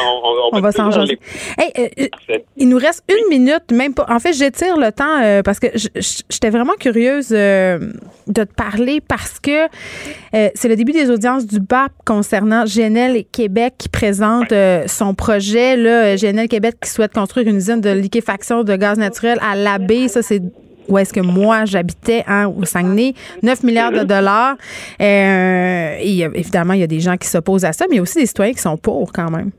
on, 0.52 0.56
on, 0.56 0.60
va 0.60 0.72
s'en 0.72 0.90
changer. 0.90 1.18
Hey, 1.58 1.70
euh, 1.78 2.06
euh, 2.30 2.38
il 2.56 2.68
nous 2.68 2.78
reste 2.78 3.04
une 3.08 3.28
minute, 3.28 3.70
même 3.72 3.94
pas. 3.94 4.06
En 4.08 4.18
fait, 4.18 4.32
j'étire 4.32 4.76
le 4.76 4.90
temps 4.92 5.22
euh, 5.22 5.42
parce 5.42 5.60
que 5.60 5.68
j'étais 5.74 6.50
vraiment 6.50 6.74
curieuse 6.74 7.28
de 7.28 7.90
te 8.26 8.54
parler 8.54 9.00
parce 9.00 9.38
que 9.38 9.66
c'est 10.32 10.68
le 10.68 10.76
début 10.76 10.92
des 10.92 11.10
audiences 11.10 11.46
du 11.46 11.60
BAP 11.60 11.92
concernant 12.04 12.64
GNL 12.64 13.16
et 13.16 13.24
Québec 13.24 13.74
qui 13.78 13.88
présente 13.88 14.52
son 14.86 15.14
projet. 15.14 15.76
Là, 15.76 16.15
GNL 16.16 16.48
Québec 16.48 16.76
qui 16.82 16.90
souhaite 16.90 17.12
construire 17.12 17.48
une 17.48 17.56
usine 17.56 17.80
de 17.80 17.90
liquéfaction 17.90 18.64
de 18.64 18.76
gaz 18.76 18.98
naturel 18.98 19.38
à 19.42 19.54
l'abbé. 19.54 20.08
Ça, 20.08 20.22
c'est 20.22 20.42
où 20.88 20.98
est-ce 20.98 21.12
que 21.12 21.20
moi 21.20 21.64
j'habitais 21.64 22.24
hein, 22.26 22.46
au 22.46 22.64
Saguenay, 22.64 23.14
9 23.42 23.62
milliards 23.62 23.92
de 23.92 24.04
dollars. 24.04 24.56
Euh, 25.00 25.96
et 26.00 26.20
évidemment, 26.20 26.74
il 26.74 26.80
y 26.80 26.84
a 26.84 26.88
des 26.88 27.00
gens 27.00 27.16
qui 27.16 27.28
s'opposent 27.28 27.64
à 27.64 27.72
ça, 27.72 27.86
mais 27.88 27.96
il 27.96 27.98
y 27.98 28.00
a 28.00 28.02
aussi 28.02 28.18
des 28.18 28.26
citoyens 28.26 28.52
qui 28.52 28.60
sont 28.60 28.76
pour 28.76 29.12
quand 29.12 29.30
même. 29.30 29.50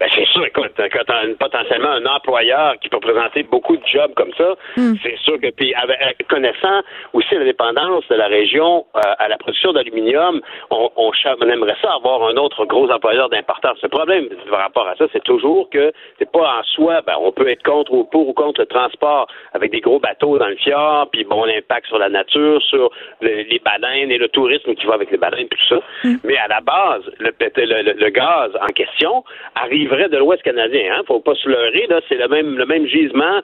Ben, 0.00 0.08
c'est 0.14 0.26
sûr, 0.26 0.45
écoute, 0.56 0.72
quand 0.76 1.04
tu 1.06 1.12
as 1.12 1.34
potentiellement 1.38 1.90
un 1.90 2.06
employeur 2.06 2.74
qui 2.80 2.88
peut 2.88 3.00
présenter 3.00 3.42
beaucoup 3.42 3.76
de 3.76 3.86
jobs 3.86 4.12
comme 4.14 4.32
ça, 4.36 4.54
hmm. 4.76 4.94
c'est 5.02 5.16
sûr 5.18 5.40
que, 5.40 5.50
puis 5.50 5.74
avec, 5.74 6.26
connaissant 6.28 6.82
aussi 7.12 7.34
la 7.34 7.44
dépendance 7.44 8.04
de 8.08 8.14
la 8.14 8.26
région 8.26 8.86
euh, 8.96 9.00
à 9.18 9.28
la 9.28 9.36
production 9.36 9.72
d'aluminium, 9.72 10.40
on, 10.70 10.90
on, 10.96 11.12
aimerait 11.48 11.76
ça 11.82 11.92
avoir 11.94 12.28
un 12.28 12.36
autre 12.36 12.64
gros 12.66 12.90
employeur 12.90 13.28
d'importance. 13.28 13.78
Le 13.82 13.88
problème 13.88 14.28
par 14.50 14.60
rapport 14.60 14.88
à 14.88 14.96
ça, 14.96 15.06
c'est 15.12 15.22
toujours 15.22 15.68
que 15.70 15.92
c'est 16.18 16.30
pas 16.30 16.58
en 16.58 16.62
soi, 16.62 17.02
ben, 17.06 17.14
on 17.20 17.32
peut 17.32 17.48
être 17.48 17.62
contre 17.62 17.92
ou 17.92 18.04
pour 18.04 18.28
ou 18.28 18.32
contre 18.32 18.60
le 18.60 18.66
transport 18.66 19.26
avec 19.52 19.70
des 19.70 19.80
gros 19.80 19.98
bateaux 19.98 20.38
dans 20.38 20.48
le 20.48 20.56
fjord, 20.56 21.08
puis 21.10 21.24
bon, 21.24 21.44
l'impact 21.44 21.86
sur 21.86 21.98
la 21.98 22.08
nature, 22.08 22.62
sur 22.62 22.90
les 23.20 23.60
baleines 23.64 24.10
et 24.10 24.18
le 24.18 24.28
tourisme 24.28 24.74
qui 24.74 24.86
va 24.86 24.94
avec 24.94 25.10
les 25.10 25.18
baleines, 25.18 25.48
tout 25.48 25.66
ça. 25.68 25.80
Hmm. 26.04 26.16
Mais 26.24 26.36
à 26.36 26.48
la 26.48 26.60
base, 26.60 27.02
le, 27.18 27.32
le, 27.40 27.92
le, 27.92 28.10
gaz 28.10 28.50
en 28.60 28.72
question 28.72 29.24
arriverait 29.54 30.08
de 30.08 30.18
l'Ouest 30.18 30.42
canadien. 30.46 30.94
Hein? 30.94 31.02
Faut 31.06 31.20
pas 31.20 31.34
se 31.34 31.48
leurrer, 31.48 31.86
là, 31.88 32.00
c'est 32.08 32.16
le 32.16 32.28
même, 32.28 32.56
le 32.56 32.66
même 32.66 32.86
gisement. 32.86 33.42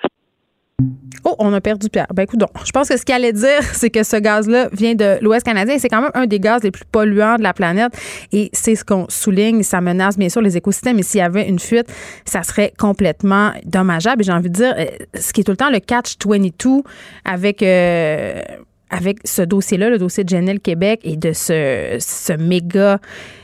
Oh, 1.24 1.36
on 1.38 1.52
a 1.52 1.60
perdu 1.60 1.88
Pierre. 1.88 2.08
Ben 2.12 2.24
écoute, 2.24 2.40
donc, 2.40 2.50
je 2.64 2.72
pense 2.72 2.88
que 2.88 2.96
ce 2.96 3.04
qu'il 3.04 3.14
allait 3.14 3.32
dire, 3.32 3.62
c'est 3.62 3.90
que 3.90 4.02
ce 4.02 4.16
gaz-là 4.16 4.68
vient 4.72 4.94
de 4.94 5.18
l'Ouest 5.22 5.46
canadien 5.46 5.78
c'est 5.78 5.88
quand 5.88 6.02
même 6.02 6.10
un 6.14 6.26
des 6.26 6.40
gaz 6.40 6.62
les 6.64 6.70
plus 6.70 6.84
polluants 6.84 7.36
de 7.36 7.42
la 7.42 7.52
planète. 7.52 7.92
Et 8.32 8.50
c'est 8.52 8.74
ce 8.74 8.84
qu'on 8.84 9.06
souligne. 9.08 9.62
Ça 9.62 9.80
menace 9.80 10.18
bien 10.18 10.28
sûr 10.28 10.40
les 10.40 10.56
écosystèmes. 10.56 10.98
Et 10.98 11.02
s'il 11.02 11.18
y 11.18 11.22
avait 11.22 11.48
une 11.48 11.58
fuite, 11.58 11.86
ça 12.24 12.42
serait 12.42 12.72
complètement 12.78 13.52
dommageable. 13.64 14.22
Et 14.22 14.24
j'ai 14.24 14.32
envie 14.32 14.50
de 14.50 14.54
dire, 14.54 14.74
euh, 14.76 14.86
ce 15.14 15.32
qui 15.32 15.42
est 15.42 15.44
tout 15.44 15.52
le 15.52 15.56
temps 15.56 15.70
le 15.70 15.80
catch 15.80 16.14
22 16.24 16.82
avec. 17.24 17.62
Euh, 17.62 18.40
avec 18.94 19.20
ce 19.24 19.40
dossier-là, 19.40 19.88
le 19.88 19.96
dossier 19.96 20.22
de 20.22 20.28
Genel 20.28 20.60
Québec 20.60 21.00
et 21.02 21.16
de 21.16 21.32
ce, 21.32 21.96
ce 21.98 22.34
méga 22.34 22.98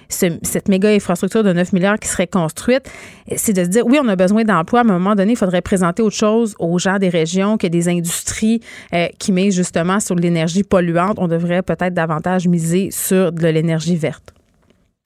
cette 0.09 0.69
méga 0.69 0.89
infrastructure 0.91 1.43
de 1.43 1.53
9 1.53 1.73
milliards 1.73 1.99
qui 1.99 2.09
serait 2.09 2.27
construite, 2.27 2.91
c'est 3.37 3.53
de 3.53 3.65
se 3.65 3.69
dire, 3.69 3.87
oui, 3.87 3.99
on 4.03 4.09
a 4.09 4.17
besoin 4.17 4.45
d'emplois, 4.45 4.85
mais 4.85 4.93
à 4.93 4.95
un 4.95 4.99
moment 4.99 5.15
donné, 5.15 5.33
il 5.33 5.37
faudrait 5.37 5.63
présenter 5.63 6.03
autre 6.03 6.17
chose 6.17 6.55
aux 6.59 6.79
gens 6.79 6.99
des 6.99 7.09
régions 7.09 7.59
que 7.59 7.67
des 7.67 7.89
industries 7.89 8.61
euh, 8.95 9.09
qui 9.19 9.33
misent 9.33 9.55
justement 9.55 10.01
sur 10.01 10.15
l'énergie 10.15 10.63
polluante. 10.63 11.17
On 11.19 11.29
devrait 11.29 11.63
peut-être 11.63 11.95
davantage 11.95 12.49
miser 12.49 12.91
sur 12.91 13.33
de 13.33 13.49
l'énergie 13.49 13.97
verte. 13.97 14.35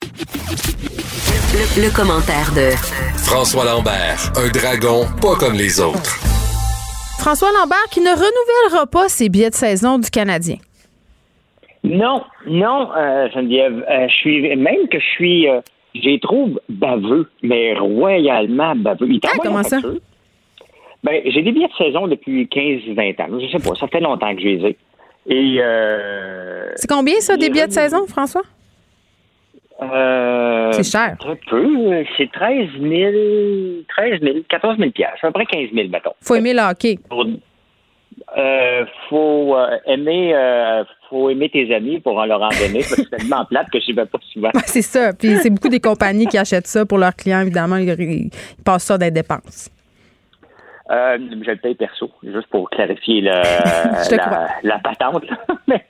Le, 0.01 1.83
le 1.83 1.95
commentaire 1.95 2.51
de 2.53 2.71
François 3.17 3.65
Lambert, 3.65 4.33
un 4.35 4.49
dragon 4.49 5.07
pas 5.21 5.35
comme 5.35 5.53
les 5.53 5.79
autres. 5.79 6.19
François 7.19 7.51
Lambert 7.53 7.85
qui 7.89 8.01
ne 8.01 8.09
renouvellera 8.09 8.87
pas 8.87 9.07
ses 9.07 9.29
billets 9.29 9.49
de 9.49 9.55
saison 9.55 9.97
du 9.97 10.09
Canadien. 10.09 10.57
Non, 11.83 12.23
non, 12.47 12.89
euh, 12.95 13.29
Geneviève. 13.33 13.85
Euh, 13.89 14.07
je 14.07 14.13
suis 14.13 14.55
même 14.55 14.87
que 14.89 14.99
je 14.99 15.05
suis, 15.05 15.49
euh, 15.49 15.59
j'ai 15.93 16.19
trouve 16.19 16.59
baveux, 16.69 17.29
mais 17.41 17.73
royalement 17.77 18.73
baveux. 18.75 19.07
Il 19.09 19.19
Ah, 19.25 19.37
comment 19.41 19.63
ça? 19.63 19.79
Ben, 21.03 21.21
j'ai 21.25 21.41
des 21.41 21.51
billets 21.51 21.67
de 21.67 21.73
saison 21.73 22.07
depuis 22.07 22.47
15-20 22.47 23.19
ans. 23.21 23.27
Je 23.39 23.47
sais 23.51 23.59
pas, 23.69 23.75
ça 23.75 23.87
fait 23.87 23.99
longtemps 23.99 24.33
que 24.33 24.41
je 24.41 24.47
les 24.47 24.65
ai. 24.67 24.77
Et 25.27 25.57
euh, 25.59 26.69
C'est 26.75 26.89
combien 26.89 27.19
ça, 27.19 27.35
des 27.35 27.45
les 27.47 27.49
billets 27.49 27.67
de 27.67 27.71
saison, 27.73 28.07
François? 28.07 28.43
euh, 29.81 30.71
C'est 30.71 30.83
cher. 30.89 31.17
Très 31.19 31.35
peu. 31.49 32.03
C'est 32.17 32.31
13 32.31 32.69
000, 32.81 33.11
13 33.89 34.21
000, 34.21 34.37
14 34.47 34.77
000 34.77 34.91
piastres, 34.91 35.25
à 35.25 35.27
peu 35.31 35.33
près 35.33 35.45
15 35.45 35.69
000, 35.73 35.89
mettons. 35.89 36.13
Faut 36.21 36.35
aimer 36.35 36.53
le 36.53 36.61
hockey. 36.61 36.97
Pour- 37.09 37.25
Euh, 38.37 38.85
faut 39.09 39.55
euh, 39.55 39.77
aimer 39.85 40.33
euh, 40.35 40.83
faut 41.09 41.29
aimer 41.29 41.49
tes 41.49 41.73
amis 41.75 41.99
pour 41.99 42.17
en 42.17 42.25
leur 42.25 42.41
en 42.41 42.49
donner 42.49 42.79
parce 42.79 42.95
que 42.95 43.03
c'est 43.03 43.17
tellement 43.17 43.45
plate 43.45 43.67
que 43.71 43.79
je 43.79 43.93
vais 43.93 44.05
pas 44.05 44.17
souvent. 44.31 44.49
Ouais, 44.53 44.61
c'est 44.65 44.81
ça. 44.81 45.13
Puis 45.13 45.35
c'est 45.37 45.49
beaucoup 45.49 45.69
des 45.69 45.79
compagnies 45.79 46.25
qui 46.27 46.37
achètent 46.37 46.67
ça 46.67 46.85
pour 46.85 46.97
leurs 46.97 47.15
clients, 47.15 47.41
évidemment. 47.41 47.77
Ils, 47.77 47.89
ils 47.99 48.29
passent 48.63 48.85
ça 48.85 48.97
dans 48.97 49.05
les 49.05 49.11
dépenses. 49.11 49.69
Euh, 50.91 51.17
je 51.45 51.49
le 51.51 51.57
paye 51.57 51.75
perso, 51.75 52.11
juste 52.23 52.47
pour 52.47 52.69
clarifier 52.69 53.21
le- 53.21 53.29
la, 54.17 54.47
la 54.63 54.79
patente. 54.79 55.23
Mais, 55.67 55.85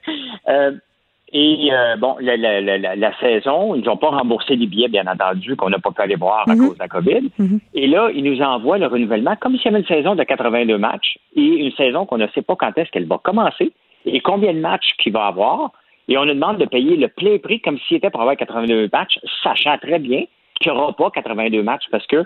et 1.33 1.69
euh, 1.73 1.95
bon, 1.97 2.15
la, 2.21 2.37
la, 2.37 2.61
la, 2.61 2.95
la- 2.95 3.17
saison, 3.19 3.73
ils 3.75 3.83
n'ont 3.83 3.97
pas 3.97 4.09
remboursé 4.09 4.55
les 4.55 4.67
billets, 4.67 4.87
bien 4.87 5.07
entendu, 5.07 5.55
qu'on 5.55 5.69
n'a 5.69 5.79
pas 5.79 5.91
pu 5.91 6.01
aller 6.01 6.15
voir 6.15 6.47
à 6.47 6.53
Mhm. 6.55 6.67
cause 6.67 6.75
de 6.75 6.79
la 6.79 6.87
COVID. 6.87 7.29
Et 7.73 7.87
là, 7.87 8.09
ils 8.13 8.23
nous 8.23 8.41
envoient 8.41 8.77
le 8.77 8.87
renouvellement 8.87 9.35
comme 9.39 9.55
s'il 9.57 9.65
y 9.65 9.67
avait 9.69 9.79
une 9.79 9.85
saison 9.87 10.15
de 10.15 10.23
82 10.23 10.77
matchs 10.77 11.17
et 11.35 11.41
une 11.41 11.71
saison 11.71 12.05
qu'on 12.05 12.17
ne 12.19 12.27
sait 12.27 12.41
pas 12.43 12.55
quand 12.55 12.77
est-ce 12.77 12.91
qu'elle 12.91 13.07
va 13.07 13.17
commencer 13.17 13.71
et 14.05 14.19
combien 14.19 14.53
de 14.53 14.59
matchs 14.59 14.93
qu'il 14.99 15.13
va 15.13 15.25
avoir. 15.27 15.71
Et 16.07 16.17
on 16.17 16.25
nous 16.25 16.33
demande 16.33 16.57
de 16.57 16.65
payer 16.65 16.97
le 16.97 17.07
plein 17.07 17.37
prix 17.37 17.61
comme 17.61 17.77
s'il 17.79 17.97
était 17.97 18.09
pour 18.09 18.21
avoir 18.21 18.35
82 18.35 18.89
matchs, 18.91 19.17
sachant 19.43 19.77
très 19.77 19.99
bien 19.99 20.25
qu'il 20.59 20.71
n'y 20.71 20.77
aura 20.77 20.93
pas 20.93 21.09
82 21.11 21.63
matchs 21.63 21.85
parce 21.91 22.05
que 22.07 22.17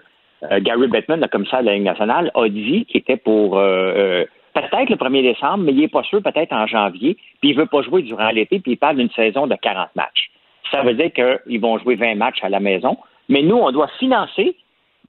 euh, 0.52 0.60
Gary 0.60 0.88
Bettman, 0.88 1.20
le 1.22 1.28
commissaire 1.28 1.62
de 1.62 1.68
la 1.68 1.74
Ligue 1.76 1.84
nationale, 1.84 2.32
a 2.36 2.50
dit 2.50 2.86
qu'il 2.86 3.00
était 3.02 3.18
pour 3.18 3.58
euh, 3.58 3.64
euh, 3.64 4.26
peut-être 4.62 4.90
le 4.90 4.96
1er 4.96 5.22
décembre, 5.22 5.64
mais 5.64 5.72
il 5.72 5.80
n'est 5.80 5.88
pas 5.88 6.04
sûr, 6.04 6.22
peut-être 6.22 6.54
en 6.54 6.68
janvier, 6.68 7.16
puis 7.42 7.50
il 7.52 7.56
ne 7.56 7.62
veut 7.62 7.68
pas 7.68 7.82
jouer 7.82 8.02
durant 8.02 8.30
l'été, 8.30 8.60
puis 8.60 8.74
il 8.74 8.78
parle 8.78 8.98
d'une 8.98 9.12
saison 9.12 9.48
de 9.48 9.56
40 9.56 9.90
matchs. 9.96 10.30
Ça 10.72 10.82
veut 10.82 10.94
dire 10.94 11.12
qu'ils 11.14 11.60
vont 11.62 11.78
jouer 11.80 11.96
20 11.96 12.16
matchs 12.16 12.44
à 12.44 12.50
la 12.50 12.60
maison, 12.60 12.98
mais 13.30 13.42
nous, 13.42 13.56
on 13.58 13.72
doit 13.72 13.90
financer 14.00 14.56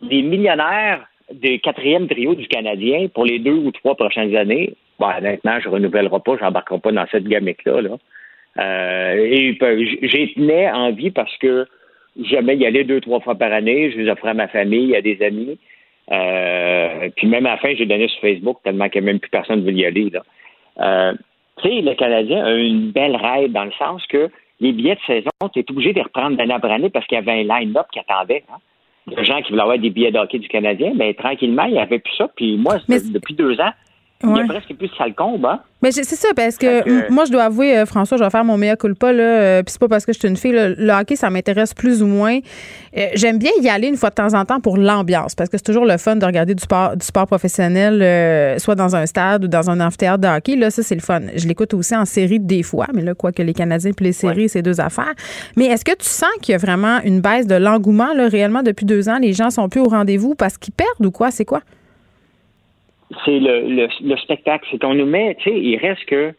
des 0.02 0.22
millionnaires 0.22 1.06
des 1.32 1.58
quatrième 1.58 2.08
trio 2.08 2.34
du 2.34 2.46
Canadien 2.48 3.08
pour 3.12 3.24
les 3.26 3.38
deux 3.38 3.52
ou 3.52 3.70
trois 3.70 3.94
prochaines 3.94 4.34
années. 4.36 4.74
Bon, 4.98 5.08
honnêtement, 5.08 5.60
je 5.60 5.68
ne 5.68 5.74
renouvellerai 5.74 6.20
pas, 6.24 6.36
je 6.38 6.44
n'embarquerai 6.44 6.78
pas 6.78 6.92
dans 6.92 7.06
cette 7.10 7.24
gamique-là. 7.28 7.82
Là. 7.82 7.90
Euh, 8.58 9.14
et 9.16 9.58
euh, 9.62 9.84
j- 9.84 9.98
j'ai 10.02 10.32
tenais 10.32 10.70
en 10.70 10.90
vie 10.92 11.10
parce 11.10 11.36
que 11.36 11.66
j'aimais 12.18 12.56
y 12.56 12.66
aller 12.66 12.84
deux, 12.84 13.00
trois 13.00 13.20
fois 13.20 13.34
par 13.34 13.52
année. 13.52 13.90
Je 13.92 13.98
les 13.98 14.10
offrais 14.10 14.30
à 14.30 14.34
ma 14.34 14.48
famille, 14.48 14.96
à 14.96 15.02
des 15.02 15.22
amis. 15.22 15.58
Euh, 16.10 17.09
puis 17.16 17.26
même 17.26 17.47
à 17.47 17.51
la 17.51 17.56
fin, 17.59 17.74
j'ai 17.74 17.86
donné 17.86 18.09
sur 18.09 18.20
Facebook 18.20 18.59
tellement 18.64 18.89
que 18.89 18.98
même 18.98 19.18
plus 19.18 19.30
personne 19.30 19.60
ne 19.60 19.64
veut 19.64 19.76
y 19.76 19.85
aller. 19.85 20.10
Là. 20.10 20.22
Euh, 20.80 21.12
tu 21.62 21.68
sais, 21.68 21.80
le 21.80 21.94
Canadien 21.94 22.44
a 22.44 22.52
une 22.52 22.90
belle 22.93 23.16
règle 23.16 23.52
dans 23.52 23.64
le 23.64 23.72
sens 23.72 24.05
que 24.06 24.30
les 24.60 24.72
billets 24.72 24.97
de 24.97 25.01
saison, 25.06 25.30
tu 25.52 25.60
es 25.60 25.70
obligé 25.70 25.90
de 25.90 25.97
les 25.97 26.02
reprendre 26.02 26.36
d'année 26.36 26.55
après 26.55 26.72
année 26.72 26.90
parce 26.90 27.06
qu'il 27.06 27.16
y 27.16 27.18
avait 27.18 27.40
un 27.40 27.59
line-up 27.59 27.86
qui 27.93 27.98
attendait. 27.98 28.44
Hein. 28.51 28.59
De 29.06 29.22
gens 29.22 29.40
qui 29.40 29.51
voulaient 29.51 29.62
avoir 29.62 29.78
des 29.78 29.90
billets 29.90 30.10
de 30.10 30.18
hockey 30.18 30.39
du 30.39 30.48
Canadien, 30.48 30.93
mais 30.94 31.14
tranquillement, 31.14 31.64
il 31.64 31.72
n'y 31.72 31.78
avait 31.78 31.98
plus 31.98 32.14
ça. 32.16 32.28
Puis 32.36 32.59
moi, 32.59 32.76
depuis 32.89 33.35
deux 33.35 33.59
ans, 33.60 33.72
il 34.23 34.28
n'y 34.31 34.35
a 34.35 34.43
Ouais. 34.43 34.49
presque 34.49 34.74
plus 34.77 34.90
salcombe. 34.99 35.45
Hein? 35.47 35.61
Mais 35.81 35.93
je- 35.93 36.03
c'est 36.03 36.16
ça, 36.16 36.28
parce 36.35 36.57
que, 36.57 37.09
moi, 37.12 37.24
je 37.24 37.31
dois 37.31 37.45
avouer, 37.45 37.78
euh, 37.78 37.86
François, 37.86 38.19
je 38.19 38.24
vais 38.24 38.31
faire 38.31 38.45
mon 38.45 38.59
mea 38.59 38.74
culpa, 38.74 39.12
là, 39.12 39.23
euh, 39.23 39.62
puis 39.62 39.70
c'est 39.73 39.78
pas 39.81 39.86
parce 39.86 40.05
que 40.05 40.12
je 40.12 40.19
suis 40.19 40.27
une 40.27 40.36
fille, 40.36 40.51
là, 40.51 40.70
le 40.70 40.90
hockey, 40.93 41.15
ça 41.15 41.31
m'intéresse 41.31 41.73
plus 41.73 42.03
ou 42.03 42.07
moins. 42.07 42.39
Euh, 42.97 43.07
J'aime 43.15 43.39
bien 43.39 43.53
y 43.62 43.69
aller 43.69 43.86
une 43.86 43.97
fois 43.97 44.11
de 44.11 44.16
temps 44.16 44.35
en 44.35 44.45
temps 44.45 44.59
pour 44.59 44.77
l'ambiance, 44.77 45.36
parce 45.36 45.49
que 45.49 45.57
c'est 45.57 45.62
toujours 45.62 45.85
le 45.86 45.97
fun 45.99 46.16
de 46.16 46.27
regarder 46.27 46.57
du 46.57 46.62
sport, 46.65 46.97
du 46.97 47.07
sport 47.07 47.28
professionnel, 47.28 48.03
euh, 48.03 48.59
soit 48.59 48.74
dans 48.74 48.97
un 48.97 49.07
stade 49.07 49.45
ou 49.45 49.49
dans 49.49 49.70
un 49.70 49.78
amphithéâtre 49.81 50.19
de 50.19 50.27
hockey. 50.27 50.57
Là, 50.57 50.70
ça, 50.73 50.82
c'est 50.82 50.97
le 50.97 51.01
fun. 51.01 51.20
Je 51.36 51.47
l'écoute 51.47 51.73
aussi 51.74 51.95
en 51.95 52.05
série 52.05 52.40
des 52.40 52.65
fois, 52.65 52.86
mais 52.93 53.03
là, 53.03 53.15
quoi 53.15 53.31
que 53.31 53.43
les 53.43 53.55
Canadiens 53.55 53.93
puis 53.93 54.07
les 54.07 54.12
séries, 54.12 54.49
c'est 54.49 54.62
deux 54.62 54.81
affaires. 54.81 55.15
Mais 55.57 55.66
est-ce 55.66 55.85
que 55.85 55.93
tu 55.95 56.07
sens 56.09 56.28
qu'il 56.43 56.53
y 56.53 56.55
a 56.57 56.59
vraiment 56.59 56.99
une 57.05 57.20
baisse 57.20 57.47
de 57.47 57.55
l'engouement, 57.55 58.12
là, 58.15 58.27
réellement, 58.27 58.65
depuis 58.65 58.85
deux 58.85 59.09
ans? 59.09 59.19
Les 59.23 59.32
gens 59.32 59.51
sont 59.51 59.69
plus 59.69 59.81
au 59.81 59.89
rendez-vous 59.89 60.35
parce 60.35 60.59
qu'ils 60.59 60.74
perdent 60.74 61.07
ou 61.07 61.12
quoi? 61.12 61.31
C'est 61.31 61.45
quoi? 61.45 61.61
C'est 63.24 63.39
le, 63.39 63.68
le, 63.68 63.89
le 64.02 64.16
spectacle. 64.18 64.66
C'est 64.70 64.80
qu'on 64.80 64.94
nous 64.94 65.06
met, 65.06 65.36
tu 65.40 65.51
sais, 65.51 65.59
il 65.59 65.76
reste 65.78 66.05
que, 66.06 66.32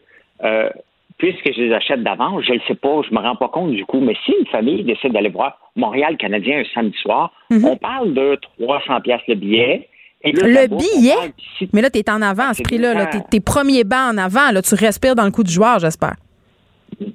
euh, 0.44 0.70
puisque 1.18 1.52
je 1.54 1.60
les 1.62 1.72
achète 1.72 2.02
d'avance, 2.02 2.44
je 2.44 2.52
ne 2.52 2.56
le 2.56 2.62
sais 2.68 2.74
pas, 2.74 3.00
je 3.08 3.14
me 3.14 3.20
rends 3.20 3.36
pas 3.36 3.48
compte 3.48 3.72
du 3.72 3.84
coup, 3.84 4.00
mais 4.00 4.14
si 4.24 4.32
une 4.38 4.46
famille 4.46 4.82
décide 4.84 5.12
d'aller 5.12 5.28
voir 5.28 5.58
Montréal 5.76 6.16
Canadien 6.16 6.60
un 6.60 6.64
samedi 6.74 6.96
soir, 6.98 7.32
on 7.50 7.76
parle 7.76 8.14
de 8.14 8.38
300 8.64 9.00
pièces 9.02 9.20
le 9.28 9.34
billet. 9.34 9.88
Et 10.22 10.32
là, 10.32 10.62
Le 10.66 10.68
billet? 10.68 11.14
parle 11.14 11.30
Mais 11.72 11.80
là, 11.80 11.88
tu 11.90 11.98
es 11.98 12.10
en 12.10 12.20
avant 12.20 12.48
à 12.50 12.54
ce 12.54 12.62
prix-là. 12.62 12.92
Là, 12.92 13.06
T'es- 13.06 13.18
tes 13.30 13.40
premiers 13.40 13.84
bancs 13.84 14.12
en 14.14 14.18
avant. 14.18 14.50
Là, 14.52 14.60
tu 14.60 14.74
respires 14.74 15.14
dans 15.14 15.24
le 15.24 15.30
coup 15.30 15.42
du 15.42 15.50
joueur, 15.52 15.78
j'espère. 15.78 16.16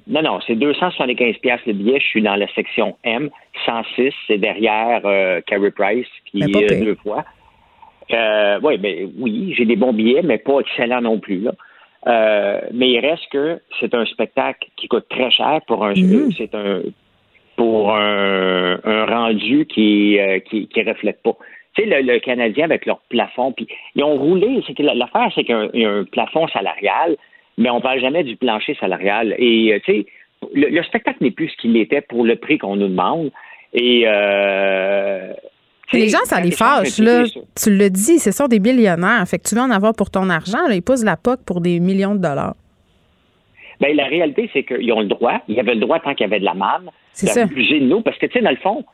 Non, 0.08 0.22
non, 0.22 0.40
c'est 0.44 0.56
275 0.56 1.36
pièces 1.38 1.60
le 1.66 1.72
billet. 1.74 2.00
Je 2.00 2.06
suis 2.06 2.22
dans 2.22 2.34
la 2.34 2.48
section 2.54 2.96
M. 3.04 3.30
106, 3.64 4.12
c'est 4.26 4.38
derrière 4.38 5.02
euh, 5.04 5.40
Carey 5.46 5.70
Price, 5.70 6.06
qui 6.24 6.42
est 6.42 6.80
deux 6.84 6.96
fois. 6.96 7.24
Euh, 8.12 8.60
ouais, 8.60 8.78
ben, 8.78 9.10
oui, 9.18 9.52
j'ai 9.56 9.64
des 9.64 9.76
bons 9.76 9.92
billets, 9.92 10.22
mais 10.22 10.38
pas 10.38 10.60
excellents 10.60 11.00
non 11.00 11.18
plus. 11.18 11.40
Là. 11.40 11.52
Euh, 12.06 12.60
mais 12.72 12.90
il 12.90 13.00
reste 13.00 13.28
que 13.32 13.60
c'est 13.80 13.92
un 13.94 14.04
spectacle 14.06 14.68
qui 14.76 14.86
coûte 14.86 15.06
très 15.08 15.30
cher 15.30 15.60
pour 15.66 15.84
un 15.84 15.94
Mhm. 15.94 16.30
c'est 16.38 16.54
un 16.54 16.82
pour 17.56 17.94
un, 17.96 18.78
un 18.84 19.06
rendu 19.06 19.64
qui, 19.66 20.18
euh, 20.20 20.38
qui 20.40 20.68
qui 20.68 20.82
reflète 20.82 21.22
pas. 21.22 21.36
Tu 21.74 21.82
sais, 21.82 21.88
le, 21.88 22.02
le 22.12 22.18
Canadien 22.20 22.64
avec 22.66 22.86
leur 22.86 23.00
plafond, 23.08 23.52
puis 23.52 23.66
ils 23.94 24.04
ont 24.04 24.16
roulé. 24.16 24.62
C'est 24.66 24.78
l'affaire, 24.78 25.30
c'est 25.34 25.42
qu'il 25.44 25.70
y 25.74 25.84
a 25.84 25.90
un- 25.90 26.04
plafond 26.04 26.46
salarial, 26.48 27.16
mais 27.58 27.70
on 27.70 27.80
parle 27.80 28.00
jamais 28.00 28.24
du 28.24 28.36
plancher 28.36 28.74
salarial. 28.78 29.34
Et 29.38 29.72
euh, 29.72 29.78
tu 29.84 29.92
sais, 29.92 30.06
le, 30.54 30.68
le 30.68 30.82
spectacle 30.84 31.18
n'est 31.22 31.30
plus 31.32 31.48
ce 31.48 31.56
qu'il 31.56 31.76
était 31.78 32.02
pour 32.02 32.24
le 32.24 32.36
prix 32.36 32.58
qu'on 32.58 32.76
nous 32.76 32.88
demande. 32.88 33.30
Et 33.72 34.04
euh, 34.06 35.32
les 35.92 36.08
gens, 36.08 36.18
ça 36.24 36.40
les 36.40 36.50
fâche. 36.50 36.98
Là. 36.98 37.24
Tu 37.62 37.70
le 37.76 37.90
dis, 37.90 38.18
ce 38.18 38.32
sont 38.32 38.48
des 38.48 38.58
millionnaires. 38.60 39.22
Fait 39.28 39.38
que 39.38 39.48
tu 39.48 39.54
veux 39.54 39.60
en 39.60 39.70
avoir 39.70 39.94
pour 39.94 40.10
ton 40.10 40.28
argent. 40.30 40.66
Là, 40.68 40.74
ils 40.74 40.82
posent 40.82 41.04
la 41.04 41.16
POC 41.16 41.40
pour 41.44 41.60
des 41.60 41.78
millions 41.80 42.14
de 42.14 42.20
dollars. 42.20 42.54
Ben, 43.80 43.94
la 43.94 44.06
réalité, 44.06 44.48
c'est 44.52 44.62
qu'ils 44.64 44.90
ont 44.92 45.00
le 45.00 45.06
droit. 45.06 45.40
Ils 45.48 45.60
avaient 45.60 45.74
le 45.74 45.80
droit 45.80 46.00
tant 46.00 46.14
qu'il 46.14 46.24
y 46.24 46.28
avait 46.30 46.40
de 46.40 46.44
la 46.44 46.54
manne 46.54 46.90
C'est 47.12 47.26
ça. 47.26 47.44
de 47.44 47.78
nous. 47.80 48.00
Parce 48.00 48.16
que, 48.18 48.26
tu 48.26 48.32
sais, 48.32 48.40
dans 48.44 48.50
le 48.50 48.56
fond, 48.56 48.84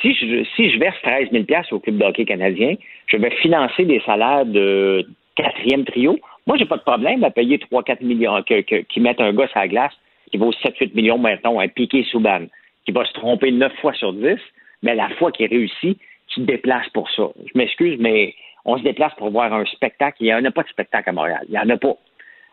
si 0.00 0.14
je, 0.14 0.44
si 0.56 0.70
je 0.70 0.78
verse 0.78 0.96
13 1.02 1.28
000 1.30 1.44
au 1.72 1.78
Club 1.80 1.98
de 1.98 2.04
hockey 2.04 2.24
canadien, 2.24 2.74
je 3.06 3.16
vais 3.18 3.30
financer 3.42 3.84
des 3.84 4.00
salaires 4.06 4.46
de 4.46 5.06
quatrième 5.36 5.84
trio. 5.84 6.18
Moi, 6.46 6.56
j'ai 6.56 6.64
pas 6.64 6.78
de 6.78 6.82
problème 6.82 7.22
à 7.22 7.30
payer 7.30 7.58
3-4 7.58 8.02
millions, 8.02 8.42
que, 8.42 8.62
que- 8.62 8.82
qui 8.82 9.00
mettent 9.00 9.20
un 9.20 9.32
gars 9.34 9.46
sur 9.48 9.58
la 9.60 9.68
glace 9.68 9.92
qui 10.30 10.38
vaut 10.38 10.52
7-8 10.52 10.94
millions, 10.94 11.18
mettons, 11.18 11.60
un 11.60 11.68
piqué 11.68 12.04
Souban, 12.10 12.46
qui 12.86 12.92
va 12.92 13.04
se 13.04 13.12
tromper 13.12 13.50
9 13.52 13.72
fois 13.80 13.92
sur 13.94 14.12
10, 14.12 14.36
mais 14.82 14.94
la 14.94 15.08
fois 15.18 15.32
qu'il 15.32 15.46
réussit, 15.48 15.98
tu 16.30 16.40
te 16.40 16.46
déplaces 16.46 16.88
pour 16.90 17.08
ça. 17.10 17.24
Je 17.44 17.56
m'excuse, 17.58 17.96
mais 18.00 18.34
on 18.64 18.76
se 18.78 18.82
déplace 18.82 19.12
pour 19.14 19.30
voir 19.30 19.52
un 19.52 19.64
spectacle. 19.66 20.16
Il 20.20 20.24
n'y 20.26 20.34
en 20.34 20.44
a 20.44 20.50
pas 20.50 20.62
de 20.62 20.68
spectacle 20.68 21.08
à 21.08 21.12
Montréal. 21.12 21.42
Il 21.48 21.52
n'y 21.52 21.58
en 21.58 21.68
a 21.68 21.76
pas. 21.76 21.94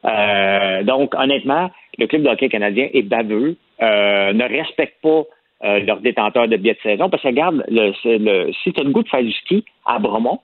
Euh, 0.06 0.84
donc, 0.84 1.16
honnêtement, 1.16 1.70
le 1.98 2.08
club 2.08 2.24
de 2.24 2.30
hockey 2.30 2.50
canadien 2.50 2.88
est 2.94 3.02
baveux, 3.02 3.56
euh, 3.82 4.34
ne 4.34 4.44
respecte 4.44 5.02
pas 5.02 5.24
euh, 5.64 5.80
leurs 5.80 6.02
détenteurs 6.02 6.48
de 6.48 6.56
billets 6.56 6.76
de 6.76 6.80
saison, 6.82 7.10
parce 7.10 7.24
que 7.24 7.28
regarde, 7.30 7.64
le, 7.68 7.92
le- 8.06 8.52
si 8.64 8.72
tu 8.74 8.80
as 8.80 8.84
le 8.84 8.92
goût 8.92 9.02
de 9.04 9.10
faire 9.10 9.24
du 9.24 9.32
ski 9.32 9.66
à 9.86 9.98
Bromont, 10.00 10.40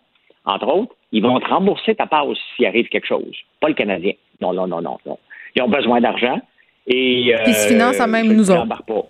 entre 0.45 0.67
autres, 0.67 0.95
ils 1.11 1.21
vont 1.21 1.39
te 1.39 1.47
rembourser 1.47 1.93
ta 1.95 2.07
passe 2.07 2.25
s'il 2.55 2.65
arrive 2.65 2.87
quelque 2.89 3.07
chose. 3.07 3.31
Pas 3.61 3.67
le 3.69 3.75
Canadien. 3.75 4.13
Non, 4.41 4.53
non, 4.53 4.67
non, 4.67 4.81
non, 4.81 4.97
non. 5.05 5.17
Ils 5.55 5.61
ont 5.61 5.69
besoin 5.69 6.01
d'argent. 6.01 6.41
Et, 6.87 7.31
ils 7.47 7.53
se 7.53 7.67
financent 7.69 7.99
à 8.01 8.07
même 8.07 8.25
je- 8.27 8.33
nous 8.33 8.51
autres. 8.51 8.83
pas. 8.85 9.03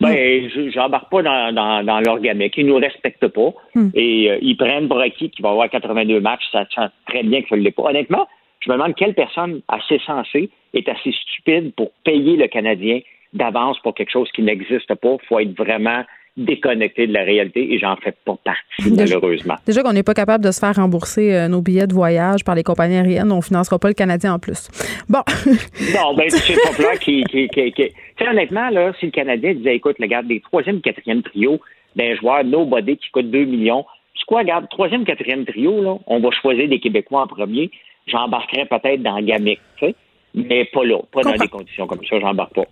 Ben, 0.00 0.48
je 0.48 0.70
j'embarque 0.70 1.10
pas 1.10 1.22
dans, 1.22 1.52
dans, 1.52 1.84
dans 1.84 2.00
leur 2.00 2.20
gamique. 2.20 2.56
Ils 2.56 2.66
nous 2.66 2.76
respectent 2.76 3.28
pas. 3.28 3.52
Hmm. 3.74 3.88
Et 3.94 4.30
euh, 4.30 4.38
ils 4.40 4.56
prennent 4.56 4.88
pour 4.88 5.00
acquis 5.00 5.30
qu'il 5.30 5.42
va 5.42 5.50
avoir 5.50 5.68
82 5.68 6.20
matchs. 6.20 6.44
Ça 6.52 6.64
sent 6.74 6.88
très 7.06 7.22
bien 7.22 7.42
qu'il 7.42 7.58
ne 7.58 7.62
l'est 7.62 7.72
pas. 7.72 7.84
Honnêtement, 7.84 8.28
je 8.60 8.70
me 8.70 8.76
demande 8.76 8.94
quelle 8.94 9.14
personne 9.14 9.60
assez 9.68 9.98
sensée 10.06 10.50
est 10.74 10.88
assez 10.88 11.12
stupide 11.12 11.72
pour 11.74 11.90
payer 12.04 12.36
le 12.36 12.46
Canadien 12.46 13.00
d'avance 13.32 13.78
pour 13.80 13.94
quelque 13.94 14.10
chose 14.10 14.30
qui 14.32 14.42
n'existe 14.42 14.94
pas. 14.94 15.16
Il 15.22 15.26
faut 15.26 15.38
être 15.40 15.56
vraiment 15.56 16.04
déconnecté 16.38 17.06
de 17.06 17.12
la 17.12 17.24
réalité 17.24 17.74
et 17.74 17.78
j'en 17.78 17.96
fais 17.96 18.14
pas 18.24 18.36
partie, 18.42 18.90
malheureusement. 18.90 19.56
Déjà 19.66 19.82
qu'on 19.82 19.92
n'est 19.92 20.04
pas 20.04 20.14
capable 20.14 20.44
de 20.44 20.52
se 20.52 20.60
faire 20.60 20.74
rembourser 20.74 21.34
euh, 21.34 21.48
nos 21.48 21.60
billets 21.60 21.88
de 21.88 21.92
voyage 21.92 22.44
par 22.44 22.54
les 22.54 22.62
compagnies 22.62 22.96
aériennes, 22.96 23.32
on 23.32 23.42
financera 23.42 23.78
pas 23.78 23.88
le 23.88 23.94
Canadien 23.94 24.34
en 24.34 24.38
plus. 24.38 24.68
Bon. 25.08 25.18
non, 25.46 26.14
ben, 26.14 26.30
c'est 26.30 26.54
pas 26.82 26.96
qui, 26.96 27.24
qui, 27.24 27.48
qui, 27.48 27.72
qui... 27.72 27.92
honnêtement, 28.20 28.70
là, 28.70 28.92
si 29.00 29.06
le 29.06 29.12
Canadien 29.12 29.54
disait, 29.54 29.76
écoute, 29.76 29.96
regarde, 30.00 30.26
les 30.28 30.40
troisième, 30.40 30.80
quatrième 30.80 31.22
trio 31.22 31.60
d'un 31.96 32.14
joueur 32.14 32.44
nobody 32.44 32.96
qui 32.96 33.10
coûte 33.10 33.30
2 33.30 33.44
millions, 33.44 33.84
c'est 34.14 34.24
quoi, 34.26 34.40
regarde, 34.40 34.68
troisième, 34.70 35.04
quatrième 35.04 35.44
trio, 35.44 35.82
là, 35.82 35.96
on 36.06 36.20
va 36.20 36.30
choisir 36.30 36.68
des 36.68 36.78
Québécois 36.78 37.22
en 37.22 37.26
premier, 37.26 37.70
j'embarquerai 38.06 38.66
peut-être 38.66 39.02
dans 39.02 39.20
Gamic, 39.20 39.58
tu 39.78 39.86
sais, 39.86 39.94
mais 40.34 40.66
pas 40.66 40.84
là, 40.84 40.98
pas 41.12 41.22
dans 41.22 41.32
des 41.32 41.48
conditions 41.48 41.88
comme 41.88 42.04
ça, 42.08 42.20
j'embarque 42.20 42.54
pas. 42.54 42.64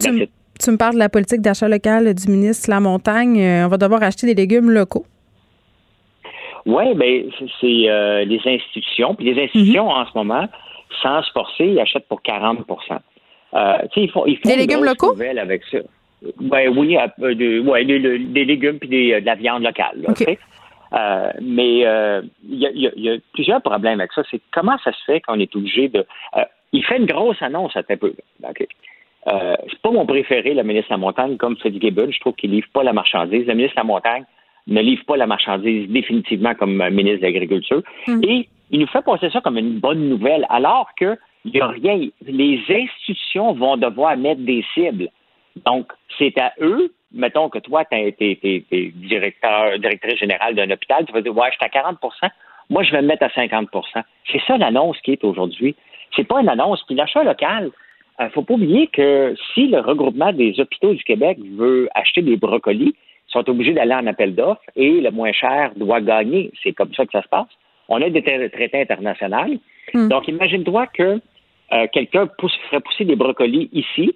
Tu, 0.00 0.28
me 0.70 0.76
parles 0.76 0.94
de 0.94 0.98
la 0.98 1.08
politique 1.08 1.40
d'achat 1.40 1.68
local 1.68 2.12
du 2.14 2.30
ministre 2.30 2.70
La 2.70 2.80
Montagne. 2.80 3.40
Euh, 3.40 3.66
on 3.66 3.68
va 3.68 3.76
devoir 3.76 4.02
acheter 4.02 4.26
des 4.26 4.34
légumes 4.34 4.70
locaux. 4.70 5.04
Oui, 6.66 6.94
ben 6.94 7.24
c'est 7.60 7.90
euh, 7.90 8.24
les 8.24 8.40
institutions. 8.46 9.14
Puis 9.14 9.32
les 9.32 9.44
institutions, 9.44 9.84
mhm. 9.84 9.90
en 9.90 10.06
ce 10.06 10.12
moment, 10.16 10.48
sans 11.02 11.22
se 11.22 11.30
forcer, 11.32 11.66
ils 11.66 11.80
achètent 11.80 12.08
pour 12.08 12.22
40 12.22 12.60
euh, 13.54 13.76
ils 13.96 14.10
font, 14.10 14.26
ils 14.26 14.36
font 14.38 14.48
Des 14.48 14.56
légumes 14.56 14.84
locaux? 14.84 15.14
avec 15.20 15.62
ça. 15.70 15.78
Ben, 16.40 16.76
oui, 16.76 16.96
de, 17.18 17.60
ouais, 17.60 17.84
des, 17.84 18.44
légumes 18.44 18.78
puis 18.78 18.88
de 18.88 19.24
la 19.24 19.34
viande 19.34 19.62
locale. 19.62 19.98
mais 21.42 21.80
il 22.48 22.58
y, 22.58 23.08
a 23.08 23.16
plusieurs 23.34 23.60
problèmes 23.60 24.00
avec 24.00 24.12
ça. 24.12 24.22
C'est 24.30 24.40
comment 24.52 24.78
ça 24.82 24.92
se 24.92 25.04
fait 25.04 25.20
qu'on 25.20 25.38
est 25.38 25.54
obligé 25.54 25.88
de. 25.88 26.06
il 26.72 26.82
fait 26.84 26.96
une 26.96 27.06
grosse 27.06 27.42
annonce 27.42 27.76
à 27.76 27.82
très 27.82 27.98
peu. 27.98 28.14
Euh, 29.26 29.56
c'est 29.68 29.80
pas 29.80 29.90
mon 29.90 30.06
préféré, 30.06 30.54
le 30.54 30.62
ministre 30.62 30.90
de 30.90 30.94
la 30.94 30.98
Montagne, 30.98 31.36
comme 31.36 31.56
Freddy 31.56 31.80
Gibbon. 31.80 32.10
Je 32.10 32.20
trouve 32.20 32.34
qu'il 32.34 32.50
livre 32.50 32.68
pas 32.72 32.82
la 32.82 32.92
marchandise. 32.92 33.46
Le 33.46 33.54
ministre 33.54 33.76
de 33.76 33.80
la 33.80 33.84
Montagne 33.84 34.24
ne 34.66 34.80
livre 34.80 35.04
pas 35.06 35.16
la 35.16 35.26
marchandise 35.26 35.88
définitivement 35.90 36.54
comme 36.54 36.76
ministre 36.90 37.20
de 37.20 37.26
l'Agriculture. 37.26 37.82
Hmm. 38.06 38.22
Et 38.22 38.48
il 38.70 38.80
nous 38.80 38.86
fait 38.86 39.04
passer 39.04 39.30
ça 39.30 39.40
comme 39.40 39.58
une 39.58 39.78
bonne 39.78 40.08
nouvelle, 40.08 40.46
alors 40.48 40.88
que 40.98 41.16
il 41.44 41.52
n'y 41.52 41.60
a 41.60 41.68
rien. 41.68 42.00
Les 42.26 42.60
institutions 42.68 43.52
vont 43.52 43.76
devoir 43.76 44.16
mettre 44.16 44.40
des 44.40 44.64
cibles. 44.72 45.08
Donc, 45.66 45.92
c'est 46.18 46.36
à 46.38 46.52
eux, 46.60 46.92
mettons 47.12 47.50
que 47.50 47.58
toi, 47.58 47.84
tu 47.84 47.96
es, 47.96 48.92
directeur, 48.94 49.78
directrice 49.78 50.18
générale 50.18 50.54
d'un 50.54 50.70
hôpital, 50.70 51.04
tu 51.04 51.12
vas 51.12 51.20
dire, 51.20 51.36
ouais, 51.36 51.50
je 51.52 51.56
suis 51.56 51.78
à 51.78 51.92
40% 51.92 52.30
moi, 52.70 52.82
je 52.82 52.92
vais 52.92 53.02
me 53.02 53.08
mettre 53.08 53.24
à 53.24 53.28
50% 53.28 54.02
C'est 54.30 54.40
ça 54.46 54.56
l'annonce 54.56 54.98
qui 55.00 55.12
est 55.12 55.24
aujourd'hui. 55.24 55.76
C'est 56.16 56.24
pas 56.24 56.40
une 56.40 56.48
annonce. 56.48 56.82
Puis 56.86 56.94
l'achat 56.94 57.24
local, 57.24 57.70
ne 58.20 58.28
faut 58.28 58.42
pas 58.42 58.54
oublier 58.54 58.86
que 58.88 59.34
si 59.52 59.66
le 59.66 59.80
regroupement 59.80 60.32
des 60.32 60.58
hôpitaux 60.60 60.94
du 60.94 61.02
Québec 61.02 61.38
veut 61.56 61.88
acheter 61.94 62.22
des 62.22 62.36
brocolis, 62.36 62.94
ils 63.28 63.32
sont 63.32 63.48
obligés 63.48 63.72
d'aller 63.72 63.94
en 63.94 64.06
appel 64.06 64.34
d'offres 64.34 64.62
et 64.76 65.00
le 65.00 65.10
moins 65.10 65.32
cher 65.32 65.72
doit 65.76 66.00
gagner. 66.00 66.52
C'est 66.62 66.72
comme 66.72 66.94
ça 66.94 67.04
que 67.04 67.12
ça 67.12 67.22
se 67.22 67.28
passe. 67.28 67.48
On 67.88 68.00
a 68.00 68.08
des 68.08 68.22
traités 68.22 68.80
internationaux. 68.80 69.58
Hmm. 69.92 70.08
Donc, 70.08 70.28
imagine-toi 70.28 70.86
que 70.88 71.20
euh, 71.72 71.86
quelqu'un 71.92 72.28
ferait 72.38 72.80
pousser 72.80 73.04
des 73.04 73.16
brocolis 73.16 73.68
ici, 73.72 74.14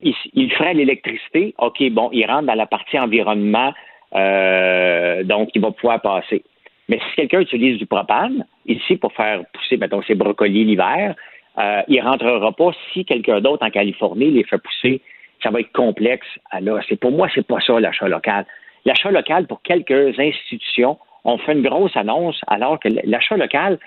il, 0.00 0.52
ferait 0.52 0.74
l'électricité. 0.74 1.54
OK, 1.58 1.82
bon, 1.90 2.10
il 2.12 2.24
rentre 2.26 2.46
dans 2.46 2.54
la 2.54 2.66
partie 2.66 2.98
environnement, 2.98 3.72
euh, 4.14 5.22
donc 5.24 5.50
il 5.54 5.60
va 5.60 5.70
pouvoir 5.70 6.00
passer. 6.00 6.42
Mais 6.88 6.98
si 6.98 7.16
quelqu'un 7.16 7.40
utilise 7.40 7.78
du 7.78 7.86
propane 7.86 8.46
ici 8.66 8.96
pour 8.96 9.12
faire 9.12 9.42
pousser, 9.52 9.76
mettons, 9.76 10.02
ses 10.02 10.14
brocolis 10.14 10.64
l'hiver, 10.64 11.14
euh, 11.58 11.82
il 11.88 12.00
rentrera 12.00 12.52
pas 12.52 12.70
si 12.92 13.04
quelqu'un 13.04 13.40
d'autre 13.40 13.66
en 13.66 13.70
Californie 13.70 14.30
les 14.30 14.44
fait 14.44 14.58
pousser. 14.58 15.00
Ça 15.42 15.50
va 15.50 15.60
être 15.60 15.72
complexe. 15.72 16.26
Alors, 16.50 16.80
c'est 16.88 16.98
pour 16.98 17.12
moi, 17.12 17.28
c'est 17.34 17.46
pas 17.46 17.60
ça 17.60 17.78
l'achat 17.80 18.08
local. 18.08 18.46
L'achat 18.84 19.10
local 19.10 19.46
pour 19.46 19.62
quelques 19.62 20.18
institutions, 20.18 20.98
on 21.24 21.38
fait 21.38 21.52
une 21.52 21.62
grosse 21.62 21.96
annonce, 21.96 22.40
alors 22.46 22.78
que 22.78 22.88
l'achat 23.04 23.36
local, 23.36 23.78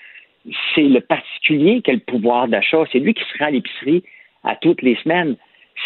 c'est 0.76 0.84
le 0.84 1.02
particulier 1.02 1.82
qui 1.82 1.92
a 1.92 1.94
le 1.94 2.00
pouvoir 2.00 2.48
d'achat. 2.48 2.84
C'est 2.92 3.00
lui 3.00 3.14
qui 3.14 3.24
se 3.24 3.38
rend 3.38 3.48
à 3.48 3.52
l'épicerie 3.52 4.04
à 4.44 4.56
toutes 4.56 4.82
les 4.82 4.96
semaines. 4.96 5.36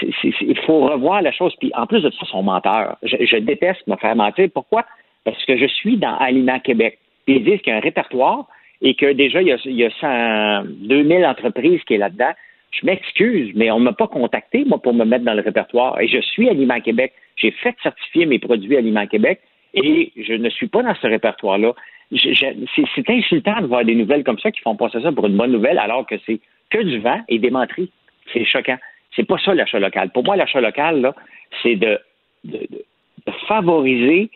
il 0.02 0.58
faut 0.66 0.82
revoir 0.82 1.22
la 1.22 1.32
chose. 1.32 1.54
Puis 1.60 1.72
en 1.76 1.86
plus 1.86 2.02
de 2.02 2.10
ça, 2.10 2.26
son 2.26 2.44
menteur. 2.44 2.98
Je, 3.04 3.18
je, 3.26 3.38
déteste 3.38 3.86
me 3.88 3.96
faire 3.98 4.16
mentir. 4.16 4.50
Pourquoi? 4.54 4.86
Parce 5.24 5.44
que 5.46 5.58
je 5.58 5.66
suis 5.66 5.98
dans 5.98 6.16
Aliments 6.18 6.60
Québec. 6.60 7.00
Ils 7.28 7.44
disent 7.44 7.62
qu'il 7.62 7.72
y 7.72 7.76
a 7.76 7.78
un 7.78 7.82
répertoire 7.82 8.48
et 8.82 8.96
que 8.96 9.14
déjà, 9.14 9.42
il 9.42 9.48
y 9.48 9.52
a, 9.52 9.58
il 9.66 9.76
y 9.76 9.86
a 9.86 10.64
2000 10.64 11.26
entreprises 11.26 11.82
qui 11.86 11.96
est 11.96 11.98
là-dedans. 11.98 12.34
Je 12.72 12.86
m'excuse, 12.86 13.52
mais 13.56 13.72
on 13.72 13.80
ne 13.80 13.86
m'a 13.86 13.94
pas 13.94 14.08
contacté, 14.08 14.66
moi, 14.66 14.82
pour 14.82 14.94
me 14.94 15.06
mettre 15.06 15.24
dans 15.24 15.34
le 15.34 15.42
répertoire. 15.42 16.00
Et 16.02 16.08
je 16.08 16.20
suis 16.20 16.50
Aliment 16.50 16.80
Québec. 16.82 17.14
J'ai 17.38 17.52
fait 17.52 17.76
certifier 17.82 18.26
mes 18.26 18.40
produits 18.40 18.76
Aliment 18.76 19.08
Québec 19.08 19.40
et 19.74 20.12
je 20.18 20.34
ne 20.34 20.50
suis 20.50 20.68
pas 20.68 20.84
dans 20.84 20.96
ce 20.96 21.08
répertoire-là. 21.08 21.74
C'est 22.12 23.10
insultant 23.10 23.62
de 23.62 23.68
voir 23.68 23.84
des 23.84 23.96
nouvelles 23.96 24.24
comme 24.24 24.40
ça 24.40 24.52
qui 24.52 24.62
font 24.62 24.76
passer 24.76 25.02
ça 25.02 25.12
pour 25.12 25.28
une 25.28 25.38
bonne 25.38 25.52
nouvelle 25.52 25.80
alors 25.80 26.06
que 26.06 26.16
c'est 26.26 26.40
que 26.70 26.82
du 26.82 27.00
vent 27.00 27.22
et 27.28 27.40
des 27.40 27.50
menteries. 27.50 27.92
C'est 28.32 28.46
choquant. 28.46 28.78
C'est 29.16 29.24
pas 29.28 29.38
ça 29.38 29.54
l'achat 29.54 29.80
local. 29.80 30.10
Pour 30.12 30.24
moi, 30.24 30.36
l'achat 30.36 30.62
local, 30.62 31.14
c'est 31.64 31.76
de, 31.76 32.00
de, 32.44 32.68
favoriser, 33.48 34.30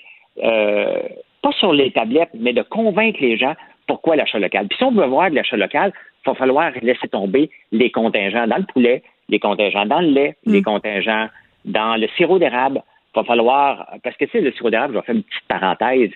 euh, 0.43 1.01
pas 1.41 1.51
sur 1.53 1.73
les 1.73 1.91
tablettes, 1.91 2.31
mais 2.33 2.53
de 2.53 2.61
convaincre 2.61 3.19
les 3.21 3.37
gens 3.37 3.55
pourquoi 3.89 4.15
l'achat 4.15 4.37
local. 4.37 4.67
Puis 4.67 4.77
si 4.77 4.83
on 4.83 4.91
veut 4.91 5.07
voir 5.07 5.31
de 5.31 5.35
l'achat 5.35 5.57
local, 5.57 5.91
il 6.23 6.29
va 6.29 6.35
falloir 6.35 6.71
laisser 6.83 7.07
tomber 7.07 7.49
les 7.71 7.89
contingents 7.89 8.45
dans 8.45 8.57
le 8.57 8.65
poulet, 8.71 9.01
les 9.29 9.39
contingents 9.39 9.87
dans 9.87 9.99
le 9.99 10.09
lait, 10.09 10.37
mm. 10.45 10.53
les 10.53 10.61
contingents 10.61 11.27
dans 11.65 11.99
le 11.99 12.07
sirop 12.15 12.37
d'érable. 12.37 12.83
Il 13.15 13.19
va 13.19 13.23
falloir, 13.23 13.87
parce 14.03 14.15
que 14.15 14.25
tu 14.25 14.31
sais, 14.31 14.41
le 14.41 14.51
sirop 14.51 14.69
d'érable, 14.69 14.93
je 14.93 14.99
vais 14.99 15.05
faire 15.05 15.15
une 15.15 15.23
petite 15.23 15.47
parenthèse. 15.47 16.11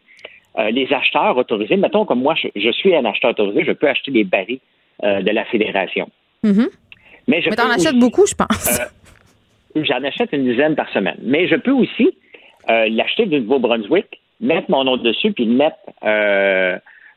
Euh, 0.59 0.69
les 0.69 0.93
acheteurs 0.93 1.35
autorisés, 1.35 1.77
mettons 1.77 2.05
comme 2.05 2.21
moi, 2.21 2.35
je, 2.35 2.71
suis 2.71 2.95
un 2.95 3.05
acheteur 3.05 3.31
autorisé, 3.31 3.63
je 3.65 3.71
peux 3.71 3.89
acheter 3.89 4.11
des 4.11 4.23
barils 4.23 4.59
euh, 5.03 5.23
de 5.23 5.31
la 5.31 5.45
fédération. 5.45 6.07
Mm-hmm. 6.43 6.69
Mais 7.27 7.41
je 7.41 7.49
t'en 7.49 7.71
achètes 7.71 7.97
beaucoup, 7.97 8.27
je 8.27 8.35
pense. 8.35 8.79
Euh, 9.75 9.81
j'en 9.83 10.03
achète 10.03 10.31
une 10.31 10.43
dizaine 10.43 10.75
par 10.75 10.89
semaine. 10.89 11.17
Mais 11.23 11.47
je 11.47 11.55
peux 11.55 11.71
aussi 11.71 12.15
l'acheter 12.67 13.25
du 13.25 13.41
Nouveau-Brunswick, 13.41 14.21
mettre 14.39 14.71
mon 14.71 14.85
nom 14.85 14.95
dessus, 14.95 15.33
puis 15.33 15.43
le 15.43 15.55
mettre 15.55 15.77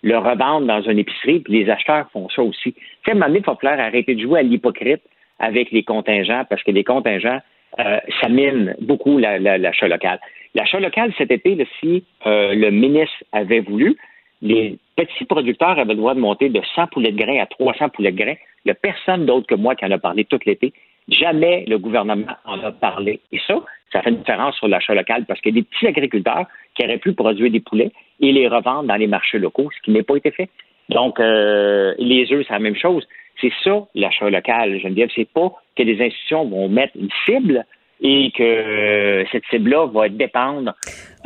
le 0.02 0.18
revendre 0.18 0.66
dans 0.66 0.82
une 0.82 0.98
épicerie, 0.98 1.40
puis 1.40 1.64
les 1.64 1.70
acheteurs 1.70 2.09
font 2.12 2.28
ça 2.28 2.43
aussi. 2.43 2.74
Tu 3.05 3.10
à 3.10 3.12
un 3.12 3.14
moment 3.14 3.27
donné, 3.27 3.39
il 3.40 3.44
falloir 3.44 3.78
arrêter 3.78 4.14
de 4.14 4.20
jouer 4.20 4.40
à 4.40 4.43
l'hypocrite 4.43 5.02
avec 5.39 5.70
les 5.70 5.82
contingents, 5.82 6.44
parce 6.48 6.62
que 6.62 6.70
les 6.70 6.85
contingents, 6.85 7.40
euh, 7.78 8.01
ça 8.20 8.28
mine 8.28 8.74
beaucoup 8.81 9.18
l'achat 9.18 9.89
local. 9.89 10.18
L'achat 10.55 10.81
local, 10.81 11.12
cet 11.18 11.31
été, 11.31 11.66
si 11.81 12.05
euh, 12.27 12.55
le 12.55 12.70
ministre 12.70 13.16
avait 13.32 13.60
voulu, 13.60 13.97
les 14.43 14.78
petits 14.97 15.24
producteurs 15.24 15.78
avaient 15.78 15.94
le 15.94 15.97
droit 15.97 16.14
de 16.14 16.20
monter 16.20 16.48
de 16.48 16.60
100 16.74 16.89
poulets 16.89 17.12
de 17.12 17.18
grains 17.18 17.40
à 17.40 17.47
300 17.47 17.90
poulets 17.90 18.12
de 18.12 18.16
grains. 18.16 18.36
Il 18.64 18.68
n'y 18.68 18.73
a 18.73 18.74
personne 18.74 19.27
d'autre 19.27 19.47
que 19.47 19.55
moi 19.55 19.74
qui 19.74 19.85
en 19.85 19.90
a 19.90 19.98
parlé 19.98 20.24
tout 20.24 20.39
l'été. 20.47 20.73
Jamais 21.09 21.64
le 21.66 21.78
gouvernement 21.78 22.27
en 22.44 22.60
a 22.60 22.73
parlé. 22.73 23.20
Et 23.32 23.39
ça, 23.47 23.60
ça 23.93 24.02
fait 24.02 24.10
une 24.10 24.18
différence 24.18 24.56
sur 24.56 24.68
l'achat 24.68 24.94
local 24.94 25.24
parce 25.27 25.40
a 25.44 25.51
des 25.52 25.62
petits 25.62 25.86
agriculteurs 25.86 26.47
qui 26.77 26.85
auraient 26.85 26.98
pu 26.98 27.12
produire 27.12 27.51
des 27.51 27.61
poulets 27.61 27.93
et 28.20 28.32
les 28.32 28.48
revendre 28.48 28.85
dans 28.85 28.97
les 28.97 29.07
marchés 29.07 29.39
locaux, 29.39 29.70
ce 29.77 29.82
qui 29.82 29.90
n'a 29.90 30.03
pas 30.03 30.16
été 30.16 30.31
fait. 30.31 30.48
Donc, 30.89 31.19
euh, 31.19 31.94
les 31.98 32.32
œufs, 32.32 32.44
c'est 32.47 32.53
la 32.53 32.61
même 32.61 32.77
chose. 32.77 33.07
C'est 33.40 33.53
ça, 33.65 33.86
l'achat 33.94 34.31
local, 34.31 34.78
Geneviève. 34.81 35.11
C'est 35.15 35.28
pas 35.28 35.53
que 35.77 35.82
les 35.82 36.01
institutions 36.01 36.47
vont 36.47 36.69
mettre 36.69 36.97
une 36.97 37.11
cible 37.24 37.66
et 38.01 38.31
que 38.36 38.43
euh, 38.43 39.24
cette 39.32 39.44
cible-là 39.51 39.86
va 39.86 40.09
dépendre 40.09 40.74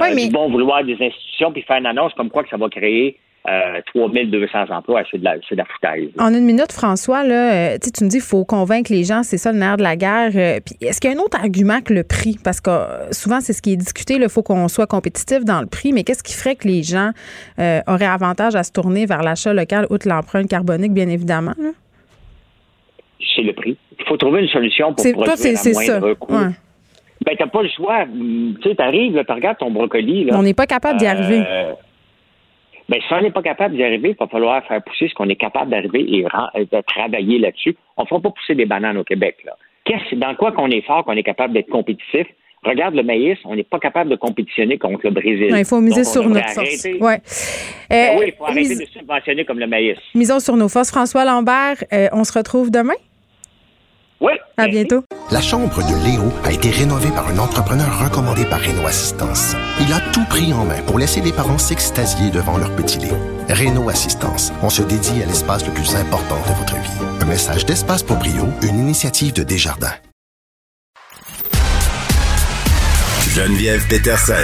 euh, 0.00 0.14
du 0.14 0.30
bon 0.30 0.48
vouloir 0.48 0.84
des 0.84 0.94
institutions 0.94 1.52
puis 1.52 1.62
faire 1.62 1.78
une 1.78 1.86
annonce 1.86 2.14
comme 2.14 2.30
quoi 2.30 2.44
que 2.44 2.48
ça 2.48 2.56
va 2.56 2.68
créer 2.68 3.18
3200 3.46 4.58
euh, 4.58 4.74
emplois, 4.74 5.02
c'est 5.10 5.18
de, 5.18 5.24
la, 5.24 5.38
de 5.38 5.56
la 5.56 5.64
foutaise. 5.64 6.10
En 6.18 6.32
une 6.34 6.44
minute, 6.44 6.72
François, 6.72 7.24
là, 7.24 7.74
euh, 7.74 7.78
tu 7.78 8.04
me 8.04 8.10
dis 8.10 8.18
qu'il 8.18 8.26
faut 8.26 8.44
convaincre 8.44 8.92
les 8.92 9.04
gens, 9.04 9.22
c'est 9.22 9.38
ça 9.38 9.52
le 9.52 9.58
nerf 9.58 9.78
de 9.78 9.82
la 9.82 9.96
guerre. 9.96 10.30
Euh, 10.34 10.60
est-ce 10.80 11.00
qu'il 11.00 11.10
y 11.10 11.14
a 11.14 11.16
un 11.16 11.20
autre 11.20 11.38
argument 11.38 11.80
que 11.80 11.94
le 11.94 12.04
prix? 12.04 12.36
Parce 12.42 12.60
que 12.60 12.70
souvent, 13.12 13.40
c'est 13.40 13.52
ce 13.52 13.62
qui 13.62 13.72
est 13.72 13.76
discuté, 13.76 14.18
il 14.20 14.28
faut 14.28 14.42
qu'on 14.42 14.68
soit 14.68 14.86
compétitif 14.86 15.44
dans 15.44 15.60
le 15.60 15.66
prix, 15.66 15.92
mais 15.92 16.04
qu'est-ce 16.04 16.22
qui 16.22 16.34
ferait 16.34 16.56
que 16.56 16.68
les 16.68 16.82
gens 16.82 17.10
auraient 17.86 18.06
avantage 18.06 18.56
à 18.56 18.62
se 18.62 18.72
tourner 18.72 19.06
vers 19.06 19.22
l'achat 19.22 19.54
local, 19.54 19.86
outre 19.90 20.08
l'empreinte 20.08 20.48
carbonique, 20.48 20.92
bien 20.92 21.08
évidemment? 21.08 21.54
C'est 23.34 23.42
le 23.42 23.52
prix. 23.52 23.76
Il 23.98 24.04
faut 24.06 24.16
trouver 24.16 24.42
une 24.42 24.48
solution 24.48 24.94
pour 24.94 25.04
produire 25.12 25.24
à 25.24 25.72
moindre 25.72 26.14
coût. 26.14 26.34
Ouais. 26.34 26.50
Ben, 27.24 27.36
t'as 27.38 27.46
pas 27.46 27.62
le 27.62 27.68
choix. 27.68 28.06
Tu 28.06 28.68
sais, 28.68 28.74
t'arrives, 28.74 29.22
tu 29.26 29.32
regardes 29.32 29.58
ton 29.58 29.70
brocoli. 29.70 30.28
On 30.32 30.42
n'est 30.42 30.54
pas 30.54 30.66
capable 30.66 30.98
d'y 30.98 31.06
arriver. 31.06 31.42
Bien, 32.90 32.98
si 33.06 33.14
on 33.14 33.20
n'est 33.20 33.30
pas 33.30 33.42
capable 33.42 33.76
d'y 33.76 33.84
arriver, 33.84 34.10
il 34.10 34.16
va 34.18 34.26
falloir 34.26 34.66
faire 34.66 34.82
pousser 34.82 35.06
ce 35.08 35.14
qu'on 35.14 35.28
est 35.28 35.36
capable 35.36 35.70
d'arriver 35.70 36.00
et 36.00 36.24
de 36.24 36.80
travailler 36.88 37.38
là-dessus. 37.38 37.76
On 37.96 38.02
ne 38.02 38.08
fera 38.08 38.20
pas 38.20 38.30
pousser 38.30 38.56
des 38.56 38.66
bananes 38.66 38.98
au 38.98 39.04
Québec. 39.04 39.36
Là. 39.44 39.52
Dans 40.16 40.34
quoi 40.34 40.50
qu'on 40.50 40.68
est 40.70 40.80
fort, 40.80 41.04
qu'on 41.04 41.12
est 41.12 41.22
capable 41.22 41.54
d'être 41.54 41.70
compétitif? 41.70 42.26
Regarde 42.64 42.96
le 42.96 43.04
maïs, 43.04 43.38
on 43.44 43.54
n'est 43.54 43.62
pas 43.62 43.78
capable 43.78 44.10
de 44.10 44.16
compétitionner 44.16 44.76
contre 44.76 45.02
le 45.04 45.12
Brésil. 45.12 45.54
il 45.56 45.64
faut 45.64 45.80
miser 45.80 46.02
sur 46.02 46.28
notre 46.28 46.50
force. 46.50 46.84
Ouais. 47.00 47.20
Ben 47.88 48.16
oui, 48.18 48.26
il 48.26 48.32
faut 48.36 48.44
arrêter 48.44 48.74
de 48.74 48.84
subventionner 48.86 49.44
comme 49.44 49.60
le 49.60 49.68
maïs. 49.68 49.96
Misons 50.16 50.40
sur 50.40 50.56
nos 50.56 50.68
forces. 50.68 50.90
François 50.90 51.24
Lambert, 51.24 51.76
euh, 51.92 52.08
on 52.12 52.24
se 52.24 52.36
retrouve 52.36 52.72
demain? 52.72 52.94
Oui. 54.20 54.32
À 54.58 54.66
bientôt. 54.68 55.02
La 55.30 55.40
chambre 55.40 55.78
de 55.78 56.04
Léo 56.04 56.30
a 56.44 56.52
été 56.52 56.68
rénovée 56.70 57.10
par 57.10 57.28
un 57.28 57.38
entrepreneur 57.38 58.04
recommandé 58.04 58.44
par 58.44 58.60
Renault 58.60 58.86
Assistance. 58.86 59.54
Il 59.80 59.90
a 59.92 60.00
tout 60.12 60.24
pris 60.26 60.52
en 60.52 60.66
main 60.66 60.82
pour 60.86 60.98
laisser 60.98 61.22
les 61.22 61.32
parents 61.32 61.56
s'extasier 61.56 62.30
devant 62.30 62.58
leur 62.58 62.74
petit 62.76 62.98
Léo. 62.98 63.16
Renault 63.48 63.88
Assistance, 63.88 64.52
on 64.62 64.68
se 64.68 64.82
dédie 64.82 65.22
à 65.22 65.26
l'espace 65.26 65.66
le 65.66 65.72
plus 65.72 65.96
important 65.96 66.36
de 66.36 66.54
votre 66.58 66.74
vie. 66.76 67.06
Un 67.22 67.24
message 67.24 67.64
d'Espace 67.64 68.02
pour 68.02 68.16
Brio, 68.16 68.48
une 68.62 68.78
initiative 68.78 69.32
de 69.32 69.42
Desjardins. 69.42 69.94
Geneviève 73.34 73.86
Peterson, 73.88 74.34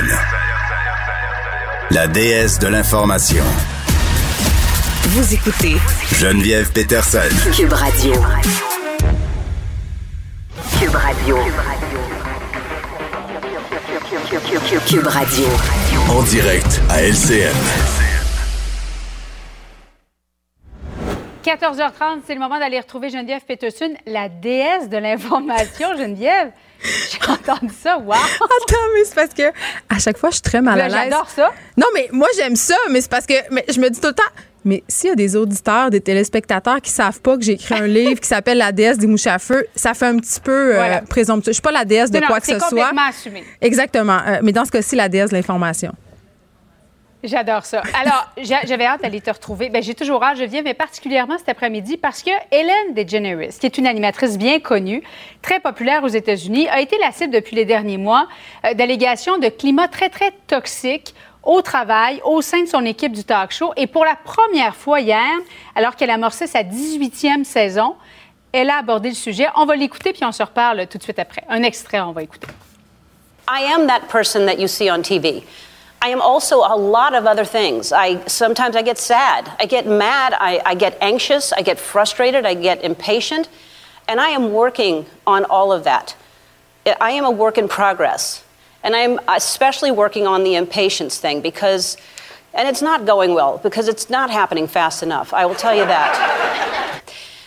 la 1.91 2.07
déesse 2.07 2.59
de 2.59 2.69
l'information. 2.69 3.45
Vous 5.09 5.35
écoutez 5.35 5.77
Geneviève 6.15 6.73
Peterson. 6.73 7.19
Cube 7.55 7.73
Radio. 7.73 8.15
Cube 10.75 10.95
Radio. 10.95 11.39
Cube 14.87 15.07
Radio. 15.07 15.47
En 16.11 16.23
direct 16.25 16.81
à 16.91 17.03
LCN. 17.03 17.55
14h30, 21.45 22.21
c'est 22.27 22.35
le 22.35 22.41
moment 22.41 22.59
d'aller 22.59 22.81
retrouver 22.81 23.09
Geneviève 23.09 23.43
Peterson, 23.47 23.95
la 24.07 24.29
déesse 24.29 24.89
de 24.89 24.99
l'information. 24.99 25.89
Geneviève, 25.97 26.51
j'ai 26.83 27.31
entendu 27.31 27.73
ça, 27.83 27.97
wow! 27.99 28.13
Attends, 28.15 28.77
mais 28.95 29.05
c'est 29.05 29.15
parce 29.15 29.33
que 29.33 29.45
à 29.89 29.99
chaque 29.99 30.19
fois, 30.19 30.31
je 30.31 30.35
suis 30.35 30.43
très 30.43 30.61
mal 30.61 30.81
à 30.81 30.89
Ben, 30.89 30.95
l'aise. 30.95 31.11
J'adore 31.11 31.31
ça. 31.31 31.53
Non, 31.77 31.87
mais 31.95 32.09
moi, 32.13 32.29
j'aime 32.37 32.57
ça, 32.57 32.77
mais 32.91 33.01
c'est 33.01 33.11
parce 33.11 33.27
que 33.27 33.35
mais 33.51 33.65
je 33.69 33.81
me 33.81 33.89
dis 33.89 34.01
tout 34.01 34.09
le 34.09 34.15
temps. 34.15 34.23
Mais 34.67 34.83
s'il 34.89 35.09
y 35.09 35.13
a 35.13 35.17
des 35.17 35.37
auditeurs, 35.37 35.89
des 35.91 36.01
téléspectateurs 36.01 36.81
qui 36.83 36.91
savent 36.91 37.21
pas 37.21 37.37
que 37.37 37.43
j'ai 37.45 37.53
écrit 37.53 37.75
un 37.77 37.87
livre 37.87 38.21
qui 38.21 38.27
s'appelle 38.29 38.59
La 38.59 38.73
déesse 38.73 38.99
des 38.99 39.07
mouches 39.07 39.29
à 39.29 39.39
feu, 39.39 39.65
ça 39.75 39.95
fait 39.95 40.07
un 40.07 40.17
petit 40.19 40.41
peu 40.41 40.73
euh, 40.73 40.75
Voilà. 40.75 41.01
présomptueux. 41.03 41.53
Je 41.53 41.55
suis 41.55 41.63
pas 41.63 41.71
la 41.73 41.85
déesse 41.85 42.11
de 42.11 42.19
Non, 42.19 42.27
quoi 42.27 42.41
que 42.41 42.47
ce 42.47 42.53
c'est 42.55 42.59
soit. 42.59 42.69
complètement 42.69 43.09
assumé. 43.09 43.45
Exactement. 43.61 44.19
Euh, 44.27 44.41
mais 44.43 44.53
dans 44.53 44.65
ce 44.65 44.71
cas-ci, 44.73 44.97
la 44.97 45.09
déesse 45.09 45.31
de 45.31 45.37
l'information. 45.37 45.93
J'adore 47.25 47.65
ça. 47.65 47.83
Alors, 48.01 48.31
j'a- 48.43 48.65
j'avais 48.67 48.85
hâte 48.85 49.03
d'aller 49.03 49.21
te 49.21 49.31
retrouver. 49.31 49.69
Ben, 49.69 49.83
j'ai 49.83 49.95
toujours 49.95 50.23
hâte, 50.23 50.37
je 50.39 50.45
viens, 50.45 50.63
mais 50.63 50.75
particulièrement 50.75 51.39
cet 51.39 51.49
après-midi 51.49 51.97
parce 51.97 52.23
que 52.23 52.31
Hélène 52.53 52.95
DeGeneres, 52.95 53.49
qui 53.59 53.67
est 53.67 53.79
une 53.79 53.87
animatrice 53.87 54.37
bien 54.39 54.61
connue, 54.61 55.03
très 55.43 55.59
populaire 55.59 56.05
aux 56.05 56.09
États-Unis, 56.09 56.69
a 56.69 56.81
été 56.81 56.97
la 57.01 57.11
cible 57.13 57.33
depuis 57.33 57.57
les 57.57 57.65
derniers 57.65 57.97
mois 57.99 58.29
euh, 58.65 58.75
d'allégations 58.75 59.39
de 59.39 59.49
climat 59.49 59.89
très, 59.89 60.09
très 60.09 60.31
toxique 60.47 61.15
au 61.47 61.63
travail, 61.63 62.21
au 62.25 62.43
sein 62.43 62.63
de 62.63 62.67
son 62.67 62.85
équipe 62.85 63.13
du 63.13 63.25
talk 63.25 63.53
show. 63.53 63.73
Et 63.77 63.87
pour 63.87 64.05
la 64.05 64.17
première 64.17 64.77
fois 64.77 65.01
hier, 65.01 65.39
alors 65.75 65.97
qu'elle 65.97 66.11
amorçait 66.11 66.47
sa 66.47 66.63
18e 66.63 67.45
saison, 67.45 67.95
elle 68.53 68.69
a 68.69 68.79
abordé 68.79 69.11
le 69.11 69.15
sujet. 69.15 69.47
On 69.55 69.65
va 69.65 69.77
l'écouter, 69.77 70.13
puis 70.13 70.25
on 70.25 70.33
se 70.33 70.43
reparle 70.43 70.87
tout 70.89 70.99
de 70.99 71.03
suite 71.03 71.19
après. 71.19 71.45
Un 71.49 71.63
extrait, 71.63 72.01
on 72.01 72.13
va 72.13 72.23
écouter. 72.23 72.49
I 73.49 73.63
am 73.73 73.87
that 73.87 74.09
person 74.11 74.45
that 74.47 74.59
you 74.59 74.67
see 74.67 74.91
on 74.91 75.03
TV. 75.03 75.45
I 76.03 76.09
am 76.09 76.21
also 76.21 76.63
a 76.63 76.77
lot 76.77 77.15
of 77.15 77.27
other 77.27 77.45
things. 77.45 77.93
I 77.93 78.19
sometimes 78.27 78.77
I 78.77 78.83
get 78.83 78.99
sad, 78.99 79.51
I 79.59 79.67
get 79.67 79.87
mad, 79.87 80.35
I, 80.39 80.61
I 80.65 80.75
get 80.75 80.99
anxious, 81.01 81.53
I 81.53 81.63
get 81.63 81.79
frustrated, 81.79 82.45
I 82.45 82.55
get 82.55 82.83
impatient, 82.85 83.49
and 84.09 84.21
I 84.21 84.29
am 84.31 84.53
working 84.53 85.07
on 85.27 85.45
all 85.45 85.73
of 85.73 85.85
that. 85.85 86.15
I 87.01 87.13
am 87.13 87.25
a 87.25 87.31
work 87.31 87.57
in 87.57 87.67
progress, 87.67 88.45
and 88.87 88.95
I'm 88.95 89.19
especially 89.27 89.91
working 89.91 90.29
on 90.29 90.45
the 90.45 90.55
impatience 90.55 91.19
thing 91.19 91.41
because, 91.41 91.97
and 92.55 92.69
it's 92.69 92.81
not 92.81 93.05
going 93.05 93.35
well 93.35 93.59
because 93.59 93.89
it's 93.89 94.09
not 94.09 94.31
happening 94.31 94.69
fast 94.69 95.03
enough. 95.03 95.35
I 95.35 95.45
will 95.45 95.57
tell 95.57 95.75
you 95.75 95.85
that. 95.85 97.03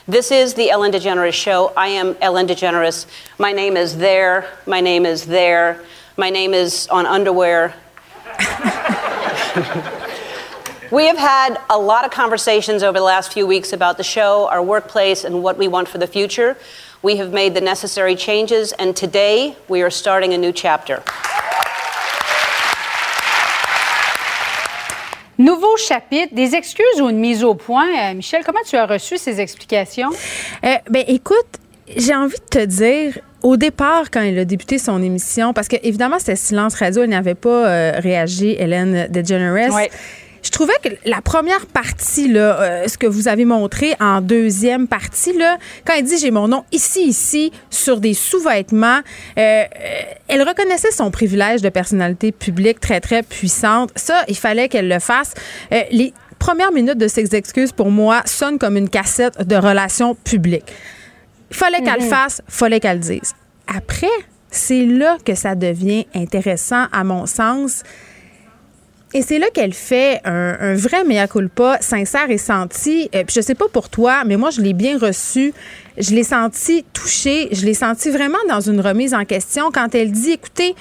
This 0.06 0.32
is 0.32 0.56
the 0.56 0.70
Ellen 0.70 0.92
DeGeneres 0.92 1.32
Show. 1.32 1.72
I 1.78 1.88
am 1.88 2.18
Ellen 2.20 2.46
DeGeneres. 2.46 3.06
My 3.38 3.54
name 3.54 3.78
is 3.78 3.98
there. 3.98 4.50
My 4.68 4.82
name 4.82 5.06
is 5.06 5.28
there. 5.28 5.82
My 6.18 6.30
name 6.30 6.54
is 6.54 6.90
on 6.90 7.06
underwear. 7.06 7.74
we 10.92 11.06
have 11.06 11.18
had 11.18 11.58
a 11.70 11.80
lot 11.80 12.04
of 12.04 12.12
conversations 12.12 12.84
over 12.84 12.98
the 12.98 13.06
last 13.06 13.32
few 13.32 13.48
weeks 13.48 13.72
about 13.72 13.96
the 13.96 14.04
show, 14.04 14.50
our 14.50 14.62
workplace, 14.62 15.24
and 15.24 15.42
what 15.42 15.58
we 15.58 15.70
want 15.70 15.88
for 15.88 16.00
the 16.00 16.08
future. 16.08 16.58
We 17.02 17.16
have 17.16 17.32
made 17.32 17.56
the 17.56 17.62
necessary 17.62 18.14
changes, 18.14 18.74
and 18.78 18.94
today 18.94 19.56
we 19.70 19.82
are 19.82 19.90
starting 19.90 20.34
a 20.34 20.38
new 20.38 20.52
chapter. 20.52 21.02
Nouveau 25.38 25.78
chapitre, 25.78 26.36
des 26.36 26.56
excuses 26.56 27.00
ou 27.00 27.08
une 27.08 27.20
mise 27.20 27.46
au 27.46 27.56
point. 27.56 27.88
Euh, 27.88 28.14
Michel, 28.14 28.44
comment 28.44 28.60
tu 28.68 28.76
as 28.76 28.86
reçu 28.86 29.18
ces 29.18 29.40
explications? 29.40 30.10
Euh, 30.66 30.76
ben 30.90 31.06
écoute, 31.08 31.48
j'ai 31.96 32.14
envie 32.14 32.36
de 32.36 32.60
te 32.60 32.66
dire, 32.66 33.18
au 33.44 33.56
départ, 33.56 34.12
quand 34.12 34.22
elle 34.22 34.38
a 34.38 34.44
débuté 34.44 34.78
son 34.78 35.02
émission, 35.02 35.54
parce 35.54 35.70
que 35.70 35.78
évidemment, 35.82 36.20
c'était 36.20 36.36
silence 36.36 36.76
radio, 36.76 37.04
elle 37.04 37.12
n'avait 37.12 37.34
pas 37.34 37.70
euh, 37.70 37.92
réagi, 37.96 38.58
Hélène 38.60 39.08
DeGeneres. 39.10 39.74
Ouais. 39.74 39.90
Je 40.44 40.50
trouvais 40.52 40.74
que 40.84 40.90
la 41.06 41.22
première 41.22 41.66
partie, 41.66 42.28
là, 42.28 42.62
euh, 42.62 42.88
ce 42.88 42.98
que 42.98 43.08
vous 43.08 43.28
avez 43.28 43.46
montré 43.46 43.96
en 44.00 44.22
deuxième 44.22 44.88
partie, 44.88 45.38
là, 45.38 45.58
quand 45.86 45.94
elle 45.98 46.06
dit 46.06 46.18
j'ai 46.18 46.32
mon 46.32 46.48
nom 46.48 46.64
ici, 46.72 47.04
ici, 47.08 47.52
sur 47.70 48.00
des 48.00 48.14
sous-vêtements, 48.14 49.00
euh, 49.00 49.42
euh, 49.42 49.66
elle 50.28 50.42
reconnaissait 50.44 50.92
son 50.92 51.12
privilège 51.12 51.62
de 51.62 51.70
personnalité 51.70 52.32
publique 52.32 52.80
très, 52.80 53.00
très 53.02 53.24
puissante. 53.24 53.92
Ça, 53.96 54.24
il 54.28 54.38
fallait 54.38 54.70
qu'elle 54.70 54.88
le 54.88 55.00
fasse. 55.00 55.34
Euh, 55.74 55.82
les 55.92 56.14
premières 56.38 56.72
minutes 56.72 56.98
de 56.98 57.08
ses 57.08 57.36
excuses, 57.36 57.72
pour 57.72 57.92
moi, 57.92 58.22
sonnent 58.26 58.60
comme 58.60 58.78
une 58.78 58.90
cassette 58.90 59.46
de 59.46 59.56
relations 59.56 60.16
publiques. 60.16 60.72
Il 61.52 61.56
fallait 61.58 61.82
qu'elle 61.82 62.00
le 62.00 62.06
Mhm. 62.06 62.10
fasse, 62.10 62.42
fallait 62.48 62.80
qu'elle 62.80 62.98
le 62.98 63.04
dise. 63.04 63.34
Après, 63.68 64.08
c'est 64.52 64.86
là 64.86 65.18
que 65.26 65.36
ça 65.36 65.56
devient 65.56 66.06
intéressant, 66.16 66.86
à 66.92 67.04
mon 67.04 67.26
sens. 67.26 67.84
Et 69.14 69.24
c'est 69.24 69.40
là 69.40 69.48
qu'elle 69.52 69.74
fait 69.74 70.22
un, 70.24 70.76
vrai 70.76 71.04
mea 71.04 71.28
culpa, 71.28 71.80
sincère 71.82 72.30
et 72.30 72.38
senti. 72.38 73.10
Euh, 73.16 73.24
puis 73.24 73.36
je 73.36 73.42
sais 73.42 73.56
pas 73.56 73.68
pour 73.68 73.90
toi, 73.90 74.24
mais 74.24 74.38
moi, 74.38 74.52
je 74.52 74.62
l'ai 74.62 74.74
bien 74.74 75.00
reçu. 75.00 75.52
Je 75.98 76.12
l'ai 76.12 76.24
senti 76.24 76.86
touchée. 76.94 77.50
Je 77.52 77.66
l'ai 77.66 77.74
senti 77.74 78.12
vraiment 78.12 78.38
dans 78.48 78.62
une 78.62 78.80
remise 78.82 79.16
en 79.16 79.26
question 79.26 79.72
quand 79.72 79.96
elle 79.96 80.12
dit, 80.12 80.32
écoutez, 80.32 80.76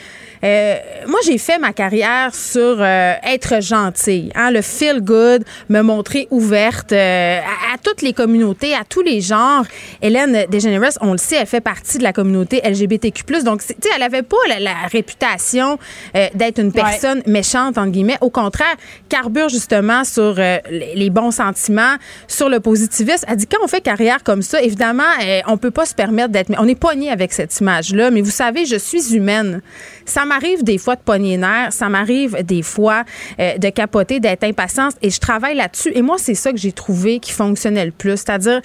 euh, 0.44 0.76
moi, 1.06 1.20
j'ai 1.24 1.38
fait 1.38 1.58
ma 1.58 1.72
carrière 1.72 2.34
sur 2.34 2.76
euh, 2.80 3.14
être 3.24 3.60
gentille, 3.62 4.30
hein, 4.34 4.50
le 4.50 4.62
feel 4.62 5.00
good, 5.00 5.44
me 5.68 5.82
montrer 5.82 6.28
ouverte 6.30 6.92
euh, 6.92 7.38
à, 7.38 7.74
à 7.74 7.78
toutes 7.82 8.02
les 8.02 8.12
communautés, 8.12 8.74
à 8.74 8.84
tous 8.88 9.02
les 9.02 9.20
genres. 9.20 9.64
Hélène 10.02 10.46
DeGeneres, 10.50 10.98
on 11.00 11.12
le 11.12 11.18
sait, 11.18 11.36
elle 11.36 11.46
fait 11.46 11.60
partie 11.60 11.98
de 11.98 12.02
la 12.02 12.12
communauté 12.12 12.60
LGBTQ+. 12.64 13.24
Donc, 13.44 13.60
tu 13.60 13.68
sais, 13.68 13.76
elle 13.94 14.02
avait 14.02 14.22
pas 14.22 14.36
la, 14.48 14.60
la 14.60 14.74
réputation 14.90 15.78
euh, 16.14 16.26
d'être 16.34 16.58
une 16.58 16.72
personne 16.72 17.22
méchante, 17.26 17.78
entre 17.78 17.90
guillemets. 17.90 18.18
Au 18.20 18.30
contraire, 18.30 18.74
carbure 19.08 19.48
justement 19.48 20.04
sur 20.04 20.36
euh, 20.38 20.58
les 20.70 21.10
bons 21.10 21.30
sentiments, 21.30 21.96
sur 22.26 22.48
le 22.48 22.60
positivisme. 22.60 23.24
Elle 23.28 23.36
dit, 23.36 23.46
quand 23.46 23.58
on 23.62 23.68
fait 23.68 23.80
carrière 23.80 24.22
comme 24.22 24.42
ça, 24.42 24.60
évidemment, 24.62 25.02
euh, 25.24 25.40
on 25.46 25.56
peut 25.56 25.70
pas 25.70 25.86
se 25.86 25.94
permettre 25.94 26.30
d'être... 26.30 26.50
On 26.58 26.68
est 26.68 26.78
pogné 26.78 27.10
avec 27.10 27.32
cette 27.32 27.58
image-là, 27.60 28.10
mais 28.10 28.20
vous 28.20 28.30
savez, 28.30 28.66
je 28.66 28.76
suis 28.76 29.14
humaine. 29.14 29.62
Ça 30.08 30.24
m'arrive 30.24 30.64
des 30.64 30.78
fois 30.78 30.96
de 30.96 31.00
pogner 31.00 31.30
les 31.32 31.36
nerfs, 31.38 31.72
ça 31.72 31.88
m'arrive 31.88 32.36
des 32.42 32.62
fois 32.62 33.04
euh, 33.38 33.58
de 33.58 33.68
capoter, 33.68 34.20
d'être 34.20 34.44
impatiente, 34.44 34.94
et 35.02 35.10
je 35.10 35.20
travaille 35.20 35.56
là-dessus. 35.56 35.92
Et 35.94 36.02
moi, 36.02 36.16
c'est 36.18 36.34
ça 36.34 36.50
que 36.50 36.58
j'ai 36.58 36.72
trouvé 36.72 37.18
qui 37.20 37.32
fonctionnait 37.32 37.84
le 37.84 37.92
plus, 37.92 38.12
c'est-à-dire 38.12 38.60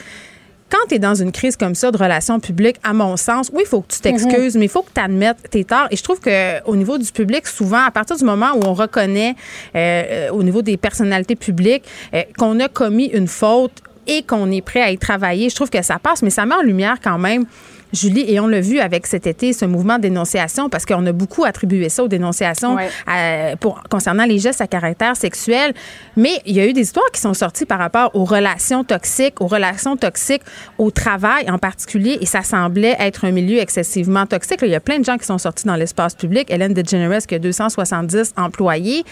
quand 0.73 0.87
tu 0.89 0.95
es 0.95 0.99
dans 0.99 1.13
une 1.13 1.31
crise 1.31 1.55
comme 1.55 1.75
ça 1.75 1.91
de 1.91 1.97
relations 1.97 2.39
publiques, 2.39 2.77
à 2.83 2.93
mon 2.93 3.15
sens, 3.15 3.51
oui, 3.53 3.61
il 3.63 3.67
faut 3.67 3.81
que 3.81 3.93
tu 3.93 3.99
t'excuses, 3.99 4.55
mais 4.55 4.65
il 4.65 4.69
faut 4.69 4.81
que 4.81 4.89
tu 4.91 4.99
admettes 4.99 5.37
tes 5.51 5.63
torts. 5.63 5.87
Et 5.91 5.95
je 5.95 6.01
trouve 6.01 6.19
qu'au 6.19 6.75
niveau 6.75 6.97
du 6.97 7.11
public, 7.11 7.45
souvent, 7.45 7.85
à 7.85 7.91
partir 7.91 8.17
du 8.17 8.23
moment 8.23 8.53
où 8.55 8.65
on 8.65 8.73
reconnaît 8.73 9.35
euh, 9.75 9.75
euh, 9.75 10.29
au 10.31 10.41
niveau 10.41 10.63
des 10.63 10.77
personnalités 10.77 11.35
publiques 11.35 11.83
euh, 12.15 12.23
qu'on 12.39 12.59
a 12.59 12.69
commis 12.69 13.05
une 13.05 13.27
faute 13.27 13.83
et 14.07 14.23
qu'on 14.23 14.49
est 14.49 14.63
prêt 14.63 14.81
à 14.81 14.89
y 14.89 14.97
travailler, 14.97 15.49
je 15.49 15.55
trouve 15.55 15.69
que 15.69 15.83
ça 15.83 15.99
passe, 15.99 16.23
mais 16.23 16.31
ça 16.31 16.43
met 16.47 16.55
en 16.55 16.63
lumière 16.63 16.97
quand 17.03 17.19
même. 17.19 17.45
Julie, 17.93 18.25
et 18.27 18.39
on 18.39 18.47
l'a 18.47 18.59
vu 18.59 18.79
avec 18.79 19.05
cet 19.07 19.27
été, 19.27 19.53
ce 19.53 19.65
mouvement 19.65 19.97
de 19.97 20.01
dénonciation, 20.03 20.67
parce 20.69 20.85
qu'on 20.85 21.05
a 21.05 21.11
beaucoup 21.11 21.45
attribué 21.45 21.89
ça 21.89 22.03
aux 22.03 22.07
dénonciations 22.07 22.75
Ouais. 22.75 22.89
à- 23.07 23.55
pour, 23.57 23.81
concernant 23.89 24.25
les 24.25 24.39
gestes 24.39 24.61
à 24.61 24.67
caractère 24.67 25.15
sexuel. 25.15 25.73
Mais 26.17 26.41
il 26.45 26.55
y 26.55 26.59
a 26.59 26.65
eu 26.65 26.73
des 26.73 26.81
histoires 26.81 27.09
qui 27.13 27.21
sont 27.21 27.33
sorties 27.33 27.65
par 27.65 27.77
rapport 27.79 28.11
aux 28.15 28.25
relations 28.25 28.83
toxiques, 28.83 29.41
aux 29.41 29.47
relations 29.47 29.95
toxiques 29.95 30.41
au 30.77 30.89
travail 30.91 31.49
en 31.49 31.57
particulier, 31.59 32.17
et 32.19 32.25
ça 32.25 32.41
semblait 32.41 32.95
être 32.99 33.25
un 33.25 33.31
milieu 33.31 33.59
excessivement 33.59 34.25
toxique. 34.25 34.61
Là, 34.61 34.67
il 34.67 34.71
y 34.71 34.75
a 34.75 34.79
plein 34.79 34.99
de 34.99 35.05
gens 35.05 35.17
qui 35.17 35.25
sont 35.25 35.37
sortis 35.37 35.65
dans 35.65 35.75
l'espace 35.75 36.15
public. 36.15 36.49
Hélène 36.49 36.73
DeGeneres 36.73 37.27
qui 37.27 37.35
a 37.35 37.39
270 37.39 38.33
employés. 38.37 39.03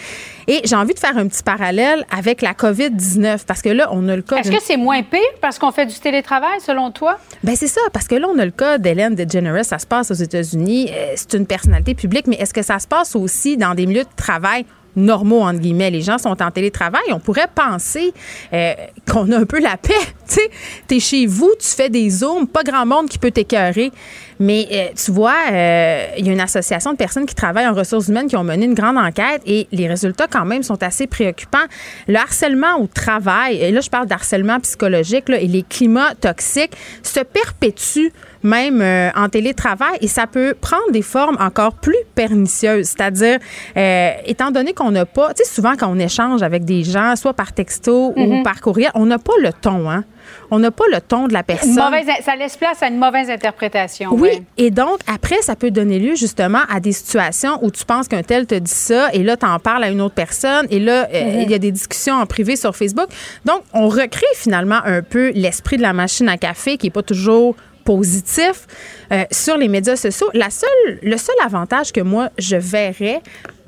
Et 0.47 0.61
j'ai 0.63 0.75
envie 0.75 0.93
de 0.93 0.99
faire 0.99 1.17
un 1.17 1.27
petit 1.27 1.43
parallèle 1.43 2.05
avec 2.15 2.41
la 2.41 2.53
COVID-19, 2.53 3.45
parce 3.45 3.61
que 3.61 3.69
là, 3.69 3.89
on 3.91 4.07
a 4.09 4.15
le 4.15 4.21
cas... 4.21 4.37
Est-ce 4.37 4.51
que 4.51 4.61
c'est 4.61 4.77
moins 4.77 5.03
pire 5.03 5.19
parce 5.39 5.59
qu'on 5.59 5.71
fait 5.71 5.85
du 5.85 5.99
télétravail, 5.99 6.59
selon 6.65 6.91
toi? 6.91 7.17
Ben 7.43 7.55
c'est 7.55 7.67
ça, 7.67 7.81
parce 7.93 8.07
que 8.07 8.15
là, 8.15 8.27
on 8.33 8.39
a 8.39 8.45
le 8.45 8.51
cas 8.51 8.70
d'Hélène 8.77 9.15
DeGeneres, 9.15 9.65
ça 9.65 9.79
se 9.79 9.85
passe 9.85 10.11
aux 10.11 10.15
États-Unis, 10.15 10.89
euh, 10.91 11.13
c'est 11.15 11.33
une 11.33 11.45
personnalité 11.45 11.95
publique, 11.95 12.27
mais 12.27 12.37
est-ce 12.37 12.53
que 12.53 12.61
ça 12.61 12.79
se 12.79 12.87
passe 12.87 13.15
aussi 13.15 13.57
dans 13.57 13.75
des 13.75 13.85
milieux 13.85 14.03
de 14.03 14.15
travail 14.15 14.65
normaux, 14.95 15.41
entre 15.41 15.59
guillemets? 15.59 15.89
Les 15.89 16.01
gens 16.01 16.17
sont 16.17 16.41
en 16.41 16.51
télétravail. 16.51 17.01
On 17.11 17.19
pourrait 17.19 17.47
penser 17.53 18.13
euh, 18.53 18.73
qu'on 19.09 19.31
a 19.31 19.37
un 19.37 19.45
peu 19.45 19.59
la 19.59 19.77
paix. 19.77 19.93
Tu 20.31 20.39
t'es 20.87 21.01
chez 21.01 21.25
vous, 21.25 21.51
tu 21.59 21.67
fais 21.67 21.89
des 21.89 22.09
zooms, 22.09 22.47
pas 22.47 22.63
grand 22.63 22.85
monde 22.85 23.09
qui 23.09 23.17
peut 23.17 23.31
t'écœurer. 23.31 23.91
Mais 24.39 24.65
euh, 24.71 24.85
tu 24.95 25.11
vois, 25.11 25.35
il 25.49 26.25
y 26.25 26.29
a 26.29 26.31
une 26.31 26.39
association 26.39 26.93
de 26.93 26.97
personnes 26.97 27.25
qui 27.25 27.35
travaillent 27.35 27.67
en 27.67 27.73
ressources 27.73 28.07
humaines 28.07 28.27
qui 28.27 28.37
ont 28.37 28.43
mené 28.45 28.63
une 28.63 28.73
grande 28.73 28.97
enquête 28.97 29.41
et 29.45 29.67
les 29.73 29.89
résultats 29.89 30.27
quand 30.27 30.45
même 30.45 30.63
sont 30.63 30.81
assez 30.81 31.05
préoccupants. 31.05 31.65
Le 32.07 32.15
harcèlement 32.15 32.79
au 32.79 32.87
travail, 32.87 33.57
et 33.57 33.71
là 33.71 33.81
je 33.81 33.89
parle 33.89 34.07
d'harcèlement 34.07 34.61
psychologique 34.61 35.25
et 35.29 35.47
les 35.47 35.63
climats 35.63 36.15
toxiques 36.15 36.77
se 37.03 37.19
perpétuent 37.19 38.13
même 38.43 38.81
euh, 38.81 39.09
en 39.15 39.29
télétravail 39.29 39.97
et 40.01 40.07
ça 40.07 40.27
peut 40.27 40.55
prendre 40.59 40.91
des 40.91 41.01
formes 41.01 41.37
encore 41.39 41.73
plus 41.73 41.95
pernicieuses. 42.15 42.87
C'est-à-dire, 42.87 43.39
euh, 43.77 44.11
étant 44.25 44.51
donné 44.51 44.73
qu'on 44.73 44.91
n'a 44.91 45.05
pas, 45.05 45.33
tu 45.33 45.43
sais, 45.43 45.49
souvent 45.53 45.73
quand 45.77 45.87
on 45.89 45.99
échange 45.99 46.41
avec 46.43 46.65
des 46.65 46.83
gens, 46.83 47.15
soit 47.15 47.33
par 47.33 47.53
texto 47.53 48.13
ou 48.15 48.25
Mhm. 48.37 48.43
par 48.43 48.61
courriel, 48.61 48.91
on 48.95 49.05
n'a 49.05 49.17
pas 49.19 49.33
le 49.41 49.51
ton, 49.53 49.89
hein. 49.89 50.03
On 50.49 50.59
n'a 50.59 50.71
pas 50.71 50.85
le 50.91 51.01
ton 51.01 51.27
de 51.27 51.33
la 51.33 51.43
personne. 51.43 51.73
mauvaise- 51.75 52.05
ça 52.23 52.35
laisse 52.35 52.55
place 52.55 52.81
à 52.83 52.87
une 52.87 52.97
mauvaise 52.97 53.29
interprétation. 53.29 54.11
Oui, 54.13 54.21
ouais. 54.29 54.43
et 54.57 54.69
donc 54.71 54.99
après, 55.07 55.41
ça 55.41 55.55
peut 55.55 55.71
donner 55.71 55.99
lieu 55.99 56.15
justement 56.15 56.59
à 56.73 56.79
des 56.79 56.91
situations 56.93 57.57
où 57.63 57.71
tu 57.71 57.83
penses 57.85 58.07
qu'un 58.07 58.21
tel 58.23 58.45
te 58.45 58.55
dit 58.55 58.71
ça, 58.71 59.09
et 59.13 59.23
là, 59.23 59.35
tu 59.35 59.45
en 59.45 59.59
parles 59.59 59.83
à 59.83 59.89
une 59.89 59.99
autre 59.99 60.15
personne, 60.15 60.67
et 60.69 60.79
là, 60.79 61.07
euh, 61.13 61.23
Mhm. 61.35 61.41
il 61.41 61.51
y 61.51 61.53
a 61.53 61.57
des 61.57 61.71
discussions 61.71 62.15
en 62.15 62.25
privé 62.25 62.55
sur 62.55 62.75
Facebook. 62.75 63.07
Donc, 63.45 63.61
on 63.73 63.87
recrée 63.87 64.25
finalement 64.35 64.79
un 64.85 65.01
peu 65.01 65.31
l'esprit 65.33 65.77
de 65.77 65.81
la 65.81 65.93
machine 65.93 66.29
à 66.29 66.37
café 66.37 66.77
qui 66.77 66.87
n'est 66.87 66.91
pas 66.91 67.03
toujours 67.03 67.55
positif 67.83 68.67
euh, 69.11 69.23
sur 69.31 69.57
les 69.57 69.67
médias 69.67 69.95
sociaux. 69.95 70.29
La 70.33 70.49
seule, 70.49 70.99
le 71.01 71.17
seul 71.17 71.35
avantage 71.43 71.91
que 71.91 72.01
moi, 72.01 72.29
je 72.37 72.55
verrais 72.55 73.21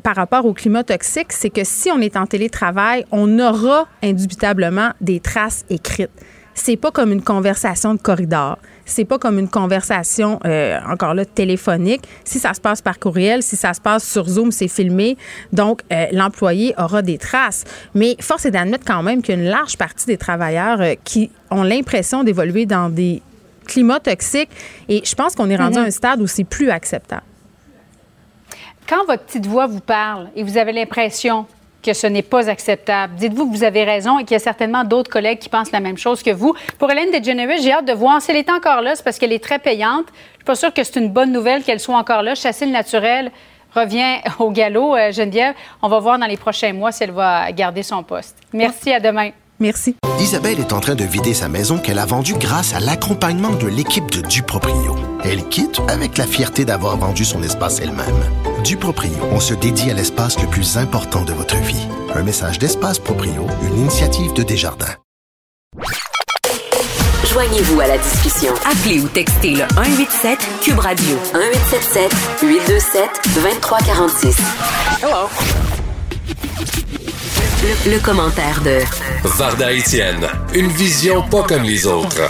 par 0.04 0.16
rapport 0.18 0.46
au 0.46 0.54
climat 0.54 0.84
toxique, 0.84 1.32
c'est 1.32 1.50
que 1.50 1.64
si 1.64 1.90
on 1.90 2.00
est 2.00 2.18
en 2.18 2.26
télétravail, 2.26 3.06
on 3.12 3.40
aura 3.40 3.88
indubitablement 4.04 4.92
des 5.00 5.22
traces 5.22 5.64
écrites. 5.70 6.12
C'est 6.56 6.76
pas 6.76 6.92
comme 6.92 7.12
une 7.12 7.24
conversation 7.24 7.96
de 7.96 8.00
corridor. 8.00 8.60
C'est 8.86 9.06
pas 9.06 9.18
comme 9.18 9.40
une 9.40 9.48
conversation, 9.48 10.40
euh, 10.46 10.78
encore 10.88 11.14
là, 11.14 11.26
téléphonique. 11.26 12.04
Si 12.26 12.38
ça 12.38 12.54
se 12.54 12.62
passe 12.62 12.82
par 12.82 13.00
courriel, 13.00 13.42
si 13.42 13.56
ça 13.56 13.74
se 13.74 13.82
passe 13.82 14.08
sur 14.08 14.28
Zoom, 14.28 14.52
c'est 14.52 14.68
filmé. 14.68 15.18
Donc, 15.54 15.82
euh, 15.92 16.06
l'employé 16.12 16.76
aura 16.78 17.02
des 17.02 17.18
traces. 17.18 17.64
Mais 17.96 18.18
force 18.20 18.46
est 18.46 18.52
d'admettre 18.52 18.84
quand 18.86 19.02
même 19.02 19.22
qu'une 19.22 19.46
large 19.46 19.78
partie 19.78 20.06
des 20.06 20.18
travailleurs 20.18 20.80
qui 21.06 21.32
ont 21.50 21.64
l'impression 21.64 22.24
d'évoluer 22.24 22.66
dans 22.66 22.90
des 22.90 23.22
climats 23.64 24.00
toxiques, 24.00 24.50
et 24.90 25.02
je 25.04 25.16
pense 25.16 25.36
qu'on 25.36 25.50
est 25.50 25.56
rendu 25.56 25.78
Mhm. 25.80 25.86
à 25.86 25.88
un 25.88 25.92
stade 25.92 26.22
où 26.22 26.28
c'est 26.28 26.44
plus 26.44 26.70
acceptable. 26.70 27.24
Quand 28.88 29.06
votre 29.08 29.24
petite 29.24 29.46
voix 29.46 29.66
vous 29.66 29.80
parle 29.80 30.30
et 30.36 30.44
vous 30.44 30.58
avez 30.58 30.74
l'impression 30.74 31.46
que 31.82 31.94
ce 31.94 32.08
n'est 32.08 32.22
pas 32.22 32.50
acceptable, 32.50 33.16
dites-vous 33.16 33.50
que 33.50 33.56
vous 33.56 33.64
avez 33.64 33.84
raison 33.84 34.20
et 34.20 34.24
qu'il 34.24 34.34
y 34.34 34.36
a 34.36 34.40
certainement 34.40 34.84
d'autres 34.84 35.10
collègues 35.12 35.40
qui 35.40 35.50
pensent 35.50 35.72
la 35.72 35.80
même 35.82 35.98
chose 35.98 36.24
que 36.24 36.32
vous. 36.32 36.54
Pour 36.80 36.90
Hélène 36.92 37.12
DeGeneres, 37.12 37.58
j'ai 37.62 37.74
hâte 37.74 37.86
de 37.86 37.94
voir 37.94 38.22
si 38.22 38.32
elle 38.32 38.38
est 38.38 38.50
encore 38.50 38.82
là, 38.82 38.96
c'est 38.96 39.04
parce 39.04 39.18
qu'elle 39.20 39.34
est 39.34 39.44
très 39.44 39.60
payante. 39.60 40.06
Je 40.34 40.38
suis 40.38 40.46
pas 40.46 40.56
sûre 40.56 40.74
que 40.74 40.84
c'est 40.84 41.00
une 41.00 41.10
bonne 41.10 41.32
nouvelle 41.32 41.64
qu'elle 41.64 41.80
soit 41.80 41.98
encore 41.98 42.24
là. 42.24 42.36
Chasser 42.36 42.66
le 42.66 42.72
naturel 42.72 43.32
revient 43.76 44.18
au 44.40 44.52
galop, 44.52 44.96
euh, 44.96 45.12
Geneviève. 45.12 45.56
On 45.82 45.88
va 45.90 46.00
voir 46.00 46.20
dans 46.20 46.26
les 46.28 46.38
prochains 46.38 46.72
mois 46.74 46.92
si 46.92 47.04
elle 47.04 47.12
va 47.12 47.52
garder 47.52 47.84
son 47.84 48.04
poste. 48.04 48.38
Merci, 48.54 48.94
à 48.94 49.00
demain. 49.00 49.32
Merci. 49.64 49.96
Isabelle 50.20 50.60
est 50.60 50.74
en 50.74 50.82
train 50.82 50.94
de 50.94 51.06
vider 51.06 51.34
sa 51.34 51.48
maison 51.48 51.78
qu'elle 51.78 51.98
a 51.98 52.06
vendue 52.06 52.34
grâce 52.34 52.74
à 52.74 52.82
l'accompagnement 52.82 53.52
de 53.52 53.66
l'équipe 53.66 54.12
de 54.12 54.20
Duproprio. 54.20 54.98
Elle 55.24 55.48
quitte 55.48 55.80
avec 55.88 56.18
la 56.18 56.28
fierté 56.28 56.66
d'avoir 56.66 56.98
vendu 56.98 57.24
son 57.24 57.42
espace 57.42 57.80
elle-même. 57.80 58.20
Duproprio, 58.66 59.14
on 59.32 59.40
se 59.40 59.54
dédie 59.54 59.90
à 59.90 59.94
l'espace 59.94 60.38
le 60.42 60.48
plus 60.50 60.78
important 60.78 61.24
de 61.24 61.32
votre 61.32 61.56
vie. 61.56 61.88
Un 62.14 62.24
message 62.24 62.60
d'Espace 62.60 63.00
Proprio, 63.00 63.48
une 63.62 63.80
initiative 63.80 64.34
de 64.34 64.44
Desjardins. 64.44 64.98
Joignez-vous 67.32 67.80
à 67.80 67.88
la 67.88 67.98
discussion. 67.98 68.54
Appelez 68.70 69.00
ou 69.00 69.08
textez 69.08 69.52
le 69.52 69.64
187 69.76 70.40
Cube 70.62 70.80
Radio 70.80 71.16
1877 71.34 72.12
827 72.42 73.10
2346. 73.34 74.38
Hello. 75.02 75.73
Le, 77.64 77.96
le 77.96 78.00
commentaire 78.04 78.60
de 78.64 78.84
Varda 79.40 79.72
Étienne, 79.72 80.28
une 80.54 80.68
vision 80.68 81.22
pas 81.32 81.44
comme 81.48 81.64
les 81.64 81.88
autres. 81.88 82.28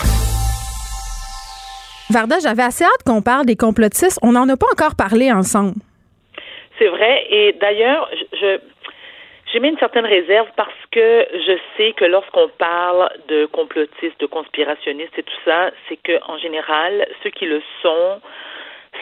Varda, 2.11 2.37
j'avais 2.39 2.63
assez 2.63 2.83
hâte 2.83 3.03
qu'on 3.05 3.21
parle 3.21 3.45
des 3.45 3.55
complotistes. 3.55 4.19
On 4.21 4.33
n'en 4.33 4.47
a 4.49 4.55
pas 4.57 4.67
encore 4.71 4.95
parlé 4.95 5.31
ensemble. 5.31 5.73
C'est 6.77 6.87
vrai. 6.87 7.25
Et 7.31 7.53
d'ailleurs, 7.59 8.07
je, 8.13 8.37
je- 8.37 8.61
j'ai 9.51 9.59
mis 9.59 9.69
une 9.69 9.77
certaine 9.77 10.05
réserve 10.05 10.47
parce 10.55 10.77
que 10.91 11.25
je 11.33 11.57
sais 11.77 11.93
que 11.93 12.05
lorsqu'on 12.05 12.49
parle 12.57 13.09
de 13.27 13.45
complotistes, 13.47 14.19
de 14.19 14.25
conspirationnistes 14.27 15.17
et 15.17 15.23
tout 15.23 15.41
ça, 15.45 15.69
c'est 15.89 15.97
que 15.97 16.19
en 16.29 16.37
général, 16.37 17.07
ceux 17.23 17.29
qui 17.31 17.45
le 17.45 17.61
sont 17.81 18.19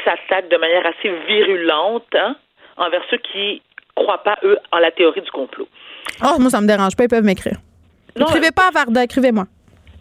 s'attaquent 0.05 0.49
de 0.49 0.57
manière 0.57 0.85
assez 0.85 1.09
virulente 1.27 2.07
hein, 2.15 2.35
envers 2.77 3.03
ceux 3.09 3.17
qui 3.17 3.61
croient 3.95 4.23
pas 4.23 4.37
eux 4.43 4.57
en 4.71 4.77
la 4.79 4.91
théorie 4.91 5.21
du 5.21 5.31
complot. 5.31 5.67
Oh, 6.23 6.39
moi, 6.39 6.49
ça 6.49 6.61
me 6.61 6.67
dérange 6.67 6.95
pas, 6.95 7.03
ils 7.03 7.09
peuvent 7.09 7.23
m'écrire. 7.23 7.57
Écrivez 8.15 8.51
pas 8.51 8.67
à 8.67 8.71
Varda, 8.71 9.03
écrivez-moi. 9.03 9.45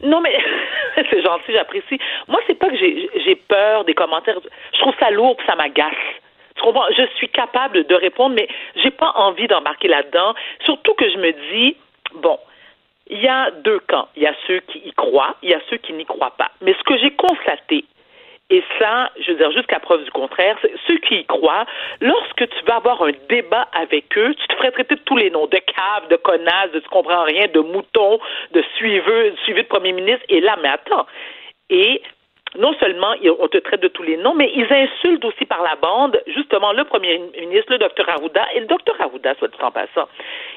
Non, 0.03 0.21
mais 0.21 0.37
c'est 1.11 1.23
gentil, 1.23 1.53
j'apprécie. 1.53 1.99
Moi, 2.29 2.41
c'est 2.47 2.59
pas 2.59 2.69
que 2.69 2.77
j'ai 2.77 3.37
peur 3.49 3.85
des 3.85 3.95
commentaires. 3.95 4.39
Je 4.75 4.79
trouve 4.81 4.95
ça 4.99 5.11
lourd, 5.11 5.37
puis 5.37 5.47
ça 5.47 5.57
m'agace. 5.57 5.95
Je 6.57 7.07
suis 7.17 7.29
capable 7.29 7.87
de 7.87 7.95
répondre, 7.95 8.35
mais 8.35 8.49
j'ai 8.77 8.91
pas 8.91 9.13
envie 9.15 9.47
d'embarquer 9.47 9.89
là-dedans. 9.89 10.35
Surtout 10.65 10.95
que 10.95 11.09
je 11.11 11.17
me 11.17 11.33
dis, 11.53 11.77
bon, 12.15 12.39
il 13.09 13.21
y 13.21 13.29
a 13.29 13.51
deux 13.51 13.81
camps. 13.81 14.09
Il 14.17 14.23
y 14.23 14.27
a 14.27 14.35
ceux 14.47 14.61
qui 14.61 14.79
y 14.79 14.93
croient, 14.93 15.37
il 15.43 15.51
y 15.51 15.55
a 15.55 15.61
ceux 15.71 15.79
qui 15.79 15.93
n'y 15.93 16.05
croient 16.05 16.35
pas. 16.37 16.51
Mais 16.61 16.75
ce 16.75 16.83
que 16.85 16.99
j'ai 16.99 17.13
constaté, 17.13 17.85
et 18.51 18.65
ça, 18.79 19.11
je 19.21 19.31
veux 19.31 19.39
dire, 19.39 19.53
jusqu'à 19.53 19.79
preuve 19.79 20.05
du 20.05 20.11
contraire, 20.11 20.57
ceux 20.87 20.99
qui 20.99 21.21
y 21.21 21.25
croient, 21.25 21.67
lorsque 22.01 22.49
tu 22.49 22.65
vas 22.67 22.77
avoir 22.77 23.01
un 23.03 23.13
débat 23.29 23.69
avec 23.73 24.19
eux, 24.19 24.35
tu 24.35 24.47
te 24.49 24.55
ferais 24.57 24.73
traiter 24.73 24.97
de 24.97 25.01
tous 25.03 25.17
les 25.17 25.31
noms, 25.31 25.47
de 25.47 25.59
cave, 25.59 26.09
de 26.11 26.17
connasse, 26.17 26.73
de 26.73 26.81
tu 26.81 26.89
comprends 26.89 27.23
rien, 27.23 27.47
de 27.47 27.61
mouton, 27.61 28.19
de 28.51 28.63
suiveux, 28.77 29.35
suivi 29.45 29.63
de 29.63 29.69
premier 29.69 29.93
ministre, 29.93 30.25
et 30.29 30.41
là, 30.41 30.57
mais 30.61 30.69
attends. 30.69 31.07
Et 31.71 32.03
non 32.59 32.75
seulement 32.81 33.15
on 33.39 33.47
te 33.47 33.59
traite 33.59 33.81
de 33.81 33.89
tous 33.89 34.03
les 34.03 34.17
noms, 34.17 34.35
mais 34.35 34.51
ils 34.53 34.67
insultent 34.73 35.25
aussi 35.25 35.47
par 35.47 35.63
la 35.63 35.77
bande, 35.77 36.21
justement, 36.27 36.73
le 36.73 36.83
premier 36.83 37.19
ministre, 37.39 37.71
le 37.71 37.79
docteur 37.79 38.09
Arruda, 38.09 38.45
et 38.55 38.61
le 38.61 38.67
docteur 38.67 38.97
Arruda, 39.01 39.35
soit 39.37 39.47
dit 39.47 39.63
en 39.63 39.71
passant. 39.71 40.09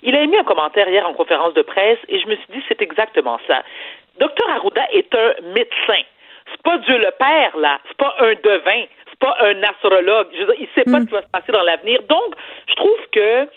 Il 0.02 0.16
a 0.16 0.22
émis 0.22 0.38
un 0.38 0.44
commentaire 0.44 0.90
hier 0.90 1.08
en 1.08 1.14
conférence 1.14 1.54
de 1.54 1.62
presse, 1.62 2.00
et 2.10 2.20
je 2.20 2.28
me 2.28 2.36
suis 2.36 2.48
dit, 2.50 2.64
c'est 2.68 2.82
exactement 2.82 3.40
ça. 3.46 3.62
Docteur 4.20 4.50
Arruda 4.50 4.84
est 4.92 5.14
un 5.14 5.34
médecin. 5.54 6.02
C'est 6.54 6.62
pas 6.62 6.78
Dieu 6.78 6.98
le 6.98 7.12
Père, 7.20 7.58
là. 7.58 7.80
C'est 7.88 7.98
pas 7.98 8.16
un 8.20 8.34
devin. 8.34 8.86
C'est 9.10 9.20
pas 9.20 9.36
un 9.42 9.62
astrologue. 9.64 10.28
Je 10.34 10.44
veux 10.44 10.54
dire, 10.54 10.56
il 10.60 10.68
sait 10.76 10.90
pas 10.90 11.02
ce 11.02 11.06
qui 11.06 11.12
va 11.12 11.22
se 11.22 11.28
passer 11.28 11.52
dans 11.52 11.64
l'avenir. 11.64 12.02
Donc, 12.04 12.34
je 12.68 12.76
trouve 12.76 13.00
que 13.12 13.48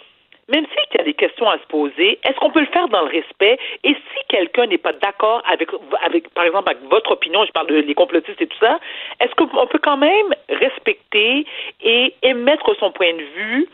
même 0.49 0.65
s'il 0.67 0.99
y 0.99 1.01
a 1.01 1.05
des 1.05 1.15
questions 1.15 1.49
à 1.49 1.59
se 1.59 1.67
poser, 1.67 2.19
est-ce 2.23 2.37
qu'on 2.39 2.51
peut 2.51 2.61
le 2.61 2.67
faire 2.67 2.89
dans 2.89 3.03
le 3.03 3.11
respect? 3.11 3.59
Et 3.83 3.95
si 3.95 4.27
quelqu'un 4.29 4.67
n'est 4.67 4.79
pas 4.79 4.93
d'accord 4.93 5.43
avec, 5.51 5.69
avec, 6.05 6.33
par 6.35 6.45
exemple, 6.45 6.71
avec 6.71 6.83
votre 6.85 7.11
opinion, 7.11 7.45
je 7.45 7.53
parle 7.53 7.67
des 7.67 7.95
complotistes 7.95 8.41
et 8.41 8.47
tout 8.47 8.59
ça, 8.59 8.79
est-ce 9.21 9.35
qu'on 9.35 9.67
peut 9.67 9.81
quand 9.83 9.97
même 9.97 10.35
respecter 10.49 11.47
et 11.83 12.15
émettre 12.23 12.77
son 12.79 12.93
point 12.93 13.13
de 13.13 13.25
vue 13.37 13.69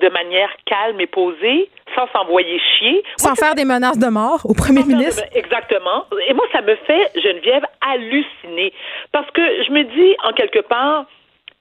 de 0.00 0.08
manière 0.08 0.50
calme 0.66 1.00
et 1.00 1.06
posée, 1.06 1.70
sans 1.94 2.06
s'envoyer 2.12 2.58
chier? 2.58 3.02
Sans 3.16 3.34
faire 3.34 3.54
des 3.54 3.64
menaces 3.64 3.98
de 3.98 4.08
mort 4.08 4.40
au 4.44 4.54
premier 4.54 4.84
ministre? 4.84 5.22
Exactement. 5.34 6.06
Et 6.26 6.34
moi, 6.34 6.46
ça 6.52 6.60
me 6.62 6.74
fait, 6.76 7.10
Geneviève, 7.16 7.64
halluciner. 7.80 8.72
Parce 9.12 9.30
que 9.32 9.42
je 9.64 9.72
me 9.72 9.82
dis, 9.84 10.16
en 10.24 10.32
quelque 10.32 10.60
part, 10.60 11.06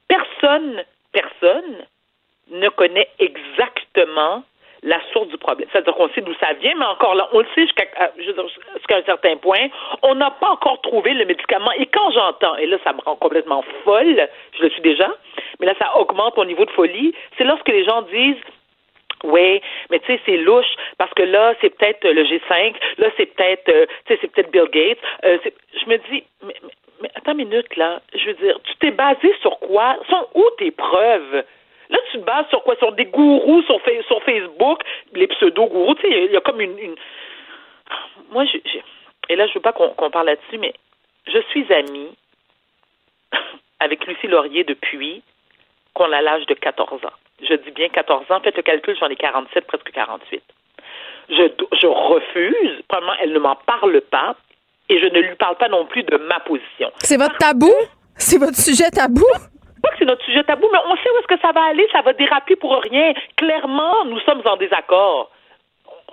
personne, 0.07 0.84
personne 1.11 1.85
ne 2.51 2.69
connaît 2.69 3.09
exactement 3.19 4.43
la 4.84 4.99
source 5.12 5.28
du 5.28 5.38
problème. 5.38 5.68
C'est-à-dire 5.72 5.94
qu'on 5.95 6.10
sait 6.10 6.22
d'où 6.22 6.34
ça 6.40 6.54
vient, 6.54 6.74
mais 6.78 6.86
encore 6.86 7.16
là, 7.16 7.28
on 7.34 7.40
le 7.40 7.45
sait 7.56 7.66
dire, 7.66 8.48
jusqu'à 8.76 8.98
un 8.98 9.04
certain 9.04 9.38
point. 9.38 9.68
On 10.04 10.16
n'a 10.16 10.32
pas 10.32 10.49
encore 10.49 10.82
trouvé 10.82 11.14
le 11.14 11.26
médicament. 11.26 11.72
Et 11.74 11.86
quand 11.88 12.12
j'entends, 12.12 12.56
et 12.58 12.66
là, 12.68 12.78
ça 12.84 12.94
me 12.94 13.02
rend 13.02 13.16
complètement 13.16 13.64
folle, 13.84 14.28
je 14.58 14.64
le 14.64 14.70
suis 14.70 14.82
déjà, 14.82 15.10
mais 15.60 15.66
là, 15.66 15.74
ça 15.80 15.98
augmente 15.98 16.38
mon 16.38 16.45
niveau 16.45 16.66
de 16.66 16.72
folie, 16.72 17.14
c'est 17.38 17.44
lorsque 17.44 17.70
les 17.70 17.84
gens 17.86 18.02
disent 18.04 18.41
oui, 19.24 19.62
mais 19.90 19.99
tu 19.99 20.14
sais, 20.14 20.22
c'est 20.28 20.38
louche 20.38 20.76
parce 20.99 21.12
que 21.16 21.24
là, 21.24 21.56
c'est 21.60 21.76
peut-être 21.76 22.06
euh, 22.06 22.14
le 22.14 22.24
G5, 22.24 22.76
là, 22.99 23.08
c'est 23.18 23.26
peut-être, 23.26 23.68
euh, 23.70 23.86
tu 24.06 24.14
sais, 24.14 24.20
c'est 24.22 24.32
peut-être 24.32 24.52
Bill 24.52 24.68
Gates. 24.72 24.99
Euh, 25.26 25.40
je 25.74 25.90
me 25.90 25.98
dis, 25.98 26.24
mais, 26.44 26.54
mais- 26.62 26.70
mais 27.02 27.10
attends 27.16 27.32
une 27.32 27.48
minute 27.49 27.76
là, 27.78 27.99
je 28.14 28.28
veux 28.28 28.34
dire, 28.36 28.60
tu 28.64 28.76
t'es 28.78 28.91
basé 28.91 29.34
sur 29.41 29.58
quoi? 29.60 29.95
Sont 30.10 30.28
où 30.36 30.44
tes 30.60 30.70
preuves? 30.70 31.44
Là, 31.89 31.97
tu 32.11 32.19
te 32.19 32.23
bases 32.23 32.47
sur 32.49 32.64
quoi? 32.64 32.76
Sur 32.77 32.91
des 32.93 33.05
gourous 33.05 33.61
sur, 33.64 33.80
Fa- 33.81 34.03
sur 34.07 34.22
Facebook, 34.23 34.81
les 35.14 35.27
pseudo-gourous. 35.27 35.95
Tu 35.95 36.01
sais, 36.01 36.26
il 36.26 36.31
y, 36.31 36.38
a 36.38 36.41
comme 36.41 36.59
une, 36.61 36.77
une- 36.77 36.95
Moi, 38.31 38.45
je, 38.45 38.57
je- 38.65 38.80
et 39.30 39.35
là, 39.35 39.47
je 39.47 39.53
veux 39.53 39.61
pas 39.61 39.73
qu'on 39.73 39.89
qu'on 39.89 40.09
parle 40.11 40.27
là-dessus, 40.27 40.57
mais 40.57 40.73
je 41.27 41.39
suis 41.51 41.72
amie 41.73 42.09
avec 43.80 44.05
Lucie 44.05 44.27
Laurier 44.27 44.64
depuis 44.64 45.23
qu'on 45.93 46.11
a 46.11 46.22
l'âge 46.22 46.45
de 46.45 46.53
14 46.53 47.03
ans. 47.05 47.11
je 47.41 47.53
dis 47.55 47.72
bien 47.72 47.89
14 47.89 48.30
ans, 48.31 48.39
faites 48.43 48.55
le 48.57 48.64
calcul, 48.64 48.95
j'en 48.99 49.07
ai 49.09 49.15
47, 49.15 49.65
presque 49.68 49.91
48. 49.91 50.43
Je, 51.30 51.43
je 51.81 51.88
refuse, 51.88 52.81
premièrement, 52.88 53.18
elle 53.22 53.34
ne 53.34 53.39
m'en 53.39 53.55
parle 53.55 53.99
pas, 54.01 54.35
et 54.89 54.99
je 54.99 55.05
ne 55.05 55.19
lui 55.19 55.35
parle 55.35 55.55
pas 55.57 55.68
non 55.69 55.85
plus 55.85 56.03
de 56.03 56.18
ma 56.18 56.39
position. 56.41 56.91
C'est 56.99 57.18
votre 57.18 57.38
tabou? 57.38 57.72
C'est 58.15 58.38
votre 58.39 58.55
sujet 58.55 58.89
tabou? 58.91 59.26
Pas 59.88 59.93
que 59.93 59.99
c'est 59.99 60.05
notre 60.05 60.26
sujet 60.26 60.43
tabou, 60.43 60.68
mais 60.72 60.80
on 60.85 60.95
sait 60.97 61.09
où 61.09 61.18
est-ce 61.19 61.35
que 61.35 61.39
ça 61.39 61.51
va 61.53 61.64
aller, 61.64 61.88
ça 61.91 62.01
va 62.01 62.14
déraper 62.14 62.55
pour 62.57 62.81
rien. 62.81 63.14
Clairement, 63.38 64.05
nous 64.05 64.19
sommes 64.22 64.41
en 64.45 64.57
désaccord. 64.57 65.31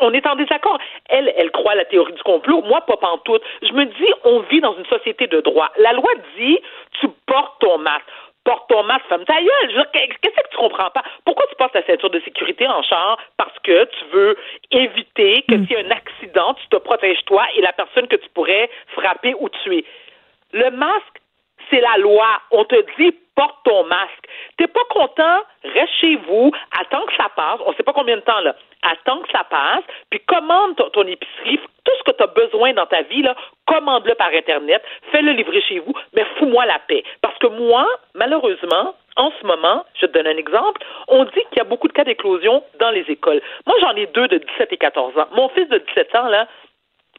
On 0.00 0.12
est 0.12 0.26
en 0.26 0.36
désaccord. 0.36 0.78
Elle, 1.08 1.32
elle 1.36 1.50
croit 1.50 1.72
à 1.72 1.76
la 1.76 1.84
théorie 1.84 2.12
du 2.12 2.22
complot. 2.22 2.62
Moi, 2.62 2.80
pas 2.82 2.96
pantoute. 2.96 3.42
Je 3.62 3.72
me 3.72 3.84
dis, 3.84 4.12
on 4.24 4.40
vit 4.40 4.60
dans 4.60 4.76
une 4.76 4.86
société 4.86 5.26
de 5.26 5.40
droit. 5.40 5.70
La 5.78 5.92
loi 5.92 6.10
dit, 6.36 6.58
tu 7.00 7.08
portes 7.26 7.58
ton 7.60 7.78
masque 7.78 8.06
porte 8.44 8.68
ton 8.68 8.82
masque, 8.84 9.06
femme 9.08 9.24
ta 9.24 9.40
gueule. 9.40 9.86
Qu'est-ce 9.92 10.18
que 10.20 10.50
tu 10.50 10.56
comprends 10.58 10.90
pas? 10.90 11.02
Pourquoi 11.24 11.46
tu 11.48 11.56
portes 11.56 11.72
ta 11.72 11.82
ceinture 11.82 12.10
de 12.10 12.20
sécurité 12.20 12.66
en 12.68 12.82
char? 12.82 13.18
Parce 13.38 13.58
que 13.60 13.84
tu 13.84 14.04
veux 14.12 14.36
éviter 14.70 15.42
que 15.48 15.54
s'il 15.54 15.72
y 15.72 15.76
a 15.76 15.78
un 15.80 15.90
accident, 15.90 16.54
tu 16.54 16.68
te 16.68 16.76
protèges 16.76 17.24
toi 17.24 17.46
et 17.56 17.62
la 17.62 17.72
personne 17.72 18.06
que 18.06 18.16
tu 18.16 18.28
pourrais 18.30 18.70
frapper 18.88 19.34
ou 19.38 19.48
tuer. 19.48 19.84
Le 20.52 20.70
masque, 20.70 21.22
c'est 21.70 21.80
la 21.80 21.96
loi. 21.98 22.26
On 22.50 22.64
te 22.64 22.76
dit 22.98 23.16
porte 23.34 23.56
ton 23.64 23.84
masque. 23.84 24.28
T'es 24.56 24.66
pas 24.66 24.84
content, 24.90 25.42
reste 25.64 25.92
chez 26.00 26.16
vous, 26.16 26.52
attends 26.78 27.04
que 27.06 27.16
ça 27.16 27.28
passe. 27.34 27.60
On 27.66 27.72
sait 27.74 27.82
pas 27.82 27.92
combien 27.92 28.16
de 28.16 28.22
temps 28.22 28.40
là. 28.40 28.54
Attends 28.82 29.20
que 29.20 29.32
ça 29.32 29.44
passe, 29.44 29.84
puis 30.10 30.20
commande 30.20 30.76
ton, 30.76 31.02
épicerie, 31.06 31.58
tout 31.84 31.92
ce 31.98 32.10
que 32.10 32.16
tu 32.16 32.22
as 32.22 32.26
besoin 32.26 32.72
dans 32.74 32.86
ta 32.86 33.02
vie 33.02 33.22
là, 33.22 33.34
commande-le 33.66 34.14
par 34.14 34.28
internet, 34.28 34.82
fais-le 35.10 35.32
livrer 35.32 35.62
chez 35.62 35.78
vous, 35.78 35.94
mais 36.14 36.24
fous-moi 36.38 36.66
la 36.66 36.78
paix. 36.80 37.02
Parce 37.22 37.36
que 37.38 37.46
moi, 37.46 37.86
malheureusement, 38.14 38.94
en 39.16 39.32
ce 39.40 39.46
moment, 39.46 39.84
je 39.94 40.06
te 40.06 40.12
donne 40.12 40.26
un 40.26 40.36
exemple, 40.36 40.82
on 41.08 41.24
dit 41.24 41.40
qu'il 41.48 41.58
y 41.58 41.60
a 41.60 41.64
beaucoup 41.64 41.88
de 41.88 41.92
cas 41.92 42.04
d'éclosion 42.04 42.62
dans 42.78 42.90
les 42.90 43.04
écoles. 43.08 43.40
Moi, 43.66 43.76
j'en 43.80 43.94
ai 43.94 44.06
deux 44.06 44.28
de 44.28 44.38
17 44.38 44.72
et 44.72 44.76
14 44.76 45.16
ans. 45.18 45.28
Mon 45.32 45.48
fils 45.50 45.68
de 45.68 45.78
17 45.78 46.14
ans, 46.16 46.28
là, 46.28 46.46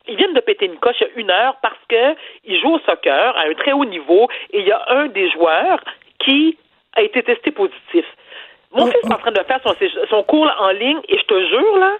ils 0.07 0.17
viennent 0.17 0.33
de 0.33 0.39
péter 0.39 0.65
une 0.65 0.77
coche 0.77 0.97
il 1.01 1.07
y 1.07 1.09
a 1.09 1.13
une 1.15 1.31
heure 1.31 1.55
parce 1.61 1.79
que 1.89 2.15
il 2.43 2.59
joue 2.59 2.75
au 2.75 2.79
soccer 2.79 3.35
à 3.35 3.41
un 3.41 3.53
très 3.53 3.71
haut 3.71 3.85
niveau 3.85 4.27
et 4.51 4.59
il 4.59 4.67
y 4.67 4.71
a 4.71 4.83
un 4.89 5.07
des 5.07 5.29
joueurs 5.31 5.79
qui 6.25 6.57
a 6.95 7.01
été 7.03 7.23
testé 7.23 7.51
positif. 7.51 8.05
Mon 8.71 8.87
fils 8.87 9.03
est 9.03 9.13
en 9.13 9.17
train 9.17 9.31
de 9.31 9.43
faire 9.43 9.59
son, 9.63 9.73
son 10.09 10.23
cours 10.23 10.51
en 10.59 10.71
ligne 10.71 10.99
et 11.07 11.17
je 11.17 11.23
te 11.23 11.47
jure, 11.47 11.77
là, 11.77 11.93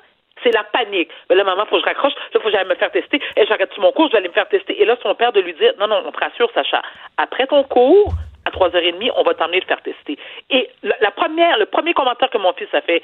c'est 0.43 0.51
la 0.51 0.63
panique. 0.63 1.09
Mais 1.29 1.35
là, 1.35 1.43
maman, 1.43 1.65
faut 1.65 1.75
que 1.75 1.81
je 1.81 1.85
raccroche. 1.85 2.13
Là, 2.33 2.39
faut 2.39 2.49
que 2.49 2.51
j'aille 2.51 2.67
me 2.67 2.75
faire 2.75 2.91
tester. 2.91 3.21
Et 3.37 3.45
j'arrête 3.45 3.71
sur 3.71 3.81
mon 3.81 3.91
cours, 3.91 4.07
je 4.07 4.13
vais 4.13 4.17
aller 4.17 4.27
me 4.27 4.33
faire 4.33 4.49
tester. 4.49 4.81
Et 4.81 4.85
là, 4.85 4.97
son 5.01 5.15
père 5.15 5.31
de 5.31 5.39
lui 5.39 5.53
dire, 5.53 5.73
non, 5.79 5.87
non, 5.87 6.03
on 6.05 6.11
te 6.11 6.19
rassure, 6.19 6.51
Sacha. 6.53 6.81
Après 7.17 7.47
ton 7.47 7.63
cours, 7.63 8.13
à 8.45 8.49
3h30, 8.51 9.11
on 9.15 9.23
va 9.23 9.33
t'emmener 9.33 9.61
te 9.61 9.67
faire 9.67 9.81
tester. 9.81 10.17
Et 10.49 10.69
la, 10.83 10.95
la, 10.99 11.11
première, 11.11 11.57
le 11.57 11.65
premier 11.65 11.93
commentaire 11.93 12.29
que 12.29 12.37
mon 12.37 12.53
fils 12.53 12.73
a 12.73 12.81
fait, 12.81 13.01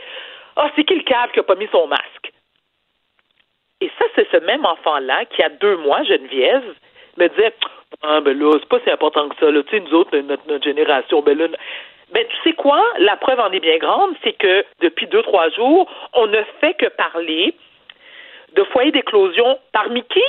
oh, 0.57 0.67
c'est 0.75 0.83
qui 0.83 0.95
le 0.95 1.03
cave 1.03 1.31
qui 1.31 1.39
a 1.39 1.43
pas 1.43 1.55
mis 1.55 1.67
son 1.71 1.87
masque? 1.87 2.31
Et 3.79 3.89
ça, 3.97 4.05
c'est 4.15 4.29
ce 4.31 4.37
même 4.37 4.65
enfant-là 4.65 5.25
qui, 5.25 5.41
a 5.41 5.49
deux 5.49 5.77
mois, 5.77 6.03
Geneviève, 6.03 6.75
me 7.21 7.29
disait, 7.29 7.53
ah, 8.03 8.19
ben 8.21 8.37
là, 8.37 8.57
c'est 8.59 8.69
pas 8.69 8.79
si 8.83 8.89
important 8.89 9.29
que 9.29 9.35
ça, 9.39 9.51
là. 9.51 9.61
Tu 9.63 9.77
sais, 9.77 9.83
nous 9.83 9.93
autres, 9.97 10.17
notre, 10.17 10.43
notre 10.47 10.63
génération, 10.63 11.21
ben 11.21 11.37
là, 11.37 11.47
ben, 12.13 12.25
tu 12.29 12.49
sais 12.49 12.55
quoi? 12.55 12.81
La 12.99 13.15
preuve 13.15 13.39
en 13.39 13.51
est 13.51 13.59
bien 13.59 13.77
grande, 13.77 14.11
c'est 14.23 14.33
que 14.33 14.65
depuis 14.81 15.07
deux, 15.07 15.21
trois 15.21 15.49
jours, 15.49 15.89
on 16.13 16.27
ne 16.27 16.41
fait 16.59 16.73
que 16.73 16.87
parler 16.89 17.55
de 18.55 18.63
foyers 18.65 18.91
d'éclosion 18.91 19.57
parmi 19.71 20.03
qui? 20.03 20.23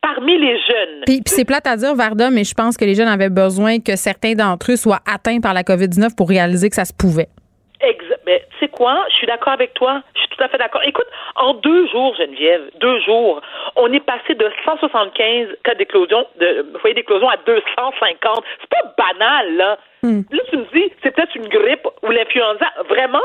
Parmi 0.00 0.38
les 0.38 0.56
jeunes. 0.58 1.02
Puis, 1.06 1.20
puis 1.22 1.34
c'est 1.34 1.44
plate 1.44 1.66
à 1.66 1.76
dire, 1.76 1.94
Varda, 1.94 2.30
mais 2.30 2.44
je 2.44 2.54
pense 2.54 2.76
que 2.76 2.84
les 2.84 2.94
jeunes 2.94 3.08
avaient 3.08 3.30
besoin 3.30 3.80
que 3.80 3.96
certains 3.96 4.34
d'entre 4.34 4.72
eux 4.72 4.76
soient 4.76 5.00
atteints 5.04 5.40
par 5.40 5.54
la 5.54 5.62
COVID-19 5.62 6.14
pour 6.16 6.28
réaliser 6.28 6.68
que 6.68 6.76
ça 6.76 6.84
se 6.84 6.94
pouvait. 6.96 7.26
Mais 8.26 8.44
tu 8.50 8.58
sais 8.58 8.68
quoi? 8.68 9.04
Je 9.10 9.16
suis 9.16 9.26
d'accord 9.26 9.52
avec 9.52 9.74
toi. 9.74 10.02
Je 10.14 10.20
suis 10.20 10.28
tout 10.30 10.42
à 10.42 10.48
fait 10.48 10.58
d'accord. 10.58 10.82
Écoute, 10.84 11.06
en 11.36 11.54
deux 11.54 11.86
jours, 11.88 12.14
Geneviève, 12.16 12.70
deux 12.80 13.00
jours, 13.00 13.40
on 13.76 13.92
est 13.92 14.00
passé 14.00 14.34
de 14.34 14.50
175 14.64 15.48
cas 15.62 15.74
d'éclosion, 15.74 16.26
de 16.40 16.66
foyers 16.80 16.94
d'éclosion 16.94 17.28
à 17.28 17.36
250. 17.36 18.44
C'est 18.60 18.70
pas 18.70 18.94
banal, 18.96 19.56
là. 19.56 19.78
Hmm. 20.02 20.22
Là, 20.30 20.42
tu 20.50 20.56
me 20.56 20.64
dis, 20.74 20.92
c'est 21.02 21.14
peut-être 21.14 21.34
une 21.36 21.48
grippe 21.48 21.86
ou 22.02 22.10
l'influenza. 22.10 22.66
Vraiment? 22.88 23.20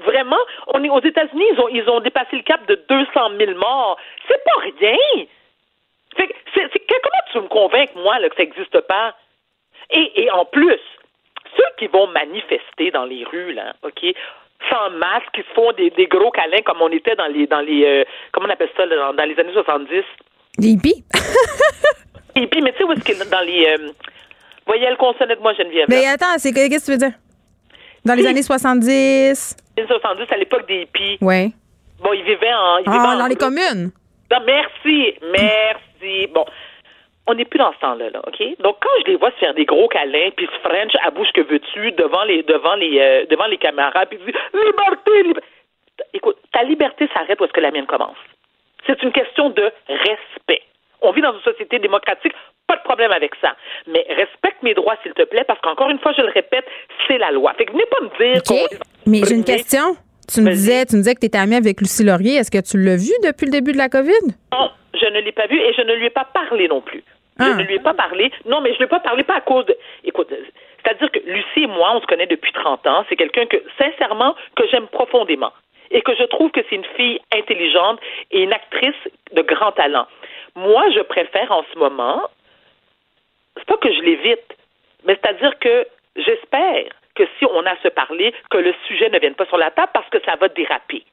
Vraiment? 0.00 0.38
On 0.68 0.82
est 0.82 0.90
aux 0.90 1.02
États-Unis, 1.02 1.44
ils 1.52 1.60
ont, 1.60 1.68
ils 1.68 1.88
ont 1.88 2.00
dépassé 2.00 2.36
le 2.36 2.42
cap 2.42 2.66
de 2.66 2.74
200 2.88 3.30
000 3.38 3.58
morts. 3.58 3.96
C'est 4.26 4.42
pas 4.44 4.60
rien. 4.60 4.96
Fait 6.16 6.26
que 6.26 6.34
c'est, 6.54 6.68
c'est, 6.72 6.80
comment 6.86 7.22
tu 7.30 7.38
veux 7.38 7.44
me 7.44 7.48
convaincre, 7.48 7.92
moi, 7.96 8.18
là, 8.18 8.28
que 8.28 8.36
ça 8.36 8.42
n'existe 8.42 8.80
pas? 8.82 9.14
Et, 9.90 10.24
et 10.24 10.30
en 10.30 10.44
plus, 10.44 10.80
ceux 11.56 11.70
qui 11.78 11.86
vont 11.86 12.06
manifester 12.08 12.90
dans 12.90 13.04
les 13.04 13.24
rues, 13.24 13.52
là, 13.52 13.74
OK, 13.82 14.04
sans 14.70 14.90
masque, 14.90 15.28
qui 15.34 15.42
se 15.42 15.54
font 15.54 15.72
des, 15.72 15.90
des 15.90 16.06
gros 16.06 16.30
câlins 16.30 16.62
comme 16.64 16.82
on 16.82 16.90
était 16.90 17.16
dans 17.16 17.26
les, 17.26 17.46
dans 17.46 17.60
les, 17.60 17.84
euh, 17.84 18.04
comment 18.32 18.46
on 18.48 18.52
appelle 18.52 18.70
ça, 18.76 18.86
dans, 18.86 19.14
dans, 19.14 19.24
les 19.24 19.38
années 19.38 19.52
70. 19.52 20.02
Des 20.58 20.68
hippies? 20.68 21.04
hippies, 22.34 22.62
mais 22.62 22.72
tu 22.72 22.78
sais 22.78 22.84
où 22.84 22.92
est-ce 22.92 23.04
que 23.04 23.30
dans 23.30 23.44
les, 23.46 23.66
euh, 23.66 23.92
voyez, 24.66 24.84
elle 24.84 24.96
consonne 24.96 25.28
de 25.28 25.36
moi, 25.40 25.54
Geneviève. 25.54 25.86
Mais 25.88 26.06
attends, 26.06 26.38
c'est, 26.38 26.52
qu'est-ce 26.52 26.80
que 26.80 26.84
tu 26.84 26.90
veux 26.92 27.08
dire? 27.08 27.18
Dans 28.04 28.14
les 28.14 28.26
années 28.26 28.42
70? 28.42 29.56
Les 29.76 29.82
années 29.82 29.88
70, 29.88 30.32
à 30.32 30.36
l'époque 30.36 30.66
des 30.66 30.82
hippies. 30.82 31.18
Oui. 31.20 31.52
Bon, 32.02 32.12
ils 32.12 32.22
vivaient 32.22 32.54
en. 32.54 32.78
Ils 32.78 32.84
ah, 32.86 32.92
vivaient 32.92 33.14
en 33.14 33.18
dans 33.18 33.26
les 33.26 33.36
communes? 33.36 33.90
Non, 34.30 34.38
merci, 34.46 35.14
merci. 35.32 36.26
Bon, 36.32 36.44
on 37.28 37.34
n'est 37.34 37.44
plus 37.44 37.58
dans 37.58 37.72
ce 37.72 37.78
temps-là, 37.78 38.10
là, 38.10 38.20
OK? 38.26 38.40
Donc, 38.60 38.76
quand 38.80 38.90
je 39.04 39.12
les 39.12 39.16
vois 39.16 39.30
se 39.32 39.36
faire 39.36 39.54
des 39.54 39.66
gros 39.66 39.86
câlins, 39.88 40.30
puis 40.34 40.46
se 40.46 40.68
French 40.68 40.92
à 41.04 41.10
bouche 41.10 41.30
que 41.34 41.42
veux-tu 41.42 41.92
devant 41.92 42.24
les, 42.24 42.42
devant 42.42 42.74
les, 42.74 42.98
euh, 42.98 43.26
devant 43.26 43.46
les 43.46 43.58
caméras, 43.58 44.06
puis 44.06 44.18
dire 44.18 44.34
liberté, 44.54 45.22
liberté. 45.22 45.46
Écoute, 46.14 46.36
ta 46.52 46.62
liberté 46.62 47.08
s'arrête 47.12 47.40
où 47.40 47.44
est-ce 47.44 47.52
que 47.52 47.60
la 47.60 47.70
mienne 47.70 47.86
commence. 47.86 48.16
C'est 48.86 49.02
une 49.02 49.12
question 49.12 49.50
de 49.50 49.70
respect. 49.88 50.62
On 51.02 51.12
vit 51.12 51.20
dans 51.20 51.34
une 51.34 51.42
société 51.42 51.78
démocratique, 51.78 52.32
pas 52.66 52.76
de 52.76 52.82
problème 52.82 53.12
avec 53.12 53.32
ça. 53.40 53.54
Mais 53.86 54.06
respecte 54.08 54.62
mes 54.62 54.74
droits, 54.74 54.96
s'il 55.02 55.12
te 55.12 55.24
plaît, 55.24 55.44
parce 55.46 55.60
qu'encore 55.60 55.90
une 55.90 55.98
fois, 55.98 56.12
je 56.16 56.22
le 56.22 56.30
répète, 56.30 56.64
c'est 57.06 57.18
la 57.18 57.30
loi. 57.30 57.52
Fait 57.54 57.66
que 57.66 57.72
venez 57.72 57.86
pas 57.86 58.00
me 58.00 58.32
dire 58.32 58.42
okay. 58.48 58.76
Mais 59.06 59.20
j'ai 59.24 59.34
une 59.34 59.44
question. 59.44 59.96
Tu 60.32 60.40
me 60.42 60.50
disais, 60.50 60.84
tu 60.84 60.96
me 60.96 61.00
disais 61.00 61.14
que 61.14 61.20
tu 61.20 61.26
étais 61.26 61.38
amie 61.38 61.56
avec 61.56 61.80
Lucie 61.80 62.04
Laurier. 62.04 62.36
Est-ce 62.36 62.50
que 62.50 62.60
tu 62.60 62.78
l'as 62.78 62.96
vue 62.96 63.16
depuis 63.24 63.46
le 63.46 63.52
début 63.52 63.72
de 63.72 63.78
la 63.78 63.88
COVID? 63.88 64.36
Non, 64.52 64.70
je 64.94 65.06
ne 65.06 65.20
l'ai 65.20 65.32
pas 65.32 65.46
vue 65.46 65.58
et 65.58 65.72
je 65.72 65.82
ne 65.82 65.94
lui 65.94 66.06
ai 66.06 66.10
pas 66.10 66.26
parlé 66.32 66.68
non 66.68 66.80
plus. 66.82 67.02
Je 67.38 67.44
ah. 67.44 67.54
ne 67.54 67.62
lui 67.62 67.74
ai 67.74 67.78
pas 67.78 67.94
parlé. 67.94 68.30
Non, 68.46 68.60
mais 68.60 68.70
je 68.70 68.74
ne 68.74 68.78
lui 68.78 68.84
ai 68.84 68.88
pas 68.88 69.00
parlé 69.00 69.22
pas 69.22 69.36
à 69.36 69.40
cause 69.40 69.66
de. 69.66 69.76
Écoute, 70.04 70.32
c'est-à-dire 70.82 71.10
que 71.10 71.20
Lucie 71.20 71.64
et 71.64 71.66
moi, 71.66 71.92
on 71.94 72.00
se 72.00 72.06
connaît 72.06 72.26
depuis 72.26 72.52
30 72.52 72.86
ans. 72.86 73.04
C'est 73.08 73.16
quelqu'un 73.16 73.46
que, 73.46 73.62
sincèrement, 73.78 74.34
que 74.56 74.66
j'aime 74.68 74.88
profondément 74.88 75.52
et 75.90 76.02
que 76.02 76.14
je 76.14 76.24
trouve 76.24 76.50
que 76.50 76.60
c'est 76.68 76.76
une 76.76 76.84
fille 76.96 77.20
intelligente 77.32 78.00
et 78.30 78.42
une 78.42 78.52
actrice 78.52 79.08
de 79.32 79.42
grand 79.42 79.72
talent. 79.72 80.06
Moi, 80.54 80.90
je 80.90 81.00
préfère 81.00 81.50
en 81.52 81.64
ce 81.72 81.78
moment, 81.78 82.22
c'est 83.56 83.66
pas 83.66 83.76
que 83.76 83.92
je 83.92 84.00
l'évite, 84.00 84.56
mais 85.04 85.14
c'est-à-dire 85.14 85.58
que 85.58 85.86
j'espère 86.16 86.84
que 87.14 87.24
si 87.38 87.46
on 87.46 87.64
a 87.64 87.70
à 87.70 87.76
se 87.82 87.88
parler, 87.88 88.34
que 88.50 88.58
le 88.58 88.74
sujet 88.86 89.08
ne 89.10 89.18
vienne 89.18 89.34
pas 89.34 89.46
sur 89.46 89.58
la 89.58 89.70
table 89.70 89.90
parce 89.92 90.08
que 90.10 90.20
ça 90.24 90.36
va 90.36 90.48
déraper. 90.48 91.04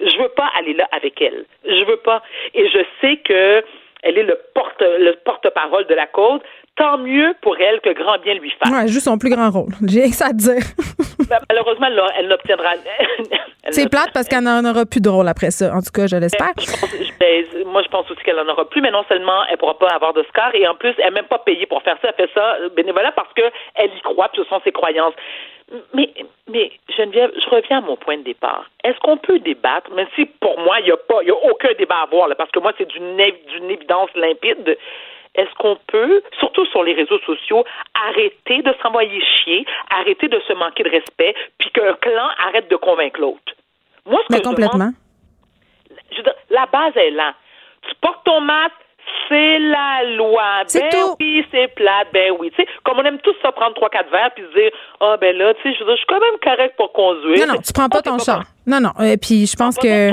Je 0.00 0.16
veux 0.18 0.28
pas 0.28 0.50
aller 0.58 0.74
là 0.74 0.86
avec 0.92 1.20
elle. 1.22 1.46
Je 1.64 1.84
veux 1.84 1.96
pas. 1.96 2.22
Et 2.52 2.68
je 2.68 2.84
sais 3.00 3.16
que 3.18 3.64
elle 4.06 4.18
est 4.18 4.22
le 4.22 4.38
porte 4.54 4.80
le 4.80 5.12
porte-parole 5.24 5.86
de 5.86 5.94
la 5.94 6.06
cause. 6.06 6.40
Tant 6.76 6.98
mieux 6.98 7.34
pour 7.40 7.56
elle 7.58 7.80
que 7.80 7.90
grand 7.94 8.18
bien 8.18 8.34
lui 8.34 8.50
fasse. 8.50 8.70
Ouais, 8.70 8.82
elle 8.82 8.88
joue 8.88 9.00
son 9.00 9.16
plus 9.16 9.30
grand 9.30 9.50
rôle. 9.50 9.72
J'ai 9.86 10.08
ça 10.08 10.26
à 10.26 10.32
dire. 10.32 10.62
ben, 11.28 11.38
malheureusement, 11.48 11.86
elle, 11.86 12.02
elle 12.18 12.28
n'obtiendra. 12.28 12.74
C'est 13.70 13.90
plate 13.90 14.10
parce 14.12 14.28
qu'elle 14.28 14.44
n'en 14.44 14.64
aura 14.64 14.84
plus 14.84 15.00
de 15.00 15.08
rôle 15.08 15.26
après 15.28 15.50
ça. 15.50 15.74
En 15.74 15.80
tout 15.80 15.90
cas, 15.92 16.06
je 16.06 16.16
l'espère. 16.16 16.52
Ben, 17.18 17.44
moi, 17.64 17.82
je 17.82 17.88
pense 17.88 18.10
aussi 18.10 18.22
qu'elle 18.22 18.36
n'en 18.36 18.52
aura 18.52 18.68
plus, 18.68 18.82
mais 18.82 18.90
non 18.90 19.02
seulement 19.08 19.44
elle 19.46 19.52
ne 19.52 19.56
pourra 19.56 19.78
pas 19.78 19.88
avoir 19.88 20.12
d'Oscar, 20.12 20.54
et 20.54 20.68
en 20.68 20.74
plus, 20.74 20.94
elle 20.98 21.06
n'est 21.06 21.22
même 21.22 21.24
pas 21.24 21.38
payée 21.38 21.64
pour 21.64 21.82
faire 21.82 21.96
ça. 22.02 22.08
Elle 22.08 22.26
fait 22.26 22.32
ça 22.34 22.56
bénévolat 22.76 23.12
parce 23.12 23.32
qu'elle 23.32 23.90
y 23.96 24.00
croit, 24.02 24.28
puis 24.28 24.42
ce 24.42 24.48
sont 24.48 24.60
ses 24.64 24.72
croyances. 24.72 25.14
Mais, 25.94 26.10
mais 26.48 26.70
Geneviève, 26.96 27.32
je 27.42 27.48
reviens 27.48 27.78
à 27.78 27.80
mon 27.80 27.96
point 27.96 28.18
de 28.18 28.22
départ. 28.22 28.66
Est-ce 28.84 28.98
qu'on 29.00 29.16
peut 29.16 29.38
débattre, 29.38 29.90
même 29.92 30.06
si 30.14 30.26
pour 30.26 30.58
moi, 30.60 30.78
il 30.80 30.86
n'y 30.86 30.92
a 30.92 30.96
pas, 30.96 31.22
il 31.22 31.30
a 31.30 31.34
aucun 31.34 31.72
débat 31.78 31.96
à 31.96 32.02
avoir, 32.02 32.28
là, 32.28 32.34
parce 32.34 32.50
que 32.50 32.60
moi, 32.60 32.72
c'est 32.78 32.86
d'une, 32.86 33.16
d'une 33.16 33.70
évidence 33.70 34.10
limpide. 34.14 34.76
Est-ce 35.36 35.54
qu'on 35.58 35.76
peut, 35.86 36.22
surtout 36.40 36.66
sur 36.66 36.82
les 36.82 36.94
réseaux 36.94 37.18
sociaux, 37.20 37.64
arrêter 38.08 38.62
de 38.62 38.74
s'envoyer 38.82 39.20
chier, 39.20 39.64
arrêter 39.90 40.28
de 40.28 40.40
se 40.48 40.52
manquer 40.54 40.82
de 40.82 40.90
respect, 40.90 41.34
puis 41.58 41.70
qu'un 41.70 41.94
clan 41.94 42.28
arrête 42.48 42.70
de 42.70 42.76
convaincre 42.76 43.20
l'autre? 43.20 43.52
Moi, 44.06 44.20
ce 44.22 44.28
que 44.28 44.32
mais 44.34 44.40
complètement. 44.40 44.78
Demande, 44.78 44.94
je 46.10 46.16
veux 46.18 46.22
dire, 46.22 46.34
la 46.50 46.66
base 46.66 46.96
est 46.96 47.10
là. 47.10 47.34
Tu 47.88 47.94
portes 48.00 48.24
ton 48.24 48.40
masque, 48.40 48.72
c'est 49.28 49.58
la 49.58 50.04
loi. 50.16 50.62
Ben 50.72 50.88
tout. 50.90 51.16
oui, 51.20 51.44
c'est 51.50 51.68
plate, 51.74 52.08
ben 52.12 52.32
oui. 52.38 52.50
Tu 52.50 52.62
sais, 52.62 52.68
comme 52.84 52.98
on 52.98 53.04
aime 53.04 53.18
tous 53.18 53.34
ça 53.42 53.52
prendre 53.52 53.74
trois, 53.74 53.88
quatre 53.88 54.10
verres 54.10 54.30
puis 54.34 54.44
se 54.44 54.58
dire, 54.58 54.70
ah 55.00 55.12
oh, 55.14 55.16
ben 55.20 55.36
là, 55.36 55.54
tu 55.54 55.62
sais, 55.62 55.76
je, 55.78 55.84
je 55.84 55.96
suis 55.96 56.06
quand 56.06 56.20
même 56.20 56.38
correct 56.42 56.74
pour 56.76 56.92
conduire. 56.92 57.46
Non, 57.46 57.54
non, 57.54 57.60
tu 57.60 57.72
prends 57.72 57.88
pas 57.88 58.02
ton 58.02 58.18
char. 58.18 58.44
Non, 58.66 58.80
non. 58.80 58.92
Et 59.04 59.16
puis 59.16 59.46
je 59.46 59.56
pense 59.56 59.76
que, 59.76 60.10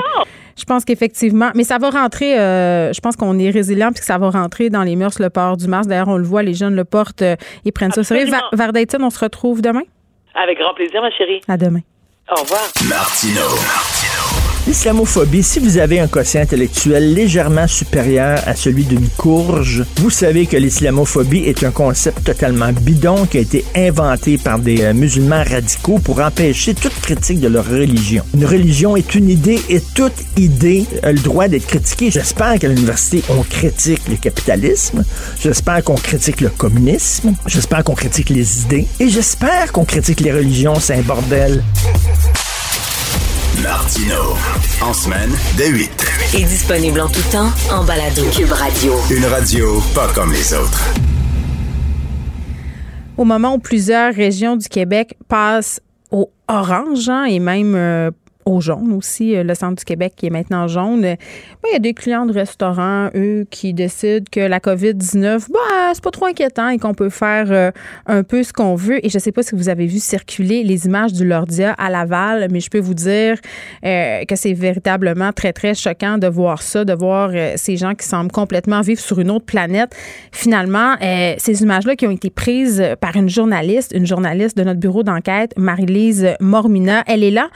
je 0.58 0.66
pense 0.66 0.86
qu'effectivement, 0.86 1.52
mais 1.56 1.64
ça 1.64 1.78
va 1.78 1.90
rentrer. 1.90 2.40
Euh, 2.40 2.94
je 2.94 3.02
pense 3.02 3.16
qu'on 3.16 3.38
est 3.40 3.50
résilient 3.50 3.92
puis 3.92 4.00
que 4.00 4.06
ça 4.06 4.18
va 4.18 4.30
rentrer 4.30 4.70
dans 4.70 4.84
les 4.84 4.96
mœurs 4.96 5.20
le 5.20 5.30
port 5.30 5.58
du 5.58 5.68
masque. 5.68 5.90
D'ailleurs, 5.90 6.08
on 6.08 6.18
le 6.18 6.24
voit, 6.24 6.44
les 6.44 6.54
jeunes 6.54 6.76
le 6.76 6.86
portent, 6.86 7.22
euh, 7.22 7.36
ils 7.66 7.72
prennent 7.72 7.92
ça 7.92 8.02
au 8.02 8.04
sérieux. 8.04 8.28
Varda 8.54 8.80
on 9.00 9.10
se 9.10 9.20
retrouve 9.20 9.62
demain? 9.62 9.84
Avec 10.36 10.58
grand 10.58 10.74
plaisir, 10.74 11.02
ma 11.02 11.12
chérie. 11.12 11.42
À 11.48 11.58
demain. 11.58 11.82
Au 12.32 12.42
revoir. 12.42 12.62
Martino. 12.88 13.42
L'islamophobie, 14.66 15.44
si 15.44 15.60
vous 15.60 15.78
avez 15.78 16.00
un 16.00 16.08
quotient 16.08 16.40
intellectuel 16.40 17.14
légèrement 17.14 17.68
supérieur 17.68 18.40
à 18.46 18.56
celui 18.56 18.86
d'une 18.86 19.10
courge, 19.10 19.84
vous 19.98 20.10
savez 20.10 20.46
que 20.46 20.56
l'islamophobie 20.56 21.40
est 21.40 21.66
un 21.66 21.72
concept 21.72 22.24
totalement 22.24 22.72
bidon 22.72 23.26
qui 23.26 23.40
a 23.40 23.42
été 23.42 23.66
inventé 23.76 24.38
par 24.38 24.60
des 24.60 24.82
euh, 24.84 24.94
musulmans 24.94 25.44
radicaux 25.44 26.00
pour 26.00 26.22
empêcher 26.22 26.74
toute 26.76 26.98
critique 27.02 27.42
de 27.42 27.50
leur 27.50 27.68
religion. 27.68 28.24
Une 28.34 28.46
religion 28.46 28.96
est 28.96 29.16
une 29.16 29.30
idée 29.30 29.62
et 29.68 29.82
toute 29.82 30.14
idée 30.38 30.86
a 31.04 31.12
le 31.12 31.20
droit 31.20 31.50
d'être 31.50 31.68
critiquée. 31.68 32.10
J'espère 32.10 32.58
qu'à 32.58 32.70
l'université, 32.70 33.22
on 33.30 33.44
critique 33.44 34.08
le 34.10 34.16
capitalisme. 34.16 35.04
J'espère 35.42 35.84
qu'on 35.84 35.96
critique 35.96 36.40
le 36.40 36.50
communisme. 36.50 37.36
J'espère 37.48 37.84
qu'on 37.84 37.96
critique 37.96 38.30
les 38.30 38.62
idées. 38.62 38.88
Et 39.02 39.10
j'espère 39.10 39.74
qu'on 39.74 39.84
critique 39.84 40.22
les 40.22 40.32
religions. 40.32 40.76
C'est 40.80 40.96
un 40.96 41.02
bordel. 41.02 41.62
Martino. 43.62 44.36
En 44.82 44.94
semaine, 44.94 45.32
dès 45.58 45.70
8. 45.70 45.92
est 46.34 46.44
disponible 46.44 47.00
en 47.00 47.08
tout 47.08 47.22
temps 47.32 47.52
en 47.72 47.84
balado. 47.84 48.24
Cube 48.36 48.52
Radio. 48.52 48.94
Une 49.16 49.26
radio 49.26 49.82
pas 49.94 50.08
comme 50.14 50.32
les 50.32 50.54
autres. 50.54 50.82
Au 53.18 53.26
moment 53.26 53.56
où 53.56 53.60
plusieurs 53.60 54.14
régions 54.14 54.56
du 54.56 54.68
Québec 54.68 55.16
passent 55.28 55.80
au 56.10 56.32
orange 56.48 57.10
hein, 57.10 57.26
et 57.26 57.40
même 57.40 57.76
euh, 57.76 58.12
au 58.46 58.62
jaune 58.62 58.94
aussi, 58.94 59.36
euh, 59.36 59.44
le 59.44 59.56
centre 59.56 59.76
du 59.76 59.86
Québec 59.86 60.14
qui 60.16 60.28
est 60.28 60.30
maintenant 60.30 60.68
jaune. 60.68 61.02
Ben, 61.02 61.18
il 61.70 61.74
y 61.74 61.76
a 61.76 61.80
des 61.80 61.94
clients 61.94 62.26
de 62.26 62.34
restaurants, 62.34 63.10
eux, 63.16 63.46
qui 63.50 63.74
décident 63.74 64.26
que 64.32 64.40
la 64.40 64.60
COVID-19, 64.60 65.50
bah, 65.52 65.92
c'est 65.94 66.04
pas 66.04 66.12
trop 66.12 66.26
inquiétant 66.26 66.70
et 66.70 66.78
qu'on 66.78 66.94
peut 66.94 67.10
faire 67.10 67.52
euh, 67.52 67.72
un 68.06 68.24
peu 68.24 68.44
ce 68.44 68.54
qu'on 68.54 68.76
veut. 68.76 69.06
Et 69.06 69.10
je 69.10 69.20
sais 69.20 69.32
pas 69.32 69.44
si 69.44 69.56
vous 69.56 69.70
avez 69.70 69.86
vu 69.86 70.00
circuler 70.00 70.64
les 70.64 70.86
images 70.86 71.14
du 71.14 71.26
Lordia 71.26 71.74
à 71.78 71.90
Laval, 71.90 72.48
mais 72.52 72.60
je 72.60 72.70
peux 72.70 72.80
vous 72.80 72.94
dire 72.94 73.38
euh, 73.86 74.24
que 74.26 74.36
c'est 74.36 74.54
véritablement 74.54 75.32
très, 75.32 75.54
très 75.54 75.74
choquant 75.74 76.18
de 76.18 76.28
voir 76.28 76.62
ça, 76.62 76.86
de 76.86 76.94
voir 76.94 77.32
ces 77.56 77.78
gens 77.78 77.96
qui 77.96 78.06
semblent 78.08 78.32
complètement 78.32 78.82
vivre 78.82 79.00
sur 79.00 79.20
une 79.20 79.32
autre 79.32 79.46
planète. 79.46 79.96
Finalement, 80.32 80.96
ces 81.38 81.62
images-là 81.62 81.96
qui 81.96 82.08
ont 82.08 82.12
été 82.12 82.30
prises 82.30 82.84
par 83.00 83.16
une 83.16 83.30
journaliste, 83.30 83.94
une 83.96 84.06
journaliste 84.06 84.58
de 84.58 84.64
notre 84.64 84.80
bureau 84.80 85.04
d'enquête, 85.04 85.54
Marie-Lise 85.58 86.36
Mormina, 86.40 87.04
elle 87.08 87.24
est 87.24 87.32
là. 87.32 87.50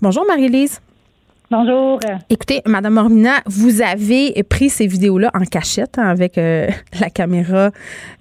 Bonjour, 0.00 0.24
Marie-Lise. 0.30 0.80
Bonjour. 1.50 1.98
Écoutez, 2.28 2.62
Madame 2.64 2.94
Mormina, 2.94 3.40
vous 3.46 3.82
avez 3.82 4.40
pris 4.44 4.70
ces 4.70 4.86
vidéos-là 4.86 5.32
en 5.34 5.44
cachette 5.44 5.98
hein, 5.98 6.06
avec 6.06 6.38
euh, 6.38 6.68
la 7.00 7.10
caméra 7.10 7.70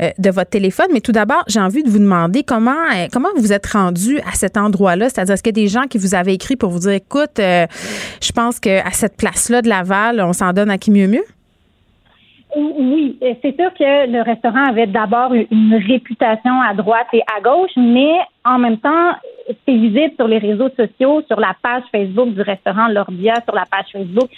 euh, 0.01 0.09
de 0.17 0.31
votre 0.31 0.49
téléphone. 0.49 0.87
Mais 0.91 1.01
tout 1.01 1.11
d'abord, 1.11 1.43
j'ai 1.47 1.59
envie 1.59 1.83
de 1.83 1.89
vous 1.91 1.99
demander 1.99 2.41
comment 2.41 2.71
euh, 2.71 3.05
comment 3.13 3.29
vous 3.37 3.53
êtes 3.53 3.67
rendu 3.67 4.19
à 4.21 4.33
cet 4.33 4.57
endroit-là? 4.57 5.09
C'est-à-dire, 5.09 5.35
est-ce 5.35 5.43
qu'il 5.43 5.55
y 5.55 5.61
a 5.61 5.63
des 5.63 5.69
gens 5.69 5.83
qui 5.83 5.99
vous 5.99 6.15
avaient 6.15 6.33
écrit 6.33 6.55
pour 6.55 6.71
vous 6.71 6.79
dire, 6.79 6.93
écoute, 6.93 7.37
je 7.37 8.31
pense 8.33 8.59
qu'à 8.59 8.89
cette 8.91 9.15
place-là 9.15 9.61
de 9.61 9.69
Laval, 9.69 10.19
on 10.21 10.33
s'en 10.33 10.51
donne 10.51 10.71
à 10.71 10.79
qui 10.79 10.89
mieux 10.89 11.07
mieux? 11.07 11.25
Oui, 12.55 13.17
c'est 13.21 13.55
sûr 13.55 13.71
que 13.73 14.11
le 14.11 14.23
restaurant 14.23 14.69
avait 14.69 14.87
d'abord 14.87 15.33
une 15.33 15.75
réputation 15.87 16.61
à 16.61 16.73
droite 16.73 17.07
et 17.13 17.21
à 17.35 17.41
gauche, 17.41 17.71
mais 17.77 18.17
en 18.43 18.57
même 18.57 18.77
temps, 18.77 19.11
c'est 19.47 19.75
visible 19.75 20.13
sur 20.15 20.27
les 20.27 20.39
réseaux 20.39 20.69
sociaux, 20.69 21.21
sur 21.27 21.39
la 21.39 21.55
page 21.61 21.83
Facebook 21.91 22.33
du 22.33 22.41
restaurant 22.41 22.87
Lordia, 22.87 23.35
sur 23.45 23.53
la 23.53 23.65
page 23.69 23.85
Facebook 23.91 24.29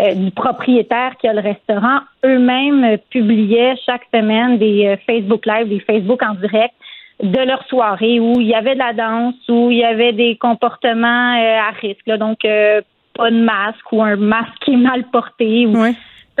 euh, 0.00 0.14
du 0.14 0.32
propriétaire 0.32 1.16
qui 1.20 1.28
a 1.28 1.32
le 1.32 1.40
restaurant. 1.40 2.00
Eux-mêmes 2.24 2.98
publiaient 3.08 3.76
chaque 3.86 4.06
semaine 4.12 4.58
des 4.58 4.86
euh, 4.86 4.96
Facebook 5.06 5.46
Live, 5.46 5.68
des 5.68 5.80
Facebook 5.80 6.22
en 6.24 6.34
direct 6.34 6.74
de 7.22 7.38
leur 7.38 7.62
soirée 7.66 8.18
où 8.18 8.40
il 8.40 8.48
y 8.48 8.54
avait 8.54 8.74
de 8.74 8.78
la 8.78 8.94
danse, 8.94 9.34
où 9.48 9.70
il 9.70 9.78
y 9.78 9.84
avait 9.84 10.12
des 10.12 10.36
comportements 10.36 11.36
euh, 11.36 11.58
à 11.60 11.70
risque. 11.80 12.10
donc, 12.18 12.38
pas 12.40 13.30
de 13.30 13.40
masque 13.40 13.92
ou 13.92 14.02
un 14.02 14.16
masque 14.16 14.58
qui 14.64 14.72
est 14.72 14.76
mal 14.76 15.04
porté 15.12 15.66
ou 15.66 15.76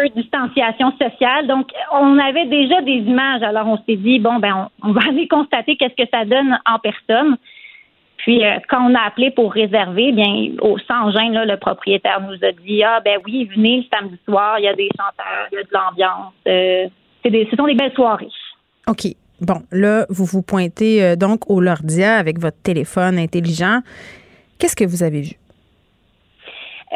distanciation 0.08 0.92
sociale. 0.92 1.46
Donc, 1.46 1.70
on 1.92 2.18
avait 2.18 2.46
déjà 2.46 2.80
des 2.82 2.98
images. 2.98 3.42
Alors, 3.42 3.66
on 3.66 3.76
s'est 3.78 3.96
dit, 3.96 4.18
bon, 4.18 4.38
ben, 4.38 4.68
on, 4.82 4.92
va 4.92 5.00
aller 5.08 5.28
constater 5.28 5.76
qu'est-ce 5.76 6.02
que 6.02 6.08
ça 6.10 6.24
donne 6.24 6.58
en 6.66 6.78
personne. 6.78 7.36
Puis, 8.18 8.44
euh, 8.44 8.58
quand 8.68 8.90
on 8.90 8.94
a 8.94 9.00
appelé 9.00 9.30
pour 9.30 9.52
réserver, 9.52 10.12
bien, 10.12 10.50
au 10.60 10.78
sans 10.78 11.10
gêne, 11.12 11.32
le 11.42 11.56
propriétaire 11.56 12.20
nous 12.20 12.36
a 12.46 12.52
dit, 12.52 12.82
ah, 12.82 13.00
ben 13.04 13.18
oui, 13.26 13.48
venez 13.54 13.78
le 13.78 13.96
samedi 13.96 14.18
soir, 14.26 14.58
il 14.58 14.64
y 14.64 14.68
a 14.68 14.74
des 14.74 14.88
chanteurs, 14.96 15.48
il 15.52 15.56
y 15.56 15.58
a 15.58 15.62
de 15.62 15.68
l'ambiance. 15.72 16.32
Euh, 16.46 16.88
ce 17.24 17.56
sont 17.56 17.66
des 17.66 17.74
belles 17.74 17.94
soirées. 17.94 18.28
OK. 18.86 19.06
Bon, 19.40 19.62
là, 19.72 20.04
vous 20.10 20.26
vous 20.26 20.42
pointez 20.42 21.02
euh, 21.02 21.16
donc 21.16 21.48
au 21.48 21.60
Lordia 21.60 22.16
avec 22.16 22.38
votre 22.38 22.60
téléphone 22.62 23.18
intelligent. 23.18 23.80
Qu'est-ce 24.58 24.76
que 24.76 24.84
vous 24.84 25.02
avez 25.02 25.22
vu? 25.22 25.32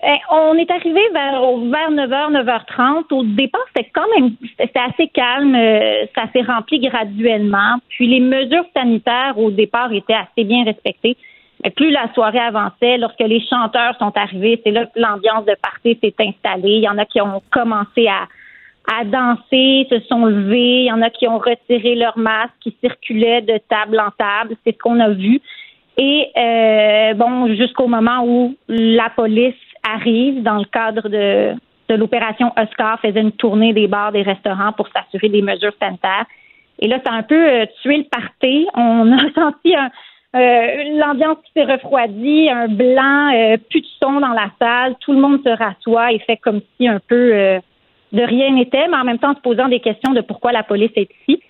Eh, 0.02 0.16
on 0.28 0.54
est 0.54 0.70
arrivé 0.70 1.00
vers, 1.12 1.40
vers 1.40 1.90
9h, 1.90 2.32
9h30. 2.32 3.12
Au 3.12 3.22
départ, 3.22 3.64
c'était 3.68 3.90
quand 3.94 4.06
même 4.16 4.32
c'était 4.58 4.80
assez 4.80 5.06
calme. 5.08 5.54
Euh, 5.54 6.06
ça 6.16 6.24
s'est 6.32 6.42
rempli 6.42 6.80
graduellement. 6.80 7.76
Puis 7.90 8.08
les 8.08 8.20
mesures 8.20 8.66
sanitaires 8.74 9.38
au 9.38 9.52
départ 9.52 9.92
étaient 9.92 10.14
assez 10.14 10.44
bien 10.44 10.64
respectées. 10.64 11.16
Mais 11.62 11.70
plus 11.70 11.90
la 11.92 12.12
soirée 12.12 12.40
avançait, 12.40 12.98
lorsque 12.98 13.20
les 13.20 13.40
chanteurs 13.46 13.96
sont 13.98 14.12
arrivés, 14.16 14.60
c'est 14.64 14.72
là 14.72 14.86
que 14.86 14.98
l'ambiance 14.98 15.44
de 15.44 15.54
party 15.62 15.96
s'est 16.02 16.14
installée. 16.18 16.76
Il 16.76 16.82
y 16.82 16.88
en 16.88 16.98
a 16.98 17.04
qui 17.04 17.20
ont 17.20 17.40
commencé 17.52 18.08
à, 18.08 18.26
à 18.98 19.04
danser, 19.04 19.86
se 19.88 20.00
sont 20.08 20.26
levés. 20.26 20.80
Il 20.80 20.86
y 20.86 20.92
en 20.92 21.02
a 21.02 21.10
qui 21.10 21.28
ont 21.28 21.38
retiré 21.38 21.94
leur 21.94 22.18
masque, 22.18 22.52
qui 22.60 22.76
circulaient 22.80 23.42
de 23.42 23.58
table 23.68 24.00
en 24.00 24.10
table. 24.18 24.56
C'est 24.64 24.72
ce 24.72 24.78
qu'on 24.78 24.98
a 24.98 25.10
vu. 25.10 25.40
Et 25.96 26.28
euh, 26.36 27.14
bon, 27.14 27.54
jusqu'au 27.54 27.86
moment 27.86 28.24
où 28.26 28.56
la 28.68 29.10
police 29.10 29.54
arrive 29.88 30.42
dans 30.42 30.58
le 30.58 30.64
cadre 30.64 31.08
de, 31.08 31.54
de 31.88 31.94
l'opération 31.94 32.52
Oscar, 32.56 33.00
faisait 33.00 33.20
une 33.20 33.32
tournée 33.32 33.72
des 33.72 33.86
bars, 33.86 34.12
des 34.12 34.22
restaurants 34.22 34.72
pour 34.72 34.88
s'assurer 34.88 35.28
des 35.28 35.42
mesures 35.42 35.74
sanitaires. 35.80 36.26
Et 36.78 36.88
là, 36.88 36.98
ça 37.04 37.12
a 37.12 37.16
un 37.16 37.22
peu 37.22 37.34
euh, 37.34 37.66
tué 37.82 37.98
le 37.98 38.04
party. 38.04 38.66
On 38.74 39.12
a 39.12 39.32
senti 39.34 39.74
un, 39.74 39.90
euh, 40.34 40.98
l'ambiance 40.98 41.38
qui 41.44 41.52
s'est 41.54 41.64
refroidie, 41.64 42.48
un 42.50 42.68
blanc, 42.68 43.32
euh, 43.34 43.56
plus 43.70 43.80
de 43.80 43.86
son 44.02 44.20
dans 44.20 44.32
la 44.32 44.50
salle, 44.60 44.96
tout 45.00 45.12
le 45.12 45.20
monde 45.20 45.40
se 45.44 45.50
rassoit 45.50 46.12
et 46.12 46.18
fait 46.20 46.36
comme 46.38 46.60
si 46.76 46.88
un 46.88 47.00
peu 47.06 47.60
de 48.12 48.22
rien 48.22 48.52
n'était, 48.52 48.88
mais 48.88 48.96
en 48.96 49.04
même 49.04 49.18
temps 49.18 49.30
en 49.32 49.34
se 49.34 49.40
posant 49.40 49.68
des 49.68 49.80
questions 49.80 50.12
de 50.12 50.20
pourquoi 50.20 50.52
la 50.52 50.62
police 50.62 50.92
est 50.96 51.08
ici. 51.28 51.40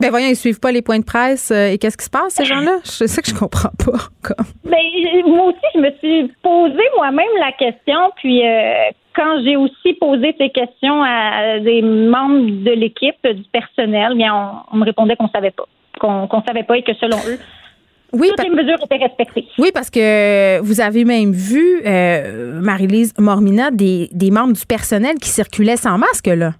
Ben 0.00 0.10
voyons, 0.10 0.28
ils 0.28 0.36
suivent 0.36 0.60
pas 0.60 0.72
les 0.72 0.82
points 0.82 0.98
de 0.98 1.04
presse. 1.04 1.50
Euh, 1.50 1.68
et 1.68 1.78
qu'est-ce 1.78 1.96
qui 1.96 2.04
se 2.04 2.10
passe, 2.10 2.34
ces 2.34 2.44
gens-là? 2.44 2.78
C'est 2.84 3.06
ça 3.06 3.22
que 3.22 3.28
je 3.28 3.34
comprends 3.34 3.70
pas. 3.78 3.98
Comme. 4.22 4.46
Ben, 4.64 4.78
moi 5.26 5.46
aussi, 5.46 5.58
je 5.74 5.80
me 5.80 5.90
suis 5.98 6.32
posé 6.42 6.82
moi-même 6.96 7.26
la 7.38 7.52
question. 7.52 8.10
Puis 8.16 8.46
euh, 8.46 8.74
quand 9.14 9.42
j'ai 9.44 9.56
aussi 9.56 9.94
posé 10.00 10.34
ces 10.38 10.50
questions 10.50 11.02
à 11.02 11.60
des 11.60 11.82
membres 11.82 12.64
de 12.64 12.72
l'équipe, 12.72 13.16
du 13.24 13.44
personnel, 13.52 14.14
bien, 14.16 14.64
on, 14.72 14.76
me 14.76 14.84
répondait 14.84 15.16
qu'on 15.16 15.28
savait 15.28 15.52
pas. 15.52 15.64
Qu'on 16.00 16.22
ne 16.24 16.42
savait 16.46 16.64
pas 16.64 16.76
et 16.76 16.82
que 16.82 16.94
selon 16.94 17.18
eux, 17.28 17.38
oui, 18.12 18.30
toutes 18.36 18.46
les 18.46 18.54
mesures 18.54 18.78
étaient 18.84 19.02
respectées. 19.02 19.46
Oui, 19.58 19.70
parce 19.72 19.90
que 19.90 20.60
vous 20.60 20.80
avez 20.80 21.04
même 21.04 21.32
vu, 21.32 21.82
euh, 21.84 22.60
Marie-Lise 22.60 23.14
Mormina, 23.18 23.70
des, 23.70 24.08
des 24.12 24.30
membres 24.30 24.52
du 24.52 24.66
personnel 24.66 25.16
qui 25.20 25.28
circulaient 25.28 25.76
sans 25.76 25.98
masque, 25.98 26.26
là. 26.26 26.52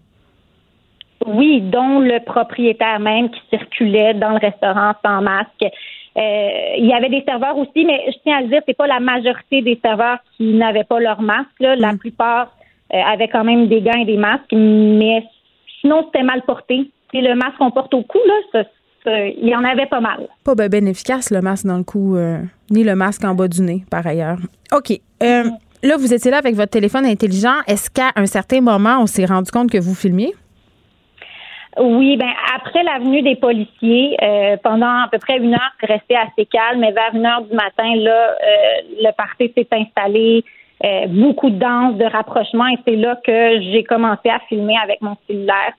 Oui, 1.26 1.60
dont 1.60 2.00
le 2.00 2.22
propriétaire 2.24 3.00
même 3.00 3.30
qui 3.30 3.40
circulait 3.50 4.14
dans 4.14 4.30
le 4.30 4.38
restaurant 4.38 4.92
sans 5.04 5.22
masque. 5.22 5.64
Euh, 6.16 6.74
il 6.78 6.86
y 6.86 6.92
avait 6.92 7.08
des 7.08 7.24
serveurs 7.26 7.56
aussi, 7.56 7.84
mais 7.84 8.04
je 8.06 8.16
tiens 8.22 8.38
à 8.38 8.42
le 8.42 8.48
dire, 8.48 8.62
c'est 8.66 8.76
pas 8.76 8.86
la 8.86 9.00
majorité 9.00 9.62
des 9.62 9.78
serveurs 9.82 10.18
qui 10.36 10.54
n'avaient 10.54 10.84
pas 10.84 11.00
leur 11.00 11.20
masque. 11.20 11.48
La 11.60 11.92
mm. 11.92 11.98
plupart 11.98 12.56
euh, 12.92 12.98
avaient 13.00 13.28
quand 13.28 13.44
même 13.44 13.68
des 13.68 13.80
gants 13.80 13.98
et 13.98 14.04
des 14.04 14.16
masques, 14.16 14.52
mais 14.52 15.24
sinon 15.80 16.04
c'était 16.06 16.24
mal 16.24 16.42
porté. 16.42 16.90
C'est 17.12 17.20
le 17.20 17.34
masque 17.34 17.56
qu'on 17.58 17.70
porte 17.70 17.94
au 17.94 18.02
cou, 18.02 18.18
là, 18.26 18.64
il 19.06 19.48
y 19.48 19.54
en 19.54 19.64
avait 19.64 19.86
pas 19.86 20.00
mal. 20.00 20.28
Pas 20.44 20.54
bien 20.68 20.86
efficace 20.86 21.30
le 21.30 21.40
masque 21.40 21.66
dans 21.66 21.76
le 21.76 21.84
cou, 21.84 22.16
euh, 22.16 22.38
ni 22.70 22.84
le 22.84 22.94
masque 22.94 23.24
en 23.24 23.34
bas 23.34 23.48
du 23.48 23.60
nez, 23.62 23.84
par 23.90 24.06
ailleurs. 24.06 24.38
OK. 24.72 24.98
Mm. 25.20 25.50
Là, 25.82 25.96
vous 25.98 26.14
étiez 26.14 26.30
là 26.30 26.38
avec 26.38 26.54
votre 26.54 26.70
téléphone 26.70 27.04
intelligent. 27.04 27.56
Est-ce 27.66 27.90
qu'à 27.90 28.10
un 28.16 28.24
certain 28.24 28.62
moment, 28.62 29.00
on 29.00 29.06
s'est 29.06 29.26
rendu 29.26 29.50
compte 29.50 29.70
que 29.70 29.78
vous 29.78 29.94
filmiez? 29.94 30.34
Oui, 31.80 32.16
ben 32.16 32.30
après 32.54 32.82
l'avenue 32.84 33.22
des 33.22 33.34
policiers, 33.34 34.16
euh, 34.22 34.56
pendant 34.62 35.02
à 35.04 35.08
peu 35.10 35.18
près 35.18 35.38
une 35.38 35.54
heure, 35.54 35.72
c'est 35.80 36.16
assez 36.16 36.46
calme, 36.46 36.80
mais 36.80 36.92
vers 36.92 37.14
une 37.14 37.26
heure 37.26 37.42
du 37.42 37.54
matin, 37.54 37.96
là, 37.96 38.30
euh, 38.30 38.36
le 39.02 39.10
parti 39.12 39.52
s'est 39.56 39.66
installé, 39.72 40.44
euh, 40.84 41.06
beaucoup 41.08 41.50
de 41.50 41.58
danse, 41.58 41.96
de 41.96 42.04
rapprochement, 42.04 42.68
et 42.68 42.78
c'est 42.86 42.96
là 42.96 43.18
que 43.24 43.60
j'ai 43.60 43.82
commencé 43.82 44.28
à 44.28 44.38
filmer 44.48 44.76
avec 44.82 45.00
mon 45.00 45.16
cellulaire. 45.26 45.72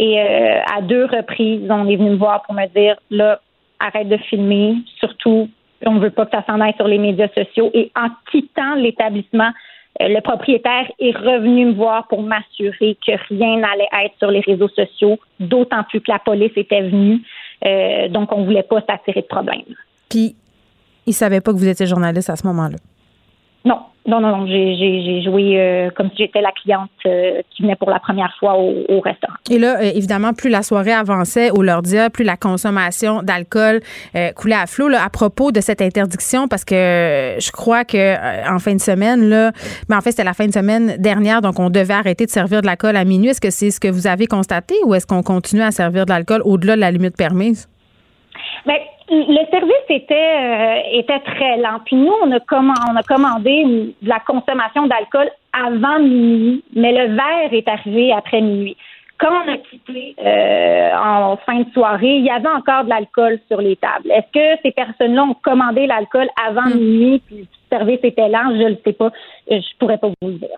Et 0.00 0.20
à 0.20 0.80
deux 0.80 1.06
reprises, 1.06 1.68
on 1.68 1.88
est 1.88 1.96
venu 1.96 2.10
me 2.10 2.16
voir 2.16 2.42
pour 2.42 2.54
me 2.54 2.66
dire 2.68 2.94
là, 3.10 3.40
arrête 3.80 4.08
de 4.08 4.16
filmer, 4.16 4.76
surtout 5.00 5.48
on 5.86 5.94
ne 5.94 6.00
veut 6.00 6.10
pas 6.10 6.26
que 6.26 6.30
ça 6.36 6.44
s'en 6.46 6.60
aille 6.60 6.74
sur 6.76 6.86
les 6.86 6.98
médias 6.98 7.28
sociaux. 7.28 7.70
Et 7.74 7.90
en 7.96 8.08
quittant 8.30 8.74
l'établissement, 8.74 9.48
euh, 9.48 9.50
le 10.00 10.20
propriétaire 10.20 10.90
est 10.98 11.16
revenu 11.16 11.66
me 11.66 11.72
voir 11.72 12.06
pour 12.06 12.22
m'assurer 12.22 12.96
que 13.04 13.12
rien 13.28 13.58
n'allait 13.58 13.88
être 14.04 14.14
sur 14.18 14.30
les 14.30 14.40
réseaux 14.40 14.68
sociaux, 14.68 15.18
d'autant 15.40 15.82
plus 15.84 16.00
que 16.00 16.10
la 16.10 16.18
police 16.18 16.52
était 16.56 16.82
venue. 16.82 17.20
Euh, 17.66 18.08
donc, 18.08 18.32
on 18.32 18.40
ne 18.40 18.44
voulait 18.44 18.62
pas 18.62 18.80
s'attirer 18.88 19.22
de 19.22 19.26
problème. 19.26 19.62
Puis, 20.08 20.36
Il 21.06 21.14
savait 21.14 21.40
pas 21.40 21.52
que 21.52 21.56
vous 21.56 21.66
étiez 21.66 21.86
journaliste 21.86 22.28
à 22.28 22.36
ce 22.36 22.46
moment-là? 22.46 22.76
Non, 23.64 23.80
non, 24.08 24.20
non, 24.20 24.34
non. 24.34 24.46
J'ai 24.46 25.22
joué 25.22 25.60
euh, 25.60 25.90
comme 25.94 26.08
si 26.10 26.22
j'étais 26.22 26.40
la 26.40 26.50
cliente 26.50 26.88
euh, 27.04 27.42
qui 27.50 27.62
venait 27.62 27.76
pour 27.76 27.90
la 27.90 28.00
première 28.00 28.34
fois 28.40 28.56
au, 28.56 29.00
restaurant. 29.00 29.34
Et 29.50 29.58
là, 29.58 29.76
euh, 29.78 29.92
évidemment, 29.94 30.32
plus 30.32 30.48
la 30.48 30.62
soirée 30.62 30.92
avançait 30.92 31.50
au 31.50 31.62
Lordia, 31.62 32.08
plus 32.08 32.24
la 32.24 32.38
consommation 32.38 33.22
d'alcool 33.22 33.80
coulait 34.34 34.54
à 34.54 34.66
flot. 34.66 34.88
à 34.94 35.10
propos 35.10 35.52
de 35.52 35.60
cette 35.60 35.82
interdiction, 35.82 36.48
parce 36.48 36.64
que 36.64 37.36
je 37.38 37.50
crois 37.52 37.84
que 37.84 38.48
en 38.50 38.58
fin 38.58 38.74
de 38.74 38.80
semaine, 38.80 39.28
là, 39.28 39.52
mais 39.90 39.96
en 39.96 40.00
fait, 40.00 40.12
c'était 40.12 40.24
la 40.24 40.32
fin 40.32 40.46
de 40.46 40.52
semaine 40.52 40.96
dernière, 40.98 41.42
donc 41.42 41.60
on 41.60 41.68
devait 41.68 41.94
arrêter 41.94 42.24
de 42.24 42.30
servir 42.30 42.62
de 42.62 42.66
l'alcool 42.66 42.96
à 42.96 43.04
minuit. 43.04 43.28
Est-ce 43.28 43.40
que 43.40 43.50
c'est 43.50 43.70
ce 43.70 43.78
que 43.78 43.88
vous 43.88 44.06
avez 44.06 44.26
constaté 44.26 44.74
ou 44.86 44.94
est-ce 44.94 45.06
qu'on 45.06 45.22
continue 45.22 45.62
à 45.62 45.70
servir 45.70 46.06
de 46.06 46.10
l'alcool 46.10 46.40
au-delà 46.44 46.76
de 46.76 46.80
la 46.80 46.90
limite 46.90 47.16
permise? 47.16 47.68
Bien, 48.66 48.76
le 49.10 49.50
service 49.50 49.88
était 49.88 50.14
euh, 50.14 50.98
était 50.98 51.20
très 51.20 51.56
lent. 51.58 51.80
Puis 51.84 51.96
nous, 51.96 52.12
on 52.22 52.32
a, 52.32 52.38
on 52.90 52.96
a 52.96 53.02
commandé 53.02 53.64
de 54.02 54.08
la 54.08 54.20
consommation 54.20 54.86
d'alcool 54.86 55.28
avant 55.52 55.98
minuit, 55.98 56.62
mais 56.74 56.92
le 56.92 57.14
verre 57.14 57.52
est 57.52 57.68
arrivé 57.68 58.12
après 58.12 58.40
minuit. 58.40 58.76
Quand 59.18 59.32
on 59.32 59.52
a 59.52 59.56
quitté 59.56 60.14
euh, 60.24 60.90
en 60.96 61.36
fin 61.38 61.60
de 61.60 61.70
soirée, 61.72 62.18
il 62.18 62.24
y 62.24 62.30
avait 62.30 62.48
encore 62.48 62.84
de 62.84 62.90
l'alcool 62.90 63.40
sur 63.48 63.60
les 63.60 63.74
tables. 63.76 64.10
Est-ce 64.12 64.32
que 64.32 64.60
ces 64.62 64.70
personnes-là 64.70 65.24
ont 65.24 65.34
commandé 65.34 65.86
l'alcool 65.86 66.28
avant 66.46 66.68
mm. 66.68 66.74
minuit, 66.74 67.22
puis 67.26 67.36
le 67.38 67.76
service 67.76 68.00
était 68.04 68.28
lent? 68.28 68.50
Je 68.50 68.62
ne 68.62 68.68
le 68.70 68.78
sais 68.84 68.92
pas. 68.92 69.10
Je 69.50 69.76
pourrais 69.78 69.98
pas 69.98 70.08
vous 70.08 70.28
le 70.28 70.34
dire. 70.34 70.56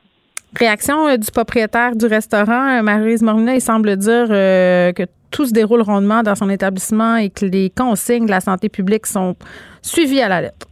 Réaction 0.54 1.08
euh, 1.08 1.16
du 1.16 1.30
propriétaire 1.30 1.96
du 1.96 2.06
restaurant, 2.06 2.82
Marise 2.82 3.22
Morina, 3.22 3.54
il 3.54 3.60
semble 3.60 3.96
dire 3.96 4.28
que 4.28 5.06
tout 5.30 5.46
se 5.46 5.52
déroule 5.52 5.82
rondement 5.82 6.22
dans 6.22 6.34
son 6.34 6.50
établissement 6.50 7.16
et 7.16 7.30
que 7.30 7.44
les 7.44 7.70
consignes 7.70 8.26
de 8.26 8.30
la 8.30 8.40
santé 8.40 8.68
publique 8.68 9.06
sont 9.06 9.36
suivies 9.82 10.22
à 10.22 10.28
la 10.28 10.40
lettre. 10.42 10.66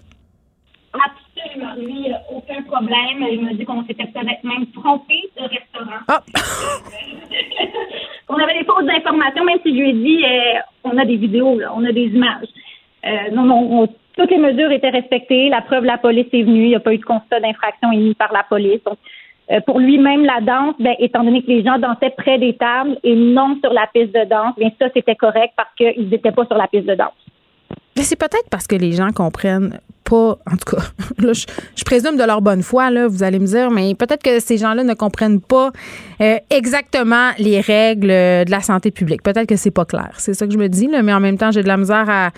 Absolument. 0.93 1.75
Lui, 1.77 2.07
aucun 2.31 2.63
problème. 2.63 3.27
Il 3.31 3.45
m'a 3.45 3.53
dit 3.55 3.65
qu'on 3.65 3.85
s'était 3.85 4.07
peut-être 4.07 4.45
même 4.45 4.67
trompé 4.73 5.31
de 5.37 5.43
restaurant. 5.43 6.01
Ah! 6.09 6.23
on 8.29 8.35
avait 8.37 8.59
des 8.59 8.65
fausses 8.65 8.89
informations, 8.89 9.45
même 9.45 9.59
si 9.65 9.77
je 9.77 9.81
lui 9.81 9.91
ai 9.91 9.93
dit 9.93 10.25
euh, 10.25 10.61
on 10.85 10.99
a 10.99 11.05
des 11.05 11.17
vidéos, 11.17 11.61
on 11.75 11.85
a 11.85 11.93
des 11.93 12.07
images. 12.07 12.49
Euh, 13.05 13.31
non, 13.33 13.45
non, 13.45 13.89
toutes 14.17 14.31
les 14.31 14.39
mesures 14.39 14.73
étaient 14.73 14.91
respectées. 14.91 15.49
La 15.49 15.61
preuve, 15.61 15.85
la 15.85 15.99
police 15.99 16.27
est 16.33 16.43
venue. 16.43 16.65
Il 16.65 16.69
n'y 16.69 16.75
a 16.75 16.81
pas 16.81 16.93
eu 16.93 16.99
de 16.99 17.05
constat 17.05 17.41
d'infraction 17.41 17.93
émis 17.93 18.15
par 18.15 18.33
la 18.33 18.43
police. 18.43 18.83
Donc, 18.85 18.99
euh, 19.51 19.61
pour 19.61 19.79
lui-même, 19.79 20.25
la 20.25 20.41
danse, 20.41 20.75
ben, 20.79 20.95
étant 20.99 21.25
donné 21.25 21.43
que 21.43 21.49
les 21.49 21.65
gens 21.65 21.79
dansaient 21.79 22.15
près 22.17 22.39
des 22.39 22.55
tables 22.57 22.99
et 23.03 23.15
non 23.15 23.57
sur 23.63 23.73
la 23.73 23.87
piste 23.93 24.15
de 24.15 24.29
danse, 24.29 24.55
bien 24.59 24.71
ça, 24.79 24.89
c'était 24.95 25.17
correct 25.17 25.55
parce 25.57 25.71
qu'ils 25.77 26.09
n'étaient 26.09 26.33
pas 26.33 26.45
sur 26.47 26.57
la 26.57 26.69
piste 26.69 26.87
de 26.87 26.95
danse. 26.95 27.15
C'est 27.97 28.19
peut-être 28.19 28.49
parce 28.51 28.67
que 28.67 28.77
les 28.77 28.93
gens 28.93 29.11
comprennent 29.11 29.81
pas, 30.05 30.39
en 30.51 30.57
tout 30.57 30.77
cas, 30.77 30.83
je, 31.33 31.85
présume 31.85 32.17
de 32.17 32.25
leur 32.25 32.43
bonne 32.43 32.63
foi, 32.63 32.91
là, 32.91 33.09
vous 33.09 33.23
allez 33.23 33.39
me 33.39 33.47
dire, 33.47 33.71
mais 33.71 33.95
peut-être 33.95 34.23
que 34.23 34.39
ces 34.39 34.57
gens-là 34.57 34.85
ne 34.85 34.95
comprennent 34.95 35.41
pas 35.41 35.73
euh, 36.21 36.37
exactement 36.51 37.31
les 37.39 37.61
règles 37.61 38.09
de 38.09 38.51
la 38.51 38.61
santé 38.61 38.91
publique. 38.91 39.23
Peut-être 39.23 39.49
que 39.49 39.57
c'est 39.57 39.73
pas 39.73 39.85
clair. 39.85 40.13
C'est 40.19 40.35
ça 40.35 40.47
que 40.47 40.53
je 40.53 40.59
me 40.59 40.69
dis, 40.69 40.87
là, 40.87 41.03
mais 41.03 41.13
en 41.13 41.21
même 41.21 41.39
temps, 41.39 41.51
j'ai 41.51 41.63
de 41.63 41.69
la 41.69 41.77
misère 41.77 42.09
à 42.09 42.31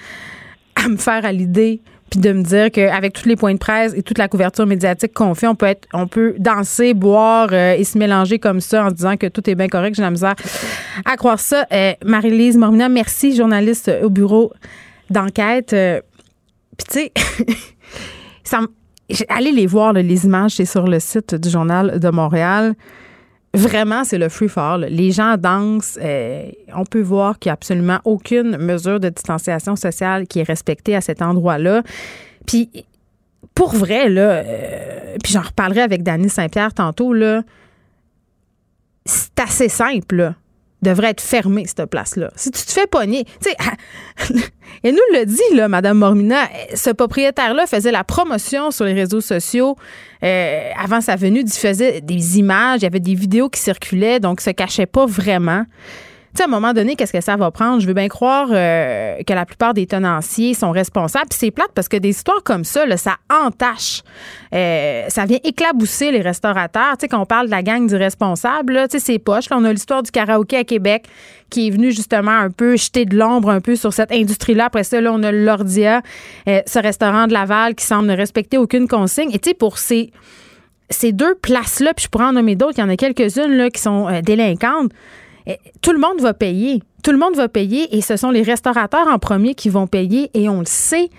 me 0.89 0.97
faire 0.97 1.24
à 1.24 1.32
l'idée 1.32 1.81
puis 2.11 2.19
de 2.20 2.32
me 2.32 2.43
dire 2.43 2.70
qu'avec 2.73 3.12
tous 3.12 3.28
les 3.28 3.37
points 3.37 3.55
de 3.55 3.59
presse 3.59 3.95
et 3.95 4.03
toute 4.03 4.19
la 4.19 4.27
couverture 4.27 4.66
médiatique 4.66 5.15
qu'on 5.15 5.35
fait, 5.35 5.47
on 5.47 5.55
peut 5.55 5.66
être, 5.66 5.87
on 5.93 6.09
peut 6.09 6.35
danser, 6.39 6.93
boire 6.93 7.51
euh, 7.53 7.74
et 7.74 7.85
se 7.85 7.97
mélanger 7.97 8.41
comme 8.41 8.61
ça 8.61 8.85
en 8.85 8.91
disant 8.91 9.16
que 9.16 9.28
tout 9.28 9.49
est 9.49 9.55
bien 9.55 9.69
correct. 9.69 9.95
J'ai 9.95 10.03
la 10.03 10.11
misère 10.11 10.35
à 11.05 11.16
croire 11.16 11.39
ça. 11.39 11.66
Euh, 11.73 11.93
Marie-Lise 12.05 12.57
Mormina, 12.57 12.89
merci, 12.89 13.35
journaliste 13.35 13.91
au 14.03 14.11
bureau 14.11 14.53
d'enquête. 15.09 15.73
Euh, 15.73 16.01
puis 16.77 16.87
tu 16.91 17.11
sais, 18.45 18.57
allez 19.28 19.53
les 19.53 19.66
voir, 19.66 19.93
les 19.93 20.24
images, 20.24 20.57
c'est 20.57 20.65
sur 20.65 20.89
le 20.89 20.99
site 20.99 21.37
du 21.37 21.49
Journal 21.49 22.01
de 22.01 22.11
Montréal. 22.11 22.74
Vraiment, 23.52 24.05
c'est 24.05 24.18
le 24.18 24.28
free 24.28 24.48
fall. 24.48 24.86
Les 24.89 25.10
gens 25.10 25.36
dansent. 25.36 25.98
Euh, 26.01 26.51
on 26.74 26.85
peut 26.85 27.01
voir 27.01 27.39
qu'il 27.39 27.48
n'y 27.48 27.51
a 27.51 27.55
absolument 27.55 27.98
aucune 28.05 28.56
mesure 28.59 29.01
de 29.01 29.09
distanciation 29.09 29.74
sociale 29.74 30.28
qui 30.28 30.40
est 30.40 30.44
respectée 30.44 30.94
à 30.94 31.01
cet 31.01 31.20
endroit-là. 31.20 31.82
Puis, 32.47 32.70
pour 33.55 33.74
vrai, 33.74 34.09
là, 34.09 34.31
euh, 34.31 35.16
puis 35.22 35.32
j'en 35.32 35.43
reparlerai 35.43 35.81
avec 35.81 36.05
Dany 36.05 36.28
Saint-Pierre 36.28 36.74
tantôt, 36.74 37.12
là, 37.12 37.43
c'est 39.05 39.40
assez 39.40 39.68
simple, 39.68 40.16
là 40.16 40.35
devrait 40.82 41.11
être 41.11 41.20
fermée, 41.20 41.65
cette 41.66 41.86
place-là. 41.86 42.31
Si 42.36 42.51
tu 42.51 42.62
te 42.65 42.70
fais 42.70 42.86
pogner, 42.86 43.24
tu 43.24 43.51
sais, 43.51 43.57
elle 44.82 44.94
nous 44.94 45.19
le 45.19 45.24
dit, 45.27 45.55
là, 45.55 45.69
Mme 45.69 45.98
Mormina, 45.98 46.48
ce 46.74 46.90
propriétaire-là 46.90 47.66
faisait 47.66 47.93
la 47.93 48.05
promotion 48.05 48.70
sur 48.70 48.85
les 48.85 48.94
réseaux 48.94 49.20
sociaux 49.20 49.77
euh, 50.23 50.70
avant 50.78 51.01
sa 51.01 51.16
venue, 51.16 51.40
il 51.40 51.51
faisait 51.51 52.01
des 52.01 52.39
images, 52.39 52.81
il 52.81 52.85
y 52.85 52.86
avait 52.86 53.01
des 53.01 53.15
vidéos 53.15 53.48
qui 53.48 53.61
circulaient, 53.61 54.20
donc 54.20 54.40
se 54.40 54.51
cachait 54.51 54.86
pas 54.86 55.07
vraiment 55.07 55.65
sais, 56.35 56.43
à 56.44 56.47
un 56.47 56.48
moment 56.48 56.73
donné, 56.73 56.97
qu'est-ce 56.97 57.12
que 57.12 57.20
ça 57.20 57.36
va 57.36 57.51
prendre? 57.51 57.81
Je 57.81 57.86
veux 57.86 57.94
bien 57.94 58.09
croire 58.09 58.48
euh, 58.51 59.16
que 59.27 59.32
la 59.32 59.44
plupart 59.44 59.74
des 59.74 59.86
tenanciers 59.86 60.55
sont 60.55 60.70
responsables. 60.70 61.27
Puis 61.28 61.39
c'est 61.39 61.51
plate 61.51 61.70
parce 61.74 61.89
que 61.89 61.97
des 61.97 62.11
histoires 62.11 62.43
comme 62.43 62.65
ça, 62.65 62.86
là, 62.86 62.97
ça 62.97 63.16
entache. 63.28 64.02
Euh, 64.55 65.05
ça 65.09 65.24
vient 65.27 65.39
éclabousser 65.43 66.12
les 66.12 66.20
restaurateurs. 66.20 66.97
Tu 66.98 67.01
sais, 67.01 67.09
quand 67.09 67.20
on 67.20 67.27
parle 67.27 67.47
de 67.47 67.51
la 67.51 67.62
gang 67.62 67.86
du 67.86 67.97
responsable, 67.97 68.86
tu 68.90 68.98
sais, 68.98 69.05
c'est 69.05 69.19
poche. 69.19 69.51
Là, 69.51 69.57
on 69.59 69.65
a 69.65 69.73
l'histoire 69.73 70.02
du 70.02 70.11
karaoké 70.11 70.57
à 70.57 70.65
Québec 70.65 71.07
qui 71.51 71.66
est 71.66 71.70
venu 71.70 71.90
justement 71.90 72.31
un 72.31 72.51
peu 72.51 72.77
jeter 72.77 73.05
de 73.05 73.16
l'ombre 73.16 73.51
un 73.51 73.61
peu 73.61 73.74
sur 73.74 73.93
cette 73.93 74.12
industrie-là. 74.12 74.66
Après 74.66 74.85
ça, 74.85 75.01
là, 75.01 75.12
on 75.12 75.23
a 75.24 75.32
l'Ordia, 75.32 76.01
euh, 76.48 76.61
ce 76.65 76.78
restaurant 76.78 77.27
de 77.27 77.32
Laval 77.32 77.74
qui 77.74 77.85
semble 77.85 78.07
ne 78.07 78.16
respecter 78.16 78.57
aucune 78.57 78.86
consigne. 78.86 79.31
Et 79.32 79.39
tu 79.39 79.51
sais, 79.51 79.55
pour 79.55 79.78
ces 79.78 80.12
ces 80.93 81.12
deux 81.12 81.36
places-là, 81.36 81.94
puis 81.94 82.07
je 82.07 82.09
pourrais 82.09 82.24
en 82.24 82.32
nommer 82.32 82.57
d'autres, 82.57 82.74
il 82.78 82.81
y 82.81 82.85
en 82.85 82.89
a 82.89 82.97
quelques-unes 82.97 83.70
qui 83.70 83.81
sont 83.81 84.09
délinquantes. 84.23 84.90
Eh, 85.51 85.59
tout 85.82 85.93
le 85.93 85.98
monde 85.98 86.20
va 86.20 86.32
payer. 86.32 86.82
Tout 87.02 87.10
le 87.10 87.18
monde 87.18 87.35
va 87.35 87.48
payer 87.48 87.97
et 87.97 88.02
ce 88.02 88.16
sont 88.16 88.31
les 88.31 88.43
restaurateurs 88.43 89.09
en 89.09 89.18
premier 89.18 89.55
qui 89.55 89.68
vont 89.68 89.86
payer 89.86 90.31
et 90.35 90.48
on 90.48 90.60
le 90.60 90.66
sait. 90.66 91.10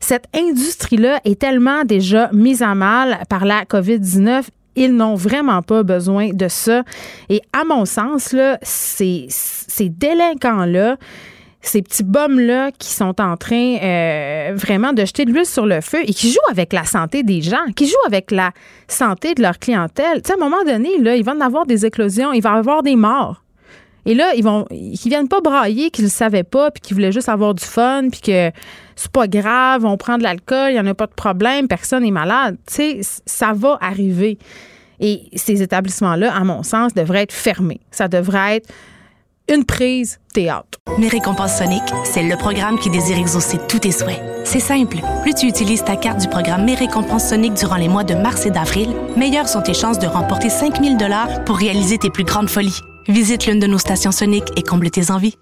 Cette 0.00 0.26
industrie-là 0.34 1.20
est 1.24 1.38
tellement 1.40 1.84
déjà 1.84 2.30
mise 2.32 2.62
à 2.62 2.74
mal 2.74 3.18
par 3.28 3.44
la 3.44 3.64
COVID-19 3.64 4.44
ils 4.76 4.94
n'ont 4.94 5.14
vraiment 5.14 5.62
pas 5.62 5.82
besoin 5.82 6.30
de 6.32 6.48
ça. 6.48 6.84
Et 7.30 7.40
à 7.54 7.64
mon 7.64 7.86
sens, 7.86 8.32
là, 8.32 8.58
ces, 8.60 9.28
délinquants-là, 9.80 10.98
ces 11.62 11.80
petits 11.80 12.04
bums-là 12.04 12.72
qui 12.72 12.90
sont 12.90 13.18
en 13.20 13.38
train 13.38 13.76
euh, 13.82 14.52
vraiment 14.54 14.92
de 14.92 15.04
jeter 15.06 15.24
de 15.24 15.32
l'huile 15.32 15.46
sur 15.46 15.64
le 15.64 15.80
feu 15.80 16.00
et 16.02 16.12
qui 16.12 16.30
jouent 16.30 16.50
avec 16.50 16.74
la 16.74 16.84
santé 16.84 17.22
des 17.22 17.40
gens, 17.40 17.64
qui 17.74 17.86
jouent 17.86 18.06
avec 18.06 18.30
la 18.30 18.52
santé 18.86 19.34
de 19.34 19.40
leur 19.40 19.58
clientèle. 19.58 20.20
À 20.28 20.34
un 20.34 20.36
moment 20.36 20.62
donné, 20.64 20.98
là, 20.98 21.16
il 21.16 21.24
va 21.24 21.32
en 21.32 21.40
avoir 21.40 21.64
des 21.64 21.86
éclosions, 21.86 22.34
il 22.34 22.42
va 22.42 22.56
y 22.56 22.58
avoir 22.58 22.82
des 22.82 22.96
morts. 22.96 23.45
Et 24.06 24.14
là, 24.14 24.32
ils 24.36 24.44
vont, 24.44 24.66
ils 24.70 24.96
viennent 25.08 25.28
pas 25.28 25.40
brailler 25.40 25.90
qu'ils 25.90 26.04
le 26.04 26.10
savaient 26.10 26.44
pas, 26.44 26.70
puis 26.70 26.80
qu'ils 26.80 26.94
voulaient 26.94 27.12
juste 27.12 27.28
avoir 27.28 27.54
du 27.54 27.64
fun, 27.64 28.08
puis 28.10 28.20
que 28.20 28.52
c'est 28.94 29.10
pas 29.10 29.26
grave, 29.26 29.84
on 29.84 29.96
prend 29.96 30.16
de 30.16 30.22
l'alcool, 30.22 30.70
il 30.70 30.76
y 30.76 30.80
en 30.80 30.86
a 30.86 30.94
pas 30.94 31.06
de 31.06 31.12
problème, 31.12 31.66
personne 31.66 32.04
n'est 32.04 32.12
malade. 32.12 32.56
Tu 32.66 33.02
sais, 33.02 33.20
ça 33.26 33.52
va 33.52 33.76
arriver. 33.80 34.38
Et 35.00 35.24
ces 35.34 35.60
établissements-là, 35.60 36.34
à 36.34 36.44
mon 36.44 36.62
sens, 36.62 36.94
devraient 36.94 37.24
être 37.24 37.32
fermés. 37.32 37.80
Ça 37.90 38.06
devrait 38.06 38.56
être 38.56 38.72
une 39.48 39.64
prise 39.64 40.18
théâtre. 40.32 40.78
Mes 40.98 41.08
récompenses 41.08 41.58
Sonic, 41.58 41.82
c'est 42.04 42.22
le 42.22 42.36
programme 42.36 42.78
qui 42.78 42.90
désire 42.90 43.18
exaucer 43.18 43.58
tous 43.68 43.80
tes 43.80 43.92
souhaits. 43.92 44.20
C'est 44.44 44.60
simple. 44.60 44.98
Plus 45.22 45.34
tu 45.34 45.46
utilises 45.46 45.84
ta 45.84 45.96
carte 45.96 46.20
du 46.20 46.28
programme 46.28 46.64
Mes 46.64 46.74
récompenses 46.74 47.28
Sonic 47.28 47.54
durant 47.54 47.76
les 47.76 47.88
mois 47.88 48.04
de 48.04 48.14
mars 48.14 48.46
et 48.46 48.50
d'avril, 48.50 48.88
meilleures 49.16 49.48
sont 49.48 49.62
tes 49.62 49.74
chances 49.74 49.98
de 49.98 50.06
remporter 50.06 50.48
5000 50.48 50.96
dollars 50.96 51.44
pour 51.44 51.56
réaliser 51.56 51.98
tes 51.98 52.10
plus 52.10 52.24
grandes 52.24 52.48
folies. 52.48 52.80
Visite 53.08 53.46
l'une 53.46 53.60
de 53.60 53.68
nos 53.68 53.78
stations 53.78 54.10
Sonic 54.10 54.44
et 54.56 54.62
comble 54.62 54.90
tes 54.90 55.12
envies. 55.12 55.36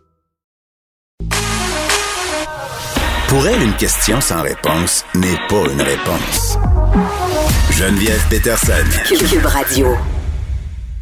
Pour 3.28 3.46
elle, 3.46 3.62
une 3.62 3.74
question 3.76 4.20
sans 4.20 4.42
réponse 4.42 5.04
n'est 5.14 5.38
pas 5.48 5.64
une 5.72 5.80
réponse. 5.80 6.58
Geneviève 7.70 8.22
Peterson. 8.28 8.72
Cube 9.08 9.46
Radio. 9.46 9.88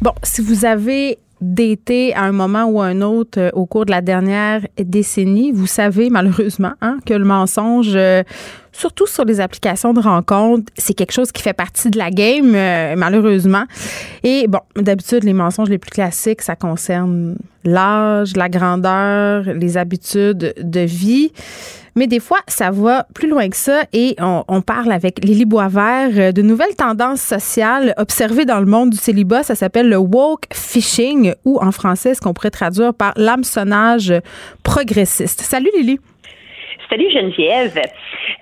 Bon, 0.01 0.13
si 0.23 0.41
vous 0.41 0.63
avez 0.63 1.19
d'été 1.43 2.13
à 2.15 2.23
un 2.23 2.31
moment 2.31 2.63
ou 2.65 2.81
un 2.81 3.01
autre 3.01 3.39
euh, 3.39 3.49
au 3.53 3.65
cours 3.65 3.85
de 3.85 3.91
la 3.91 4.01
dernière 4.01 4.61
décennie. 4.79 5.51
Vous 5.51 5.67
savez 5.67 6.09
malheureusement 6.09 6.73
hein, 6.81 6.99
que 7.05 7.13
le 7.13 7.25
mensonge, 7.25 7.91
euh, 7.95 8.23
surtout 8.71 9.07
sur 9.07 9.25
les 9.25 9.41
applications 9.41 9.93
de 9.93 9.99
rencontres, 9.99 10.71
c'est 10.77 10.93
quelque 10.93 11.11
chose 11.11 11.31
qui 11.31 11.43
fait 11.43 11.53
partie 11.53 11.89
de 11.89 11.97
la 11.97 12.09
game, 12.09 12.55
euh, 12.55 12.95
malheureusement. 12.97 13.65
Et 14.23 14.47
bon, 14.47 14.61
d'habitude, 14.75 15.25
les 15.25 15.33
mensonges 15.33 15.69
les 15.69 15.77
plus 15.77 15.91
classiques, 15.91 16.41
ça 16.41 16.55
concerne 16.55 17.35
l'âge, 17.65 18.35
la 18.35 18.49
grandeur, 18.49 19.43
les 19.43 19.77
habitudes 19.77 20.53
de 20.57 20.79
vie. 20.79 21.31
Mais 21.95 22.07
des 22.07 22.19
fois, 22.19 22.39
ça 22.47 22.71
va 22.71 23.05
plus 23.13 23.29
loin 23.29 23.49
que 23.49 23.55
ça 23.55 23.83
et 23.93 24.15
on, 24.19 24.61
parle 24.61 24.91
avec 24.91 25.23
Lily 25.23 25.45
Boisvert 25.45 26.09
euh, 26.17 26.31
de 26.31 26.41
nouvelles 26.41 26.75
tendances 26.75 27.21
sociales 27.21 27.93
observées 27.97 28.45
dans 28.45 28.59
le 28.59 28.65
monde 28.65 28.91
du 28.91 28.97
célibat. 28.97 29.43
Ça 29.43 29.55
s'appelle 29.55 29.89
le 29.89 29.97
woke 29.97 30.45
fishing 30.53 31.33
ou 31.45 31.59
en 31.61 31.71
français, 31.71 32.15
ce 32.15 32.21
qu'on 32.21 32.33
pourrait 32.33 32.49
traduire 32.49 32.93
par 32.93 33.13
l'hameçonnage 33.15 34.13
progressiste. 34.63 35.41
Salut 35.41 35.69
Lily. 35.77 35.99
Salut 36.89 37.09
Geneviève. 37.11 37.79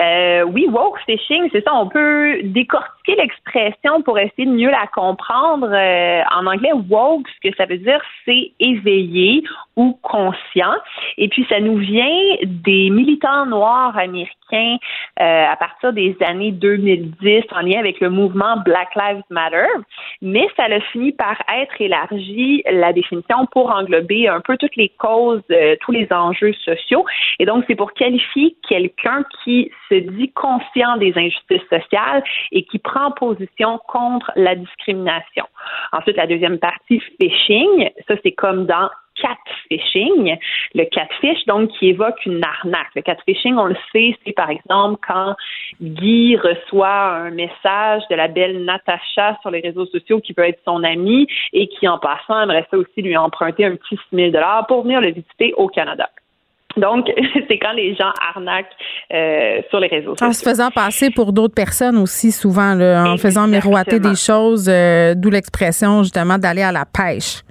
Euh, 0.01 0.43
oui, 0.43 0.67
woke 0.69 0.99
fishing, 1.05 1.49
c'est 1.51 1.63
ça. 1.63 1.73
On 1.73 1.87
peut 1.87 2.41
décortiquer 2.43 3.15
l'expression 3.15 4.01
pour 4.03 4.17
essayer 4.17 4.45
de 4.45 4.51
mieux 4.51 4.71
la 4.71 4.87
comprendre. 4.93 5.69
Euh, 5.71 6.21
en 6.35 6.45
anglais, 6.47 6.71
woke, 6.89 7.27
ce 7.29 7.49
que 7.49 7.55
ça 7.55 7.65
veut 7.65 7.77
dire, 7.77 8.01
c'est 8.25 8.51
éveillé 8.59 9.43
conscient. 10.01 10.73
Et 11.17 11.27
puis, 11.27 11.45
ça 11.49 11.59
nous 11.59 11.77
vient 11.77 12.35
des 12.43 12.89
militants 12.89 13.45
noirs 13.45 13.97
américains 13.97 14.77
euh, 15.19 15.45
à 15.51 15.55
partir 15.55 15.93
des 15.93 16.15
années 16.21 16.51
2010 16.51 17.43
en 17.51 17.61
lien 17.61 17.79
avec 17.79 17.99
le 17.99 18.09
mouvement 18.09 18.57
Black 18.65 18.89
Lives 18.95 19.23
Matter. 19.29 19.67
Mais 20.21 20.47
ça 20.57 20.65
a 20.65 20.79
fini 20.91 21.11
par 21.11 21.37
être 21.53 21.79
élargi, 21.79 22.63
la 22.71 22.93
définition, 22.93 23.45
pour 23.51 23.71
englober 23.71 24.27
un 24.27 24.41
peu 24.41 24.57
toutes 24.57 24.75
les 24.75 24.89
causes, 24.89 25.41
euh, 25.51 25.75
tous 25.81 25.91
les 25.91 26.07
enjeux 26.11 26.53
sociaux. 26.65 27.05
Et 27.39 27.45
donc, 27.45 27.63
c'est 27.67 27.75
pour 27.75 27.93
qualifier 27.93 28.55
quelqu'un 28.67 29.23
qui 29.43 29.71
se 29.89 29.95
dit 29.95 30.31
conscient 30.31 30.97
des 30.97 31.13
injustices 31.15 31.67
sociales 31.69 32.23
et 32.51 32.63
qui 32.63 32.79
prend 32.79 33.11
position 33.11 33.79
contre 33.87 34.31
la 34.35 34.55
discrimination. 34.55 35.45
Ensuite, 35.91 36.17
la 36.17 36.27
deuxième 36.27 36.59
partie, 36.59 37.01
phishing, 37.19 37.89
ça 38.07 38.15
c'est 38.23 38.31
comme 38.31 38.65
dans 38.65 38.89
catfishing. 39.21 40.37
Le 40.75 40.85
catfish, 40.85 41.45
donc, 41.45 41.69
qui 41.77 41.89
évoque 41.89 42.25
une 42.25 42.43
arnaque. 42.43 42.89
Le 42.95 43.01
catfishing, 43.01 43.55
on 43.55 43.65
le 43.65 43.77
sait, 43.91 44.15
c'est 44.25 44.33
par 44.33 44.49
exemple 44.49 44.99
quand 45.07 45.35
Guy 45.81 46.37
reçoit 46.37 46.87
un 46.89 47.31
message 47.31 48.03
de 48.09 48.15
la 48.15 48.27
belle 48.27 48.63
Natacha 48.65 49.37
sur 49.41 49.51
les 49.51 49.61
réseaux 49.61 49.85
sociaux 49.85 50.19
qui 50.19 50.33
peut 50.33 50.47
être 50.47 50.59
son 50.65 50.83
amie 50.83 51.27
et 51.53 51.67
qui, 51.67 51.87
en 51.87 51.99
passant, 51.99 52.41
aimerait 52.41 52.67
ça 52.69 52.77
aussi 52.77 53.01
lui 53.01 53.15
emprunter 53.15 53.65
un 53.65 53.75
petit 53.75 53.99
6 54.09 54.31
000 54.31 54.31
pour 54.67 54.83
venir 54.83 55.01
le 55.01 55.11
visiter 55.11 55.53
au 55.57 55.67
Canada. 55.67 56.09
Donc, 56.77 57.07
c'est 57.47 57.59
quand 57.59 57.73
les 57.73 57.95
gens 57.95 58.11
arnaquent 58.33 58.65
euh, 59.13 59.61
sur 59.69 59.79
les 59.79 59.87
réseaux 59.87 60.11
sociaux. 60.11 60.27
En 60.27 60.33
se 60.33 60.43
faisant 60.43 60.69
passer 60.71 61.09
pour 61.09 61.33
d'autres 61.33 61.55
personnes 61.55 61.97
aussi, 61.97 62.31
souvent, 62.31 62.79
en 62.79 63.17
faisant 63.17 63.47
miroiter 63.47 63.99
des 63.99 64.15
choses, 64.15 64.69
euh, 64.69 65.13
d'où 65.15 65.29
l'expression 65.29 66.03
justement 66.03 66.37
d'aller 66.37 66.63
à 66.63 66.71
la 66.71 66.85
pêche. 66.85 67.41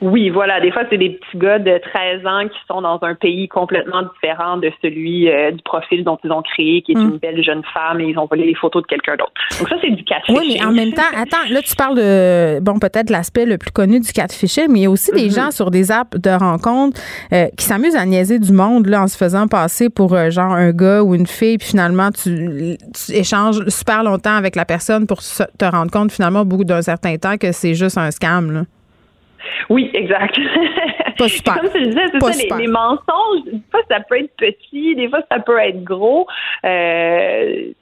Oui, 0.00 0.30
voilà. 0.30 0.60
Des 0.60 0.70
fois, 0.72 0.82
c'est 0.90 0.98
des 0.98 1.10
petits 1.10 1.38
gars 1.38 1.58
de 1.58 1.78
13 1.78 2.26
ans 2.26 2.48
qui 2.48 2.58
sont 2.68 2.80
dans 2.80 2.98
un 3.02 3.14
pays 3.14 3.48
complètement 3.48 4.02
différent 4.02 4.56
de 4.56 4.70
celui 4.82 5.30
euh, 5.30 5.50
du 5.50 5.62
profil 5.62 6.04
dont 6.04 6.18
ils 6.24 6.32
ont 6.32 6.42
créé, 6.42 6.82
qui 6.82 6.92
est 6.92 6.94
une 6.94 7.14
mm. 7.14 7.18
belle 7.18 7.42
jeune 7.42 7.62
femme, 7.72 8.00
et 8.00 8.04
ils 8.04 8.18
ont 8.18 8.26
volé 8.26 8.46
les 8.46 8.54
photos 8.54 8.82
de 8.82 8.86
quelqu'un 8.86 9.16
d'autre. 9.16 9.32
Donc 9.58 9.68
ça, 9.68 9.76
c'est 9.80 9.90
du 9.90 10.04
catfishing. 10.04 10.38
Oui, 10.38 10.56
mais 10.58 10.64
en 10.64 10.72
même 10.72 10.92
temps, 10.92 11.02
attends, 11.14 11.48
là, 11.50 11.60
tu 11.62 11.74
parles 11.76 11.96
de, 11.96 12.60
bon, 12.60 12.78
peut-être 12.78 13.10
l'aspect 13.10 13.44
le 13.44 13.58
plus 13.58 13.70
connu 13.70 14.00
du 14.00 14.12
catfishing, 14.12 14.66
mais 14.68 14.80
il 14.80 14.82
y 14.82 14.86
a 14.86 14.90
aussi 14.90 15.12
des 15.12 15.28
mm-hmm. 15.28 15.34
gens 15.34 15.50
sur 15.50 15.70
des 15.70 15.92
apps 15.92 16.18
de 16.18 16.30
rencontres 16.30 17.00
euh, 17.32 17.46
qui 17.56 17.64
s'amusent 17.64 17.96
à 17.96 18.06
niaiser 18.06 18.38
du 18.38 18.52
monde, 18.52 18.86
là, 18.86 19.02
en 19.02 19.06
se 19.08 19.16
faisant 19.16 19.46
passer 19.46 19.90
pour, 19.90 20.14
euh, 20.14 20.30
genre, 20.30 20.52
un 20.52 20.72
gars 20.72 21.02
ou 21.02 21.14
une 21.14 21.26
fille, 21.26 21.58
puis 21.58 21.68
finalement, 21.68 22.10
tu, 22.10 22.76
tu, 22.94 23.12
échanges 23.12 23.66
super 23.68 24.02
longtemps 24.02 24.34
avec 24.36 24.56
la 24.56 24.64
personne 24.64 25.06
pour 25.06 25.20
te 25.20 25.64
rendre 25.64 25.90
compte, 25.90 26.12
finalement, 26.12 26.40
au 26.40 26.44
bout 26.44 26.64
d'un 26.64 26.82
certain 26.82 27.16
temps, 27.16 27.36
que 27.36 27.52
c'est 27.52 27.74
juste 27.74 27.98
un 27.98 28.10
scam, 28.10 28.50
là. 28.50 28.62
Oui, 29.68 29.90
exact. 29.94 30.38
Pas 31.18 31.28
super. 31.28 31.60
Comme 31.60 31.70
tu 31.70 31.82
disais, 31.82 32.06
c'est 32.12 32.48
ça, 32.48 32.56
les, 32.56 32.66
mensonges, 32.66 33.44
des 33.44 33.60
fois, 33.70 33.80
ça 33.90 34.00
peut 34.00 34.18
être 34.18 34.34
petit, 34.36 34.94
des 34.94 35.08
fois, 35.08 35.20
ça 35.30 35.40
peut 35.40 35.58
être 35.58 35.82
gros. 35.82 36.26
Euh, 36.64 37.72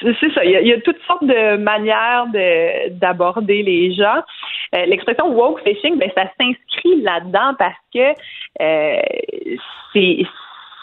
c'est 0.00 0.32
ça, 0.32 0.44
il 0.44 0.66
y, 0.66 0.72
a, 0.72 0.80
toutes 0.80 1.00
sortes 1.06 1.24
de 1.24 1.56
manières 1.56 2.26
d'aborder 2.90 3.62
les 3.62 3.92
gens. 3.92 4.22
Euh, 4.74 4.86
l'expression 4.86 5.28
woke 5.34 5.60
fishing, 5.62 5.98
ben, 5.98 6.10
ça 6.16 6.24
s'inscrit 6.40 7.02
là-dedans 7.02 7.54
parce 7.58 7.76
que 7.92 8.14
euh, 8.62 9.02
c'est 9.92 10.24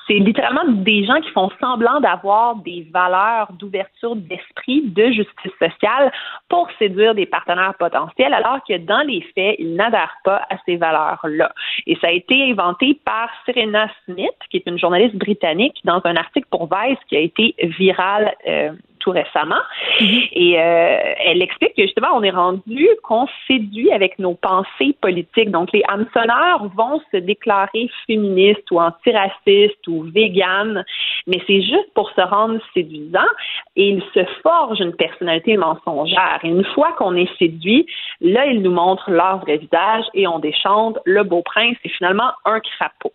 c'est 0.10 0.18
littéralement 0.18 0.66
des 0.66 1.06
gens 1.06 1.22
qui 1.22 1.30
font 1.30 1.50
semblant 1.62 2.00
d'avoir 2.00 2.56
des 2.56 2.88
valeurs 2.92 3.52
d'ouverture 3.54 4.16
d'esprit, 4.16 4.82
de 4.86 5.06
justice 5.12 5.52
sociale 5.60 6.12
pour 6.50 6.68
séduire 6.80 7.14
des 7.14 7.28
partenaires 7.28 7.76
potentiels, 7.78 8.34
alors 8.34 8.60
que 8.68 8.78
dans 8.78 9.06
les 9.06 9.22
faits, 9.36 9.56
ils 9.60 9.76
n'adhèrent 9.76 10.18
pas 10.24 10.42
à 10.50 10.56
ces 10.66 10.78
valeurs-là. 10.78 11.52
Et 11.86 11.96
ça 12.02 12.08
a 12.08 12.12
été 12.12 12.50
inventé 12.50 13.00
par 13.06 13.30
Serena 13.46 13.88
Smith, 14.06 14.34
qui 14.50 14.58
est 14.58 14.66
une 14.66 14.80
journaliste 14.80 15.16
britannique, 15.16 15.80
dans 15.84 16.02
un 16.04 16.16
article 16.16 16.48
pour 16.50 16.68
Vice 16.68 16.98
qui 17.08 17.16
a 17.16 17.20
été 17.20 17.56
viral 17.60 18.34
euh, 18.48 18.72
tout 19.00 19.12
récemment. 19.12 19.62
Mhm. 20.00 20.22
Et 20.34 20.60
euh, 20.60 20.98
elle 21.26 21.42
explique 21.42 21.76
que 21.76 21.84
justement, 21.84 22.10
on 22.14 22.24
est 22.24 22.32
rendu 22.32 22.88
qu'on 23.04 23.28
séduit 23.48 23.92
avec 23.92 24.20
nos 24.20 24.36
pensées 24.36 24.96
politiques. 25.02 25.52
Donc, 25.52 25.72
les 25.74 25.84
hameçonneurs 25.88 26.68
vont 26.76 27.02
se 27.12 27.18
déclarer 27.18 27.90
féministes 28.08 28.70
ou 28.72 28.80
antiracistes 28.80 29.88
ou 29.88 30.04
véganes, 30.04 30.84
mais 31.28 31.42
c'est 31.48 31.62
juste 31.62 31.94
pour 31.94 32.10
se 32.12 32.22
rendre 32.22 32.60
séduisant 32.74 33.20
et 33.76 33.90
ils 33.90 34.04
se 34.14 34.24
forgent 34.44 34.82
une 34.82 34.96
personnalité 34.96 35.58
mensongère. 35.58 36.40
Et 36.44 36.50
une 36.50 36.66
fois 36.66 36.92
qu'on 36.98 37.16
est 37.16 37.30
séduit, 37.38 37.86
là, 38.22 38.46
ils 38.46 38.62
nous 38.62 38.72
montrent 38.72 39.12
leur 39.12 39.40
vrai 39.40 39.58
visage 39.58 40.06
et 40.14 40.28
on 40.28 40.40
déchante 40.40 40.98
le 41.06 41.24
beau 41.24 41.42
prince 41.42 41.78
est 41.84 41.90
finalement 41.90 42.32
un 42.46 42.60
crapaud. 42.60 43.14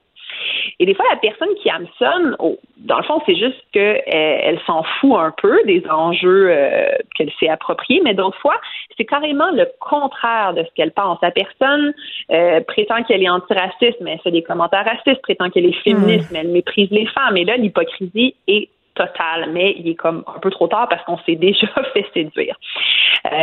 Et 0.81 0.87
des 0.87 0.95
fois, 0.95 1.05
la 1.11 1.16
personne 1.16 1.55
qui 1.62 1.71
hameçonne, 1.71 2.37
oh, 2.39 2.59
dans 2.79 2.99
le 2.99 3.05
fond, 3.05 3.21
c'est 3.27 3.37
juste 3.37 3.61
qu'elle 3.73 4.03
euh, 4.07 4.39
elle, 4.43 4.61
s'en 4.66 4.83
fout 4.83 5.15
un 5.16 5.33
peu 5.37 5.62
des 5.65 5.83
enjeux 5.89 6.49
euh, 6.51 6.87
qu'elle 7.15 7.31
s'est 7.39 7.49
appropriés, 7.49 8.01
mais 8.05 8.15
d'autres 8.15 8.39
fois, 8.39 8.61
c'est 8.97 9.05
carrément 9.05 9.51
le 9.53 9.66
contraire 9.81 10.55
de 10.55 10.62
ce 10.65 10.69
qu'elle 10.75 10.93
pense. 10.93 11.19
La 11.23 11.31
personne 11.31 11.95
euh, 12.31 12.61
prétend 12.62 13.03
qu'elle 13.05 13.23
est 13.23 13.31
antiraciste, 13.31 13.99
mais 14.01 14.12
elle 14.12 14.21
fait 14.21 14.31
des 14.31 14.43
commentaires 14.43 14.85
racistes, 14.85 15.23
prétend 15.23 15.51
qu'elle 15.51 15.66
est 15.66 15.83
féministe, 15.83 16.31
hmm. 16.31 16.35
mais 16.35 16.41
elle 16.41 16.49
méprise 16.49 16.91
les 16.91 17.07
femmes. 17.07 17.37
Et 17.37 17.45
là, 17.45 17.57
l'hypocrisie 17.57 18.35
est 18.49 18.69
totale, 18.95 19.51
mais 19.53 19.75
il 19.79 19.89
est 19.89 19.97
comme 19.97 20.23
un 20.27 20.39
peu 20.39 20.51
trop 20.51 20.69
tard 20.69 20.89
parce 20.89 21.03
qu'on 21.05 21.19
s'est 21.19 21.35
déjà 21.37 21.69
fait 21.93 22.07
séduire. 22.15 22.57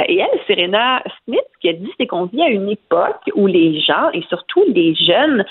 et 0.07 0.17
elle, 0.17 0.39
Serena 0.47 1.03
Smith, 1.23 1.41
ce 1.55 1.59
qu'elle 1.61 1.79
dit, 1.79 1.91
c'est 1.97 2.07
qu'on 2.07 2.25
vit 2.25 2.41
à 2.41 2.49
une 2.49 2.69
époque 2.69 3.21
où 3.35 3.47
les 3.47 3.79
gens, 3.81 4.09
et 4.13 4.21
surtout 4.29 4.63
les 4.67 4.95
jeunes, 4.95 5.45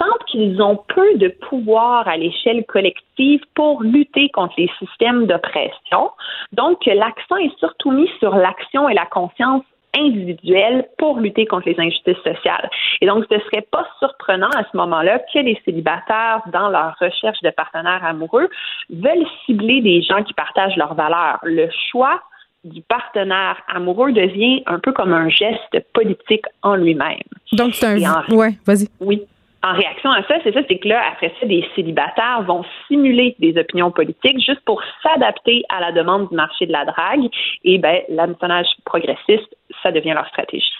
sentent 0.00 0.24
qu'ils 0.26 0.62
ont 0.62 0.76
peu 0.88 1.16
de 1.16 1.28
pouvoir 1.28 2.08
à 2.08 2.16
l'échelle 2.16 2.64
collective 2.64 3.40
pour 3.54 3.82
lutter 3.82 4.30
contre 4.30 4.54
les 4.56 4.70
systèmes 4.78 5.26
d'oppression. 5.26 6.10
Donc, 6.52 6.86
l'accent 6.86 7.36
est 7.36 7.56
surtout 7.58 7.90
mis 7.90 8.10
sur 8.18 8.34
l'action 8.34 8.88
et 8.88 8.94
la 8.94 9.06
conscience 9.06 9.62
individuelle 9.94 10.86
pour 10.98 11.18
lutter 11.18 11.46
contre 11.46 11.68
les 11.68 11.78
injustices 11.78 12.22
sociales. 12.24 12.70
Et 13.00 13.06
donc, 13.06 13.24
ce 13.28 13.34
ne 13.34 13.40
serait 13.40 13.66
pas 13.70 13.86
surprenant 13.98 14.50
à 14.50 14.64
ce 14.70 14.76
moment-là 14.76 15.18
que 15.32 15.40
les 15.40 15.60
célibataires, 15.64 16.42
dans 16.52 16.68
leur 16.68 16.94
recherche 17.00 17.40
de 17.42 17.50
partenaires 17.50 18.04
amoureux, 18.04 18.48
veulent 18.88 19.26
cibler 19.44 19.80
des 19.82 20.02
gens 20.02 20.22
qui 20.22 20.32
partagent 20.32 20.76
leurs 20.76 20.94
valeurs. 20.94 21.40
Le 21.42 21.68
choix 21.90 22.20
du 22.62 22.82
partenaire 22.82 23.56
amoureux 23.68 24.12
devient 24.12 24.62
un 24.66 24.78
peu 24.78 24.92
comme 24.92 25.12
un 25.12 25.28
geste 25.28 25.80
politique 25.92 26.44
en 26.62 26.76
lui-même. 26.76 27.18
Donc, 27.52 27.74
c'est 27.74 28.04
un... 28.04 28.24
Ouais, 28.28 28.52
vas-y. 28.66 28.88
Oui 29.00 29.26
en 29.62 29.74
réaction 29.74 30.10
à 30.10 30.22
ça, 30.22 30.36
c'est 30.42 30.52
ça, 30.52 30.60
c'est 30.68 30.78
que 30.78 30.88
là, 30.88 31.02
après 31.12 31.32
ça, 31.38 31.46
des 31.46 31.64
célibataires 31.74 32.42
vont 32.46 32.64
simuler 32.88 33.36
des 33.38 33.58
opinions 33.58 33.90
politiques 33.90 34.38
juste 34.44 34.60
pour 34.64 34.82
s'adapter 35.02 35.62
à 35.68 35.80
la 35.80 35.92
demande 35.92 36.28
du 36.30 36.34
marché 36.34 36.66
de 36.66 36.72
la 36.72 36.86
drague. 36.86 37.28
Et 37.64 37.78
ben, 37.78 38.00
l'hameçonnage 38.08 38.68
progressiste, 38.84 39.54
ça 39.82 39.92
devient 39.92 40.12
leur 40.14 40.26
stratégie. 40.28 40.72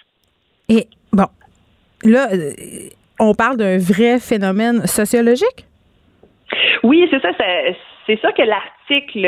Et 0.69 0.86
bon, 1.12 1.27
là, 2.05 2.28
euh, 2.32 2.52
on 3.19 3.35
parle 3.35 3.59
d'un 3.59 3.78
vrai 3.78 4.19
phénomène 4.19 4.86
sociologique? 4.86 5.66
Oui, 6.82 7.07
c'est 7.11 7.20
ça, 7.20 7.32
c'est 8.11 8.20
ça 8.20 8.32
que 8.32 8.43
l'article 8.43 9.20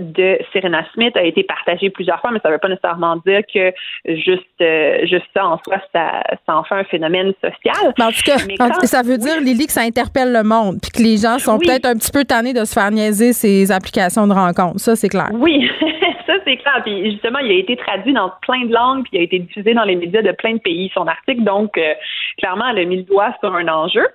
de 0.00 0.38
Serena 0.52 0.84
Smith 0.92 1.16
a 1.16 1.22
été 1.22 1.44
partagé 1.44 1.90
plusieurs 1.90 2.20
fois, 2.20 2.32
mais 2.32 2.40
ça 2.40 2.48
ne 2.48 2.54
veut 2.54 2.58
pas 2.58 2.68
nécessairement 2.68 3.16
dire 3.24 3.42
que 3.52 3.72
juste, 4.04 4.42
euh, 4.60 5.06
juste 5.06 5.26
ça 5.32 5.46
en 5.46 5.60
soi, 5.64 5.76
ça, 5.94 6.22
ça 6.44 6.56
en 6.56 6.64
fait 6.64 6.74
un 6.74 6.84
phénomène 6.84 7.32
social. 7.40 7.94
en 8.00 8.10
tout 8.10 8.22
cas, 8.24 8.86
ça 8.86 9.02
veut 9.02 9.18
dire, 9.18 9.40
Lily, 9.40 9.66
que 9.66 9.72
ça 9.72 9.82
interpelle 9.82 10.32
le 10.32 10.42
monde, 10.42 10.78
puis 10.82 10.90
que 10.90 11.02
les 11.02 11.18
gens 11.18 11.38
sont 11.38 11.58
peut-être 11.58 11.86
un 11.86 11.94
petit 11.94 12.10
peu 12.10 12.24
tannés 12.24 12.52
de 12.52 12.64
se 12.64 12.72
faire 12.72 12.90
niaiser 12.90 13.32
ces 13.32 13.70
applications 13.70 14.26
de 14.26 14.32
rencontres. 14.32 14.80
Ça, 14.80 14.96
c'est 14.96 15.08
clair. 15.08 15.30
Oui. 15.32 15.70
ça, 16.26 16.34
c'est 16.44 16.56
clair. 16.56 16.82
Puis 16.84 17.10
justement, 17.12 17.38
il 17.38 17.50
a 17.50 17.54
été 17.54 17.76
traduit 17.76 18.12
dans 18.12 18.30
plein 18.42 18.64
de 18.64 18.72
langues, 18.72 19.04
puis 19.04 19.12
il 19.14 19.20
a 19.20 19.22
été 19.22 19.38
diffusé 19.38 19.74
dans 19.74 19.84
les 19.84 19.96
médias 19.96 20.22
de 20.22 20.32
plein 20.32 20.54
de 20.54 20.58
pays, 20.58 20.90
son 20.94 21.06
article. 21.06 21.42
Donc, 21.42 21.78
euh, 21.78 21.94
clairement, 22.38 22.66
elle 22.70 22.78
a 22.78 22.84
mis 22.84 22.96
le 22.98 23.02
doigt 23.02 23.34
sur 23.40 23.54
un 23.54 23.68
enjeu. 23.68 24.06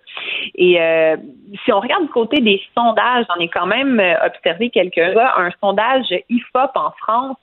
Et 0.56 0.80
euh, 0.82 1.18
si 1.64 1.72
on 1.72 1.80
regarde 1.80 2.04
du 2.04 2.10
côté 2.10 2.42
des 2.42 2.62
sondages, 2.78 3.26
j'en 3.30 3.42
ai 3.42 3.48
quand 3.48 3.66
même 3.66 4.00
euh, 4.00 4.14
observé 4.26 4.70
quelques-uns. 4.70 5.32
Un 5.38 5.50
sondage 5.60 6.06
IFOP 6.30 6.72
en 6.76 6.92
France 7.00 7.38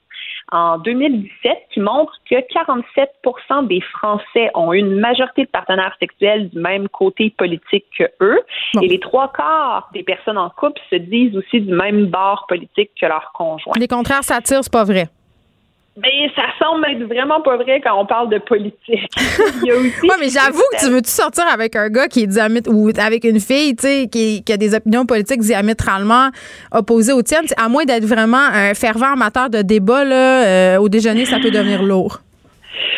en 0.53 0.79
2017 0.79 1.59
qui 1.73 1.81
montre 1.81 2.13
que 2.29 2.37
47 2.53 3.11
des 3.69 3.81
Français 3.81 4.51
ont 4.55 4.73
une 4.73 4.99
majorité 4.99 5.45
de 5.45 5.51
partenaires 5.51 5.95
sexuels 6.01 6.49
du 6.51 6.59
même 6.59 6.89
côté 6.89 7.35
politique 7.37 7.85
que 7.97 8.05
eux. 8.21 8.41
Et 8.83 8.89
les 8.89 9.01
trois 9.01 9.33
quarts 9.33 9.89
des 9.93 10.03
personnes 10.03 10.39
en 10.39 10.51
couple 10.51 10.81
se 10.91 10.97
disent 10.97 11.37
aussi 11.37 11.61
du 11.61 11.73
même 11.73 12.07
bord 12.07 12.47
politique 12.49 12.91
que 13.01 13.07
leur 13.07 13.33
conjoint. 13.33 13.75
Les 13.79 13.89
contraires 13.89 14.25
s'attirent, 14.25 14.65
c'est 14.65 14.73
pas 14.73 14.85
vrai. 14.85 15.09
Mais 16.01 16.31
ça 16.37 16.45
semble 16.63 16.87
être 16.89 17.05
vraiment 17.05 17.41
pas 17.41 17.57
vrai 17.57 17.81
quand 17.81 18.01
on 18.01 18.07
parle 18.07 18.29
de 18.29 18.39
politique. 18.39 18.79
Il 19.63 19.69
y 19.69 19.71
a 19.71 19.77
aussi 19.77 20.01
ouais, 20.03 20.17
mais 20.21 20.29
j'avoue 20.29 20.63
que 20.73 20.85
tu 20.85 20.91
veux-tu 20.91 21.11
sortir 21.11 21.45
avec 21.53 21.75
un 21.75 21.89
gars 21.89 22.07
qui 22.07 22.23
est 22.23 22.27
diamétralement 22.27 22.81
ou 22.81 22.91
avec 22.99 23.25
une 23.25 23.41
fille, 23.41 23.75
tu 23.75 23.87
sais, 23.87 24.09
qui, 24.11 24.45
qui, 24.45 24.53
a 24.53 24.57
des 24.57 24.75
opinions 24.75 25.07
politiques 25.07 25.41
diamétralement 25.41 26.29
opposées 26.73 27.13
aux 27.13 27.23
tiennes, 27.23 27.47
à 27.57 27.69
moins 27.69 27.85
d'être 27.85 28.05
vraiment 28.05 28.37
un 28.39 28.75
fervent 28.75 29.13
amateur 29.13 29.51
de 29.51 29.63
débat, 29.63 30.05
là, 30.05 30.47
euh, 30.47 30.79
au 30.79 30.89
déjeuner, 30.89 31.25
ça 31.25 31.39
peut 31.41 31.51
devenir 31.51 31.83
lourd. 31.83 32.19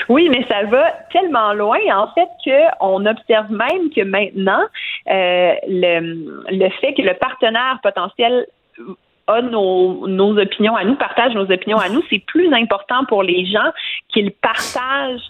Oui, 0.08 0.28
mais 0.28 0.44
ça 0.48 0.64
va 0.64 0.92
tellement 1.12 1.52
loin, 1.54 1.78
en 1.94 2.08
fait, 2.14 2.28
qu'on 2.44 3.06
observe 3.06 3.50
même 3.50 3.90
que 3.94 4.02
maintenant, 4.02 4.62
euh, 5.08 5.54
le, 5.68 6.26
le 6.50 6.68
fait 6.80 6.94
que 6.94 7.02
le 7.02 7.14
partenaire 7.14 7.78
potentiel 7.82 8.46
a 9.26 9.42
nos, 9.42 10.06
nos 10.06 10.38
opinions 10.38 10.76
à 10.76 10.84
nous, 10.84 10.96
partage 10.96 11.34
nos 11.34 11.50
opinions 11.50 11.78
à 11.78 11.88
nous, 11.88 12.02
c'est 12.10 12.24
plus 12.26 12.52
important 12.52 13.04
pour 13.06 13.22
les 13.22 13.46
gens 13.46 13.70
qu'ils 14.08 14.32
partagent 14.32 15.20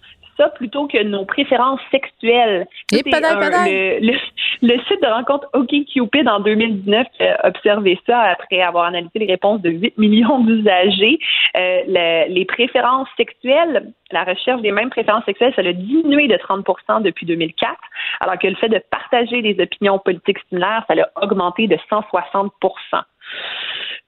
ça 0.40 0.48
plutôt 0.48 0.86
que 0.86 1.02
nos 1.02 1.24
préférences 1.24 1.80
sexuelles. 1.90 2.66
Et 2.92 3.02
le, 3.04 4.00
le, 4.00 4.18
le, 4.62 4.78
site 4.84 5.02
de 5.02 5.06
rencontre 5.06 5.48
OkCupid 5.52 6.28
en 6.28 6.40
2019 6.40 7.06
a 7.20 7.48
observé 7.48 7.98
ça 8.06 8.20
après 8.20 8.60
avoir 8.60 8.84
analysé 8.84 9.18
les 9.18 9.26
réponses 9.26 9.60
de 9.60 9.70
8 9.70 9.98
millions 9.98 10.38
d'usagers. 10.44 11.18
Euh, 11.56 12.26
les 12.28 12.44
préférences 12.46 13.08
sexuelles, 13.16 13.92
la 14.12 14.24
recherche 14.24 14.62
des 14.62 14.72
mêmes 14.72 14.90
préférences 14.90 15.24
sexuelles, 15.24 15.52
ça 15.54 15.62
a 15.62 15.72
diminué 15.72 16.26
de 16.28 16.36
30% 16.36 17.02
depuis 17.02 17.26
2004, 17.26 17.76
alors 18.20 18.38
que 18.38 18.46
le 18.46 18.56
fait 18.56 18.68
de 18.68 18.80
partager 18.90 19.42
des 19.42 19.62
opinions 19.62 19.98
politiques 19.98 20.38
similaires, 20.48 20.84
ça 20.88 20.94
a 20.94 21.24
augmenté 21.24 21.66
de 21.66 21.76
160 21.88 22.52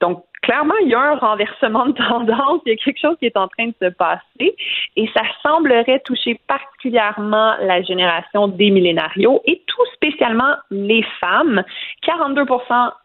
donc, 0.03 0.24
clairement, 0.43 0.74
il 0.83 0.89
y 0.89 0.95
a 0.95 1.01
un 1.01 1.15
renversement 1.15 1.87
de 1.87 1.93
tendance, 1.93 2.61
il 2.66 2.70
y 2.70 2.73
a 2.73 2.77
quelque 2.77 3.01
chose 3.01 3.16
qui 3.20 3.27
est 3.27 3.37
en 3.37 3.47
train 3.47 3.69
de 3.69 3.74
se 3.81 3.89
passer 3.91 4.57
et 4.97 5.09
ça 5.15 5.23
semblerait 5.43 6.01
toucher 6.05 6.41
particulièrement 6.49 7.55
la 7.61 7.83
génération 7.83 8.49
des 8.49 8.70
millénarios 8.70 9.41
et 9.47 9.62
tout 9.66 9.87
spécialement 9.95 10.55
les 10.73 11.05
femmes. 11.20 11.62
42 12.03 12.43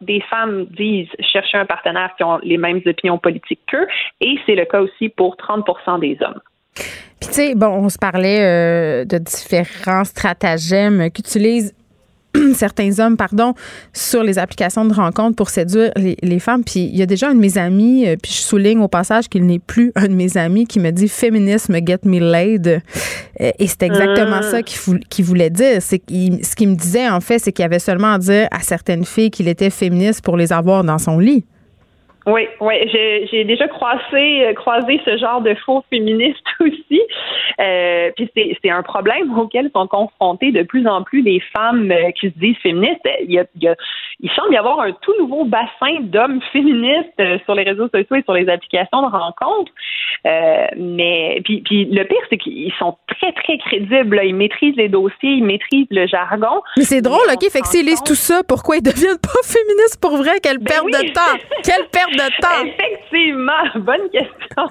des 0.00 0.20
femmes 0.22 0.66
disent 0.76 1.08
chercher 1.20 1.58
un 1.58 1.66
partenaire 1.66 2.10
qui 2.16 2.24
ont 2.24 2.38
les 2.42 2.58
mêmes 2.58 2.80
opinions 2.84 3.18
politiques 3.18 3.60
qu'eux 3.68 3.86
et 4.20 4.36
c'est 4.44 4.56
le 4.56 4.64
cas 4.64 4.80
aussi 4.80 5.08
pour 5.08 5.36
30% 5.36 6.00
des 6.00 6.18
hommes. 6.20 6.40
Puis 6.74 7.28
tu 7.28 7.32
sais, 7.32 7.54
bon, 7.54 7.68
on 7.68 7.88
se 7.88 7.98
parlait 7.98 8.44
euh, 8.44 9.04
de 9.04 9.18
différents 9.18 10.04
stratagèmes 10.04 11.10
qu'utilisent 11.12 11.74
certains 12.54 12.98
hommes, 12.98 13.16
pardon, 13.16 13.54
sur 13.92 14.22
les 14.22 14.38
applications 14.38 14.84
de 14.84 14.92
rencontres 14.92 15.36
pour 15.36 15.50
séduire 15.50 15.90
les, 15.96 16.38
femmes. 16.38 16.62
Puis 16.64 16.80
il 16.80 16.96
y 16.96 17.02
a 17.02 17.06
déjà 17.06 17.28
un 17.28 17.34
de 17.34 17.40
mes 17.40 17.58
amis, 17.58 18.06
euh, 18.06 18.16
puis 18.22 18.32
je 18.32 18.40
souligne 18.40 18.80
au 18.80 18.88
passage 18.88 19.28
qu'il 19.28 19.46
n'est 19.46 19.58
plus 19.58 19.92
un 19.96 20.08
de 20.08 20.14
mes 20.14 20.36
amis, 20.36 20.66
qui 20.66 20.78
me 20.78 20.90
dit 20.90 21.08
féminisme 21.08 21.78
get 21.84 22.00
me 22.04 22.20
laid. 22.20 22.68
Euh, 23.40 23.50
et 23.58 23.66
c'est 23.66 23.82
exactement 23.82 24.40
ah. 24.40 24.50
ça 24.50 24.62
qu'il 24.62 25.24
voulait 25.24 25.50
dire. 25.50 25.80
C'est 25.80 26.02
ce 26.08 26.54
qu'il 26.54 26.68
me 26.68 26.76
disait 26.76 27.08
en 27.08 27.20
fait, 27.20 27.38
c'est 27.38 27.52
qu'il 27.52 27.64
avait 27.64 27.78
seulement 27.78 28.12
à 28.12 28.18
dire 28.18 28.48
à 28.50 28.60
certaines 28.60 29.04
filles 29.04 29.30
qu'il 29.30 29.48
était 29.48 29.70
féministe 29.70 30.22
pour 30.22 30.36
les 30.36 30.52
avoir 30.52 30.84
dans 30.84 30.98
son 30.98 31.18
lit. 31.18 31.44
Oui, 32.28 32.46
oui, 32.60 32.74
j'ai 32.92 33.44
déjà 33.44 33.66
croisé, 33.68 34.46
euh, 34.46 34.52
croisé 34.52 35.00
ce 35.06 35.16
genre 35.16 35.40
de 35.40 35.54
faux 35.64 35.82
féministes 35.88 36.44
aussi. 36.60 37.00
Euh, 37.58 38.10
puis 38.16 38.30
c'est 38.34 38.70
un 38.70 38.82
problème 38.82 39.36
auquel 39.38 39.70
sont 39.74 39.86
confrontées 39.86 40.52
de 40.52 40.62
plus 40.62 40.86
en 40.86 41.02
plus 41.02 41.22
les 41.22 41.40
femmes 41.56 41.90
euh, 41.90 42.10
qui 42.12 42.28
se 42.28 42.38
disent 42.38 42.56
féministes. 42.62 43.00
Il, 43.24 43.32
y 43.32 43.38
a, 43.38 43.44
il, 43.54 43.62
y 43.62 43.68
a, 43.68 43.74
il 44.20 44.30
semble 44.32 44.52
y 44.52 44.58
avoir 44.58 44.80
un 44.80 44.92
tout 44.92 45.14
nouveau 45.18 45.46
bassin 45.46 46.00
d'hommes 46.00 46.40
féministes 46.52 47.22
sur 47.44 47.54
les 47.54 47.62
réseaux 47.62 47.88
sociaux 47.88 48.16
et 48.16 48.22
sur 48.22 48.34
les 48.34 48.48
applications 48.48 49.02
de 49.02 49.10
rencontres. 49.10 49.72
Euh, 50.26 50.66
mais 50.76 51.40
puis, 51.44 51.62
puis 51.62 51.84
le 51.86 52.04
pire, 52.04 52.18
c'est 52.28 52.36
qu'ils 52.36 52.72
sont 52.78 52.96
très, 53.06 53.32
très 53.32 53.58
crédibles. 53.58 54.20
Ils 54.24 54.34
maîtrisent 54.34 54.76
les 54.76 54.88
dossiers, 54.88 55.30
ils 55.30 55.44
maîtrisent 55.44 55.86
le 55.90 56.06
jargon. 56.06 56.60
Mais 56.76 56.84
c'est 56.84 57.02
drôle, 57.02 57.26
OK? 57.32 57.50
Fait 57.50 57.60
que 57.60 57.68
s'ils 57.68 57.86
lisent 57.86 58.02
tout 58.02 58.14
ça, 58.14 58.42
pourquoi 58.46 58.76
ils 58.76 58.82
deviennent 58.82 59.18
pas 59.18 59.40
féministes 59.44 60.00
pour 60.00 60.16
vrai? 60.16 60.40
Quelle 60.42 60.58
ben 60.58 60.66
perte 60.66 60.86
de 60.86 61.12
temps! 61.12 61.38
Quelle 61.64 61.86
perte 61.90 62.17
de 62.18 62.40
temps! 62.40 62.64
Effectivement, 62.66 63.80
bonne 63.84 64.10
question. 64.10 64.68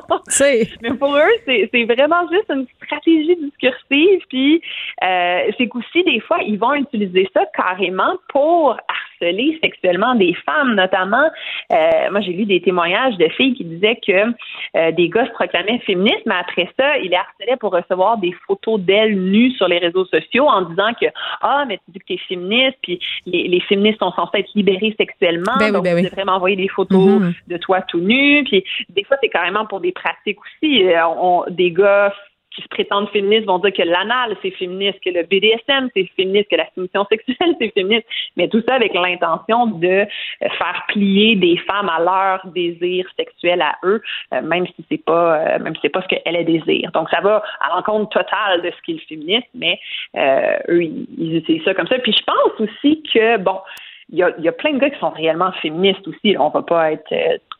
Mais 0.82 0.94
pour 0.94 1.15
eux, 1.15 1.32
c'est 1.45 1.84
vraiment 1.86 2.28
juste 2.32 2.49
une 2.49 2.68
stratégie 2.84 3.36
discursive. 3.36 4.22
Puis 4.30 4.61
euh, 5.03 5.52
c'est 5.57 5.68
qu'aussi, 5.68 6.03
des 6.03 6.19
fois, 6.19 6.40
ils 6.41 6.60
vont 6.60 6.74
utiliser 6.74 7.30
ça 7.34 7.45
carrément 7.56 8.15
pour 8.30 8.78
harceler 9.19 9.60
sexuellement 9.61 10.15
des 10.15 10.34
femmes, 10.45 10.76
notamment. 10.76 11.30
Euh, 11.72 12.11
moi, 12.11 12.22
j'ai 12.22 12.34
lu 12.34 12.45
des 12.45 12.61
témoignages 12.61 13.18
de 13.18 13.27
filles 13.30 13.53
qui 13.53 13.65
disaient 13.65 13.99
que 14.06 14.34
euh, 14.76 14.91
des 14.91 15.10
gars 15.10 15.26
se 15.26 15.31
proclamaient 15.31 15.80
féministes, 15.80 16.26
mais 16.26 16.35
après 16.39 16.69
ça, 16.80 16.98
ils 16.98 17.10
les 17.10 17.15
harcelaient 17.15 17.57
pour 17.60 17.72
recevoir 17.72 18.18
des 18.18 18.34
photos 18.48 18.80
d'elles 18.80 19.19
nues 19.19 19.52
sur 19.52 19.68
les 19.68 19.77
réseaux 19.77 20.06
sociaux 20.06 20.48
en 20.48 20.64
disant 20.64 20.94
que 20.99 21.07
ah, 21.41 21.65
mais 21.68 21.77
tu 21.77 21.91
dis 21.91 21.99
que 21.99 22.06
tu 22.06 22.14
es 22.14 22.18
féministe, 22.18 22.77
puis 22.81 22.99
les, 23.26 23.60
féministes 23.61 23.99
sont 23.99 24.11
censés 24.11 24.39
être 24.39 24.53
libérés 24.56 24.95
sexuellement, 24.98 25.53
ben 25.60 25.72
donc 25.72 25.84
ben 25.84 25.98
tu 25.98 26.10
devrais 26.10 26.26
m'envoyer 26.26 26.56
des 26.56 26.68
photos 26.68 27.22
mm-hmm. 27.22 27.34
de 27.48 27.57
toi 27.57 27.81
tout 27.81 27.99
nu, 27.99 28.44
puis 28.45 28.64
des 28.89 29.03
fois 29.03 29.18
c'est 29.22 29.30
carrément 29.30 29.65
pour 29.65 29.80
des 29.80 29.91
pratiques 29.91 30.38
aussi. 30.39 30.84
Euh, 30.84 31.06
on, 31.19 31.44
des 31.49 31.72
gars 31.72 32.14
qui 32.56 32.61
se 32.61 32.68
prétendent 32.69 33.10
féministes 33.10 33.45
vont 33.45 33.60
dire 33.60 33.74
que 33.74 33.84
l'anal, 33.84 34.36
c'est 34.41 34.52
féministe, 34.52 34.99
que 35.03 35.10
le 35.10 35.24
BDSM, 35.24 35.90
c'est 35.95 36.10
féministe, 36.15 36.49
que 36.49 36.56
la 36.56 36.68
soumission 36.74 37.06
sexuelle, 37.10 37.56
c'est 37.61 37.74
féministe. 37.74 38.07
Mais 38.36 38.48
tout 38.48 38.64
ça 38.68 38.76
avec 38.76 38.94
l'intention 38.94 39.68
de 39.68 39.88
euh, 39.88 40.06
faire 40.40 40.84
plier 40.88 41.36
des 41.36 41.57
femmes 41.57 41.90
à 41.90 41.99
leur 41.99 42.52
désir 42.53 43.06
sexuel 43.18 43.61
à 43.61 43.76
eux, 43.84 44.02
euh, 44.34 44.41
même 44.41 44.65
si 44.68 44.86
c'est 44.90 45.03
pas, 45.03 45.38
euh, 45.38 45.60
même 45.60 45.76
si 45.76 45.82
c'est 45.84 45.90
pas 45.90 46.02
ce 46.02 46.07
qu'elles 46.07 46.45
désirent. 46.45 46.91
Donc, 46.94 47.10
ça 47.10 47.22
va 47.22 47.44
à 47.61 47.76
l'encontre 47.76 48.10
totale 48.10 48.61
de 48.61 48.72
ce 48.72 48.82
qu'est 48.86 48.94
le 48.94 48.99
féministe, 48.99 49.48
mais 49.53 49.80
eux, 50.69 50.84
ils, 50.84 51.38
utilisent 51.38 51.64
ça 51.64 51.74
comme 51.74 51.88
ça. 51.88 51.99
Puis 51.99 52.14
je 52.14 52.24
pense 52.24 52.60
aussi 52.60 53.03
que, 53.14 53.38
bon, 53.38 53.60
il 54.10 54.18
y, 54.18 54.24
a, 54.24 54.34
il 54.38 54.44
y 54.44 54.48
a, 54.48 54.54
plein 54.54 54.74
de 54.74 54.80
gars 54.80 54.90
qui 54.90 55.00
sont 55.00 55.10
réellement 55.10 55.52
féministes 55.62 56.08
aussi. 56.08 56.36
On 56.40 56.50
va 56.50 56.62
pas 56.62 56.94
être 56.94 57.14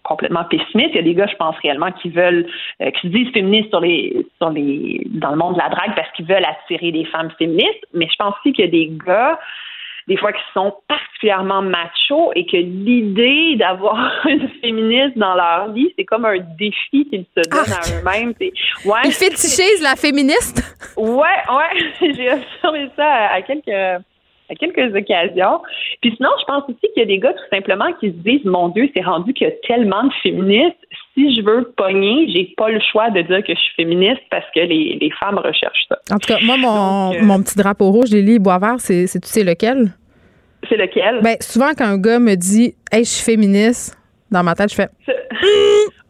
complètement 0.03 0.45
pessimiste. 0.45 0.91
Il 0.91 0.95
y 0.95 0.99
a 0.99 1.03
des 1.03 1.14
gars, 1.14 1.28
je 1.28 1.36
pense 1.36 1.56
réellement, 1.57 1.91
qui 1.91 2.10
veulent, 2.10 2.48
euh, 2.82 2.90
qui 2.91 3.07
se 3.07 3.14
disent 3.14 3.32
féministes 3.34 3.69
sur 3.69 3.82
les, 3.82 4.26
sur 4.38 4.49
les, 4.49 5.02
dans 5.10 5.32
le 5.32 5.36
monde 5.36 5.56
de 5.56 5.60
la 5.60 5.69
drague 5.69 5.95
parce 5.95 6.10
qu'ils 6.14 6.26
veulent 6.26 6.45
attirer 6.45 6.91
des 6.91 7.06
femmes 7.06 7.32
féministes. 7.38 7.86
Mais 7.94 8.07
je 8.10 8.15
pense 8.18 8.34
aussi 8.40 8.53
qu'il 8.53 8.65
y 8.65 8.68
a 8.68 8.72
des 8.72 8.91
gars 9.06 9.38
des 10.07 10.15
fois 10.15 10.32
qui 10.32 10.41
sont 10.53 10.74
particulièrement 10.88 11.61
machos 11.61 12.32
et 12.36 12.45
que 12.45 12.56
l'idée 12.56 13.57
d'avoir 13.57 13.98
une 14.26 14.48
féministe 14.61 15.18
dans 15.18 15.36
leur 15.36 15.74
vie, 15.74 15.94
c'est 15.98 16.06
comme 16.06 16.26
un 16.26 16.38
défi 16.57 17.06
qu'ils 17.10 17.26
se 17.36 17.49
donnent 17.49 17.74
à 17.74 17.82
ah! 17.82 17.99
eux-mêmes. 17.99 18.34
Ouais, 18.86 18.99
Ils 19.03 19.11
fétichisent 19.11 19.84
la 19.84 19.95
féministe? 19.95 20.64
Ouais, 20.95 21.19
ouais. 21.19 22.14
J'ai 22.15 22.32
observé 22.32 22.90
ça 22.95 23.34
à 23.34 23.41
quelques 23.41 24.02
à 24.49 24.56
quelques 24.56 24.95
occasions. 24.95 25.61
Puis 26.02 26.14
sinon, 26.15 26.30
je 26.40 26.45
pense 26.45 26.64
aussi 26.69 26.94
qu'il 26.94 26.98
y 26.98 27.02
a 27.02 27.06
des 27.06 27.19
gars 27.19 27.34
tout 27.34 27.49
simplement 27.56 27.91
qui 27.99 28.07
se 28.07 28.15
disent 28.15 28.45
Mon 28.45 28.69
Dieu, 28.69 28.90
c'est 28.95 29.03
rendu 29.03 29.34
qu'il 29.34 29.48
y 29.48 29.52
a 29.52 29.53
tellement 29.68 30.03
de 30.03 30.14
féministes. 30.24 30.78
Si 31.14 31.36
je 31.36 31.41
veux 31.41 31.74
pogner, 31.76 32.30
j'ai 32.34 32.53
pas 32.57 32.69
le 32.69 32.80
choix 32.91 33.10
de 33.10 33.22
dire 33.22 33.44
que 33.44 33.53
je 33.53 33.60
suis 33.60 33.76
féministe 33.76 34.22
parce 34.30 34.45
que 34.53 34.61
les, 34.61 34.98
les 35.02 35.11
femmes 35.19 35.38
recherchent 35.38 35.86
ça. 35.90 35.98
En 36.11 36.19
tout 36.19 36.28
cas, 36.28 36.40
moi, 36.44 36.57
mon, 36.57 37.14
euh, 37.14 37.24
mon 37.24 37.41
petit 37.41 37.57
drapeau 37.57 37.91
rouge, 37.91 38.11
Lily 38.11 38.40
Boisvert, 38.40 38.80
c'est 38.80 39.07
tu 39.07 39.28
sais 39.28 39.44
lequel? 39.44 39.91
C'est 40.69 40.78
lequel? 40.78 41.22
Ben, 41.22 41.38
souvent, 41.40 41.72
quand 41.78 41.86
un 41.86 41.98
gars 41.98 42.19
me 42.19 42.36
dit 42.36 42.76
Hey, 42.91 43.03
je 43.03 43.10
suis 43.10 43.26
féministe, 43.26 43.98
dans 44.32 44.44
ma 44.44 44.56
tête, 44.56 44.69
je 44.72 44.76
fais. 44.76 44.90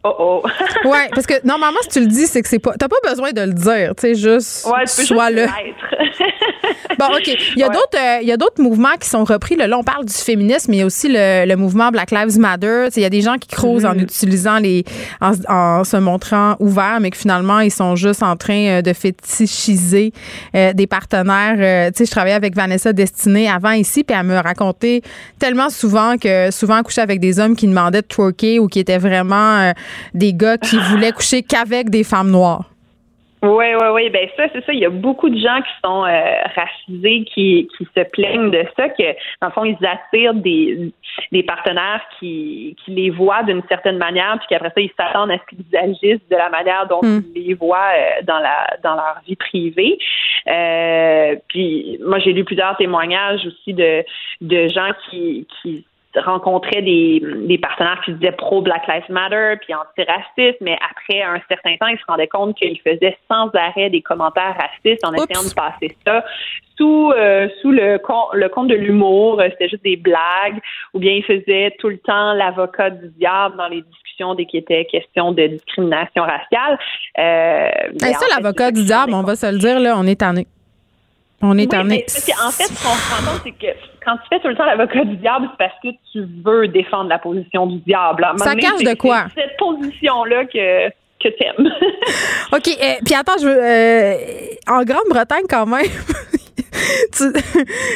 Oh 0.04 0.14
oh. 0.18 0.42
ouais, 0.88 1.08
parce 1.12 1.26
que 1.26 1.44
normalement, 1.44 1.78
si 1.82 1.88
tu 1.88 2.00
le 2.00 2.06
dis, 2.06 2.26
c'est 2.26 2.40
que 2.40 2.48
c'est 2.48 2.60
pas. 2.60 2.74
T'as 2.78 2.86
pas 2.86 2.96
besoin 3.04 3.32
de 3.32 3.40
le 3.40 3.52
dire, 3.52 3.94
tu 3.96 4.02
sais, 4.02 4.14
juste. 4.14 4.66
Ouais, 4.66 4.84
tu 4.84 5.04
sois 5.04 5.30
le. 5.30 5.46
bon, 6.98 7.06
OK. 7.06 7.26
Il 7.26 7.58
y 7.58 7.64
a 7.64 7.68
d'autres 7.68 7.98
euh, 7.98 8.18
il 8.22 8.28
y 8.28 8.32
a 8.32 8.36
d'autres 8.36 8.62
mouvements 8.62 8.96
qui 9.00 9.08
sont 9.08 9.24
repris. 9.24 9.56
Là, 9.56 9.66
on 9.76 9.82
parle 9.82 10.04
du 10.04 10.14
féminisme, 10.14 10.70
mais 10.70 10.76
il 10.76 10.80
y 10.80 10.82
a 10.84 10.86
aussi 10.86 11.08
le, 11.10 11.56
mouvement 11.56 11.90
Black 11.90 12.12
Lives 12.12 12.38
Matter. 12.38 12.88
Il 12.94 13.02
y 13.02 13.04
a 13.04 13.10
des 13.10 13.22
gens 13.22 13.38
qui 13.38 13.48
creusent 13.48 13.84
en 13.84 13.94
mm-hmm. 13.94 14.02
utilisant 14.02 14.58
les. 14.58 14.84
En, 15.20 15.82
se 15.82 15.96
montrant 15.96 16.56
ouverts, 16.60 16.98
mais 17.00 17.10
que 17.10 17.16
finalement, 17.16 17.60
ils 17.60 17.70
sont 17.70 17.96
juste 17.96 18.22
en 18.22 18.36
train 18.36 18.78
euh, 18.78 18.82
de 18.82 18.92
fétichiser 18.92 20.12
euh, 20.54 20.72
des 20.72 20.86
partenaires. 20.86 21.90
tu 21.92 21.98
sais, 21.98 22.04
je 22.04 22.10
travaillais 22.10 22.36
avec 22.36 22.54
Vanessa 22.54 22.92
Destinée 22.92 23.48
avant 23.48 23.72
ici, 23.72 24.04
puis 24.04 24.16
elle 24.18 24.26
me 24.26 24.36
racontait 24.36 25.02
tellement 25.38 25.70
souvent 25.70 26.16
que 26.18 26.50
souvent 26.50 26.82
coucher 26.82 27.00
avec 27.00 27.20
des 27.20 27.40
hommes 27.40 27.56
qui 27.56 27.66
demandaient 27.66 28.02
de 28.02 28.06
twerker 28.06 28.60
ou 28.60 28.68
qui 28.68 28.78
étaient 28.80 28.98
vraiment 28.98 29.72
des 30.14 30.32
gars 30.32 30.58
qui 30.58 30.76
voulaient 30.76 31.12
coucher 31.12 31.42
qu'avec 31.42 31.90
des 31.90 32.04
femmes 32.04 32.30
noires. 32.30 32.64
Oui, 33.42 33.66
oui, 33.80 33.86
oui. 33.92 34.10
Ben 34.10 34.28
ça, 34.36 34.44
c'est 34.52 34.64
ça. 34.64 34.72
Il 34.72 34.80
y 34.80 34.84
a 34.84 34.90
beaucoup 34.90 35.28
de 35.28 35.38
gens 35.38 35.60
qui 35.62 35.70
sont 35.84 36.04
euh, 36.04 36.34
racisés 36.56 37.24
qui, 37.32 37.68
qui 37.76 37.88
se 37.96 38.02
plaignent 38.10 38.50
de 38.50 38.64
ça, 38.76 38.88
que 38.88 39.04
dans 39.40 39.46
le 39.46 39.52
fond, 39.52 39.64
ils 39.64 39.78
attirent 39.86 40.34
des, 40.34 40.92
des 41.30 41.42
partenaires 41.44 42.02
qui, 42.18 42.74
qui 42.84 42.90
les 42.90 43.10
voient 43.10 43.44
d'une 43.44 43.62
certaine 43.68 43.98
manière, 43.98 44.38
puis 44.38 44.48
qu'après 44.50 44.70
ça, 44.74 44.80
ils 44.80 44.90
s'attendent 44.98 45.30
à 45.30 45.38
ce 45.38 45.54
qu'ils 45.56 45.76
agissent 45.76 46.28
de 46.28 46.36
la 46.36 46.50
manière 46.50 46.88
dont 46.88 47.00
hmm. 47.00 47.22
ils 47.36 47.48
les 47.48 47.54
voient 47.54 47.90
euh, 47.94 48.22
dans 48.24 48.38
la 48.38 48.76
dans 48.82 48.94
leur 48.94 49.20
vie 49.26 49.36
privée. 49.36 49.98
Euh, 50.48 51.36
puis 51.48 52.00
moi, 52.04 52.18
j'ai 52.18 52.32
lu 52.32 52.44
plusieurs 52.44 52.76
témoignages 52.76 53.46
aussi 53.46 53.72
de, 53.72 54.04
de 54.40 54.68
gens 54.68 54.90
qui, 55.08 55.46
qui 55.62 55.86
rencontrait 56.20 56.82
des, 56.82 57.22
des 57.46 57.58
partenaires 57.58 58.00
qui 58.04 58.12
se 58.12 58.16
disaient 58.16 58.32
pro 58.32 58.62
Black 58.62 58.86
Lives 58.86 59.10
Matter 59.10 59.54
puis 59.60 59.74
anti-racistes, 59.74 60.60
mais 60.60 60.78
après 60.90 61.22
un 61.22 61.40
certain 61.48 61.76
temps, 61.76 61.86
il 61.86 61.98
se 61.98 62.04
rendait 62.06 62.28
compte 62.28 62.56
qu'il 62.56 62.78
faisait 62.80 63.16
sans 63.28 63.50
arrêt 63.54 63.90
des 63.90 64.02
commentaires 64.02 64.56
racistes 64.56 65.04
en 65.04 65.12
essayant 65.12 65.42
de 65.42 65.54
passer 65.54 65.96
ça 66.06 66.24
sous 66.78 67.12
euh, 67.16 67.48
sous 67.60 67.70
le 67.70 67.98
le 68.34 68.48
compte 68.48 68.68
de 68.68 68.74
l'humour, 68.74 69.42
c'était 69.50 69.68
juste 69.68 69.84
des 69.84 69.96
blagues, 69.96 70.60
ou 70.94 70.98
bien 70.98 71.12
il 71.12 71.24
faisait 71.24 71.74
tout 71.78 71.88
le 71.88 71.98
temps 71.98 72.32
l'avocat 72.34 72.90
du 72.90 73.08
diable 73.18 73.56
dans 73.56 73.68
les 73.68 73.82
discussions 73.82 74.34
dès 74.34 74.46
qu'il 74.46 74.60
était 74.60 74.84
question 74.86 75.32
de 75.32 75.46
discrimination 75.46 76.22
raciale. 76.22 76.78
Euh, 77.18 77.70
ça, 77.98 78.26
l'avocat 78.36 78.70
du 78.70 78.84
diable, 78.84 79.12
on 79.14 79.22
va 79.22 79.36
se 79.36 79.50
le 79.50 79.58
dire 79.58 79.80
là, 79.80 79.94
on 79.96 80.06
est 80.06 80.20
tanné. 80.20 80.46
On 81.40 81.56
est 81.56 81.72
oui, 81.72 81.78
en 81.78 81.88
fait, 81.88 82.08
ce 82.08 82.26
qu'on 82.26 82.50
se 82.50 83.14
rend 83.14 83.30
compte, 83.30 83.42
c'est 83.44 83.52
que 83.52 83.72
quand 84.04 84.16
tu 84.16 84.22
fais 84.28 84.40
tout 84.40 84.48
le 84.48 84.56
temps 84.56 84.64
l'avocat 84.64 85.04
du 85.04 85.16
diable, 85.16 85.48
c'est 85.52 85.66
parce 85.66 85.80
que 85.82 85.88
tu 86.10 86.26
veux 86.44 86.66
défendre 86.66 87.08
la 87.08 87.18
position 87.18 87.66
du 87.66 87.78
diable. 87.80 88.26
Ça 88.38 88.56
cache 88.56 88.82
de 88.82 88.94
quoi? 88.94 89.26
Cette 89.34 89.56
position-là 89.56 90.46
que 90.46 90.88
que 91.20 91.28
t'aimes. 91.28 91.66
OK. 92.52 92.68
Euh, 92.68 92.94
puis 93.04 93.14
attends, 93.14 93.38
je 93.40 93.46
veux. 93.46 93.58
Euh, 93.60 94.14
en 94.68 94.84
Grande-Bretagne, 94.84 95.44
quand 95.48 95.66
même, 95.66 95.84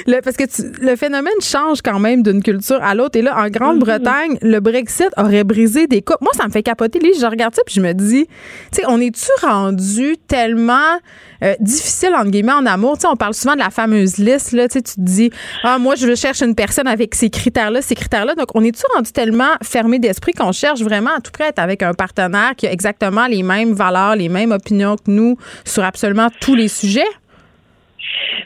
le, 0.07 0.21
parce 0.21 0.37
que 0.37 0.45
le 0.81 0.97
phénomène 0.97 1.41
change 1.41 1.83
quand 1.83 1.99
même 1.99 2.23
d'une 2.23 2.43
culture 2.43 2.83
à 2.83 2.95
l'autre. 2.95 3.19
Et 3.19 3.23
là, 3.23 3.37
en 3.39 3.49
Grande-Bretagne, 3.49 4.39
le 4.43 4.61
Brexit 4.61 5.11
aurait 5.17 5.45
brisé 5.45 5.87
des 5.87 6.03
couples. 6.03 6.23
Moi, 6.23 6.33
ça 6.35 6.47
me 6.47 6.51
fait 6.51 6.63
capoter. 6.63 6.99
je 7.01 7.27
regarde 7.27 7.55
ça 7.55 7.63
puis 7.65 7.75
je 7.77 7.81
me 7.81 7.93
dis, 7.93 8.27
tu 8.27 8.81
sais, 8.81 8.83
on 8.89 9.01
est-tu 9.01 9.31
rendu 9.45 10.17
tellement 10.29 10.99
euh, 11.43 11.55
difficile, 11.61 12.15
en 12.15 12.67
amour? 12.67 12.95
Tu 12.95 13.03
sais, 13.03 13.09
on 13.09 13.17
parle 13.17 13.35
souvent 13.35 13.55
de 13.55 13.61
la 13.61 13.71
fameuse 13.71 14.19
liste. 14.19 14.53
Là, 14.53 14.69
tu 14.69 14.83
te 14.83 14.93
dis, 14.99 15.31
ah, 15.63 15.79
moi, 15.79 15.95
je 15.95 16.15
cherche 16.15 16.43
une 16.43 16.55
personne 16.55 16.87
avec 16.87 17.15
ces 17.15 17.31
critères-là, 17.31 17.83
ces 17.83 17.95
critères-là. 17.95 18.35
Donc, 18.35 18.49
on 18.55 18.63
est-tu 18.65 18.83
rendu 18.95 19.13
tellement 19.13 19.55
fermé 19.63 19.99
d'esprit 19.99 20.33
qu'on 20.33 20.53
cherche 20.53 20.81
vraiment 20.81 21.11
à 21.17 21.21
tout 21.21 21.33
près 21.33 21.49
être 21.49 21.59
avec 21.59 21.83
un 21.83 21.95
partenaire 21.95 22.53
qui 22.57 22.67
a 22.67 22.73
exactement 22.73 23.27
les 23.27 23.43
mêmes 23.43 23.73
valeurs, 23.73 24.17
les 24.17 24.29
mêmes 24.29 24.53
opinions 24.53 24.97
que 24.97 25.11
nous 25.11 25.37
sur 25.65 25.85
absolument 25.85 26.29
tous 26.41 26.55
les 26.55 26.69
sujets? 26.69 27.09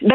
Ben, 0.03 0.15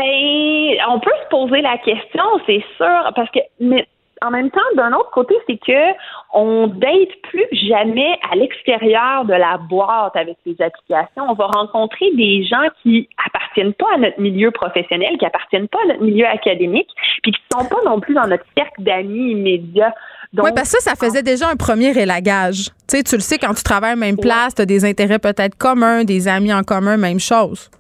on 0.90 1.00
peut 1.00 1.12
se 1.24 1.30
poser 1.30 1.62
la 1.62 1.78
question, 1.78 2.24
c'est 2.46 2.64
sûr, 2.78 3.12
parce 3.16 3.30
que 3.32 3.40
mais 3.60 3.88
en 4.24 4.30
même 4.30 4.52
temps, 4.52 4.62
d'un 4.76 4.94
autre 4.94 5.10
côté, 5.12 5.36
c'est 5.48 5.58
que 5.58 5.98
on 6.34 6.68
date 6.68 7.10
plus 7.24 7.48
jamais 7.68 8.20
à 8.32 8.36
l'extérieur 8.36 9.26
de 9.26 9.34
la 9.34 9.58
boîte 9.58 10.16
avec 10.16 10.38
ces 10.46 10.56
applications. 10.62 11.26
On 11.30 11.34
va 11.34 11.48
rencontrer 11.48 12.12
des 12.16 12.44
gens 12.44 12.68
qui 12.84 13.10
appartiennent 13.26 13.74
pas 13.74 13.88
à 13.96 13.98
notre 13.98 14.20
milieu 14.20 14.52
professionnel, 14.52 15.18
qui 15.18 15.26
appartiennent 15.26 15.68
pas 15.68 15.80
à 15.86 15.88
notre 15.88 16.02
milieu 16.02 16.28
académique, 16.28 16.90
puis 17.24 17.32
qui 17.32 17.42
sont 17.52 17.66
pas 17.66 17.82
non 17.84 18.00
plus 18.00 18.14
dans 18.14 18.28
notre 18.28 18.46
cercle 18.56 18.84
d'amis 18.84 19.32
immédiats. 19.32 19.94
oui, 20.38 20.52
parce 20.56 20.72
que 20.72 20.82
ça, 20.82 20.92
ça 20.92 20.96
faisait 20.96 21.24
déjà 21.24 21.50
un 21.50 21.56
premier 21.56 21.98
élagage. 21.98 22.66
Tu 22.88 22.98
sais, 22.98 23.04
tu 23.04 23.16
le 23.16 23.22
sais, 23.22 23.40
quand 23.40 23.56
tu 23.56 23.64
travailles 23.64 23.94
à 23.94 23.96
la 23.96 24.00
même 24.00 24.18
place, 24.18 24.54
tu 24.54 24.62
as 24.62 24.66
des 24.68 24.86
intérêts 24.86 25.20
peut-être 25.20 25.58
communs, 25.58 26.04
des 26.04 26.28
amis 26.28 26.54
en 26.54 26.62
commun, 26.62 26.96
même 26.98 27.20
chose. 27.20 27.72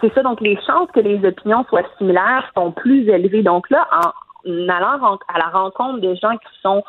C'est 0.00 0.12
ça, 0.14 0.22
donc 0.22 0.40
les 0.40 0.58
chances 0.66 0.90
que 0.92 1.00
les 1.00 1.24
opinions 1.24 1.64
soient 1.68 1.84
similaires 1.98 2.50
sont 2.56 2.72
plus 2.72 3.08
élevées. 3.08 3.42
Donc 3.42 3.70
là, 3.70 3.86
en 3.92 4.10
allant 4.44 5.18
à 5.28 5.38
la 5.38 5.48
rencontre 5.48 6.00
des 6.00 6.16
gens 6.16 6.36
qui 6.36 6.60
sont 6.62 6.82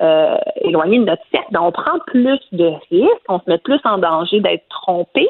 euh, 0.00 0.36
éloignés 0.62 0.98
de 0.98 1.04
notre 1.04 1.22
cercle, 1.30 1.48
ben, 1.50 1.60
on 1.60 1.72
prend 1.72 1.98
plus 2.06 2.40
de 2.52 2.72
risques, 2.90 3.24
on 3.28 3.38
se 3.38 3.44
met 3.48 3.58
plus 3.58 3.80
en 3.84 3.98
danger 3.98 4.40
d'être 4.40 4.66
trompé. 4.70 5.28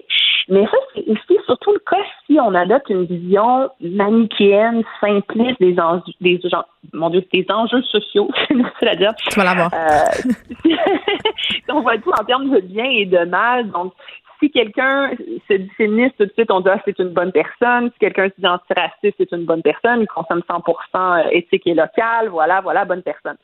Mais 0.49 0.65
ça, 0.67 0.77
c'est 0.95 1.09
aussi 1.09 1.39
surtout 1.47 1.73
le 1.73 1.81
cas 1.81 2.03
si 2.27 2.39
on 2.41 2.55
adopte 2.55 2.89
une 2.89 3.05
vision 3.05 3.69
manichéenne, 3.81 4.83
simpliste 5.01 5.61
des 5.61 5.79
enjeux, 5.79 6.13
des, 6.21 6.41
mon 6.93 7.11
Dieu, 7.11 7.25
des 7.33 7.47
enjeux 7.49 7.83
sociaux, 7.83 8.31
c'est 8.81 8.89
à 8.89 8.95
dire. 8.95 9.13
Tu 9.29 9.39
vas 9.39 9.45
l'avoir. 9.45 9.71
Euh, 9.73 10.73
on 11.69 11.81
voit 11.81 11.99
tout 11.99 12.11
en 12.11 12.25
termes 12.25 12.51
de 12.51 12.61
bien 12.61 12.85
et 12.85 13.07
de 13.07 13.25
mal. 13.25 13.71
Donc, 13.71 13.93
si 14.41 14.51
quelqu'un 14.51 15.11
se 15.49 15.55
dit 15.55 15.71
féministe, 15.77 16.17
tout 16.19 16.27
de 16.27 16.33
suite, 16.33 16.51
on 16.51 16.61
dit 16.61 16.69
ah, 16.71 16.81
c'est 16.85 16.99
une 16.99 17.11
bonne 17.11 17.33
personne. 17.33 17.91
Si 17.93 17.99
quelqu'un 17.99 18.29
se 18.29 18.41
dit 18.41 18.47
antiraciste, 18.47 19.15
c'est 19.19 19.33
une 19.33 19.45
bonne 19.45 19.63
personne. 19.63 20.01
Il 20.01 20.07
consomme 20.07 20.43
100% 20.49 20.65
euh, 20.95 21.29
éthique 21.31 21.67
et 21.67 21.75
local. 21.75 22.29
Voilà, 22.29 22.61
voilà, 22.61 22.85
bonne 22.85 23.03
personne. 23.03 23.37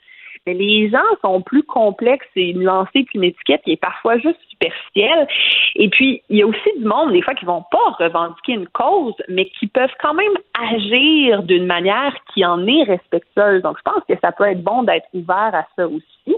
Mais 0.47 0.55
les 0.55 0.89
gens 0.89 0.99
sont 1.23 1.43
plus 1.43 1.65
complexes 1.65 2.27
et 2.37 2.55
nuancés 2.55 3.05
qu'une 3.05 3.25
étiquette 3.25 3.63
qui 3.65 3.73
est 3.73 3.81
parfois 3.81 4.17
juste 4.19 4.39
superficielle. 4.49 5.27
Et 5.75 5.89
puis, 5.89 6.23
il 6.29 6.39
y 6.39 6.43
a 6.43 6.47
aussi 6.47 6.79
du 6.79 6.85
monde, 6.85 7.13
des 7.13 7.23
fois, 7.23 7.35
qui 7.35 7.45
vont 7.45 7.65
pas 7.71 7.91
revendiquer 7.99 8.53
une 8.53 8.69
cause, 8.69 9.15
mais 9.29 9.47
qui 9.47 9.67
peuvent 9.67 9.95
quand 10.01 10.15
même 10.15 10.35
agir 10.73 11.43
d'une 11.43 11.67
manière 11.67 12.15
qui 12.33 12.45
en 12.45 12.65
est 12.67 12.85
respectueuse. 12.85 13.63
Donc, 13.63 13.77
je 13.79 13.83
pense 13.83 14.03
que 14.09 14.15
ça 14.23 14.31
peut 14.31 14.45
être 14.45 14.63
bon 14.63 14.85
d'être 14.85 15.09
ouvert 15.15 15.53
à 15.53 15.67
ça 15.75 15.89
aussi. 15.89 16.37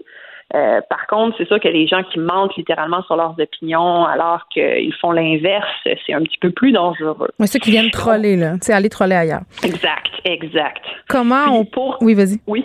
Euh, 0.54 0.80
par 0.88 1.06
contre, 1.06 1.36
c'est 1.36 1.46
sûr 1.46 1.60
que 1.60 1.68
les 1.68 1.86
gens 1.86 2.02
qui 2.04 2.18
mentent 2.18 2.56
littéralement 2.56 3.02
sur 3.02 3.16
leurs 3.16 3.34
opinions 3.38 4.06
alors 4.06 4.48
qu'ils 4.48 4.94
font 5.00 5.12
l'inverse, 5.12 5.68
c'est 5.84 6.14
un 6.14 6.22
petit 6.22 6.38
peu 6.38 6.50
plus 6.50 6.72
dangereux. 6.72 7.28
Mais 7.38 7.46
ceux 7.46 7.58
qui 7.58 7.70
viennent 7.70 7.90
troller, 7.90 8.36
là, 8.36 8.54
c'est 8.62 8.72
aller 8.72 8.88
troller 8.88 9.14
ailleurs. 9.14 9.42
Exact, 9.62 10.10
exact. 10.24 10.82
Comment 11.08 11.44
on. 11.50 11.64
Pour... 11.64 11.98
Oui, 12.00 12.14
vas-y. 12.14 12.40
Oui. 12.46 12.64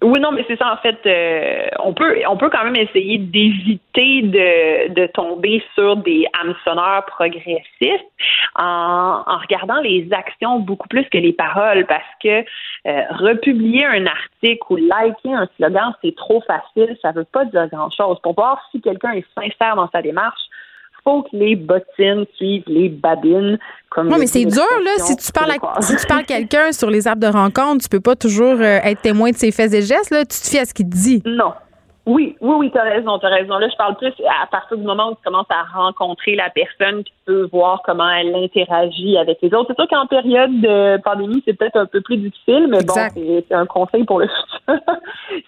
Oui, 0.00 0.20
non, 0.20 0.30
mais 0.30 0.44
c'est 0.46 0.56
ça 0.56 0.72
en 0.72 0.76
fait. 0.76 0.98
Euh, 1.06 1.66
on 1.80 1.92
peut, 1.92 2.22
on 2.28 2.36
peut 2.36 2.50
quand 2.50 2.62
même 2.62 2.76
essayer 2.76 3.18
d'éviter 3.18 4.22
de, 4.22 5.06
tomber 5.08 5.60
sur 5.74 5.96
des 5.96 6.24
hameçonneurs 6.40 7.04
progressistes 7.06 8.06
en, 8.54 9.24
en 9.26 9.38
regardant 9.38 9.80
les 9.80 10.08
actions 10.12 10.60
beaucoup 10.60 10.86
plus 10.86 11.04
que 11.08 11.18
les 11.18 11.32
paroles, 11.32 11.84
parce 11.86 12.02
que 12.22 12.44
euh, 12.86 13.02
republier 13.10 13.86
un 13.86 14.06
article 14.06 14.62
ou 14.70 14.76
liker 14.76 15.34
un 15.34 15.48
slogan, 15.56 15.92
c'est 16.02 16.14
trop 16.14 16.42
facile. 16.42 16.96
Ça 17.02 17.10
veut 17.10 17.24
pas 17.24 17.44
dire 17.46 17.66
grand 17.68 17.90
chose. 17.90 18.18
Pour 18.22 18.34
voir 18.34 18.62
si 18.70 18.80
quelqu'un 18.80 19.12
est 19.12 19.26
sincère 19.34 19.74
dans 19.74 19.90
sa 19.90 20.00
démarche, 20.00 20.42
faut 21.08 21.22
que 21.22 21.36
les 21.36 21.56
bottines 21.56 22.26
suivent 22.36 22.64
les 22.66 22.88
babines. 22.88 23.58
Comme 23.90 24.08
non, 24.08 24.18
mais 24.18 24.26
c'est 24.26 24.44
dur, 24.44 24.66
là. 24.84 24.90
Si 24.98 25.16
tu 25.16 25.32
parles 25.32 25.52
à, 25.52 25.80
si 25.80 25.96
tu 25.96 26.06
parles 26.06 26.26
quelqu'un 26.26 26.72
sur 26.72 26.90
les 26.90 27.08
apps 27.08 27.20
de 27.20 27.26
rencontre, 27.26 27.82
tu 27.82 27.88
peux 27.88 28.00
pas 28.00 28.16
toujours 28.16 28.56
euh, 28.60 28.80
être 28.84 29.00
témoin 29.00 29.30
de 29.30 29.36
ses 29.36 29.50
faits 29.50 29.72
et 29.72 29.82
gestes, 29.82 30.10
là. 30.10 30.20
Tu 30.26 30.38
te 30.38 30.48
fies 30.48 30.58
à 30.58 30.66
ce 30.66 30.74
qu'il 30.74 30.88
te 30.88 30.94
dit. 30.94 31.22
Non. 31.24 31.52
Oui, 32.08 32.34
oui, 32.40 32.54
oui, 32.56 32.70
tu 32.70 32.78
as 32.78 32.84
raison, 32.84 33.18
tu 33.18 33.26
as 33.26 33.28
raison. 33.28 33.58
Là, 33.58 33.68
je 33.70 33.76
parle 33.76 33.94
plus 33.96 34.14
à 34.42 34.46
partir 34.46 34.78
du 34.78 34.82
moment 34.82 35.10
où 35.10 35.14
tu 35.14 35.22
commences 35.22 35.50
à 35.50 35.64
rencontrer 35.78 36.36
la 36.36 36.48
personne, 36.48 37.02
puis 37.04 37.12
tu 37.12 37.24
peux 37.26 37.48
voir 37.52 37.82
comment 37.84 38.08
elle 38.08 38.34
interagit 38.34 39.18
avec 39.18 39.36
les 39.42 39.52
autres. 39.52 39.66
C'est 39.68 39.76
sûr 39.76 39.88
qu'en 39.90 40.06
période 40.06 40.58
de 40.62 40.96
pandémie, 41.02 41.42
c'est 41.44 41.52
peut-être 41.52 41.76
un 41.76 41.84
peu 41.84 42.00
plus 42.00 42.16
difficile, 42.16 42.66
mais 42.70 42.82
bon, 42.82 42.94
c'est 42.94 43.54
un 43.54 43.66
conseil 43.66 44.04
pour 44.04 44.20
le 44.20 44.26
futur. 44.66 44.82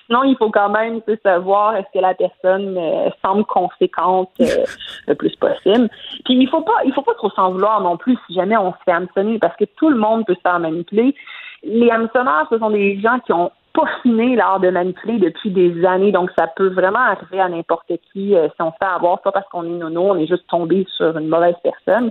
Sinon, 0.05 0.25
il 0.25 0.37
faut 0.37 0.51
quand 0.51 0.69
même 0.69 1.01
savoir 1.23 1.77
est-ce 1.77 1.99
que 1.99 2.03
la 2.03 2.13
personne 2.13 2.77
euh, 2.77 3.09
semble 3.25 3.47
conséquente 3.47 4.29
euh, 4.43 4.67
le 5.09 5.15
plus 5.15 5.35
possible. 5.37 5.89
Puis 6.27 6.35
il 6.35 6.49
faut 6.51 6.61
pas, 6.61 6.85
il 6.85 6.93
faut 6.93 7.01
pas 7.01 7.15
trop 7.15 7.31
s'en 7.31 7.53
vouloir 7.53 7.81
non 7.81 7.97
plus 7.97 8.19
si 8.27 8.35
jamais 8.35 8.59
on 8.59 8.73
se 8.73 8.79
fait 8.85 8.93
hameçonner, 8.93 9.39
parce 9.39 9.57
que 9.57 9.65
tout 9.65 9.89
le 9.89 9.97
monde 9.97 10.27
peut 10.27 10.35
se 10.35 10.41
faire 10.43 10.61
manipuler. 10.61 11.15
Les 11.63 11.89
hameçonneurs, 11.89 12.47
ce 12.51 12.59
sont 12.59 12.71
des 12.71 13.01
gens 13.01 13.19
qui 13.21 13.33
ont 13.33 13.51
peaufiné 13.73 14.37
l'art 14.37 14.61
de 14.61 14.71
manipuler 14.71 15.19
depuis 15.19 15.51
des 15.51 15.85
années. 15.85 16.13
Donc, 16.13 16.31
ça 16.39 16.47
peut 16.47 16.69
vraiment 16.69 16.99
arriver 17.01 17.41
à 17.41 17.49
n'importe 17.49 17.93
qui 18.13 18.35
euh, 18.35 18.49
si 18.49 18.63
on 18.63 18.73
se 18.73 18.77
fait 18.79 18.91
avoir, 18.91 19.21
pas 19.23 19.33
parce 19.33 19.49
qu'on 19.49 19.65
est 19.65 19.79
nono, 19.79 20.11
on 20.11 20.17
est 20.17 20.27
juste 20.27 20.47
tombé 20.49 20.87
sur 20.97 21.17
une 21.17 21.29
mauvaise 21.29 21.57
personne. 21.63 22.11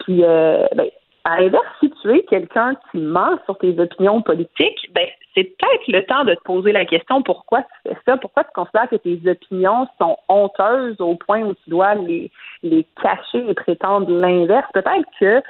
Puis, 0.00 0.24
euh, 0.24 0.66
ben, 0.74 0.86
à 1.24 1.40
l'inverse, 1.40 1.64
si 1.80 1.90
tu 2.02 2.10
es 2.10 2.22
quelqu'un 2.22 2.74
qui 2.90 2.98
ment 2.98 3.38
sur 3.44 3.58
tes 3.58 3.78
opinions 3.78 4.22
politiques, 4.22 4.90
ben, 4.94 5.06
c'est 5.34 5.44
peut-être 5.44 5.88
le 5.88 6.04
temps 6.04 6.24
de 6.24 6.34
te 6.34 6.42
poser 6.42 6.72
la 6.72 6.84
question 6.84 7.22
pourquoi 7.22 7.62
tu 7.62 7.88
fais 7.88 7.96
ça, 8.06 8.16
pourquoi 8.16 8.44
tu 8.44 8.50
considères 8.54 8.88
que 8.88 8.96
tes 8.96 9.20
opinions 9.28 9.86
sont 10.00 10.16
honteuses 10.28 11.00
au 11.00 11.14
point 11.14 11.42
où 11.42 11.54
tu 11.54 11.70
dois 11.70 11.94
les, 11.94 12.30
les 12.62 12.86
cacher 13.00 13.44
et 13.48 13.54
prétendre 13.54 14.10
l'inverse? 14.10 14.68
Peut-être 14.72 15.08
que 15.20 15.42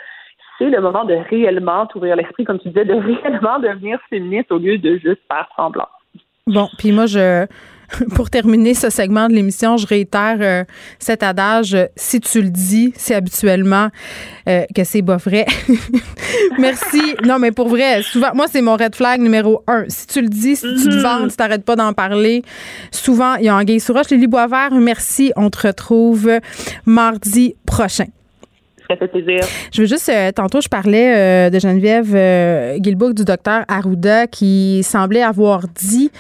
c'est 0.61 0.69
le 0.69 0.81
moment 0.81 1.05
de 1.05 1.15
réellement 1.15 1.87
t'ouvrir 1.87 2.17
l'esprit, 2.17 2.45
comme 2.45 2.59
tu 2.59 2.69
disais, 2.69 2.85
de 2.85 2.93
réellement 2.93 3.59
devenir 3.59 3.99
féministe 4.11 4.53
au 4.53 4.59
lieu 4.59 4.77
de 4.77 4.99
juste 4.99 5.21
faire 5.27 5.49
semblant. 5.57 5.89
Bon, 6.47 6.69
puis 6.79 6.93
moi, 6.93 7.07
je, 7.07 7.47
pour 8.15 8.29
terminer 8.29 8.75
ce 8.75 8.91
segment 8.91 9.29
de 9.29 9.33
l'émission, 9.33 9.79
je 9.79 9.87
réitère 9.87 10.37
euh, 10.41 10.65
cet 10.99 11.23
adage 11.23 11.77
si 11.97 12.21
tu 12.21 12.43
le 12.43 12.51
dis, 12.51 12.93
c'est 12.95 13.15
habituellement 13.15 13.89
euh, 14.49 14.65
que 14.75 14.85
c'est 14.85 15.03
pas 15.03 15.17
vrai. 15.17 15.47
Merci. 16.59 17.15
Non, 17.25 17.39
mais 17.39 17.53
pour 17.53 17.69
vrai, 17.69 18.03
souvent, 18.03 18.31
moi, 18.35 18.47
c'est 18.47 18.61
mon 18.61 18.77
red 18.77 18.95
flag 18.95 19.21
numéro 19.21 19.63
un. 19.67 19.85
Si 19.89 20.07
tu 20.07 20.21
le 20.21 20.29
dis, 20.29 20.57
si 20.57 20.67
tu 20.67 20.89
te 20.89 20.95
mm-hmm. 20.95 21.03
vends, 21.03 21.29
tu 21.29 21.37
t'arrêtes 21.37 21.65
pas 21.65 21.77
d'en 21.77 21.95
parler. 21.95 22.43
Souvent, 22.91 23.37
il 23.37 23.45
y 23.45 23.49
a 23.49 23.55
un 23.55 23.65
gay 23.65 23.79
sous 23.79 23.95
roche. 23.95 24.11
Lily 24.11 24.27
Boisvert, 24.27 24.73
merci. 24.73 25.33
On 25.37 25.49
te 25.49 25.67
retrouve 25.67 26.31
mardi 26.85 27.55
prochain. 27.65 28.07
Je 29.73 29.83
veux 29.83 29.87
juste, 29.87 30.09
euh, 30.09 30.33
tantôt, 30.33 30.61
je 30.61 30.69
parlais 30.69 31.15
euh, 31.15 31.51
de 31.51 31.59
Geneviève 31.59 32.13
euh, 32.15 32.79
Guilbeault, 32.79 33.13
du 33.13 33.25
docteur 33.25 33.65
Arruda, 33.69 34.27
qui 34.27 34.83
semblait 34.83 35.23
avoir 35.23 35.63
dit 35.69 36.11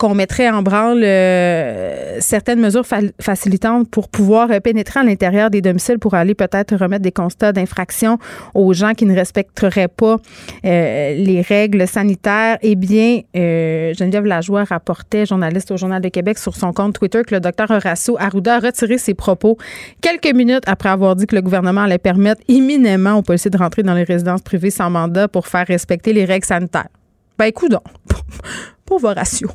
qu'on 0.00 0.14
mettrait 0.14 0.48
en 0.48 0.62
branle 0.62 1.02
euh, 1.04 2.16
certaines 2.20 2.58
mesures 2.58 2.86
facilitantes 3.20 3.90
pour 3.90 4.08
pouvoir 4.08 4.50
euh, 4.50 4.58
pénétrer 4.58 5.00
à 5.00 5.02
l'intérieur 5.02 5.50
des 5.50 5.60
domiciles 5.60 5.98
pour 5.98 6.14
aller 6.14 6.34
peut-être 6.34 6.74
remettre 6.74 7.02
des 7.02 7.12
constats 7.12 7.52
d'infraction 7.52 8.18
aux 8.54 8.72
gens 8.72 8.94
qui 8.94 9.04
ne 9.04 9.14
respecteraient 9.14 9.88
pas 9.88 10.16
les 10.64 11.44
règles 11.46 11.86
sanitaires. 11.86 12.56
Eh 12.62 12.76
bien, 12.76 13.20
Geneviève 13.34 14.24
Lajoie 14.24 14.64
rapportait, 14.64 15.26
journaliste 15.26 15.70
au 15.70 15.76
Journal 15.76 16.00
de 16.00 16.08
Québec, 16.08 16.38
sur 16.38 16.56
son 16.56 16.72
compte 16.72 16.94
Twitter 16.94 17.20
que 17.26 17.34
le 17.34 17.40
docteur 17.40 17.70
Horacio 17.70 18.16
Arruda 18.18 18.56
a 18.56 18.60
retiré 18.60 18.96
ses 18.96 19.12
propos 19.12 19.58
quelques 20.00 20.34
minutes 20.34 20.64
après 20.66 20.88
avoir 20.88 21.14
dit 21.14 21.26
que 21.26 21.36
le 21.36 21.42
gouvernement 21.42 21.82
allait 21.82 21.98
permettre 21.98 22.40
imminemment 22.48 23.18
aux 23.18 23.22
policiers 23.22 23.50
de 23.50 23.58
rentrer 23.58 23.82
dans 23.82 23.94
les 23.94 24.04
résidences 24.04 24.40
privées 24.40 24.70
sans 24.70 24.88
mandat 24.88 25.28
pour 25.28 25.46
faire 25.46 25.66
respecter 25.66 26.14
les 26.14 26.24
règles 26.24 26.46
sanitaires. 26.46 26.88
Ben, 27.38 27.46
écoute 27.46 27.70
donc. 27.70 27.82
Pauvre 28.90 29.12
ratio. 29.14 29.48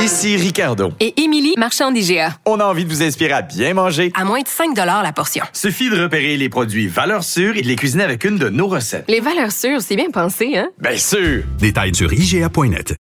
Ici 0.00 0.36
Ricardo. 0.38 0.94
Et 1.00 1.20
Émilie, 1.20 1.52
marchand 1.58 1.92
d'IGA. 1.92 2.30
On 2.46 2.58
a 2.60 2.64
envie 2.64 2.86
de 2.86 2.88
vous 2.88 3.02
inspirer 3.02 3.34
à 3.34 3.42
bien 3.42 3.74
manger. 3.74 4.10
À 4.14 4.24
moins 4.24 4.40
de 4.40 4.48
5 4.48 4.74
la 4.74 5.12
portion. 5.12 5.44
Suffit 5.52 5.90
de 5.90 6.02
repérer 6.02 6.38
les 6.38 6.48
produits 6.48 6.88
valeurs 6.88 7.22
sûres 7.22 7.58
et 7.58 7.60
de 7.60 7.68
les 7.68 7.76
cuisiner 7.76 8.04
avec 8.04 8.24
une 8.24 8.38
de 8.38 8.48
nos 8.48 8.68
recettes. 8.68 9.04
Les 9.06 9.20
valeurs 9.20 9.52
sûres, 9.52 9.82
c'est 9.82 9.96
bien 9.96 10.10
pensé, 10.10 10.56
hein? 10.56 10.70
Bien 10.78 10.96
sûr! 10.96 11.42
Détails 11.58 11.94
sur 11.94 12.10
IGA.net. 12.10 12.94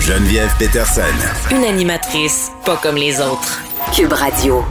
Geneviève 0.00 0.50
Peterson. 0.58 1.02
Une 1.52 1.62
animatrice 1.62 2.50
pas 2.64 2.78
comme 2.78 2.96
les 2.96 3.20
autres. 3.20 3.62
Cube 3.94 4.12
Radio. 4.12 4.64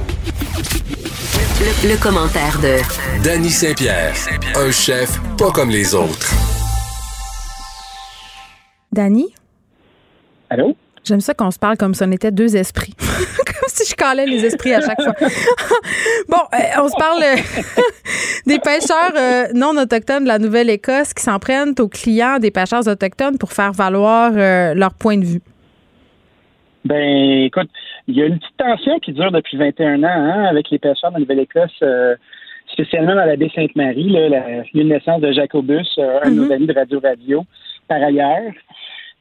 Le, 1.58 2.02
commentaire 2.04 2.60
de 2.60 3.24
Danny 3.24 3.50
Saint-Pierre, 3.50 4.14
un 4.58 4.72
chef 4.72 5.18
pas 5.38 5.52
comme 5.52 5.70
les 5.70 5.96
autres. 5.96 6.34
Danny? 8.92 9.34
Allô? 10.50 10.76
J'aime 11.06 11.22
ça 11.22 11.34
qu'on 11.34 11.52
se 11.52 11.58
parle 11.58 11.78
comme 11.78 11.94
si 11.94 12.04
on 12.04 12.12
était 12.12 12.32
deux 12.32 12.58
esprits. 12.58 12.94
comme 13.00 13.70
si 13.70 13.90
je 13.90 13.96
calais 13.96 14.26
les 14.26 14.44
esprits 14.44 14.74
à 14.74 14.82
chaque 14.82 15.02
fois. 15.02 15.14
bon, 16.28 16.42
euh, 16.54 16.82
on 16.84 16.90
se 16.90 16.98
parle 16.98 17.24
euh, 17.24 17.82
des 18.46 18.60
pêcheurs 18.60 19.14
euh, 19.16 19.48
non 19.54 19.78
autochtones 19.78 20.24
de 20.24 20.28
la 20.28 20.40
Nouvelle-Écosse 20.40 21.14
qui 21.14 21.24
s'en 21.24 21.40
prennent 21.40 21.74
aux 21.80 21.88
clients 21.88 22.38
des 22.38 22.52
pêcheurs 22.52 22.86
autochtones 22.86 23.38
pour 23.38 23.54
faire 23.54 23.72
valoir 23.72 24.32
leur 24.76 24.94
point 24.94 25.18
de 25.18 25.26
vue. 25.26 25.42
Ben, 26.84 27.46
écoute, 27.46 27.70
il 28.08 28.18
y 28.18 28.22
a 28.22 28.26
une 28.26 28.40
petite 28.40 28.58
tension 28.58 29.00
qui 29.00 29.14
dure 29.14 29.32
depuis 29.32 29.58
21 29.58 30.04
ans 30.04 30.08
hein, 30.08 30.46
avec 30.46 30.70
les 30.70 30.80
pêcheurs 30.80 31.12
de 31.12 31.20
Nouvelle-Écosse, 31.20 31.72
euh, 31.82 32.16
spécialement 32.72 33.16
dans 33.16 33.26
la 33.26 33.36
baie 33.36 33.52
Sainte-Marie, 33.54 34.10
là, 34.10 34.30
la, 34.30 34.44
une 34.74 34.90
naissance 34.90 35.22
de 35.22 35.32
Jacobus, 35.32 35.88
euh, 35.98 36.20
un 36.24 36.30
de 36.30 36.36
nos 36.36 36.46
mm-hmm. 36.46 36.54
amis 36.54 36.68
de 36.68 36.74
Radio 36.74 37.00
Radio, 37.00 37.46
par 37.88 38.02
ailleurs. 38.02 38.54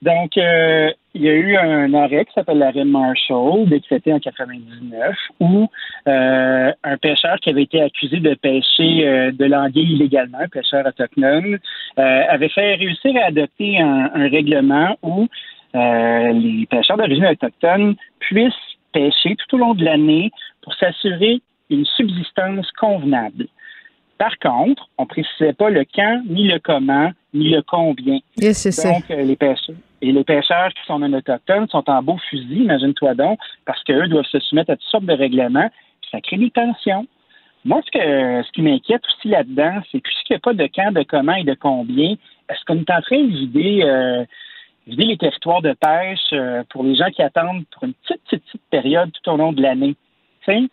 Donc, 0.02 0.36
euh, 0.36 0.90
il 1.14 1.22
y 1.22 1.28
a 1.30 1.32
eu 1.32 1.56
un 1.56 1.94
arrêt 1.94 2.26
qui 2.26 2.32
s'appelle 2.34 2.58
l'arrêt 2.58 2.84
Marshall, 2.84 3.66
décrété 3.66 4.12
en 4.12 4.18
99, 4.18 5.16
où 5.40 5.66
un 6.06 6.96
pêcheur 7.00 7.36
qui 7.40 7.48
avait 7.48 7.62
été 7.62 7.80
accusé 7.80 8.18
de 8.18 8.34
pêcher 8.34 9.32
de 9.32 9.44
l'anguille 9.46 9.94
illégalement, 9.94 10.40
un 10.40 10.48
pêcheur 10.48 10.84
autochtone, 10.84 11.58
avait 11.96 12.48
fait 12.50 12.74
réussir 12.74 13.14
à 13.22 13.28
adopter 13.28 13.80
un, 13.80 14.10
un 14.12 14.28
règlement 14.28 14.98
où 15.02 15.28
euh, 15.74 16.32
les 16.32 16.66
pêcheurs 16.66 16.96
d'origine 16.96 17.26
autochtone 17.26 17.96
puissent 18.20 18.52
pêcher 18.94 19.36
tout 19.36 19.56
au 19.56 19.58
long 19.58 19.74
de 19.74 19.84
l'année 19.84 20.30
pour 20.62 20.72
s'assurer 20.74 21.42
une 21.68 21.84
subsistance 21.84 22.70
convenable. 22.72 23.48
Par 24.16 24.38
contre, 24.38 24.88
on 24.96 25.02
ne 25.02 25.08
précisait 25.08 25.52
pas 25.52 25.70
le 25.70 25.84
quand, 25.94 26.22
ni 26.26 26.48
le 26.48 26.60
comment, 26.60 27.10
ni 27.34 27.50
le 27.50 27.62
combien. 27.62 28.20
donc, 28.38 29.10
euh, 29.10 29.22
les 29.22 29.36
pêcheurs, 29.36 29.74
et 30.00 30.12
les 30.12 30.24
pêcheurs 30.24 30.68
qui 30.68 30.86
sont 30.86 31.00
non 31.00 31.12
autochtones 31.12 31.68
sont 31.68 31.88
en 31.90 32.02
beau 32.02 32.16
fusil, 32.30 32.62
imagine-toi 32.62 33.14
donc, 33.14 33.38
parce 33.66 33.82
qu'eux 33.82 34.06
doivent 34.06 34.24
se 34.26 34.38
soumettre 34.38 34.70
à 34.70 34.76
toutes 34.76 34.88
sortes 34.88 35.06
de 35.06 35.14
règlements, 35.14 35.68
puis 36.00 36.10
ça 36.12 36.20
crée 36.20 36.36
des 36.36 36.50
tensions. 36.50 37.06
Moi, 37.64 37.80
ce, 37.86 37.90
que, 37.90 38.46
ce 38.46 38.52
qui 38.52 38.62
m'inquiète 38.62 39.02
aussi 39.06 39.28
là-dedans, 39.28 39.80
c'est 39.90 39.98
que 39.98 40.04
puisqu'il 40.04 40.34
n'y 40.34 40.36
a 40.36 40.40
pas 40.40 40.52
de 40.52 40.68
quand, 40.72 40.92
de 40.92 41.02
comment 41.02 41.34
et 41.34 41.44
de 41.44 41.54
combien, 41.54 42.12
est-ce 42.48 42.64
qu'on 42.66 42.78
est 42.78 42.90
en 42.90 43.00
train 43.00 43.22
de 43.22 43.28
vider 43.28 43.80
euh, 43.82 44.24
vider 44.86 45.04
les 45.04 45.16
territoires 45.16 45.62
de 45.62 45.72
pêche 45.72 46.32
euh, 46.32 46.62
pour 46.70 46.84
les 46.84 46.94
gens 46.94 47.10
qui 47.10 47.22
attendent 47.22 47.64
pour 47.72 47.84
une 47.84 47.94
petite, 47.94 48.22
petite, 48.24 48.44
petite 48.44 48.62
période 48.70 49.10
tout 49.12 49.30
au 49.30 49.36
long 49.36 49.52
de 49.52 49.62
l'année. 49.62 49.96
Puis 50.46 50.70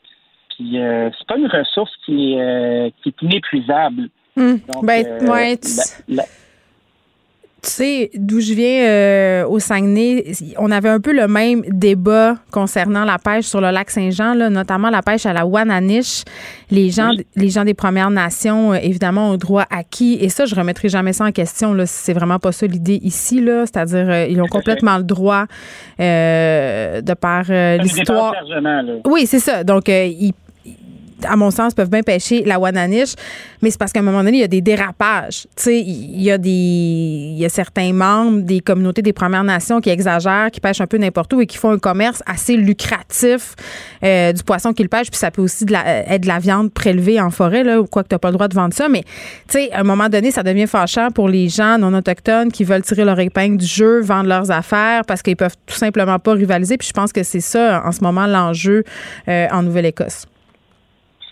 euh, 0.80 1.10
c'est 1.18 1.28
pas 1.28 1.38
une 1.38 1.48
ressource 1.48 1.92
qui 2.06 2.34
est, 2.34 2.42
euh, 2.42 2.90
qui 3.02 3.10
est 3.10 3.22
inépuisable. 3.22 4.10
Hum. 4.38 4.60
ben, 4.84 5.30
ouais, 5.30 5.60
tu 7.64 7.70
sais, 7.70 8.12
d'où 8.16 8.40
je 8.40 8.54
viens 8.54 8.88
euh, 8.88 9.46
au 9.46 9.60
Saguenay, 9.60 10.32
on 10.58 10.72
avait 10.72 10.90
un 10.90 11.00
peu 11.00 11.14
le 11.14 11.28
même 11.28 11.62
débat 11.68 12.36
concernant 12.50 13.06
la 13.06 13.20
pêche 13.20 13.46
sur 13.46 13.62
le 13.62 13.70
lac 13.70 13.92
Saint-Jean, 13.92 14.34
notamment 14.50 14.90
la 14.90 15.04
pêche 15.04 15.28
à 15.28 15.34
la 15.34 15.46
Wananiche. 15.46 16.24
Les 16.72 16.90
gens, 16.90 17.12
les 17.36 17.50
gens 17.50 17.64
des 17.64 17.76
Premières 17.76 18.10
Nations, 18.10 18.74
euh, 18.74 18.78
évidemment, 18.82 19.30
ont 19.30 19.38
droit 19.38 19.66
acquis. 19.70 20.18
Et 20.22 20.30
ça, 20.30 20.46
je 20.46 20.56
remettrai 20.56 20.90
jamais 20.90 21.14
ça 21.14 21.26
en 21.26 21.32
question. 21.32 21.76
Là, 21.76 21.86
c'est 21.86 22.14
vraiment 22.14 22.40
pas 22.40 22.52
ça 22.52 22.66
l'idée 22.66 23.00
ici. 23.04 23.40
Là. 23.42 23.68
C'est-à-dire, 23.68 24.10
euh, 24.10 24.26
ils 24.28 24.42
ont 24.42 24.48
complètement 24.48 24.98
le 24.98 25.04
droit 25.04 25.46
de 26.00 27.14
par 27.14 27.44
l'histoire. 27.80 28.34
Oui, 29.06 29.28
c'est 29.28 29.40
ça. 29.40 29.64
Donc, 29.64 29.88
ils 29.88 30.34
à 31.26 31.36
mon 31.36 31.52
sens, 31.52 31.74
peuvent 31.74 31.90
bien 31.90 32.04
pêcher 32.04 32.44
la 32.46 32.60
Wananiche, 32.60 33.14
mais 33.62 33.72
c'est 33.72 33.78
parce 33.78 33.92
qu'à 33.92 34.00
un 34.00 34.04
moment 34.04 34.24
donné, 34.24 34.38
il 34.38 34.42
y 34.42 34.44
a 34.44 34.48
des 34.48 34.62
dérapages. 34.62 35.48
Tu 35.56 35.64
sais, 35.64 35.80
il 35.80 36.22
y 36.22 36.32
a 36.32 36.38
des, 36.38 36.50
il 36.50 37.38
y 37.38 37.46
a 37.46 37.50
certains 37.50 37.94
membres 37.94 38.42
des 38.42 38.60
communautés 38.60 39.02
des 39.02 39.14
Premières 39.14 39.44
Nations 39.44 39.82
qui 39.82 39.90
exagèrent, 39.90 40.52
qui 40.52 40.60
pêchent 40.60 40.82
un 40.82 40.88
peu 40.88 40.98
n'importe 40.98 41.34
où 41.34 41.42
et 41.42 41.46
qui 41.46 41.58
font 41.58 41.72
un 41.72 41.80
commerce 41.80 42.24
assez 42.26 42.56
lucratif 42.56 43.56
euh, 44.04 44.34
du 44.34 44.44
poisson 44.44 44.74
qu'ils 44.74 44.90
pêchent, 44.90 45.10
puis 45.10 45.20
ça 45.20 45.32
peut 45.32 45.42
aussi 45.42 45.66
euh, 45.70 46.04
être 46.08 46.22
de 46.22 46.28
la 46.28 46.40
viande 46.40 46.72
prélevée 46.72 47.20
en 47.20 47.30
forêt, 47.30 47.64
là, 47.64 47.82
ou 47.82 47.86
quoi 47.86 48.04
que 48.04 48.10
tu 48.10 48.16
n'as 48.16 48.20
pas 48.20 48.30
le 48.30 48.34
droit 48.34 48.48
de 48.48 48.56
vendre 48.56 48.74
ça, 48.74 48.90
mais 48.90 49.04
tu 49.48 49.60
sais, 49.60 49.72
à 49.72 49.82
un 49.82 49.84
moment 49.84 50.10
donné, 50.10 50.32
ça 50.32 50.44
devient 50.44 50.68
fâchant 50.68 51.10
pour 51.12 51.30
les 51.30 51.50
gens 51.50 51.78
non 51.78 51.94
autochtones 51.94 52.52
qui 52.52 52.64
veulent 52.64 52.82
tirer 52.82 53.06
leur 53.06 53.20
épingle 53.20 53.58
du 53.58 53.66
jeu, 53.66 54.02
vendre 54.02 54.30
leurs 54.30 54.52
affaires 54.52 55.04
parce 55.06 55.22
qu'ils 55.22 55.36
peuvent 55.36 55.56
tout 55.66 55.76
simplement 55.76 56.20
pas 56.20 56.34
rivaliser, 56.34 56.78
puis 56.78 56.88
je 56.88 56.94
pense 56.94 57.12
que 57.12 57.24
c'est 57.24 57.42
ça, 57.42 57.84
en 57.86 57.92
ce 57.92 58.02
moment, 58.02 58.28
l'enjeu 58.28 58.84
euh, 59.28 59.48
en 59.52 59.64
Nouvelle-Écosse. 59.64 60.26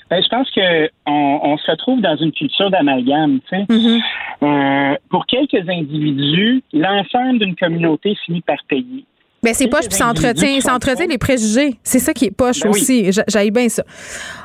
Ben, 0.10 0.24
je 0.24 0.30
pense 0.30 0.50
que 0.50 0.90
on, 1.06 1.58
se 1.58 1.70
retrouve 1.70 2.02
dans 2.02 2.16
une 2.16 2.32
culture 2.32 2.72
d'amalgame. 2.72 3.40
Mm-hmm. 3.52 4.02
Euh, 4.42 4.96
pour 5.10 5.26
quelques 5.28 5.70
individus, 5.70 6.64
l'ensemble 6.74 7.40
d'une 7.40 7.56
communauté 7.56 8.16
finit 8.26 8.42
par 8.42 8.58
payer. 8.68 9.06
Ben 9.42 9.54
c'est 9.54 9.68
poche, 9.68 9.88
puis 9.88 9.96
ça 9.96 10.10
entretient, 10.10 10.60
ça 10.60 10.74
entretient 10.74 11.08
les 11.08 11.18
préjugés. 11.18 11.76
C'est 11.84 12.00
ça 12.00 12.14
qui 12.14 12.26
est 12.26 12.36
poche 12.36 12.62
ben 12.62 12.70
aussi. 12.70 13.12
J'aille 13.28 13.52
bien 13.52 13.70
ça. 13.70 13.84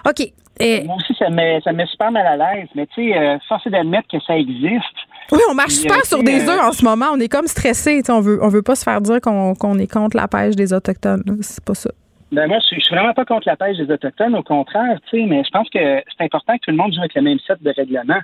OK. 0.08 0.28
Et... 0.60 0.84
Moi 0.84 0.96
aussi, 0.96 1.14
ça 1.18 1.30
me, 1.30 1.34
met, 1.34 1.60
ça 1.64 1.72
met 1.72 1.86
super 1.86 2.12
mal 2.12 2.26
à 2.26 2.36
l'aise. 2.36 2.68
Mais 2.76 2.86
tu 2.86 3.10
sais, 3.10 3.18
euh, 3.18 3.38
force 3.48 3.66
d'admettre 3.66 4.06
que 4.08 4.20
ça 4.24 4.36
existe. 4.36 4.84
Oui, 5.32 5.40
on 5.50 5.54
marche 5.54 5.72
super 5.72 5.98
euh, 5.98 6.04
sur 6.04 6.22
des 6.22 6.48
œufs 6.48 6.60
en 6.60 6.72
ce 6.72 6.84
moment. 6.84 7.06
On 7.12 7.18
est 7.18 7.28
comme 7.28 7.46
stressé. 7.46 8.02
On 8.08 8.20
veut, 8.20 8.38
on 8.42 8.48
veut 8.48 8.62
pas 8.62 8.76
se 8.76 8.84
faire 8.84 9.00
dire 9.00 9.20
qu'on 9.20 9.78
est 9.78 9.92
contre 9.92 10.16
la 10.16 10.28
pêche 10.28 10.54
des 10.54 10.72
Autochtones. 10.72 11.24
C'est 11.40 11.64
pas 11.64 11.74
ça. 11.74 11.90
Ben 12.32 12.48
moi, 12.48 12.58
je, 12.58 12.80
suis 12.80 12.94
vraiment 12.94 13.12
pas 13.12 13.24
contre 13.24 13.46
la 13.46 13.56
pêche 13.56 13.76
des 13.76 13.90
Autochtones, 13.90 14.34
au 14.34 14.42
contraire, 14.42 14.98
tu 15.08 15.20
sais, 15.20 15.26
mais 15.26 15.44
je 15.44 15.50
pense 15.50 15.68
que 15.70 15.78
c'est 15.78 16.24
important 16.24 16.54
que 16.54 16.62
tout 16.62 16.70
le 16.70 16.76
monde 16.76 16.92
joue 16.92 17.00
avec 17.00 17.14
le 17.14 17.22
même 17.22 17.38
set 17.40 17.62
de 17.62 17.70
règlements. 17.70 18.22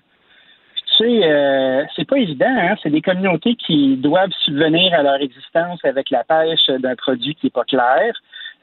Tu 0.98 1.04
sais, 1.04 1.24
euh, 1.24 1.84
c'est 1.94 2.06
pas 2.06 2.16
évident, 2.16 2.48
hein? 2.48 2.74
C'est 2.82 2.90
des 2.90 3.02
communautés 3.02 3.54
qui 3.54 3.96
doivent 3.96 4.32
subvenir 4.44 4.92
à 4.94 5.02
leur 5.02 5.20
existence 5.20 5.78
avec 5.84 6.10
la 6.10 6.24
pêche 6.24 6.66
d'un 6.66 6.96
produit 6.96 7.34
qui 7.34 7.48
est 7.48 7.54
pas 7.54 7.64
clair, 7.64 8.12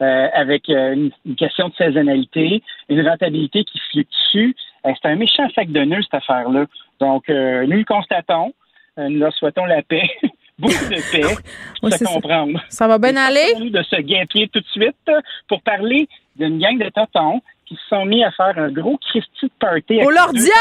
euh, 0.02 0.28
avec 0.34 0.70
euh, 0.70 1.10
une, 1.26 1.36
question 1.36 1.70
de 1.70 1.76
saisonnalité, 1.76 2.62
une 2.90 3.08
rentabilité 3.08 3.64
qui 3.64 3.80
fluctue. 3.92 4.56
c'est 4.84 5.06
un 5.08 5.16
méchant 5.16 5.48
sac 5.56 5.72
de 5.72 5.82
nœuds, 5.82 6.02
cette 6.04 6.16
affaire-là. 6.16 6.66
Donc, 7.00 7.30
nous 7.30 7.78
le 7.78 7.86
constatons, 7.86 8.54
nous 8.98 9.20
leur 9.20 9.34
souhaitons 9.34 9.66
la 9.66 9.82
paix. 9.84 10.10
beaucoup 10.60 10.74
de 10.74 11.12
paix, 11.12 11.36
pour 11.82 11.92
se 11.92 12.04
comprendre. 12.04 12.60
Ça. 12.70 12.88
va 12.88 12.98
bien 12.98 13.16
aller? 13.16 13.70
de 13.70 13.84
se 13.84 14.02
guetter 14.02 14.50
tout 14.52 14.60
de 14.60 14.68
suite 14.68 15.12
pour 15.48 15.62
parler 15.62 16.08
d'une 16.36 16.60
gang 16.60 16.78
de 16.78 16.90
tontons 16.90 17.42
qui 17.66 17.76
se 17.76 17.88
sont 17.90 18.06
mis 18.06 18.24
à 18.24 18.32
faire 18.32 18.58
un 18.58 18.70
gros 18.72 18.98
Christy 19.10 19.52
party 19.60 20.02
Au 20.04 20.10
Lordia! 20.10 20.52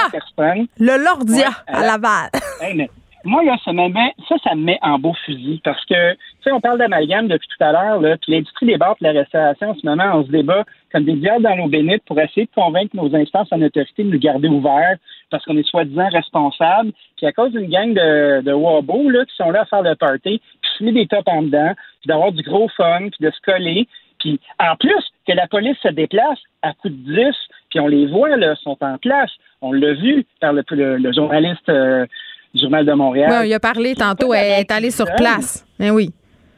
Le 0.79 1.03
Lordia 1.03 1.51
à, 1.67 1.83
Laval. 1.83 2.31
moi, 3.25 3.45
là, 3.45 3.57
ça, 3.65 3.73
me 3.73 3.89
met, 3.89 4.15
ça, 4.29 4.37
ça 4.43 4.55
me 4.55 4.63
met 4.63 4.79
en 4.83 4.99
beau 4.99 5.15
fusil 5.25 5.61
parce 5.65 5.85
que, 5.85 6.13
tu 6.13 6.19
sais, 6.45 6.53
on 6.53 6.61
parle 6.61 6.79
d'amalgame 6.79 7.29
depuis 7.29 7.49
tout 7.49 7.65
à 7.65 7.73
l'heure, 7.73 8.01
là, 8.01 8.17
puis 8.17 8.33
l'industrie 8.33 8.67
des 8.67 8.77
bars 8.77 8.97
de 9.01 9.07
la 9.07 9.13
restauration, 9.13 9.71
en 9.71 9.75
ce 9.75 9.87
moment, 9.87 10.11
on 10.15 10.25
se 10.25 10.31
débat 10.31 10.65
comme 10.93 11.05
des 11.05 11.15
diables 11.15 11.43
dans 11.43 11.57
l'eau 11.57 11.69
bénite 11.69 12.03
pour 12.07 12.19
essayer 12.21 12.47
de 12.47 12.55
convaincre 12.55 12.95
nos 12.97 13.15
instances 13.15 13.49
en 13.51 13.63
autorité 13.63 14.05
de 14.05 14.11
nous 14.11 14.19
garder 14.19 14.49
ouverts 14.49 14.97
parce 15.31 15.45
qu'on 15.45 15.57
est 15.57 15.69
soi-disant 15.69 16.09
responsables. 16.09 16.93
Puis 17.17 17.27
à 17.27 17.33
cause 17.33 17.53
d'une 17.53 17.69
gang 17.69 17.93
de, 17.93 18.43
de 18.43 18.53
wabos, 18.53 19.11
là, 19.11 19.25
qui 19.25 19.35
sont 19.37 19.51
là 19.51 19.63
à 19.63 19.65
faire 19.67 19.83
le 19.83 19.95
party, 19.95 20.41
puis 20.61 20.71
se 20.79 20.85
met 20.85 20.93
des 20.93 21.07
tops 21.07 21.23
en 21.27 21.43
dedans, 21.43 21.73
puis 22.01 22.09
d'avoir 22.09 22.33
du 22.33 22.43
gros 22.43 22.69
fun, 22.77 23.09
puis 23.11 23.27
de 23.27 23.31
se 23.31 23.41
coller. 23.45 23.89
Puis 24.19 24.41
en 24.59 24.77
plus, 24.77 25.05
que 25.27 25.33
la 25.33 25.47
police 25.47 25.77
se 25.83 25.89
déplace 25.89 26.39
à 26.63 26.73
coup 26.73 26.89
de 26.89 26.95
10, 26.95 27.35
puis 27.71 27.81
on 27.81 27.87
les 27.87 28.07
voit, 28.07 28.37
là, 28.37 28.55
sont 28.57 28.79
en 28.81 28.99
place. 28.99 29.31
On 29.61 29.73
l'a 29.73 29.93
vu 29.95 30.25
par 30.41 30.53
le, 30.53 30.63
le, 30.71 31.13
journaliste... 31.13 31.69
Euh, 31.69 32.07
du 32.55 32.63
Journal 32.63 32.87
de 32.87 32.93
Montréal. 32.93 33.31
Oui, 33.41 33.49
il 33.51 33.55
a 33.55 33.61
parlé 33.61 33.95
tantôt, 33.95 34.33
elle 34.33 34.61
est 34.61 34.71
allée 34.71 34.91
sur 34.91 35.07
place. 35.17 35.67
Eh 35.79 35.91
oui. 35.91 36.11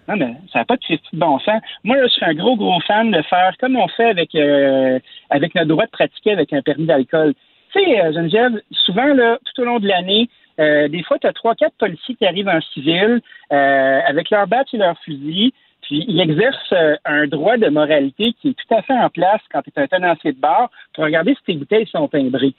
Non, 0.09 0.17
mais 0.17 0.37
ça 0.51 0.61
n'a 0.61 0.65
pas 0.65 0.77
de 0.77 0.95
de 0.95 1.19
bon 1.19 1.39
sens. 1.41 1.61
Moi, 1.85 1.97
là, 1.97 2.05
je 2.05 2.13
suis 2.13 2.25
un 2.25 2.35
gros, 2.35 2.57
gros 2.57 2.81
fan 2.87 3.11
de 3.11 3.21
faire 3.23 3.53
comme 3.61 3.77
on 3.77 3.89
fait 3.89 4.09
avec, 4.09 4.35
euh, 4.35 4.99
avec 5.29 5.55
notre 5.55 5.69
droit 5.69 5.85
de 5.85 5.91
pratiquer 5.91 6.33
avec 6.33 6.53
un 6.55 6.63
permis 6.63 6.87
d'alcool. 6.87 7.35
Tu 7.73 7.81
sais, 7.81 8.01
euh, 8.01 8.13
Geneviève, 8.13 8.61
souvent, 8.71 9.15
là, 9.15 9.39
tout 9.45 9.63
au 9.63 9.65
long 9.65 9.79
de 9.79 9.87
l'année, 9.87 10.29
euh, 10.61 10.89
des 10.89 11.03
fois, 11.03 11.19
tu 11.19 11.27
as 11.27 11.33
trois, 11.33 11.55
quatre 11.55 11.77
policiers 11.79 12.17
qui 12.17 12.27
arrivent 12.27 12.49
en 12.49 12.61
civil 12.61 13.21
euh, 13.53 14.01
avec 14.07 14.31
leur 14.31 14.47
badge 14.47 14.69
et 14.73 14.79
leur 14.79 14.99
fusil, 15.01 15.53
puis 15.83 16.05
ils 16.09 16.21
exercent 16.21 16.73
euh, 16.73 16.97
un 17.05 17.27
droit 17.27 17.57
de 17.57 17.69
moralité 17.69 18.35
qui 18.41 18.51
est 18.51 18.55
tout 18.55 18.75
à 18.75 18.83
fait 18.83 18.99
en 18.99 19.09
place 19.09 19.41
quand 19.53 19.63
tu 19.63 19.71
es 19.71 19.81
un 19.81 19.87
tenancier 19.87 20.33
de 20.33 20.41
bar 20.41 20.71
pour 20.95 21.05
regarder 21.05 21.35
si 21.35 21.45
tes 21.45 21.55
bouteilles 21.55 21.87
sont 21.87 22.09
timbrées. 22.09 22.55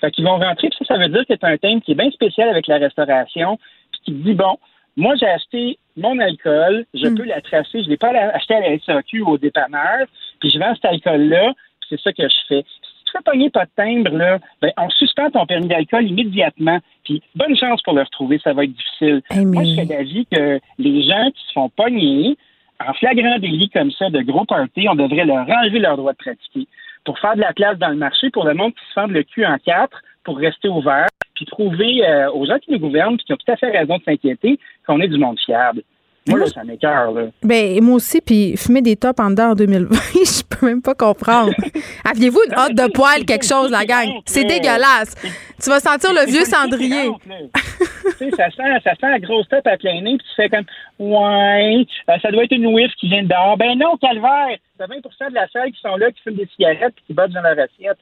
Fait 0.00 0.10
qu'ils 0.10 0.24
vont 0.24 0.38
rentrer, 0.38 0.68
puis 0.68 0.78
ça, 0.78 0.94
ça 0.94 0.98
veut 0.98 1.08
dire 1.08 1.24
que 1.26 1.34
as 1.34 1.48
un 1.48 1.56
thème 1.58 1.80
qui 1.82 1.92
est 1.92 1.94
bien 1.94 2.10
spécial 2.10 2.48
avec 2.48 2.66
la 2.66 2.78
restauration, 2.78 3.58
puis 3.92 4.00
qui 4.04 4.12
te 4.12 4.24
dit, 4.24 4.34
bon, 4.34 4.56
moi, 4.96 5.14
j'ai 5.16 5.28
acheté 5.28 5.78
mon 5.96 6.18
alcool, 6.18 6.86
je 6.94 7.08
peux 7.08 7.24
la 7.24 7.40
tracer, 7.40 7.80
je 7.80 7.84
ne 7.86 7.90
l'ai 7.90 7.96
pas 7.96 8.10
acheté 8.34 8.54
à 8.54 8.60
la 8.60 8.78
SAQ 8.78 9.20
ou 9.22 9.28
au 9.30 9.38
dépanneur, 9.38 10.06
puis 10.40 10.50
je 10.50 10.58
vends 10.58 10.74
cet 10.74 10.86
alcool-là, 10.86 11.52
puis 11.80 11.88
c'est 11.90 12.00
ça 12.00 12.12
que 12.12 12.28
je 12.28 12.36
fais. 12.48 12.64
Fais 13.12 13.22
pogner 13.24 13.50
pas 13.50 13.66
de 13.66 13.70
timbre, 13.76 14.16
là, 14.16 14.38
ben, 14.62 14.72
on 14.78 14.88
suspend 14.88 15.30
ton 15.30 15.44
permis 15.44 15.68
d'alcool 15.68 16.06
immédiatement, 16.06 16.78
puis 17.04 17.22
bonne 17.34 17.56
chance 17.56 17.82
pour 17.82 17.92
le 17.92 18.02
retrouver, 18.02 18.40
ça 18.42 18.54
va 18.54 18.64
être 18.64 18.72
difficile. 18.72 19.22
Moi, 19.44 19.64
je 19.64 19.70
serais 19.70 19.86
d'avis 19.86 20.26
que 20.26 20.58
les 20.78 21.02
gens 21.02 21.30
qui 21.30 21.46
se 21.46 21.52
font 21.52 21.68
pogner 21.68 22.36
en 22.80 22.92
flagrant 22.94 23.38
délit 23.38 23.68
comme 23.70 23.90
ça 23.92 24.10
de 24.10 24.20
gros 24.22 24.44
party, 24.44 24.88
on 24.88 24.94
devrait 24.94 25.24
leur 25.24 25.48
enlever 25.48 25.78
leur 25.78 25.96
droit 25.96 26.12
de 26.12 26.16
pratiquer 26.16 26.66
pour 27.04 27.18
faire 27.18 27.34
de 27.34 27.40
la 27.40 27.52
place 27.52 27.78
dans 27.78 27.88
le 27.88 27.96
marché 27.96 28.30
pour 28.30 28.44
le 28.44 28.54
monde 28.54 28.72
qui 28.72 28.84
se 28.88 28.92
fendent 28.92 29.12
le 29.12 29.22
cul 29.22 29.44
en 29.44 29.58
quatre 29.58 30.02
pour 30.24 30.38
rester 30.38 30.68
ouvert, 30.68 31.08
puis 31.34 31.44
prouver 31.46 32.06
euh, 32.06 32.30
aux 32.30 32.46
gens 32.46 32.58
qui 32.58 32.70
nous 32.70 32.78
gouvernent, 32.78 33.16
puis 33.16 33.26
qui 33.26 33.32
ont 33.32 33.36
tout 33.36 33.52
à 33.52 33.56
fait 33.56 33.70
raison 33.70 33.98
de 33.98 34.02
s'inquiéter, 34.04 34.58
qu'on 34.86 35.00
est 35.00 35.08
du 35.08 35.18
monde 35.18 35.38
fiable. 35.40 35.82
Moi, 36.28 36.38
là, 36.38 36.46
ça 36.46 36.62
m'écœure, 36.62 37.10
là. 37.10 37.26
Ben, 37.42 37.82
moi 37.82 37.96
aussi, 37.96 38.20
puis 38.20 38.56
fumer 38.56 38.80
des 38.80 38.94
tops 38.94 39.18
en 39.18 39.30
dedans 39.30 39.50
en 39.50 39.54
2020, 39.54 39.96
je 40.14 40.42
peux 40.44 40.66
même 40.66 40.80
pas 40.80 40.94
comprendre. 40.94 41.52
Aviez-vous 42.04 42.40
une 42.48 42.58
hotte 42.58 42.74
de 42.74 42.92
poil, 42.92 43.24
quelque 43.24 43.44
chose, 43.44 43.70
la 43.70 43.84
gang? 43.84 44.08
C'est 44.24 44.44
dégueulasse. 44.44 45.16
Tu 45.60 45.68
vas 45.68 45.80
sentir 45.80 46.12
le 46.12 46.30
vieux 46.30 46.44
cendrier. 46.44 47.10
tu 47.24 48.12
sais, 48.18 48.30
ça 48.36 48.50
sent, 48.50 48.62
ça 48.84 48.94
sent 48.94 49.10
la 49.10 49.18
grosse 49.18 49.48
tête 49.48 49.66
à 49.66 49.76
plein 49.76 50.00
nez, 50.00 50.16
puis 50.16 50.26
tu 50.28 50.34
fais 50.36 50.48
comme, 50.48 50.64
ouais, 51.00 51.84
euh, 52.08 52.18
ça 52.22 52.30
doit 52.30 52.44
être 52.44 52.52
une 52.52 52.66
whiff 52.66 52.92
qui 53.00 53.08
vient 53.08 53.24
de 53.24 53.28
dehors. 53.28 53.56
Ben 53.56 53.76
non, 53.76 53.96
calvaire! 53.96 54.58
C'est 54.78 54.86
20% 54.86 55.30
de 55.30 55.34
la 55.34 55.48
salle 55.48 55.72
qui 55.72 55.80
sont 55.80 55.96
là, 55.96 56.12
qui 56.12 56.22
fument 56.22 56.36
des 56.36 56.48
cigarettes, 56.54 56.94
puis 56.94 57.04
qui 57.08 57.14
battent 57.14 57.32
dans 57.32 57.42
leur 57.42 57.58
assiette. 57.58 57.98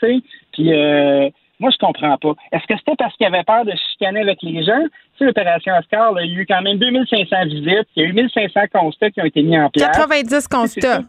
Tu 0.00 0.06
sais, 0.06 0.20
puis 0.52 0.72
euh, 0.74 1.30
moi, 1.62 1.70
je 1.70 1.78
comprends 1.78 2.18
pas. 2.18 2.34
Est-ce 2.50 2.66
que 2.66 2.76
c'était 2.76 2.96
parce 2.98 3.16
qu'il 3.16 3.24
avait 3.24 3.44
peur 3.44 3.64
de 3.64 3.72
chicaner 3.92 4.20
avec 4.20 4.42
les 4.42 4.64
gens? 4.64 4.82
Tu 4.82 5.18
sais, 5.18 5.24
l'opération 5.26 5.72
Oscar, 5.78 6.12
là, 6.12 6.24
il 6.24 6.32
y 6.32 6.36
a 6.36 6.40
eu 6.40 6.46
quand 6.46 6.60
même 6.60 6.76
2500 6.76 7.44
visites, 7.46 7.88
il 7.94 8.02
y 8.02 8.04
a 8.04 8.08
eu 8.08 8.12
1500 8.12 8.60
constats 8.72 9.10
qui 9.10 9.20
ont 9.20 9.24
été 9.24 9.42
mis 9.42 9.56
en 9.56 9.70
place. 9.70 9.96
90 9.96 10.48
constats. 10.48 11.02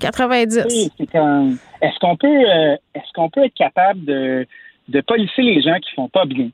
90. 0.00 0.66
Oui, 0.70 0.88
c'est 0.96 1.10
comme, 1.10 1.58
est-ce 1.82 1.98
qu'on 1.98 2.16
peut, 2.16 2.28
euh, 2.28 2.76
est-ce 2.94 3.12
qu'on 3.12 3.28
peut 3.28 3.44
être 3.44 3.54
capable 3.54 4.04
de, 4.04 4.46
de 4.88 5.00
policer 5.00 5.42
les 5.42 5.60
gens 5.62 5.76
qui 5.80 5.92
font 5.96 6.08
pas 6.08 6.24
bien? 6.24 6.50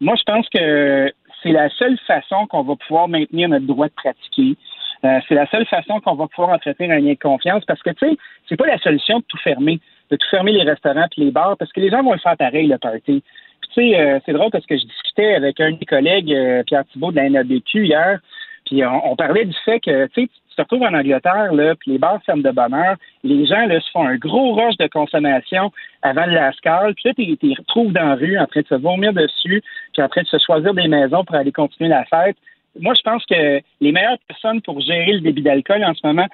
Moi, 0.00 0.14
je 0.16 0.22
pense 0.24 0.48
que 0.48 1.12
c'est 1.42 1.52
la 1.52 1.68
seule 1.68 1.98
façon 2.06 2.46
qu'on 2.46 2.62
va 2.62 2.74
pouvoir 2.76 3.06
maintenir 3.06 3.50
notre 3.50 3.66
droit 3.66 3.88
de 3.88 3.92
pratiquer. 3.92 4.56
Euh, 5.04 5.20
c'est 5.28 5.34
la 5.34 5.46
seule 5.50 5.66
façon 5.66 6.00
qu'on 6.00 6.14
va 6.14 6.26
pouvoir 6.26 6.54
entretenir 6.54 6.92
un 6.92 7.00
lien 7.00 7.12
de 7.12 7.18
confiance 7.18 7.64
parce 7.66 7.82
que, 7.82 7.90
tu 7.90 8.08
sais, 8.08 8.16
c'est 8.48 8.56
pas 8.56 8.66
la 8.66 8.78
solution 8.78 9.18
de 9.18 9.24
tout 9.28 9.38
fermer, 9.44 9.78
de 10.10 10.16
tout 10.16 10.28
fermer 10.30 10.52
les 10.52 10.62
restaurants 10.62 11.06
les 11.16 11.30
bars 11.30 11.56
parce 11.58 11.72
que 11.72 11.80
les 11.80 11.90
gens 11.90 12.02
vont 12.02 12.12
le 12.12 12.18
faire 12.18 12.36
pareil, 12.36 12.66
le 12.66 12.78
party. 12.78 13.22
Puis, 13.60 13.70
tu 13.74 13.74
sais, 13.74 14.00
euh, 14.00 14.18
c'est 14.24 14.32
drôle 14.32 14.50
parce 14.50 14.66
que 14.66 14.76
je 14.76 14.84
discutais 14.84 15.34
avec 15.34 15.60
un 15.60 15.72
de 15.72 15.76
mes 15.78 15.86
collègues, 15.86 16.32
euh, 16.32 16.62
Pierre 16.64 16.84
Thibault 16.92 17.10
de 17.10 17.16
la 17.16 17.28
NABQ 17.28 17.86
hier, 17.86 18.18
puis 18.66 18.84
on, 18.84 19.12
on 19.12 19.16
parlait 19.16 19.44
du 19.44 19.56
fait 19.64 19.80
que, 19.80 20.06
tu 20.08 20.22
sais, 20.22 20.28
tu 20.28 20.56
te 20.56 20.62
retrouves 20.62 20.82
en 20.82 20.98
Angleterre, 20.98 21.52
là, 21.52 21.74
puis 21.76 21.92
les 21.92 21.98
bars 21.98 22.20
ferment 22.24 22.42
de 22.42 22.50
bonne 22.50 22.74
heure, 22.74 22.96
les 23.22 23.46
gens, 23.46 23.66
là, 23.66 23.80
se 23.80 23.90
font 23.90 24.06
un 24.06 24.16
gros 24.16 24.54
rush 24.54 24.76
de 24.76 24.86
consommation 24.88 25.70
avant 26.02 26.26
le 26.26 26.34
lascal, 26.34 26.94
puis 26.94 27.04
là, 27.06 27.14
tu 27.14 27.36
les 27.42 27.54
retrouves 27.54 27.92
dans 27.92 28.06
la 28.06 28.14
rue 28.14 28.38
en 28.38 28.46
train 28.46 28.60
de 28.60 28.66
se 28.66 28.74
vomir 28.74 29.12
dessus, 29.12 29.62
puis 29.92 30.02
en 30.02 30.08
train 30.08 30.22
de 30.22 30.26
se 30.26 30.38
choisir 30.38 30.74
des 30.74 30.88
maisons 30.88 31.24
pour 31.24 31.36
aller 31.36 31.52
continuer 31.52 31.88
la 31.88 32.04
fête. 32.04 32.36
Moi, 32.80 32.94
je 32.94 33.02
pense 33.02 33.24
que 33.26 33.60
les 33.80 33.92
meilleures 33.92 34.18
personnes 34.28 34.60
pour 34.62 34.80
gérer 34.80 35.12
le 35.12 35.20
débit 35.20 35.42
d'alcool 35.42 35.84
en 35.84 35.94
ce 35.94 36.06
moment, 36.06 36.26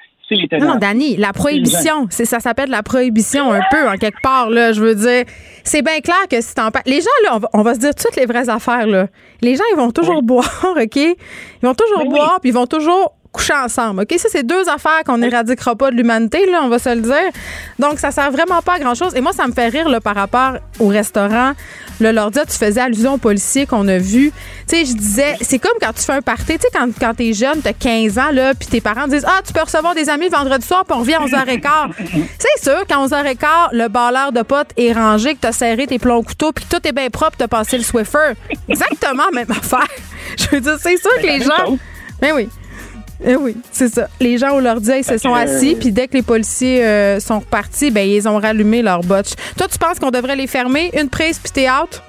Non, 0.60 0.76
Dani, 0.76 1.16
la 1.16 1.32
prohibition, 1.32 2.06
c'est 2.10 2.24
ça 2.24 2.40
s'appelle 2.40 2.70
la 2.70 2.82
prohibition 2.82 3.52
un 3.52 3.60
peu, 3.70 3.88
en 3.88 3.96
quelque 3.96 4.20
part, 4.22 4.50
là. 4.50 4.72
Je 4.72 4.80
veux 4.80 4.94
dire, 4.94 5.24
c'est 5.64 5.82
bien 5.82 6.00
clair 6.00 6.26
que 6.30 6.40
si 6.40 6.54
t'en. 6.54 6.68
Les 6.86 7.00
gens, 7.00 7.08
là, 7.24 7.30
on 7.34 7.38
va, 7.38 7.48
on 7.52 7.62
va 7.62 7.74
se 7.74 7.80
dire 7.80 7.94
toutes 7.94 8.16
les 8.16 8.26
vraies 8.26 8.48
affaires, 8.48 8.86
là. 8.86 9.08
Les 9.42 9.56
gens, 9.56 9.64
ils 9.72 9.76
vont 9.76 9.90
toujours 9.90 10.22
boire, 10.22 10.64
OK? 10.80 10.96
Ils 10.96 11.16
vont 11.62 11.74
toujours 11.74 12.04
boire, 12.08 12.38
puis 12.40 12.50
ils 12.50 12.54
vont 12.54 12.66
toujours 12.66 13.14
coucher 13.34 13.52
ensemble. 13.52 14.02
OK? 14.02 14.18
Ça, 14.18 14.28
c'est 14.30 14.44
deux 14.44 14.68
affaires 14.68 15.02
qu'on 15.04 15.18
n'éradiquera 15.18 15.74
pas 15.74 15.90
de 15.90 15.96
l'humanité, 15.96 16.46
là, 16.46 16.60
on 16.62 16.68
va 16.68 16.78
se 16.78 16.88
le 16.94 17.00
dire. 17.00 17.30
Donc, 17.78 17.98
ça 17.98 18.12
sert 18.12 18.30
vraiment 18.30 18.62
pas 18.62 18.74
à 18.74 18.78
grand-chose. 18.78 19.14
Et 19.16 19.20
moi, 19.20 19.32
ça 19.32 19.46
me 19.46 19.52
fait 19.52 19.68
rire 19.68 19.88
là, 19.88 20.00
par 20.00 20.14
rapport 20.14 20.54
au 20.78 20.86
restaurant. 20.86 21.52
Le 22.00 22.12
Lordia, 22.12 22.44
tu 22.46 22.56
faisais 22.56 22.80
allusion 22.80 23.14
aux 23.14 23.18
policiers 23.18 23.66
qu'on 23.66 23.86
a 23.88 23.98
vus. 23.98 24.32
Tu 24.68 24.76
sais, 24.76 24.84
je 24.84 24.94
disais, 24.94 25.36
c'est 25.40 25.58
comme 25.58 25.76
quand 25.80 25.92
tu 25.92 26.02
fais 26.02 26.12
un 26.12 26.22
party. 26.22 26.54
Tu 26.54 26.60
sais, 26.60 26.68
quand, 26.72 26.88
quand 26.98 27.14
t'es 27.14 27.32
jeune, 27.32 27.60
t'as 27.62 27.72
15 27.72 28.18
ans, 28.18 28.30
là, 28.32 28.54
puis 28.54 28.68
tes 28.68 28.80
parents 28.80 29.06
disent 29.08 29.26
Ah, 29.26 29.40
tu 29.46 29.52
peux 29.52 29.62
recevoir 29.62 29.94
des 29.94 30.08
amis 30.08 30.26
le 30.26 30.36
vendredi 30.36 30.66
soir, 30.66 30.84
puis 30.84 30.96
on 30.96 31.00
revient 31.00 31.14
à 31.14 31.20
11h15. 31.20 31.90
c'est 32.38 32.62
sûr 32.62 32.86
qu'à 32.86 32.96
11h15, 32.96 33.68
le 33.72 33.88
balleur 33.88 34.32
de 34.32 34.42
potes 34.42 34.70
est 34.76 34.92
rangé, 34.92 35.34
que 35.34 35.40
t'as 35.40 35.52
serré 35.52 35.86
tes 35.86 35.98
plombs 35.98 36.22
couteaux, 36.22 36.52
puis 36.52 36.64
que 36.64 36.76
tout 36.76 36.86
est 36.86 36.92
bien 36.92 37.10
propre, 37.10 37.36
t'as 37.36 37.48
passé 37.48 37.76
le 37.78 37.84
Swiffer. 37.84 38.34
Exactement 38.68 39.30
même 39.32 39.50
affaire. 39.50 39.88
Je 40.36 40.48
veux 40.50 40.60
dire, 40.60 40.76
c'est 40.80 40.96
sûr 40.96 41.10
que 41.20 41.26
les 41.26 41.40
gens. 41.42 41.78
Ben 42.20 42.32
oui. 42.34 42.48
Eh 43.26 43.36
oui, 43.36 43.56
c'est 43.72 43.88
ça. 43.88 44.08
Les 44.20 44.36
gens 44.36 44.54
au 44.54 44.60
l'ordi, 44.60 44.90
ils 44.98 45.04
se 45.04 45.16
sont 45.16 45.32
assis, 45.32 45.76
puis 45.76 45.92
dès 45.92 46.08
que 46.08 46.14
les 46.14 46.22
policiers 46.22 46.84
euh, 46.84 47.20
sont 47.20 47.38
repartis, 47.40 47.90
ben 47.90 48.06
ils 48.06 48.28
ont 48.28 48.38
rallumé 48.38 48.82
leur 48.82 49.00
botch. 49.00 49.30
Toi, 49.56 49.66
tu 49.70 49.78
penses 49.78 49.98
qu'on 49.98 50.10
devrait 50.10 50.36
les 50.36 50.46
fermer, 50.46 50.90
une 50.98 51.08
prise, 51.08 51.38
puis 51.38 51.50
t'es 51.50 51.70
out? 51.70 52.02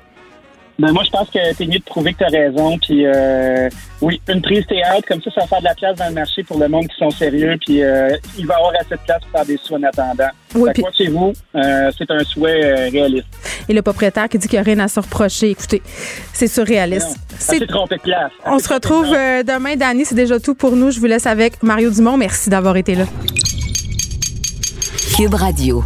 Ben 0.78 0.92
moi, 0.92 1.04
je 1.06 1.10
pense 1.10 1.30
que 1.30 1.54
t'es 1.56 1.66
mieux 1.68 1.80
de 1.80 1.84
prouver 1.86 2.14
que 2.14 2.20
t'as 2.20 2.28
raison. 2.30 2.78
Puis 2.80 3.06
euh, 3.06 3.70
oui, 4.02 4.20
une 4.28 4.42
prise 4.42 4.66
théâtre, 4.68 5.08
comme 5.08 5.22
ça, 5.22 5.32
ça 5.32 5.42
va 5.42 5.48
faire 5.48 5.60
de 5.60 5.64
la 5.64 5.74
place 5.76 5.96
dans 5.98 6.08
le 6.10 6.14
marché 6.14 6.44
pour 6.44 6.60
le 6.60 6.68
monde 6.68 6.88
qui 6.88 6.98
sont 6.98 7.10
sérieux. 7.12 7.56
Puis 7.66 7.82
euh, 7.82 8.10
il 8.38 8.46
va 8.46 8.56
y 8.56 8.58
avoir 8.58 8.74
assez 8.76 8.90
de 8.96 9.00
place 9.06 9.22
pour 9.22 9.32
faire 9.32 9.46
des 9.46 9.58
soins 9.58 9.80
en 9.80 9.84
attendant. 9.84 10.30
Oui, 10.54 10.72
puis- 10.74 10.84
chez 10.98 11.08
vous, 11.08 11.32
euh, 11.56 11.92
c'est 11.98 12.12
un 12.12 12.24
souhait 12.26 12.66
euh, 12.66 12.90
réaliste. 12.92 13.28
Et 13.70 13.74
le 13.74 13.82
propriétaire 13.82 14.28
qui 14.28 14.38
dit 14.38 14.48
qu'il 14.50 14.60
n'y 14.60 14.62
a 14.62 14.74
rien 14.74 14.80
à 14.80 14.88
se 14.90 15.00
reprocher. 15.00 15.52
Écoutez, 15.52 15.82
c'est 16.34 16.48
surréaliste. 16.48 17.18
C'est- 17.40 17.66
trompé 17.68 17.96
de 17.96 18.02
place. 18.02 18.32
On 18.46 18.60
se 18.60 18.72
retrouve 18.74 19.14
euh, 19.14 19.44
demain, 19.44 19.76
Dani. 19.78 20.04
C'est 20.04 20.16
déjà 20.16 20.40
tout 20.42 20.56
pour 20.56 20.76
nous. 20.76 20.92
Je 20.92 21.00
vous 21.00 21.06
laisse 21.06 21.26
avec 21.26 21.64
Mario 21.64 21.90
Dumont. 21.90 22.18
Merci 22.18 22.50
d'avoir 22.50 22.76
été 22.76 22.96
là. 22.96 23.06
Cube 25.16 25.34
Radio. 25.34 25.84